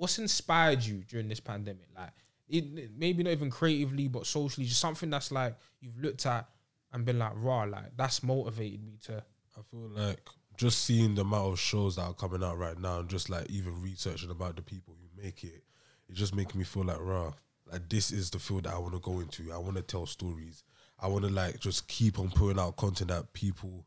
what's 0.00 0.18
inspired 0.18 0.82
you 0.82 1.04
during 1.06 1.28
this 1.28 1.40
pandemic? 1.40 1.86
Like, 1.94 2.10
it, 2.48 2.90
maybe 2.96 3.22
not 3.22 3.30
even 3.30 3.50
creatively, 3.50 4.08
but 4.08 4.26
socially, 4.26 4.66
just 4.66 4.80
something 4.80 5.10
that's 5.10 5.30
like 5.30 5.56
you've 5.80 5.98
looked 6.00 6.24
at 6.26 6.48
and 6.92 7.04
been 7.04 7.18
like, 7.18 7.32
raw, 7.36 7.64
like 7.64 7.96
that's 7.96 8.22
motivated 8.22 8.82
me 8.82 8.98
to 9.04 9.22
I 9.56 9.60
feel 9.70 9.90
like 9.90 10.20
just 10.56 10.84
seeing 10.84 11.14
the 11.14 11.20
amount 11.20 11.52
of 11.52 11.58
shows 11.60 11.96
that 11.96 12.02
are 12.02 12.14
coming 12.14 12.42
out 12.42 12.58
right 12.58 12.78
now, 12.78 13.00
and 13.00 13.08
just 13.08 13.28
like 13.28 13.48
even 13.50 13.80
researching 13.82 14.30
about 14.30 14.56
the 14.56 14.62
people 14.62 14.96
who 14.98 15.22
make 15.22 15.44
it, 15.44 15.62
it 16.08 16.14
just 16.14 16.34
making 16.34 16.58
me 16.58 16.64
feel 16.64 16.84
like, 16.84 17.00
rah, 17.00 17.32
like 17.70 17.88
this 17.88 18.10
is 18.10 18.30
the 18.30 18.38
field 18.38 18.64
that 18.64 18.74
I 18.74 18.78
want 18.78 18.94
to 18.94 19.00
go 19.00 19.20
into. 19.20 19.52
I 19.52 19.58
want 19.58 19.76
to 19.76 19.82
tell 19.82 20.06
stories. 20.06 20.64
I 20.98 21.08
want 21.08 21.24
to 21.24 21.30
like 21.30 21.60
just 21.60 21.88
keep 21.88 22.18
on 22.18 22.30
putting 22.30 22.58
out 22.58 22.76
content 22.76 23.10
that 23.10 23.32
people 23.32 23.84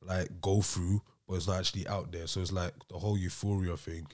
like 0.00 0.28
go 0.40 0.60
through, 0.62 1.02
but 1.28 1.34
it's 1.34 1.46
not 1.46 1.58
actually 1.58 1.86
out 1.86 2.10
there. 2.10 2.26
So 2.26 2.40
it's 2.40 2.52
like 2.52 2.72
the 2.88 2.98
whole 2.98 3.18
euphoria 3.18 3.76
thing. 3.76 4.06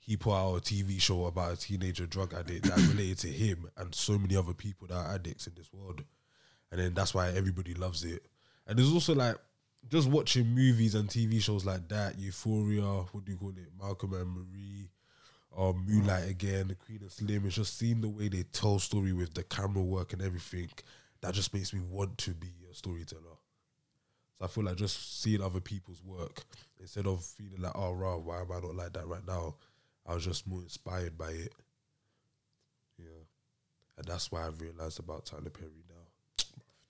He 0.00 0.16
put 0.16 0.32
out 0.32 0.56
a 0.56 0.60
TV 0.60 1.00
show 1.00 1.26
about 1.26 1.52
a 1.52 1.56
teenager 1.56 2.06
drug 2.06 2.34
addict 2.34 2.64
that 2.64 2.78
related 2.78 3.18
to 3.18 3.28
him 3.28 3.70
and 3.76 3.94
so 3.94 4.18
many 4.18 4.34
other 4.34 4.54
people 4.54 4.88
that 4.88 4.96
are 4.96 5.14
addicts 5.14 5.46
in 5.46 5.54
this 5.54 5.72
world. 5.72 6.02
And 6.72 6.80
then 6.80 6.94
that's 6.94 7.14
why 7.14 7.28
everybody 7.28 7.74
loves 7.74 8.04
it. 8.04 8.26
And 8.66 8.78
there's 8.78 8.92
also 8.92 9.14
like 9.14 9.36
just 9.88 10.08
watching 10.08 10.46
movies 10.46 10.94
and 10.94 11.08
TV 11.08 11.40
shows 11.40 11.64
like 11.64 11.88
that, 11.88 12.18
Euphoria, 12.18 12.82
what 12.82 13.24
do 13.24 13.32
you 13.32 13.38
call 13.38 13.50
it, 13.50 13.72
Malcolm 13.80 14.14
and 14.14 14.28
Marie, 14.28 14.90
or 15.50 15.74
Moonlight 15.74 16.28
again, 16.28 16.68
The 16.68 16.74
Queen 16.74 16.98
and 17.00 17.10
Slim. 17.10 17.46
It's 17.46 17.56
just 17.56 17.76
seeing 17.76 18.00
the 18.00 18.08
way 18.08 18.28
they 18.28 18.44
tell 18.44 18.78
story 18.78 19.12
with 19.12 19.34
the 19.34 19.42
camera 19.42 19.82
work 19.82 20.12
and 20.12 20.22
everything. 20.22 20.70
That 21.20 21.34
just 21.34 21.52
makes 21.52 21.72
me 21.74 21.80
want 21.80 22.18
to 22.18 22.30
be 22.30 22.52
a 22.70 22.74
storyteller. 22.74 23.36
So 24.38 24.44
I 24.44 24.48
feel 24.48 24.64
like 24.64 24.76
just 24.76 25.20
seeing 25.20 25.42
other 25.42 25.60
people's 25.60 26.02
work 26.02 26.44
instead 26.78 27.06
of 27.06 27.24
feeling 27.24 27.60
like, 27.60 27.72
oh, 27.74 27.92
wow, 27.92 28.22
why 28.24 28.40
am 28.40 28.52
I 28.52 28.60
not 28.60 28.74
like 28.74 28.92
that 28.94 29.06
right 29.06 29.26
now? 29.26 29.56
I 30.06 30.14
was 30.14 30.24
just 30.24 30.46
more 30.46 30.62
inspired 30.62 31.16
by 31.16 31.30
it. 31.30 31.52
Yeah. 32.98 33.06
And 33.98 34.06
that's 34.06 34.32
why 34.32 34.46
I've 34.46 34.60
realized 34.60 34.98
about 34.98 35.26
Tyler 35.26 35.50
Perry 35.50 35.84
now. 35.88 36.44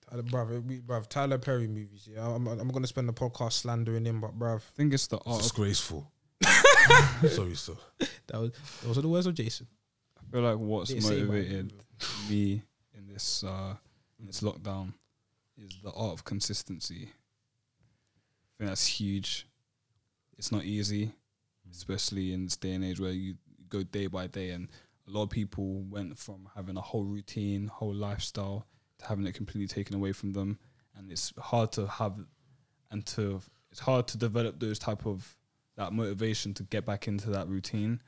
Tyler, 0.09 0.23
bruv, 0.23 0.65
we, 0.65 0.79
bruv, 0.81 1.09
Tyler 1.09 1.39
Perry 1.39 1.69
movies. 1.69 2.09
Yeah, 2.11 2.27
I'm, 2.27 2.47
I'm 2.47 2.69
gonna 2.69 2.87
spend 2.87 3.09
the 3.09 3.13
podcast 3.13 3.53
slandering 3.53 4.05
him, 4.05 4.21
but 4.21 4.39
bruv, 4.39 4.57
I 4.57 4.77
think 4.77 4.95
it's 4.95 5.07
the 5.07 5.19
art. 5.19 5.37
Of, 5.37 5.43
Disgraceful. 5.43 6.11
Sorry, 7.29 7.55
sir. 7.55 7.75
that 7.99 8.41
was 8.41 8.53
those 8.83 8.99
are 8.99 9.03
the 9.03 9.09
words 9.09 9.27
of 9.27 9.35
Jason. 9.35 9.67
I 10.19 10.33
feel 10.33 10.43
like 10.43 10.59
what's 10.59 10.91
Didn't 10.91 11.05
say 11.05 11.19
it, 11.19 11.19
man. 11.19 11.29
motivated 11.29 11.73
me 12.29 12.63
in 12.97 13.07
this 13.13 13.45
uh, 13.45 13.75
in 14.19 14.27
this 14.27 14.41
lockdown 14.41 14.95
is 15.59 15.79
the 15.83 15.91
art 15.93 16.13
of 16.13 16.25
consistency. 16.25 17.11
I 17.11 18.53
think 18.59 18.71
that's 18.71 18.87
huge. 18.87 19.47
It's 20.39 20.51
not 20.51 20.65
easy, 20.65 21.13
especially 21.71 22.33
in 22.33 22.45
this 22.45 22.57
day 22.57 22.73
and 22.73 22.85
age 22.85 23.01
where 23.01 23.11
you 23.11 23.35
go 23.69 23.83
day 23.83 24.07
by 24.07 24.27
day, 24.27 24.51
and 24.51 24.69
a 25.07 25.11
lot 25.11 25.25
of 25.25 25.31
people 25.31 25.83
went 25.85 26.19
from 26.19 26.49
having 26.55 26.77
a 26.77 26.81
whole 26.81 27.05
routine, 27.05 27.69
whole 27.69 27.95
lifestyle, 27.95 28.67
to 28.99 29.07
having 29.07 29.27
it 29.27 29.35
completely 29.35 29.67
taken 29.67 29.97
away 29.97 30.13
from 30.13 30.33
them, 30.33 30.59
and 30.97 31.11
it's 31.11 31.33
hard 31.39 31.73
to 31.73 31.87
have 31.87 32.15
and 32.91 33.07
to 33.07 33.41
it's 33.71 33.81
hard 33.81 34.09
to 34.09 34.19
develop 34.19 34.59
those 34.59 34.79
type 34.79 35.07
of 35.07 35.37
that 35.77 35.93
motivation 35.93 36.53
to 36.55 36.63
get 36.65 36.85
back 36.85 37.09
into 37.09 37.31
that 37.31 37.49
routine, 37.49 38.01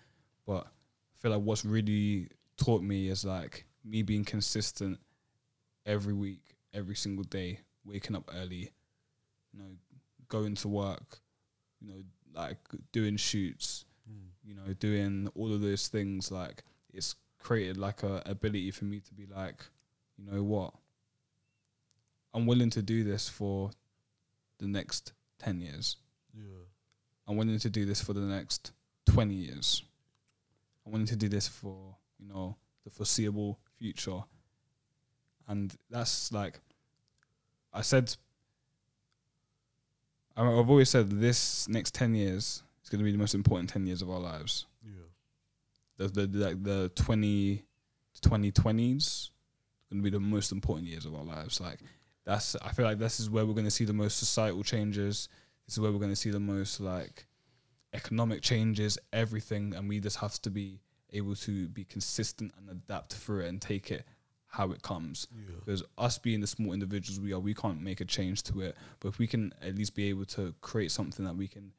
but 0.47 0.67
I 0.67 1.17
feel 1.19 1.31
like 1.31 1.43
what's 1.43 1.65
really 1.65 2.29
taught 2.57 2.83
me 2.83 3.09
is 3.09 3.25
like 3.25 3.65
me 3.85 4.03
being 4.03 4.25
consistent 4.25 4.99
every 5.87 6.13
week, 6.13 6.57
every 6.75 6.97
single 6.97 7.25
day, 7.25 7.61
waking 7.85 8.17
up 8.17 8.29
early, 8.35 8.73
you 9.53 9.59
know, 9.59 9.71
going 10.29 10.55
to 10.57 10.69
work, 10.69 11.21
you 11.81 11.89
know, 11.89 12.03
like 12.35 12.59
doing 12.93 13.17
shoots, 13.17 13.85
hmm. 14.07 14.29
you 14.49 14.55
know, 14.55 14.73
doing 14.75 15.29
all 15.35 15.53
of 15.53 15.61
those 15.61 15.89
things. 15.89 16.31
Like 16.31 16.65
it's 16.93 17.15
created 17.39 17.77
like 17.77 18.03
a 18.03 18.23
ability 18.27 18.71
for 18.71 18.85
me 18.85 19.01
to 19.01 19.15
be 19.15 19.27
like, 19.27 19.65
you 20.17 20.31
know 20.31 20.43
what, 20.43 20.75
I'm 22.35 22.47
willing 22.47 22.71
to 22.71 22.83
do 22.83 23.05
this 23.05 23.29
for 23.29 23.71
the 24.59 24.67
next 24.67 25.13
ten 25.39 25.61
years. 25.61 25.97
Yeah. 26.35 26.65
I'm 27.27 27.37
willing 27.37 27.59
to 27.59 27.71
do 27.71 27.85
this 27.85 28.03
for 28.03 28.13
the 28.13 28.21
next 28.21 28.73
20 29.07 29.35
years. 29.35 29.83
I'm 30.85 30.93
willing 30.93 31.07
to 31.07 31.17
do 31.17 31.29
this 31.29 31.47
for, 31.49 31.97
you 32.19 32.29
know, 32.29 32.57
the 32.85 32.91
foreseeable 32.91 33.59
future. 33.79 34.23
And 35.49 35.75
that's 35.91 36.33
like, 36.33 36.61
I 37.73 37.83
said, 37.83 38.15
I- 40.37 40.43
I've 40.43 40.71
always 40.71 40.89
said 40.91 41.11
this 41.11 41.69
next 41.69 41.95
10 41.95 42.15
years 42.15 42.63
is 42.83 42.91
going 42.91 42.99
to 43.01 43.05
be 43.05 43.13
the 43.13 43.19
most 43.19 43.35
important 43.35 43.71
10 43.71 43.87
years 43.87 44.03
of 44.03 44.11
our 44.11 44.21
lives. 44.21 44.67
Yeah. 44.85 44.93
The, 45.99 46.09
the, 46.09 46.27
the, 46.27 46.55
the 46.55 46.89
20 46.95 47.65
to 48.15 48.29
2020s 48.29 49.31
going 49.93 50.03
to 50.03 50.11
be 50.11 50.17
the 50.17 50.21
most 50.21 50.53
important 50.53 50.89
years 50.89 51.05
of 51.05 51.15
our 51.15 51.25
lives. 51.25 51.61
Like, 51.61 51.81
that's, 52.25 52.57
I 52.63 52.73
feel 52.73 52.85
like 52.87 52.99
this 52.99 53.21
is 53.21 53.29
where 53.29 53.45
we're 53.45 53.53
going 53.53 53.67
to 53.67 53.71
see 53.71 53.85
the 53.85 53.93
most 53.93 54.19
societal 54.19 54.63
changes. 54.63 55.29
This 55.67 55.75
is 55.75 55.81
where 55.81 55.93
we're 55.93 55.99
going 55.99 56.11
to 56.11 56.17
see 56.17 56.31
the 56.31 56.41
most 56.41 56.81
like 56.81 57.27
economic 57.93 58.41
changes, 58.41 58.99
everything, 59.13 59.75
and 59.75 59.89
we 59.89 60.01
just 60.01 60.17
have 60.19 60.41
to 60.43 60.51
be 60.51 60.81
able 61.13 61.35
to 61.35 61.69
be 61.69 61.85
consistent 61.85 62.53
and 62.57 62.71
adapt 62.71 63.13
through 63.13 63.41
it 63.41 63.49
and 63.49 63.61
take 63.61 63.91
it 63.91 64.07
how 64.53 64.71
it 64.71 64.83
comes. 64.83 65.27
Yeah. 65.35 65.55
Because 65.65 65.83
us 65.97 66.19
being 66.19 66.41
the 66.41 66.47
small 66.47 66.73
individuals 66.75 67.19
we 67.19 67.33
are, 67.33 67.41
we 67.41 67.55
can't 67.55 67.81
make 67.81 68.03
a 68.03 68.05
change 68.05 68.43
to 68.45 68.61
it. 68.61 68.77
But 69.01 69.09
if 69.09 69.19
we 69.19 69.27
can 69.27 69.53
at 69.63 69.75
least 69.75 69.95
be 69.95 70.11
able 70.11 70.27
to 70.27 70.55
create 70.61 70.93
something 70.93 71.25
that 71.25 71.35
we 71.35 71.49
can 71.49 71.73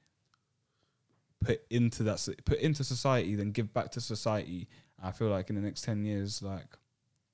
put 1.40 1.62
into 1.70 2.02
that 2.04 2.28
put 2.46 2.60
into 2.60 2.84
society, 2.84 3.36
then 3.36 3.52
give 3.52 3.72
back 3.74 3.92
to 3.92 4.02
society. 4.02 4.68
I 5.02 5.12
feel 5.12 5.30
like 5.30 5.50
in 5.50 5.56
the 5.56 5.62
next 5.62 5.84
ten 5.84 6.04
years, 6.04 6.42
like 6.42 6.76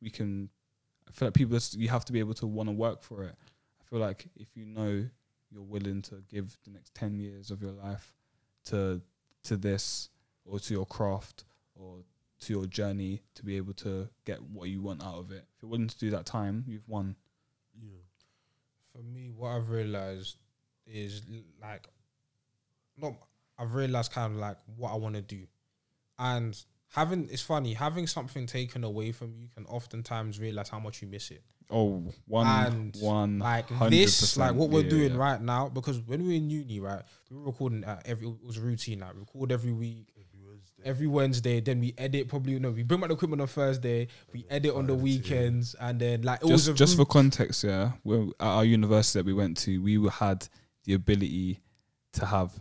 we 0.02 0.10
can. 0.10 0.50
I 1.08 1.12
feel 1.12 1.28
like 1.30 1.36
people 1.36 1.58
you 1.72 1.88
have 1.88 2.06
to 2.06 2.14
be 2.14 2.20
able 2.20 2.36
to 2.36 2.46
want 2.46 2.68
to 2.68 2.74
work 2.74 3.02
for 3.02 3.24
it. 3.24 3.36
I 3.82 3.84
feel 3.90 4.00
like 4.00 4.28
if 4.36 4.50
you 4.56 4.66
know 4.66 5.06
you're 5.52 5.64
willing 5.64 6.02
to 6.04 6.16
give 6.30 6.58
the 6.66 6.72
next 6.72 6.94
10 6.94 7.18
years 7.18 7.50
of 7.50 7.62
your 7.64 7.72
life 7.72 8.14
to 8.66 9.02
to 9.46 9.58
this 9.58 10.10
or 10.46 10.60
to 10.60 10.74
your 10.74 10.86
craft 10.86 11.46
or 11.76 12.04
to 12.42 12.54
your 12.54 12.66
journey 12.66 13.22
to 13.36 13.44
be 13.44 13.58
able 13.58 13.74
to 13.74 14.08
get 14.26 14.42
what 14.42 14.70
you 14.70 14.82
want 14.82 15.04
out 15.04 15.16
of 15.20 15.32
it 15.32 15.46
if 15.56 15.62
you're 15.62 15.70
willing 15.70 15.88
to 15.88 15.98
do 15.98 16.10
that 16.10 16.26
time 16.26 16.64
you've 16.68 16.88
won 16.88 17.16
Yeah. 17.82 17.98
For 18.92 19.04
me, 19.04 19.30
what 19.36 19.50
I've 19.52 19.70
realized 19.70 20.38
is 20.88 21.22
like, 21.62 21.88
not. 22.98 23.14
I've 23.58 23.74
realized 23.74 24.12
kind 24.12 24.34
of 24.34 24.40
like 24.40 24.58
what 24.78 24.92
I 24.92 24.96
want 24.96 25.16
to 25.16 25.22
do, 25.22 25.46
and 26.18 26.58
having 26.94 27.28
it's 27.32 27.42
funny 27.44 27.74
having 27.74 28.08
something 28.08 28.46
taken 28.48 28.84
away 28.84 29.12
from 29.12 29.36
you 29.38 29.48
can 29.56 29.66
oftentimes 29.68 30.40
realize 30.40 30.70
how 30.70 30.80
much 30.80 31.02
you 31.02 31.08
miss 31.08 31.30
it. 31.30 31.44
oh 31.70 32.12
one 32.26 32.48
And, 32.48 32.96
one 33.00 33.40
like 33.40 33.68
this, 33.90 34.36
like 34.38 34.56
what 34.56 34.70
we're 34.70 34.84
Yeah, 34.84 34.90
doing 34.90 35.12
yeah. 35.14 35.18
right 35.18 35.42
now, 35.42 35.70
because 35.70 36.00
when 36.00 36.22
we 36.24 36.30
were 36.30 36.34
in 36.34 36.50
uni, 36.50 36.80
right, 36.80 37.04
we 37.30 37.38
were 37.38 37.44
recording 37.46 37.84
at 37.84 38.08
every 38.08 38.28
it 38.28 38.44
was 38.44 38.58
a 38.58 38.62
routine, 38.62 39.00
like 39.02 39.16
record 39.16 39.52
every 39.52 39.72
week, 39.74 40.08
every 40.86 41.08
Wednesday, 41.08 41.60
then 41.60 41.80
we 41.80 41.94
edit 41.98 42.28
probably 42.28 42.60
no, 42.60 42.72
we 42.72 42.84
bring 42.84 43.00
back 43.00 43.10
the 43.10 43.16
equipment 43.16 43.42
on 43.42 43.48
Thursday, 43.48 44.08
we 44.34 44.46
edit 44.50 44.74
on 44.74 44.88
the 44.88 44.96
weekends, 44.96 45.76
and 45.80 46.00
then 46.00 46.22
like 46.22 46.44
it 46.44 46.48
just 46.48 46.68
a 46.68 46.74
just 46.74 46.98
for 46.98 47.06
context 47.06 47.64
yeah 47.64 47.92
we're, 48.04 48.24
at 48.40 48.46
our 48.46 48.66
university 48.66 49.20
that 49.20 49.26
we 49.26 49.34
went 49.34 49.58
to 49.58 49.82
we 49.82 50.00
had 50.10 50.48
the 50.86 50.94
ability 50.94 51.60
to 52.14 52.26
have 52.26 52.60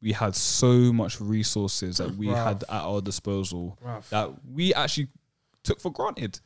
we 0.00 0.12
had 0.12 0.34
so 0.34 0.92
much 0.92 1.20
resources 1.20 1.98
that 1.98 2.14
we 2.14 2.28
had 2.28 2.62
at 2.62 2.70
our 2.70 3.00
disposal 3.00 3.78
Bruv. 3.84 4.08
that 4.10 4.30
we 4.52 4.72
actually 4.74 5.08
took 5.64 5.80
for 5.80 5.90
granted. 5.90 6.40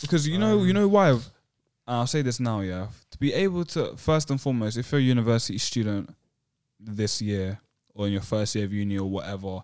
Because 0.00 0.26
you 0.26 0.38
know, 0.38 0.62
you 0.62 0.72
know 0.72 0.88
why? 0.88 1.10
And 1.10 1.20
I'll 1.86 2.06
say 2.06 2.22
this 2.22 2.40
now, 2.40 2.60
yeah. 2.60 2.88
To 3.10 3.18
be 3.18 3.32
able 3.34 3.64
to 3.66 3.96
first 3.96 4.30
and 4.30 4.40
foremost, 4.40 4.76
if 4.78 4.90
you're 4.92 5.00
a 5.00 5.04
university 5.04 5.58
student 5.58 6.14
this 6.78 7.20
year 7.20 7.60
or 7.94 8.06
in 8.06 8.12
your 8.12 8.22
first 8.22 8.54
year 8.54 8.64
of 8.64 8.72
uni 8.72 8.98
or 8.98 9.10
whatever, 9.10 9.62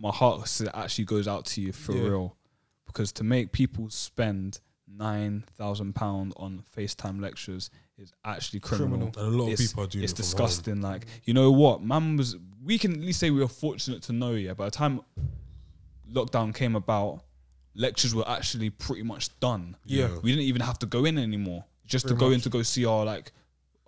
my 0.00 0.10
heart 0.10 0.48
actually 0.74 1.04
goes 1.04 1.28
out 1.28 1.44
to 1.44 1.60
you 1.60 1.72
for 1.72 1.92
Yeah. 1.94 2.02
real. 2.08 2.36
Because 2.86 3.12
to 3.12 3.24
make 3.24 3.52
people 3.52 3.88
spend 3.90 4.60
nine 4.88 5.44
thousand 5.56 5.94
pound 5.94 6.32
on 6.36 6.64
FaceTime 6.76 7.20
lectures 7.20 7.70
is 7.96 8.12
actually 8.24 8.58
criminal. 8.60 9.10
Criminal. 9.12 9.26
And 9.26 9.34
a 9.34 9.38
lot 9.44 9.52
of 9.52 9.58
people 9.58 9.84
are 9.84 9.86
doing 9.86 10.02
It's 10.02 10.12
it 10.12 10.16
disgusting. 10.16 10.80
Like, 10.80 11.06
you 11.24 11.34
know 11.34 11.52
what? 11.52 11.82
Man 11.82 12.16
was 12.16 12.36
we 12.64 12.78
can 12.78 12.92
at 12.94 13.00
least 13.00 13.20
say 13.20 13.30
we 13.30 13.40
were 13.40 13.46
fortunate 13.48 14.02
to 14.04 14.12
know, 14.12 14.32
yeah. 14.32 14.54
By 14.54 14.64
the 14.64 14.70
time 14.72 15.00
lockdown 16.12 16.54
came 16.54 16.76
about, 16.76 17.22
lectures 17.74 18.14
were 18.14 18.28
actually 18.28 18.70
pretty 18.70 19.02
much 19.02 19.38
done. 19.40 19.76
Yeah. 19.84 20.18
We 20.22 20.32
didn't 20.32 20.44
even 20.46 20.62
have 20.62 20.78
to 20.80 20.86
go 20.86 21.04
in 21.04 21.18
anymore. 21.18 21.64
Just 21.86 22.08
to 22.08 22.14
Pretty 22.14 22.20
go 22.26 22.30
in 22.32 22.40
to 22.42 22.48
go 22.48 22.62
see 22.62 22.84
our 22.84 23.04
like 23.04 23.32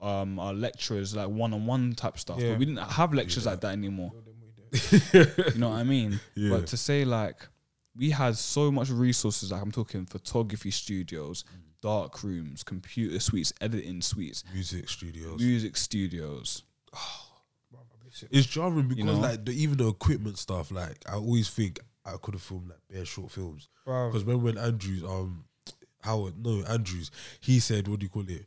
um 0.00 0.38
our 0.38 0.52
lecturers, 0.52 1.14
like 1.16 1.28
one 1.28 1.52
on 1.54 1.66
one 1.66 1.94
type 1.94 2.18
stuff. 2.18 2.38
Yeah. 2.40 2.50
But 2.50 2.58
we 2.60 2.66
didn't 2.66 2.82
have 2.88 3.12
lectures 3.12 3.46
like 3.46 3.60
that 3.60 3.72
anymore. 3.72 4.12
you 5.12 5.58
know 5.58 5.70
what 5.70 5.78
I 5.78 5.84
mean? 5.84 6.20
Yeah. 6.34 6.50
But 6.50 6.66
to 6.68 6.76
say 6.76 7.04
like 7.04 7.46
we 7.96 8.10
had 8.10 8.36
so 8.36 8.70
much 8.70 8.90
resources, 8.90 9.52
like 9.52 9.62
I'm 9.62 9.72
talking 9.72 10.06
photography 10.06 10.70
studios, 10.70 11.44
dark 11.82 12.22
rooms, 12.22 12.62
computer 12.62 13.20
suites, 13.20 13.52
editing 13.60 14.00
suites, 14.00 14.44
Music 14.52 14.88
studios. 14.88 15.40
music 15.40 15.76
studios. 15.76 16.62
It's 18.30 18.46
jarring 18.46 18.88
because 18.88 19.06
know? 19.06 19.14
like 19.14 19.46
the, 19.46 19.52
even 19.52 19.78
the 19.78 19.88
equipment 19.88 20.36
stuff, 20.36 20.70
like 20.70 20.98
I 21.08 21.14
always 21.14 21.48
think 21.48 21.80
I 22.04 22.16
could 22.20 22.34
have 22.34 22.42
filmed 22.42 22.68
like 22.68 22.78
bare 22.90 23.06
short 23.06 23.30
films. 23.30 23.70
Because 23.86 24.22
when 24.24 24.42
when 24.42 24.58
Andrews 24.58 25.02
um 25.02 25.44
Howard 26.02 26.34
no 26.36 26.62
Andrews 26.68 27.10
he 27.40 27.58
said 27.58 27.88
what 27.88 28.00
do 28.00 28.04
you 28.04 28.10
call 28.10 28.28
it 28.28 28.44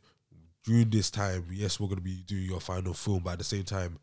during 0.62 0.90
this 0.90 1.10
time, 1.10 1.46
yes, 1.50 1.80
we're 1.80 1.88
gonna 1.88 2.00
be 2.00 2.22
doing 2.22 2.44
your 2.44 2.60
final 2.60 2.94
film, 2.94 3.22
but 3.24 3.32
at 3.32 3.38
the 3.38 3.44
same 3.44 3.64
time, 3.64 3.98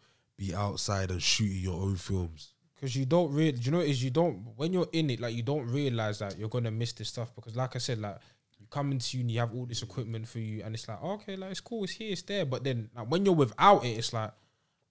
be 0.48 0.56
outside 0.56 1.10
and 1.12 1.22
shooting 1.22 1.58
your 1.58 1.80
own 1.82 1.96
films. 1.96 2.54
because 2.76 2.96
you 2.96 3.06
don't 3.06 3.32
really, 3.34 3.58
you 3.62 3.72
know, 3.72 3.78
what 3.78 3.88
it 3.88 3.92
is 3.92 4.04
you 4.04 4.10
don't 4.12 4.36
when 4.58 4.74
you're 4.74 4.90
in 4.92 5.10
it, 5.10 5.20
like 5.20 5.34
you 5.36 5.44
don't 5.44 5.66
realize 5.68 6.20
that 6.20 6.38
you're 6.38 6.50
gonna 6.50 6.72
miss 6.72 6.92
this 6.94 7.10
stuff 7.10 7.34
because, 7.36 7.56
like 7.56 7.76
I 7.76 7.80
said, 7.80 8.00
like 8.00 8.18
you 8.60 8.68
come 8.70 8.92
into 8.92 9.18
uni, 9.18 9.34
you 9.34 9.40
have 9.40 9.54
all 9.54 9.66
this 9.66 9.84
equipment 9.84 10.28
for 10.28 10.40
you, 10.40 10.64
and 10.64 10.76
it's 10.76 10.88
like 10.88 11.00
oh, 11.02 11.14
okay, 11.14 11.36
like 11.36 11.52
it's 11.52 11.62
cool, 11.62 11.84
it's 11.86 11.94
here, 11.94 12.12
it's 12.12 12.22
there, 12.24 12.46
but 12.46 12.64
then 12.64 12.90
like 12.96 13.08
when 13.10 13.26
you're 13.26 13.36
without 13.36 13.86
it, 13.86 13.98
it's 13.98 14.12
like 14.14 14.32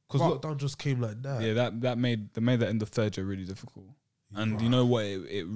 Because 0.08 0.20
lockdown 0.22 0.56
just 0.56 0.78
came 0.78 1.00
like 1.00 1.20
that. 1.22 1.42
Yeah, 1.42 1.52
that 1.54 1.80
that 1.82 1.98
made 1.98 2.32
that 2.34 2.40
made 2.40 2.60
the 2.60 2.68
end 2.68 2.82
of 2.82 2.88
third 2.88 3.16
year 3.16 3.26
really 3.26 3.44
difficult. 3.44 3.86
And 4.34 4.60
you 4.62 4.70
know 4.70 4.86
what? 4.86 5.04
It, 5.04 5.20
it 5.28 5.46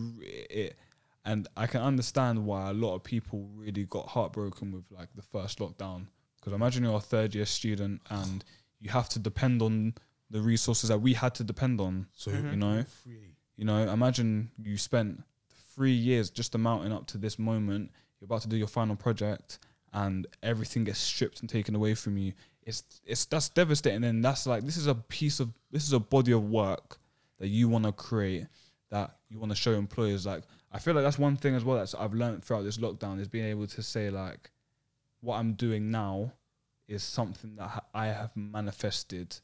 it 0.50 0.76
and 1.24 1.48
I 1.56 1.66
can 1.66 1.80
understand 1.80 2.44
why 2.44 2.70
a 2.70 2.74
lot 2.74 2.94
of 2.94 3.02
people 3.02 3.48
really 3.56 3.84
got 3.84 4.06
heartbroken 4.08 4.72
with 4.72 4.84
like 4.90 5.08
the 5.14 5.22
first 5.22 5.58
lockdown. 5.58 6.06
Because 6.36 6.52
imagine 6.52 6.84
you're 6.84 6.96
a 6.96 7.00
third 7.00 7.34
year 7.34 7.46
student 7.46 8.00
and 8.10 8.44
you 8.86 8.92
have 8.92 9.08
to 9.08 9.18
depend 9.18 9.62
on 9.62 9.94
the 10.30 10.40
resources 10.40 10.90
that 10.90 11.00
we 11.00 11.12
had 11.12 11.34
to 11.34 11.42
depend 11.42 11.80
on. 11.80 12.06
So 12.12 12.30
mm-hmm. 12.30 12.50
You 12.50 12.56
know, 12.56 12.84
free. 13.02 13.34
you 13.56 13.64
know. 13.64 13.78
Imagine 13.92 14.48
you 14.62 14.76
spent 14.76 15.24
three 15.74 15.98
years 16.08 16.30
just 16.30 16.54
amounting 16.54 16.92
up 16.92 17.06
to 17.08 17.18
this 17.18 17.36
moment. 17.36 17.90
You're 18.20 18.26
about 18.26 18.42
to 18.42 18.48
do 18.48 18.56
your 18.56 18.68
final 18.68 18.94
project, 18.94 19.58
and 19.92 20.26
everything 20.44 20.84
gets 20.84 21.00
stripped 21.00 21.40
and 21.40 21.50
taken 21.50 21.74
away 21.74 21.94
from 21.94 22.16
you. 22.16 22.32
It's 22.62 22.84
it's 23.04 23.24
that's 23.24 23.48
devastating. 23.48 24.04
And 24.04 24.24
that's 24.24 24.46
like 24.46 24.62
this 24.62 24.76
is 24.76 24.86
a 24.86 24.94
piece 24.94 25.40
of 25.40 25.52
this 25.72 25.84
is 25.84 25.92
a 25.92 25.98
body 26.00 26.32
of 26.32 26.44
work 26.48 26.98
that 27.40 27.48
you 27.48 27.68
want 27.68 27.84
to 27.86 27.92
create 27.92 28.46
that 28.90 29.16
you 29.28 29.40
want 29.40 29.50
to 29.50 29.56
show 29.56 29.72
employers. 29.72 30.26
Like 30.26 30.44
I 30.70 30.78
feel 30.78 30.94
like 30.94 31.02
that's 31.02 31.18
one 31.18 31.36
thing 31.36 31.56
as 31.56 31.64
well 31.64 31.76
that 31.76 31.92
I've 31.98 32.14
learned 32.14 32.44
throughout 32.44 32.62
this 32.62 32.78
lockdown 32.78 33.18
is 33.20 33.26
being 33.26 33.46
able 33.46 33.66
to 33.66 33.82
say 33.82 34.10
like 34.10 34.52
what 35.22 35.38
I'm 35.38 35.54
doing 35.54 35.90
now 35.90 36.32
is 36.88 37.02
something 37.02 37.56
that 37.56 37.68
ha- 37.68 37.84
I 37.94 38.06
have 38.06 38.36
manifested 38.36 39.36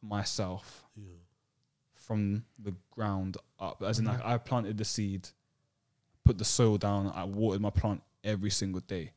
myself 0.00 0.84
Yeah. 0.96 1.16
from 1.94 2.44
the 2.58 2.74
ground 2.90 3.36
up. 3.58 3.82
As 3.82 3.98
in, 3.98 4.06
like, 4.06 4.18
mm-hmm. 4.18 4.28
I 4.28 4.38
planted 4.38 4.78
the 4.78 4.84
seed, 4.84 5.28
put 6.24 6.38
the 6.38 6.44
soil 6.44 6.78
down, 6.78 7.12
I 7.14 7.24
watered 7.24 7.60
my 7.60 7.70
plant 7.70 8.02
every 8.24 8.50
single 8.50 8.80
day. 8.80 9.12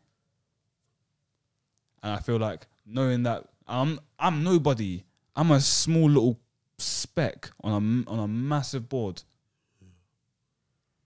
And 2.03 2.13
I 2.13 2.19
feel 2.19 2.37
like 2.37 2.67
knowing 2.85 3.23
that 3.23 3.47
I'm 3.67 3.99
I'm 4.19 4.43
nobody. 4.43 5.03
I'm 5.35 5.51
a 5.51 5.61
small 5.61 6.09
little 6.09 6.39
speck 6.77 7.51
on 7.63 7.71
a 8.07 8.09
on 8.11 8.19
a 8.19 8.27
massive 8.27 8.89
board. 8.89 9.23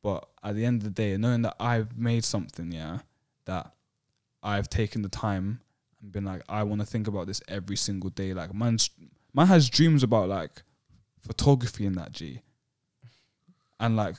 But 0.02 0.30
at 0.44 0.56
the 0.56 0.66
end 0.66 0.82
of 0.82 0.84
the 0.84 0.90
day, 0.92 1.18
knowing 1.18 1.42
that 1.44 1.56
I've 1.60 1.98
made 1.98 2.24
something, 2.24 2.72
yeah, 2.72 3.00
that 3.46 3.74
I've 4.44 4.70
taken 4.70 5.02
the 5.02 5.10
time 5.10 5.62
and 6.06 6.12
been 6.12 6.26
like, 6.26 6.44
I 6.48 6.64
want 6.64 6.82
to 6.82 6.88
think 6.88 7.08
about 7.08 7.28
this 7.28 7.42
every 7.48 7.76
single 7.76 8.10
day. 8.10 8.34
Like, 8.34 8.54
man's 8.54 8.90
man 9.34 9.48
has 9.48 9.70
dreams 9.70 10.04
about 10.04 10.30
like 10.30 10.64
photography 11.22 11.86
in 11.86 11.94
that 11.94 12.12
G, 12.12 12.42
and 13.80 13.96
like 13.96 14.16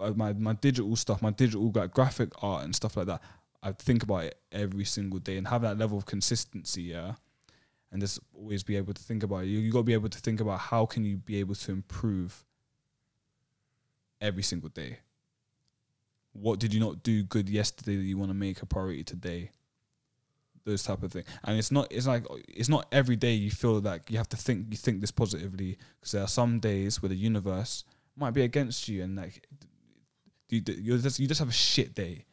uh, 0.00 0.12
my 0.16 0.32
my 0.32 0.54
digital 0.54 0.96
stuff, 0.96 1.20
my 1.20 1.30
digital 1.30 1.70
like 1.74 1.92
graphic 1.92 2.30
art 2.42 2.64
and 2.64 2.74
stuff 2.74 2.96
like 2.96 3.06
that. 3.06 3.20
I 3.62 3.72
think 3.72 4.02
about 4.02 4.24
it 4.24 4.38
every 4.52 4.84
single 4.84 5.18
day 5.18 5.38
and 5.38 5.48
have 5.48 5.62
that 5.62 5.78
level 5.78 5.96
of 5.98 6.06
consistency, 6.06 6.82
yeah, 6.82 7.14
and 7.90 8.00
just 8.00 8.20
always 8.34 8.62
be 8.62 8.76
able 8.76 8.94
to 8.94 9.02
think 9.02 9.22
about 9.22 9.44
it. 9.44 9.46
You 9.46 9.58
you 9.58 9.72
got 9.72 9.80
to 9.80 9.84
be 9.84 9.94
able 9.94 10.10
to 10.10 10.18
think 10.18 10.40
about 10.40 10.60
how 10.60 10.86
can 10.86 11.04
you 11.04 11.16
be 11.16 11.36
able 11.36 11.54
to 11.54 11.72
improve 11.72 12.44
every 14.20 14.42
single 14.42 14.68
day. 14.68 14.98
What 16.32 16.58
did 16.58 16.74
you 16.74 16.80
not 16.80 17.02
do 17.02 17.22
good 17.22 17.48
yesterday 17.48 17.96
that 17.96 18.02
you 18.02 18.18
want 18.18 18.30
to 18.30 18.34
make 18.34 18.60
a 18.60 18.66
priority 18.66 19.04
today? 19.04 19.52
Those 20.66 20.82
type 20.82 21.02
of 21.02 21.12
thing, 21.12 21.24
and 21.42 21.58
it's 21.58 21.70
not. 21.70 21.88
It's 21.90 22.06
like 22.06 22.24
it's 22.48 22.70
not 22.70 22.86
every 22.90 23.16
day 23.16 23.34
you 23.34 23.50
feel 23.50 23.80
like 23.80 24.10
you 24.10 24.16
have 24.16 24.30
to 24.30 24.36
think. 24.36 24.68
You 24.70 24.78
think 24.78 25.02
this 25.02 25.10
positively 25.10 25.76
because 26.00 26.12
there 26.12 26.22
are 26.22 26.28
some 26.28 26.58
days 26.58 27.02
where 27.02 27.10
the 27.10 27.16
universe 27.16 27.84
might 28.16 28.30
be 28.30 28.42
against 28.42 28.88
you, 28.88 29.02
and 29.02 29.14
like 29.14 29.46
you 30.48 30.62
you 30.66 30.96
just 30.96 31.20
you 31.20 31.28
just 31.28 31.40
have 31.40 31.50
a 31.50 31.52
shit 31.52 31.94
day. 31.94 32.24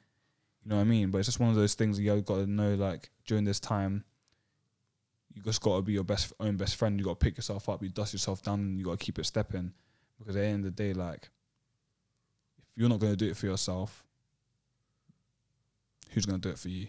You 0.63 0.69
know 0.69 0.77
what 0.77 0.84
I 0.84 0.86
mean? 0.86 1.11
But 1.11 1.17
it's 1.17 1.27
just 1.27 1.41
one 1.41 1.49
of 1.49 1.57
those 1.57 1.73
things 1.73 1.99
you 1.99 2.21
got 2.21 2.36
to 2.36 2.47
know. 2.47 2.75
Like 2.75 3.09
during 3.25 3.43
this 3.43 3.59
time, 3.59 4.05
you 5.34 5.41
just 5.41 5.61
got 5.61 5.75
to 5.75 5.82
be 5.82 5.91
your 5.91 6.05
best 6.05 6.32
own 6.39 6.55
best 6.55 6.77
friend. 6.77 6.97
You 6.97 7.05
got 7.05 7.19
to 7.19 7.25
pick 7.25 7.36
yourself 7.36 7.67
up. 7.67 7.84
You 7.84 7.89
dust 7.89 8.13
yourself 8.13 8.41
down, 8.43 8.59
and 8.59 8.79
you 8.79 8.86
got 8.86 8.97
to 8.99 9.05
keep 9.05 9.19
it 9.19 9.25
stepping. 9.25 9.73
Because 10.19 10.38
at 10.38 10.39
the 10.39 10.45
end 10.45 10.65
of 10.65 10.75
the 10.75 10.84
day, 10.84 10.93
like 10.93 11.29
if 12.59 12.77
you're 12.77 12.88
not 12.88 12.99
going 12.99 13.11
to 13.11 13.17
do 13.17 13.29
it 13.29 13.36
for 13.36 13.47
yourself, 13.47 14.05
who's 16.11 16.25
going 16.25 16.39
to 16.39 16.47
do 16.47 16.53
it 16.53 16.59
for 16.59 16.69
you? 16.69 16.88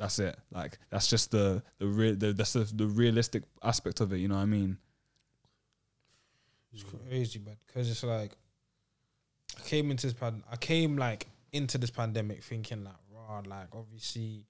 That's 0.00 0.18
it. 0.18 0.34
Like 0.50 0.78
that's 0.88 1.08
just 1.08 1.30
the 1.30 1.62
the 1.78 1.86
real 1.86 2.16
the, 2.16 2.32
that's 2.32 2.54
the, 2.54 2.60
the 2.60 2.86
realistic 2.86 3.42
aspect 3.62 4.00
of 4.00 4.14
it. 4.14 4.16
You 4.16 4.28
know 4.28 4.36
what 4.36 4.40
I 4.40 4.46
mean? 4.46 4.78
It's 6.72 6.84
crazy, 6.84 7.38
but 7.38 7.56
because 7.66 7.90
it's 7.90 8.02
like 8.02 8.32
I 9.58 9.60
came 9.68 9.90
into 9.90 10.06
this 10.06 10.14
pan, 10.14 10.42
I 10.50 10.56
came 10.56 10.96
like 10.96 11.26
into 11.52 11.76
this 11.76 11.90
pandemic 11.90 12.42
thinking 12.42 12.82
like, 12.82 12.94
raw, 13.12 13.42
like 13.46 13.68
obviously, 13.74 14.46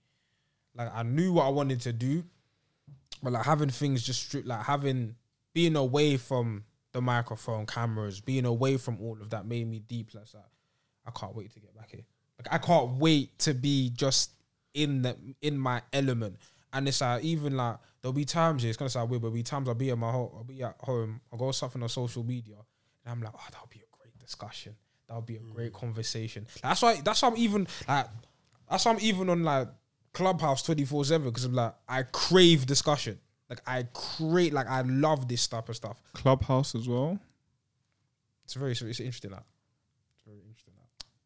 like 0.76 0.88
I 0.94 1.02
knew 1.02 1.32
what 1.32 1.46
I 1.46 1.48
wanted 1.48 1.80
to 1.80 1.92
do, 1.92 2.22
but 3.20 3.32
like 3.32 3.44
having 3.44 3.70
things 3.70 4.04
just 4.04 4.22
stripped, 4.28 4.46
like 4.46 4.62
having 4.62 5.16
being 5.52 5.74
away 5.74 6.16
from 6.16 6.62
the 6.92 7.00
microphone, 7.00 7.66
cameras, 7.66 8.20
being 8.20 8.44
away 8.44 8.76
from 8.76 9.00
all 9.00 9.18
of 9.20 9.30
that 9.30 9.46
made 9.46 9.68
me 9.68 9.80
deep. 9.80 10.10
Like, 10.14 10.26
I 11.04 11.10
can't 11.10 11.34
wait 11.34 11.52
to 11.54 11.60
get 11.60 11.76
back 11.76 11.90
here. 11.90 12.04
Like 12.38 12.54
I 12.54 12.64
can't 12.64 12.98
wait 12.98 13.36
to 13.40 13.52
be 13.52 13.90
just 13.90 14.30
in 14.74 15.02
the 15.02 15.16
in 15.42 15.58
my 15.58 15.82
element. 15.92 16.36
And 16.72 16.86
it's 16.86 17.00
like 17.00 17.24
even 17.24 17.56
like 17.56 17.76
there'll 18.00 18.12
be 18.12 18.24
times 18.24 18.64
it's 18.64 18.76
gonna 18.76 18.88
sound 18.88 19.10
weird, 19.10 19.22
but 19.22 19.28
there'll 19.28 19.34
be 19.34 19.42
times 19.42 19.68
I'll 19.68 19.74
be 19.74 19.90
at 19.90 19.98
my 19.98 20.12
home, 20.12 20.30
I'll 20.36 20.44
be 20.44 20.62
at 20.62 20.76
home, 20.80 21.20
I'll 21.32 21.38
go 21.38 21.50
something 21.50 21.82
on 21.82 21.88
social 21.88 22.22
media, 22.22 22.56
and 23.04 23.12
I'm 23.12 23.22
like, 23.22 23.32
oh, 23.34 23.46
that'll 23.50 23.68
be 23.68 23.80
a 23.80 23.96
great 23.96 24.16
discussion. 24.18 24.76
That'll 25.10 25.22
be 25.22 25.36
a 25.36 25.40
great 25.40 25.72
mm. 25.72 25.80
conversation. 25.80 26.46
That's 26.62 26.82
why. 26.82 27.00
That's 27.04 27.20
why 27.22 27.28
I'm 27.28 27.36
even 27.36 27.66
like. 27.88 28.06
That's 28.70 28.84
why 28.84 28.92
I'm 28.92 29.00
even 29.00 29.28
on 29.28 29.42
like 29.42 29.66
Clubhouse 30.12 30.62
twenty 30.62 30.84
four 30.84 31.04
seven 31.04 31.28
because 31.28 31.44
I'm 31.44 31.54
like 31.54 31.74
I 31.88 32.04
crave 32.04 32.64
discussion. 32.64 33.18
Like 33.48 33.60
I 33.66 33.88
create, 33.92 34.52
like 34.52 34.68
I 34.68 34.82
love 34.82 35.26
this 35.26 35.48
type 35.48 35.68
of 35.68 35.74
stuff. 35.74 36.00
Clubhouse 36.12 36.76
as 36.76 36.88
well. 36.88 37.18
It's 38.44 38.54
very, 38.54 38.70
it's 38.70 38.80
interesting. 38.80 38.90
That 38.92 38.98
it's 38.98 39.00
interesting. 39.00 39.30
That 39.32 39.44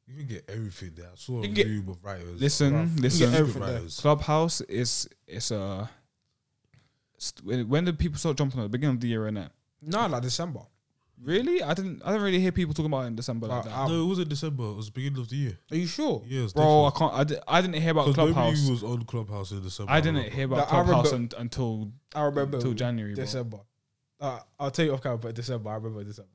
You 0.06 0.16
can 0.18 0.26
get 0.26 0.44
everything 0.48 0.92
there. 0.94 1.06
I 1.06 1.16
saw 1.16 1.34
a 1.38 1.40
You 1.40 1.42
can 1.44 1.54
get- 1.54 1.66
room 1.66 1.88
of 1.88 2.04
writers. 2.04 2.40
Listen, 2.40 2.72
Bruv, 2.72 2.96
you 2.96 3.02
listen. 3.02 3.30
get 3.30 3.40
everything 3.40 3.62
there. 3.62 3.74
writers. 3.74 4.00
Clubhouse 4.00 4.60
is 4.62 5.08
it's 5.26 5.50
a. 5.50 5.88
st- 7.18 7.44
When, 7.46 7.68
when 7.68 7.84
did 7.84 7.98
people 7.98 8.18
start 8.18 8.36
jumping 8.36 8.60
at 8.60 8.64
the 8.64 8.68
beginning 8.68 8.96
of 8.96 9.00
the 9.00 9.08
year, 9.08 9.22
innit? 9.22 9.50
no, 9.82 10.06
like 10.06 10.22
December. 10.22 10.60
Really? 11.22 11.62
I 11.62 11.72
didn't. 11.74 12.02
I 12.04 12.08
didn't 12.08 12.22
really 12.22 12.40
hear 12.40 12.52
people 12.52 12.74
talking 12.74 12.90
about 12.92 13.04
it 13.04 13.06
in 13.06 13.16
December 13.16 13.46
like 13.46 13.64
Like, 13.64 13.74
that. 13.74 13.88
No, 13.88 14.04
it 14.04 14.06
wasn't 14.08 14.28
December. 14.28 14.64
It 14.64 14.74
was 14.76 14.90
beginning 14.90 15.20
of 15.20 15.28
the 15.28 15.36
year. 15.36 15.58
Are 15.70 15.76
you 15.76 15.86
sure? 15.86 16.22
Yeah, 16.26 16.40
it 16.40 16.42
was 16.42 16.52
Bro, 16.52 16.84
I 16.86 16.90
can't. 16.90 17.14
I, 17.14 17.24
di- 17.24 17.38
I 17.48 17.60
didn't 17.62 17.80
hear 17.80 17.92
about 17.92 18.06
Because 18.08 18.14
Clubhouse. 18.32 18.56
nobody 18.58 18.70
was 18.72 18.82
on 18.82 19.04
Clubhouse 19.04 19.50
in 19.52 19.62
December. 19.62 19.92
I 19.92 20.00
didn't 20.00 20.16
remember. 20.16 20.36
hear 20.36 20.44
about 20.46 20.56
Like, 20.58 20.66
I 20.66 20.70
Clubhouse 20.84 21.12
remember- 21.12 21.36
un- 21.36 21.42
until 21.42 21.92
I 22.14 22.22
remember 22.24 22.56
until 22.58 22.72
January. 22.74 23.14
December. 23.14 23.58
Uh, 24.20 24.40
I'll 24.58 24.70
tell 24.72 24.84
you 24.84 24.92
off 24.92 25.02
camera, 25.02 25.18
but 25.18 25.34
December. 25.34 25.70
I 25.70 25.74
remember 25.76 26.02
December. 26.04 26.28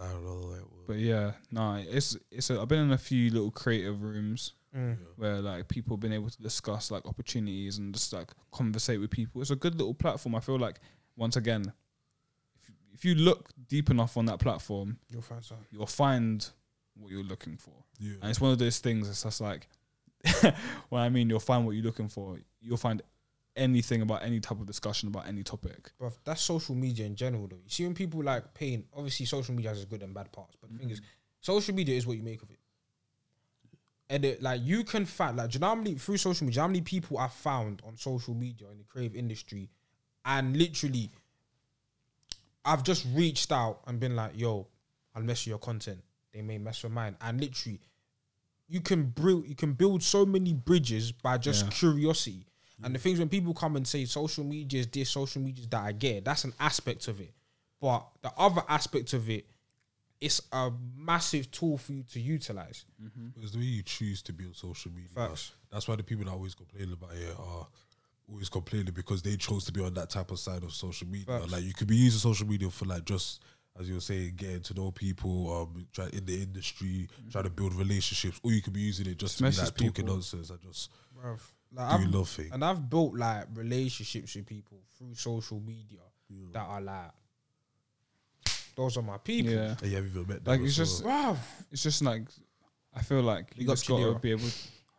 I 0.00 0.08
don't 0.08 0.24
know. 0.24 0.34
Like, 0.36 0.60
well, 0.62 0.71
But 0.86 0.96
yeah, 0.98 1.32
nah, 1.50 1.76
it's 1.78 2.16
it's. 2.30 2.50
A, 2.50 2.60
I've 2.60 2.68
been 2.68 2.78
in 2.80 2.92
a 2.92 2.98
few 2.98 3.30
little 3.30 3.50
creative 3.50 4.02
rooms 4.02 4.54
Mm. 4.74 4.96
where 5.16 5.36
like 5.42 5.68
people 5.68 5.94
have 5.96 6.00
been 6.00 6.14
able 6.14 6.30
to 6.30 6.40
discuss 6.42 6.90
like 6.90 7.04
opportunities 7.04 7.76
and 7.76 7.92
just 7.92 8.10
like 8.14 8.30
conversate 8.52 8.98
with 9.00 9.10
people. 9.10 9.42
It's 9.42 9.50
a 9.50 9.54
good 9.56 9.74
little 9.78 9.92
platform. 9.92 10.34
I 10.34 10.40
feel 10.40 10.58
like 10.58 10.80
once 11.14 11.36
again, 11.36 11.70
if 12.58 12.68
you, 12.70 12.74
if 12.94 13.04
you 13.04 13.14
look 13.14 13.50
deep 13.68 13.90
enough 13.90 14.16
on 14.16 14.24
that 14.26 14.38
platform, 14.38 14.96
You'll 15.10 15.20
find 15.20 15.44
something. 15.44 15.66
you'll 15.72 15.84
find 15.86 16.48
what 16.94 17.10
you're 17.12 17.22
looking 17.22 17.58
for. 17.58 17.74
yeah. 17.98 18.14
And 18.22 18.30
it's 18.30 18.40
one 18.40 18.50
of 18.50 18.58
those 18.58 18.78
things. 18.78 19.10
It's 19.10 19.22
just 19.24 19.42
like, 19.42 19.68
when 20.88 21.02
I 21.02 21.10
mean 21.10 21.28
you'll 21.28 21.38
find 21.40 21.66
what 21.66 21.72
you're 21.72 21.84
looking 21.84 22.08
for, 22.08 22.38
you'll 22.62 22.78
find 22.78 23.02
anything 23.56 24.02
about 24.02 24.22
any 24.22 24.40
type 24.40 24.60
of 24.60 24.66
discussion 24.66 25.08
about 25.08 25.26
any 25.26 25.42
topic. 25.42 25.92
But 25.98 26.12
that's 26.24 26.42
social 26.42 26.74
media 26.74 27.06
in 27.06 27.14
general, 27.14 27.46
though. 27.48 27.56
You 27.56 27.70
see, 27.70 27.84
when 27.84 27.94
people 27.94 28.22
like 28.22 28.54
paint, 28.54 28.86
obviously, 28.94 29.26
social 29.26 29.54
media 29.54 29.70
has 29.70 29.84
good 29.84 30.02
and 30.02 30.14
bad 30.14 30.32
parts. 30.32 30.56
But 30.60 30.72
the 30.72 30.78
thing 30.78 30.88
mm. 30.88 30.92
is, 30.92 31.00
social 31.40 31.74
media 31.74 31.96
is 31.96 32.06
what 32.06 32.16
you 32.16 32.22
make 32.22 32.42
of 32.42 32.50
it. 32.50 32.58
And 34.08 34.24
it, 34.24 34.42
like 34.42 34.60
you 34.62 34.84
can 34.84 35.06
find, 35.06 35.36
like, 35.36 35.50
do 35.50 35.56
you 35.56 35.60
know 35.60 35.74
many 35.74 35.94
through 35.94 36.18
social 36.18 36.46
media, 36.46 36.62
how 36.62 36.66
many 36.66 36.82
people 36.82 37.18
I 37.18 37.28
found 37.28 37.82
on 37.86 37.96
social 37.96 38.34
media 38.34 38.68
in 38.70 38.78
the 38.78 38.84
creative 38.84 39.16
industry, 39.16 39.70
and 40.24 40.56
literally, 40.56 41.10
I've 42.64 42.82
just 42.84 43.06
reached 43.14 43.50
out 43.50 43.80
and 43.86 43.98
been 43.98 44.14
like, 44.14 44.32
"Yo, 44.38 44.68
I'll 45.14 45.22
mess 45.22 45.42
with 45.42 45.48
your 45.48 45.58
content." 45.58 46.02
They 46.32 46.42
may 46.42 46.58
mess 46.58 46.82
with 46.82 46.92
mine, 46.92 47.16
and 47.20 47.40
literally, 47.40 47.80
you 48.68 48.80
can 48.80 49.04
build, 49.04 49.48
you 49.48 49.54
can 49.54 49.72
build 49.72 50.02
so 50.02 50.24
many 50.24 50.52
bridges 50.52 51.12
by 51.12 51.38
just 51.38 51.64
Yeah. 51.64 51.70
curiosity. 51.70 52.46
And 52.84 52.94
the 52.94 52.98
things 52.98 53.18
when 53.18 53.28
people 53.28 53.54
come 53.54 53.76
and 53.76 53.86
say 53.86 54.04
social 54.06 54.44
media 54.44 54.80
is 54.80 54.86
this, 54.88 55.10
social 55.10 55.40
media 55.40 55.62
is 55.62 55.68
that, 55.68 55.82
I 55.82 55.92
get 55.92 56.16
it. 56.16 56.24
That's 56.24 56.44
an 56.44 56.52
aspect 56.58 57.06
of 57.08 57.20
it. 57.20 57.32
But 57.80 58.06
the 58.22 58.32
other 58.36 58.62
aspect 58.68 59.12
of 59.12 59.28
it 59.30 59.46
it's 60.22 60.40
a 60.52 60.70
massive 60.96 61.50
tool 61.50 61.76
for 61.76 61.92
you 61.92 62.04
to 62.04 62.20
utilize. 62.20 62.84
It's 63.42 63.50
the 63.50 63.58
way 63.58 63.64
you 63.64 63.82
choose 63.82 64.22
to 64.22 64.32
be 64.32 64.44
on 64.44 64.54
social 64.54 64.92
media. 64.92 65.08
Facts. 65.12 65.50
That's 65.70 65.88
why 65.88 65.96
the 65.96 66.04
people 66.04 66.24
that 66.26 66.30
always 66.30 66.54
complain 66.54 66.92
about 66.92 67.10
it 67.16 67.34
are 67.36 67.66
always 68.30 68.48
complaining 68.48 68.94
because 68.94 69.20
they 69.20 69.36
chose 69.36 69.64
to 69.64 69.72
be 69.72 69.82
on 69.82 69.94
that 69.94 70.10
type 70.10 70.30
of 70.30 70.38
side 70.38 70.62
of 70.62 70.72
social 70.72 71.08
media. 71.08 71.26
Facts. 71.26 71.50
Like 71.50 71.64
you 71.64 71.74
could 71.74 71.88
be 71.88 71.96
using 71.96 72.20
social 72.20 72.46
media 72.46 72.70
for 72.70 72.84
like 72.84 73.04
just 73.04 73.42
as 73.80 73.88
you 73.88 73.94
were 73.94 74.00
saying, 74.00 74.34
getting 74.36 74.60
to 74.60 74.74
know 74.74 74.92
people, 74.92 75.62
um, 75.62 75.86
try 75.92 76.06
in 76.12 76.24
the 76.24 76.42
industry, 76.42 77.08
trying 77.30 77.44
to 77.44 77.50
build 77.50 77.74
relationships, 77.74 78.38
or 78.44 78.52
you 78.52 78.60
could 78.62 78.74
be 78.74 78.80
using 78.80 79.06
it 79.06 79.16
just 79.18 79.38
to 79.38 79.42
be 79.42 79.46
Message 79.48 79.64
like 79.64 79.74
talking 79.74 79.92
people. 79.92 80.14
nonsense 80.14 80.50
and 80.50 80.60
just 80.60 80.90
Bruv. 81.18 81.40
Like, 81.74 81.88
do 81.88 81.94
I've- 82.04 82.10
nothing. 82.12 82.50
and 82.52 82.64
I've 82.64 82.88
built 82.90 83.14
like 83.16 83.46
relationships 83.54 84.34
with 84.34 84.46
people 84.46 84.78
through 84.98 85.14
social 85.14 85.58
media 85.60 86.00
that 86.52 86.60
are 86.66 86.80
like, 86.80 87.10
those 88.76 88.96
are 88.96 89.02
my 89.02 89.18
people. 89.18 89.52
Yeah, 89.52 89.74
And 89.82 89.90
you 89.90 89.96
haven't 89.96 90.28
met 90.28 90.44
them. 90.44 90.52
Like, 90.58 90.60
it's 90.66 90.76
just- 90.76 91.02
Bruv. 91.04 91.36
it's 91.70 91.82
just 91.82 92.02
like 92.02 92.22
I 92.94 93.02
feel 93.02 93.22
like 93.22 93.52
you 93.56 93.60
Big 93.60 93.70
up 93.70 93.76
just 93.76 93.88
gotta 93.88 94.02
Chidera. 94.04 94.20
be 94.20 94.30
able. 94.32 94.48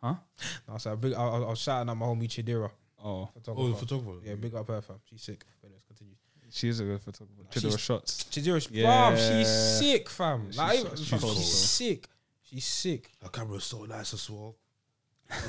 Huh? 0.02 0.16
I 0.68 0.74
was, 0.74 0.86
like, 0.86 1.00
big, 1.02 1.14
I, 1.14 1.24
I 1.24 1.40
was 1.50 1.60
shouting 1.60 1.90
at 1.90 1.96
my 1.98 2.06
homie 2.08 2.28
Chidera. 2.28 2.72
Oh, 3.04 3.30
Photographer. 3.34 3.70
oh, 3.72 3.74
photographer. 3.76 4.20
Yeah, 4.26 4.36
big 4.36 4.56
up 4.56 4.68
her 4.68 4.82
fam. 4.82 4.96
She's 5.10 5.22
sick. 5.22 5.44
But 5.62 5.72
let's 5.72 5.84
continue. 5.84 6.16
she 6.50 6.70
is 6.70 6.80
a 6.80 6.84
good 6.86 7.02
photographer. 7.02 7.60
She's- 7.60 7.80
shots. 7.80 8.24
Chidera, 8.26 8.68
Yeah. 8.72 9.12
bruv, 9.12 9.40
she's 9.40 9.80
sick, 9.80 10.10
fam. 10.10 10.48
She's 10.50 10.58
like, 10.58 10.80
so- 10.80 10.96
she's 10.96 11.08
fam, 11.10 11.20
so 11.20 11.34
she's 11.36 11.54
sick. 11.54 12.08
She's 12.44 12.66
sick. 12.66 13.12
Her 13.22 13.30
camera's 13.30 13.64
so 13.66 13.84
nice 13.86 14.14
as 14.14 14.30
well. 14.30 14.56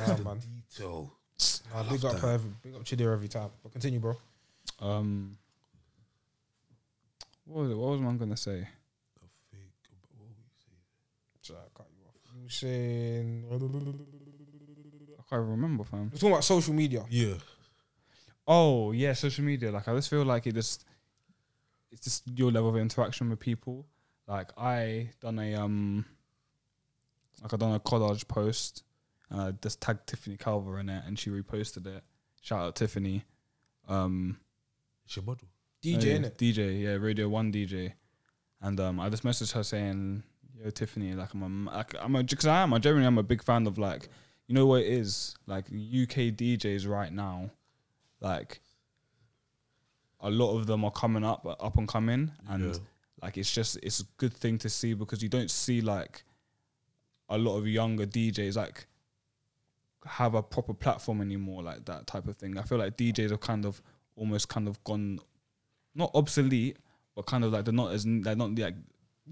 Nah, 0.06 0.16
man. 0.18 0.40
Detail. 0.70 1.12
Nah, 1.74 1.82
big 1.90 2.04
up 2.04 2.12
that. 2.12 2.20
her. 2.20 2.30
every- 2.32 2.50
Big 2.62 2.74
up 2.74 2.84
Chidera 2.84 3.12
every 3.12 3.28
time. 3.28 3.50
But 3.62 3.72
continue, 3.72 3.98
bro. 4.00 4.16
Um, 4.80 5.36
what 7.44 7.62
was 7.62 7.70
it? 7.70 7.76
What 7.76 7.90
was 7.90 8.00
man 8.00 8.16
gonna 8.18 8.36
say? 8.36 8.58
A 8.60 9.26
fake. 9.50 9.72
What 10.16 10.20
were 10.20 10.26
we 10.28 10.34
saying? 10.64 10.80
Sorry, 11.42 11.58
I 11.58 11.68
cut 11.76 11.86
you 11.90 12.04
off. 12.06 12.14
You 12.42 12.48
saying? 12.48 13.44
I 15.18 15.22
can't 15.36 15.48
remember, 15.48 15.84
fam. 15.84 16.04
We're 16.12 16.16
talking 16.18 16.30
about 16.30 16.44
social 16.44 16.74
media. 16.74 17.04
Yeah. 17.10 17.34
Oh 18.46 18.92
yeah, 18.92 19.12
social 19.14 19.44
media. 19.44 19.70
Like 19.72 19.88
I 19.88 19.94
just 19.94 20.10
feel 20.10 20.24
like 20.24 20.46
it 20.46 20.54
just 20.54 20.84
it's 21.90 22.04
just 22.04 22.22
your 22.36 22.50
level 22.52 22.70
of 22.70 22.76
interaction 22.76 23.30
with 23.30 23.40
people. 23.40 23.86
Like 24.26 24.50
I 24.58 25.10
done 25.20 25.38
a 25.38 25.54
um 25.54 26.04
like 27.42 27.52
I 27.52 27.56
done 27.56 27.74
a 27.74 27.80
collage 27.80 28.26
post 28.28 28.82
and 29.34 29.40
I 29.42 29.50
just 29.62 29.80
tagged 29.80 30.06
Tiffany 30.06 30.36
Calver 30.36 30.78
in 30.80 30.88
it 30.88 31.02
and 31.06 31.18
she 31.18 31.30
reposted 31.30 31.86
it. 31.86 32.02
Shout 32.40 32.60
out 32.62 32.76
Tiffany. 32.76 33.24
Um 33.88 34.38
It's 35.04 35.16
your 35.16 35.24
model. 35.24 35.48
DJ, 35.82 35.96
uh, 35.96 35.98
yeah, 36.06 36.16
innit? 36.18 36.36
DJ, 36.36 36.82
yeah, 36.82 36.94
Radio 36.94 37.28
One 37.28 37.52
DJ. 37.52 37.92
And 38.60 38.78
um 38.80 39.00
I 39.00 39.08
just 39.10 39.24
messaged 39.24 39.52
her 39.52 39.62
saying, 39.62 40.22
Yo 40.62 40.70
Tiffany, 40.70 41.12
like 41.14 41.34
I'm 41.34 41.42
a 41.68 41.70
like, 41.76 41.94
I'm 42.00 42.16
a 42.16 42.22
because 42.22 42.46
I 42.46 42.62
am, 42.62 42.72
I 42.72 42.78
generally 42.78 43.06
am 43.06 43.18
a 43.18 43.22
big 43.22 43.42
fan 43.42 43.66
of 43.66 43.76
like 43.78 44.08
you 44.46 44.54
know 44.54 44.66
what 44.66 44.82
it 44.82 44.88
is? 44.88 45.34
Like 45.46 45.66
UK 45.66 46.32
DJs 46.38 46.86
right 46.88 47.12
now, 47.12 47.50
like 48.20 48.60
a 50.20 50.30
lot 50.30 50.56
of 50.58 50.66
them 50.66 50.84
are 50.84 50.90
coming 50.90 51.24
up, 51.24 51.44
up 51.46 51.76
and 51.76 51.88
coming, 51.88 52.30
and 52.48 52.74
Yeah. 52.74 52.80
like 53.22 53.36
it's 53.38 53.52
just 53.52 53.78
it's 53.82 54.00
a 54.00 54.04
good 54.16 54.32
thing 54.34 54.58
to 54.58 54.68
see 54.68 54.94
because 54.94 55.22
you 55.22 55.28
don't 55.28 55.50
see 55.50 55.80
like 55.80 56.24
a 57.28 57.38
lot 57.38 57.56
of 57.58 57.66
younger 57.66 58.06
DJs 58.06 58.56
like 58.56 58.86
have 60.06 60.34
a 60.34 60.42
proper 60.42 60.74
platform 60.74 61.20
anymore, 61.20 61.62
like 61.62 61.84
that 61.86 62.06
type 62.06 62.26
of 62.28 62.36
thing. 62.36 62.58
I 62.58 62.62
feel 62.62 62.78
like 62.78 62.96
DJs 62.96 63.30
have 63.30 63.40
kind 63.40 63.64
of 63.64 63.80
almost 64.16 64.48
kind 64.48 64.68
of 64.68 64.82
gone 64.84 65.18
not 65.94 66.10
obsolete, 66.14 66.76
but 67.14 67.26
kind 67.26 67.44
of 67.44 67.52
like 67.52 67.64
they're 67.64 67.74
not 67.74 67.92
as 67.92 68.04
they're 68.04 68.36
not 68.36 68.56
like 68.58 68.74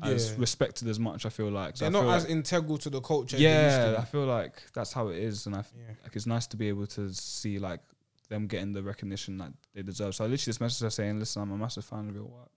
as 0.02 0.32
respected 0.34 0.88
as 0.88 0.98
much. 0.98 1.26
I 1.26 1.28
feel 1.28 1.50
like 1.50 1.76
So 1.76 1.88
They're 1.90 2.00
I 2.00 2.04
not 2.04 2.14
as 2.16 2.22
like- 2.24 2.32
integral 2.32 2.78
to 2.78 2.90
the 2.90 3.00
culture. 3.00 3.36
yeah, 3.36 3.96
I 3.98 4.04
feel 4.04 4.24
like 4.24 4.62
that's 4.72 4.92
how 4.92 5.08
it 5.08 5.18
is, 5.18 5.46
and 5.46 5.54
I 5.54 5.58
f- 5.60 5.72
Yeah. 5.76 5.94
like 6.02 6.16
it's 6.16 6.26
nice 6.26 6.46
to 6.48 6.56
be 6.56 6.68
able 6.68 6.86
to 6.88 7.12
see 7.12 7.58
like 7.58 7.80
them 8.28 8.46
getting 8.46 8.72
the 8.72 8.82
recognition 8.82 9.36
that 9.38 9.52
they 9.74 9.82
deserve. 9.82 10.14
So 10.14 10.24
I 10.24 10.28
literally 10.28 10.44
just 10.52 10.60
messaged 10.60 10.80
her 10.82 10.90
saying, 10.90 11.18
"Listen, 11.18 11.42
I'm 11.42 11.52
a 11.52 11.58
massive 11.58 11.84
fan 11.84 12.08
of 12.08 12.14
your 12.14 12.24
work. 12.24 12.48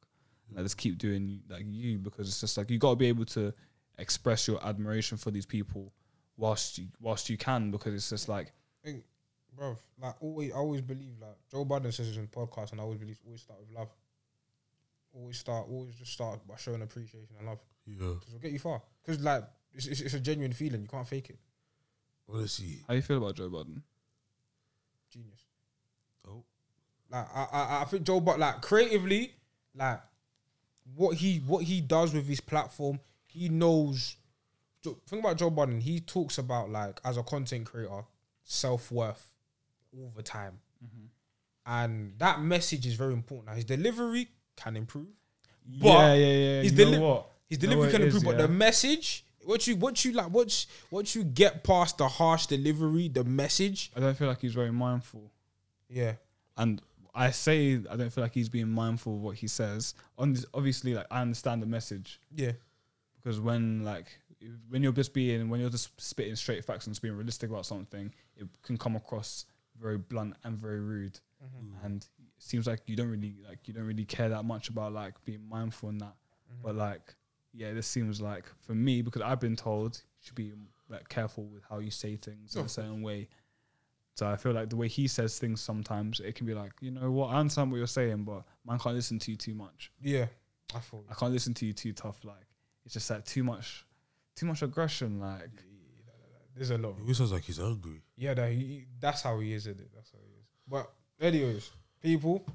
Like, 0.53 0.63
just 0.63 0.78
keep 0.78 0.97
doing 0.97 1.41
like 1.49 1.66
you 1.68 1.97
because 1.97 2.30
it's 2.30 2.39
just 2.39 2.57
like 2.57 2.70
you 2.70 2.78
got 2.78 2.91
to 2.91 2.95
be 2.95 3.07
able 3.07 3.26
to 3.26 3.53
express 3.97 4.47
your 4.47 4.66
admiration 4.66 5.18
for 5.18 5.32
these 5.32 5.45
people 5.45 5.91
whilst 6.38 6.78
you 6.78 6.88
whilst 7.00 7.30
you 7.30 7.38
can 7.38 7.72
because 7.72 7.94
it's 7.94 8.10
just 8.10 8.28
like 8.28 8.52
think, 8.86 9.04
bro, 9.56 9.76
like 10.02 10.16
always, 10.22 10.52
I 10.54 10.58
always 10.58 10.82
believe 10.82 11.14
like 11.20 11.38
Joe 11.52 11.66
Budden 11.66 11.92
says 11.92 12.08
this 12.08 12.18
in 12.18 12.24
the 12.24 12.28
podcast, 12.28 12.72
and 12.72 12.80
I 12.80 12.84
always 12.84 13.00
believe 13.00 13.20
always 13.26 13.42
start 13.42 13.60
with 13.60 13.76
love. 13.76 13.90
Always 15.14 15.40
start, 15.40 15.68
always 15.70 15.96
just 15.96 16.12
start 16.12 16.46
by 16.48 16.56
showing 16.58 16.82
appreciation 16.82 17.36
and 17.40 17.48
love. 17.48 17.60
Yeah. 17.86 18.16
Cause 18.20 18.28
it'll 18.28 18.40
get 18.40 18.52
you 18.52 18.60
far. 18.60 18.82
Cause 19.06 19.20
like 19.20 19.44
it's, 19.74 19.88
it's, 19.88 20.02
it's 20.02 20.14
a 20.14 20.20
genuine 20.20 20.54
feeling. 20.54 20.82
You 20.82 20.88
can't 20.88 21.08
fake 21.08 21.30
it. 21.30 21.40
Honestly. 22.32 22.80
how 22.88 22.94
you 22.94 23.02
feel 23.02 23.18
about 23.18 23.36
Joe 23.36 23.50
Budden. 23.50 23.82
Genius. 25.12 25.46
Oh. 26.28 26.44
Like 27.10 27.28
I, 27.34 27.48
I, 27.52 27.82
I 27.82 27.86
think 27.86 28.04
Joe, 28.04 28.20
but 28.20 28.40
like 28.40 28.62
creatively, 28.62 29.34
like 29.76 30.02
what 30.96 31.18
he 31.18 31.38
what 31.48 31.64
he 31.64 31.82
does 31.82 32.14
with 32.14 32.28
his 32.28 32.42
platform, 32.42 33.00
he 33.28 33.50
knows. 33.50 34.18
Think 35.08 35.24
about 35.24 35.38
Joe 35.38 35.50
Budden. 35.50 35.82
He 35.82 36.00
talks 36.00 36.38
about 36.38 36.70
like 36.70 37.00
as 37.04 37.18
a 37.18 37.24
content 37.24 37.66
creator, 37.66 38.04
self 38.44 38.92
worth 38.92 39.32
all 39.98 40.12
the 40.16 40.24
time, 40.24 40.60
mm-hmm. 40.84 41.06
and 41.66 42.14
that 42.18 42.42
message 42.42 42.86
is 42.86 42.94
very 42.96 43.14
important. 43.14 43.48
Now 43.48 43.54
his 43.56 43.66
delivery 43.66 44.30
can 44.56 44.76
improve. 44.78 45.08
But 45.66 45.88
yeah, 45.88 46.14
yeah, 46.14 46.26
yeah. 46.26 46.62
his 46.62 46.72
you 46.72 46.78
deli- 46.78 47.00
what? 47.00 47.32
His 47.50 47.62
You 47.62 47.70
delivery 47.70 47.92
can 47.92 48.02
it 48.02 48.08
is, 48.08 48.16
improve, 48.16 48.24
but 48.34 48.40
yeah? 48.40 48.48
the 48.48 48.54
message, 48.54 49.26
what 49.44 49.66
you 49.68 49.76
what 49.76 50.04
you 50.06 50.12
like, 50.14 50.28
what 50.28 50.66
what 50.90 51.16
you 51.16 51.24
get 51.24 51.64
past 51.64 51.98
the 51.98 52.08
harsh 52.08 52.46
delivery, 52.48 53.08
the 53.08 53.24
message, 53.24 53.92
I 53.96 54.00
don't 54.00 54.16
feel 54.18 54.28
like 54.28 54.42
he's 54.42 54.54
very 54.54 54.72
mindful. 54.72 55.32
yeah, 55.90 56.14
and 56.58 56.82
I 57.14 57.32
say 57.32 57.80
I 57.90 57.96
don't 57.96 58.12
feel 58.12 58.24
like 58.24 58.34
he's 58.34 58.50
being 58.50 58.70
mindful 58.70 59.16
of 59.16 59.22
what 59.22 59.38
he 59.38 59.48
says. 59.48 59.94
On 60.18 60.34
this, 60.34 60.46
obviously, 60.54 60.94
like 60.94 61.08
I 61.10 61.22
understand 61.22 61.62
the 61.62 61.68
message 61.68 62.20
yeah, 62.36 62.52
because 63.16 63.40
when 63.40 63.84
like 63.84 64.08
when 64.70 64.84
you're 64.84 64.92
just 64.92 65.14
being 65.14 65.50
when 65.50 65.60
you're 65.60 65.70
just 65.70 66.00
spitting 66.00 66.36
straight 66.36 66.64
facts 66.64 66.86
and 66.88 66.94
just 66.94 67.02
being 67.02 67.16
realistic 67.16 67.50
about 67.50 67.66
something, 67.66 68.14
it 68.36 68.48
can 68.64 68.78
come 68.78 68.96
across 68.96 69.46
very 69.80 69.98
blunt 69.98 70.36
and 70.44 70.58
very 70.58 70.80
rude. 70.80 71.20
And 71.84 72.02
it 72.02 72.44
seems 72.44 72.66
like 72.66 72.82
you 72.88 72.96
don't 72.96 73.10
really 73.10 73.36
like 73.48 73.68
you 73.68 73.74
don't 73.74 73.86
really 73.86 74.06
care 74.06 74.30
that 74.30 74.44
much 74.46 74.70
about 74.70 74.94
like 74.94 75.14
being 75.26 75.48
mindful 75.48 75.90
in 75.90 75.98
that. 76.00 76.16
But 76.64 76.76
like, 76.76 77.14
yeah, 77.54 77.74
this 77.74 77.88
seems 77.88 78.22
like 78.22 78.46
for 78.62 78.74
me 78.74 79.02
because 79.02 79.22
I've 79.22 79.40
been 79.40 79.56
told 79.56 80.02
you 80.20 80.26
should 80.26 80.36
be 80.36 80.54
like 80.90 81.08
careful 81.10 81.46
with 81.46 81.64
how 81.70 81.80
you 81.80 81.92
say 81.92 82.16
things 82.16 82.56
in 82.56 82.66
a 82.66 82.70
certain 82.70 83.02
way. 83.02 83.28
So 84.16 84.28
I 84.28 84.38
feel 84.38 84.54
like 84.54 84.70
the 84.70 84.78
way 84.78 84.88
he 84.88 85.08
says 85.08 85.38
things 85.38 85.60
sometimes 85.62 86.22
it 86.22 86.36
can 86.36 86.48
be 86.48 86.54
like, 86.54 86.72
you 86.80 86.90
know 86.90 87.12
what, 87.12 87.28
I 87.32 87.38
understand 87.40 87.70
what 87.70 87.78
you're 87.78 87.88
saying, 87.88 88.24
but 88.24 88.44
man 88.66 88.80
can't 88.80 88.96
listen 88.96 89.20
to 89.20 89.32
you 89.32 89.38
too 89.38 89.54
much. 89.54 89.92
yeah. 90.02 90.28
I 90.74 90.80
thought 90.80 91.06
I 91.12 91.14
can't 91.14 91.32
listen 91.32 91.54
to 91.56 91.66
you 91.66 91.74
too 91.74 91.94
tough. 91.94 92.24
Like 92.24 92.48
it's 92.86 92.94
just 92.94 93.10
like 93.10 93.24
too 93.26 93.44
much, 93.44 93.85
too 94.36 94.46
much 94.46 94.62
aggression. 94.62 95.20
Like 95.20 95.50
there's 96.56 96.70
a 96.72 96.78
lot. 96.78 96.94
He 96.96 96.98
Of, 96.98 97.02
always 97.02 97.18
sounds 97.18 97.32
like 97.32 97.44
he's 97.44 97.58
hungry. 97.58 98.02
yeah, 98.18 98.34
that 98.34 98.52
he, 98.52 98.86
that's 99.00 99.22
how 99.22 99.40
he 99.40 99.54
is, 99.54 99.68
isn't 99.68 99.80
it? 99.82 99.90
That's 99.94 100.12
how 100.12 100.20
he 100.20 100.32
is. 100.40 100.46
But 100.68 100.92
anyways, 101.20 101.70
people, 102.02 102.46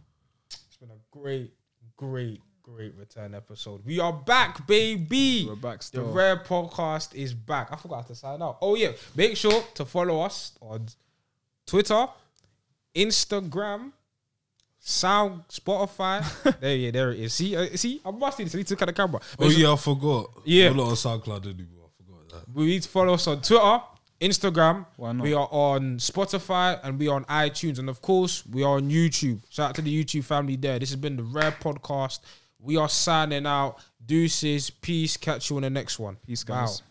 it's 0.48 0.76
been 0.76 0.90
a 0.90 1.00
great, 1.10 1.52
great, 1.96 2.40
great 2.62 2.94
return 2.96 3.34
episode. 3.34 3.84
We 3.84 4.00
are 4.00 4.12
back, 4.12 4.66
baby. 4.66 5.46
we're 5.48 5.54
back 5.56 5.78
The 5.80 5.84
still. 5.84 6.12
Rare 6.12 6.36
Podcast 6.38 7.14
is 7.14 7.34
back. 7.34 7.68
I 7.72 7.76
forgot 7.76 8.06
to 8.08 8.14
sign 8.14 8.40
out. 8.42 8.58
Oh 8.62 8.74
yeah, 8.74 8.92
make 9.14 9.36
sure 9.36 9.62
to 9.74 9.84
follow 9.84 10.20
us 10.22 10.52
on 10.60 10.86
Twitter, 11.66 12.06
Instagram, 12.94 13.92
Sound, 14.82 15.42
Spotify. 15.48 16.24
there, 16.60 16.74
yeah, 16.74 16.90
there 16.90 17.12
it 17.12 17.20
is. 17.20 17.34
See, 17.34 17.54
uh, 17.54 17.66
see, 17.76 18.00
I 18.04 18.10
must 18.10 18.38
need 18.38 18.48
to 18.48 18.56
look 18.56 18.82
at 18.82 18.86
the 18.86 18.92
camera. 18.92 19.20
Oh 19.38 19.50
yeah, 19.50 19.72
I 19.72 19.76
forgot. 19.76 20.30
Yeah. 20.44 20.70
a 20.70 20.72
lot 20.72 20.90
of 20.90 20.98
SoundCloud 20.98 21.44
anymore. 21.44 21.88
I 21.88 22.02
forgot 22.02 22.28
that. 22.30 22.54
We 22.54 22.66
need 22.66 22.82
to 22.82 22.88
follow 22.88 23.12
us 23.12 23.26
on 23.26 23.42
Twitter, 23.42 23.80
Instagram. 24.22 24.86
Why 24.96 25.12
not? 25.12 25.22
We 25.22 25.34
are 25.34 25.48
on 25.50 25.98
Spotify 25.98 26.80
and 26.82 26.98
we 26.98 27.08
are 27.08 27.16
on 27.16 27.26
iTunes. 27.26 27.78
And 27.78 27.90
of 27.90 28.00
course, 28.00 28.42
we 28.46 28.62
are 28.62 28.76
on 28.76 28.90
YouTube. 28.90 29.42
Shout 29.50 29.70
out 29.70 29.74
to 29.76 29.82
the 29.82 30.04
YouTube 30.04 30.24
family 30.24 30.56
there. 30.56 30.78
This 30.78 30.88
has 30.90 30.96
been 30.96 31.16
the 31.16 31.24
Rare 31.24 31.52
Podcast. 31.52 32.20
We 32.58 32.78
are 32.78 32.88
signing 32.88 33.46
out. 33.46 33.76
Deuces. 34.04 34.70
Peace. 34.70 35.18
Catch 35.18 35.50
you 35.50 35.56
on 35.56 35.62
the 35.62 35.70
next 35.70 35.98
one. 35.98 36.16
Peace, 36.26 36.42
guys. 36.42 36.80
Wow. 36.80 36.89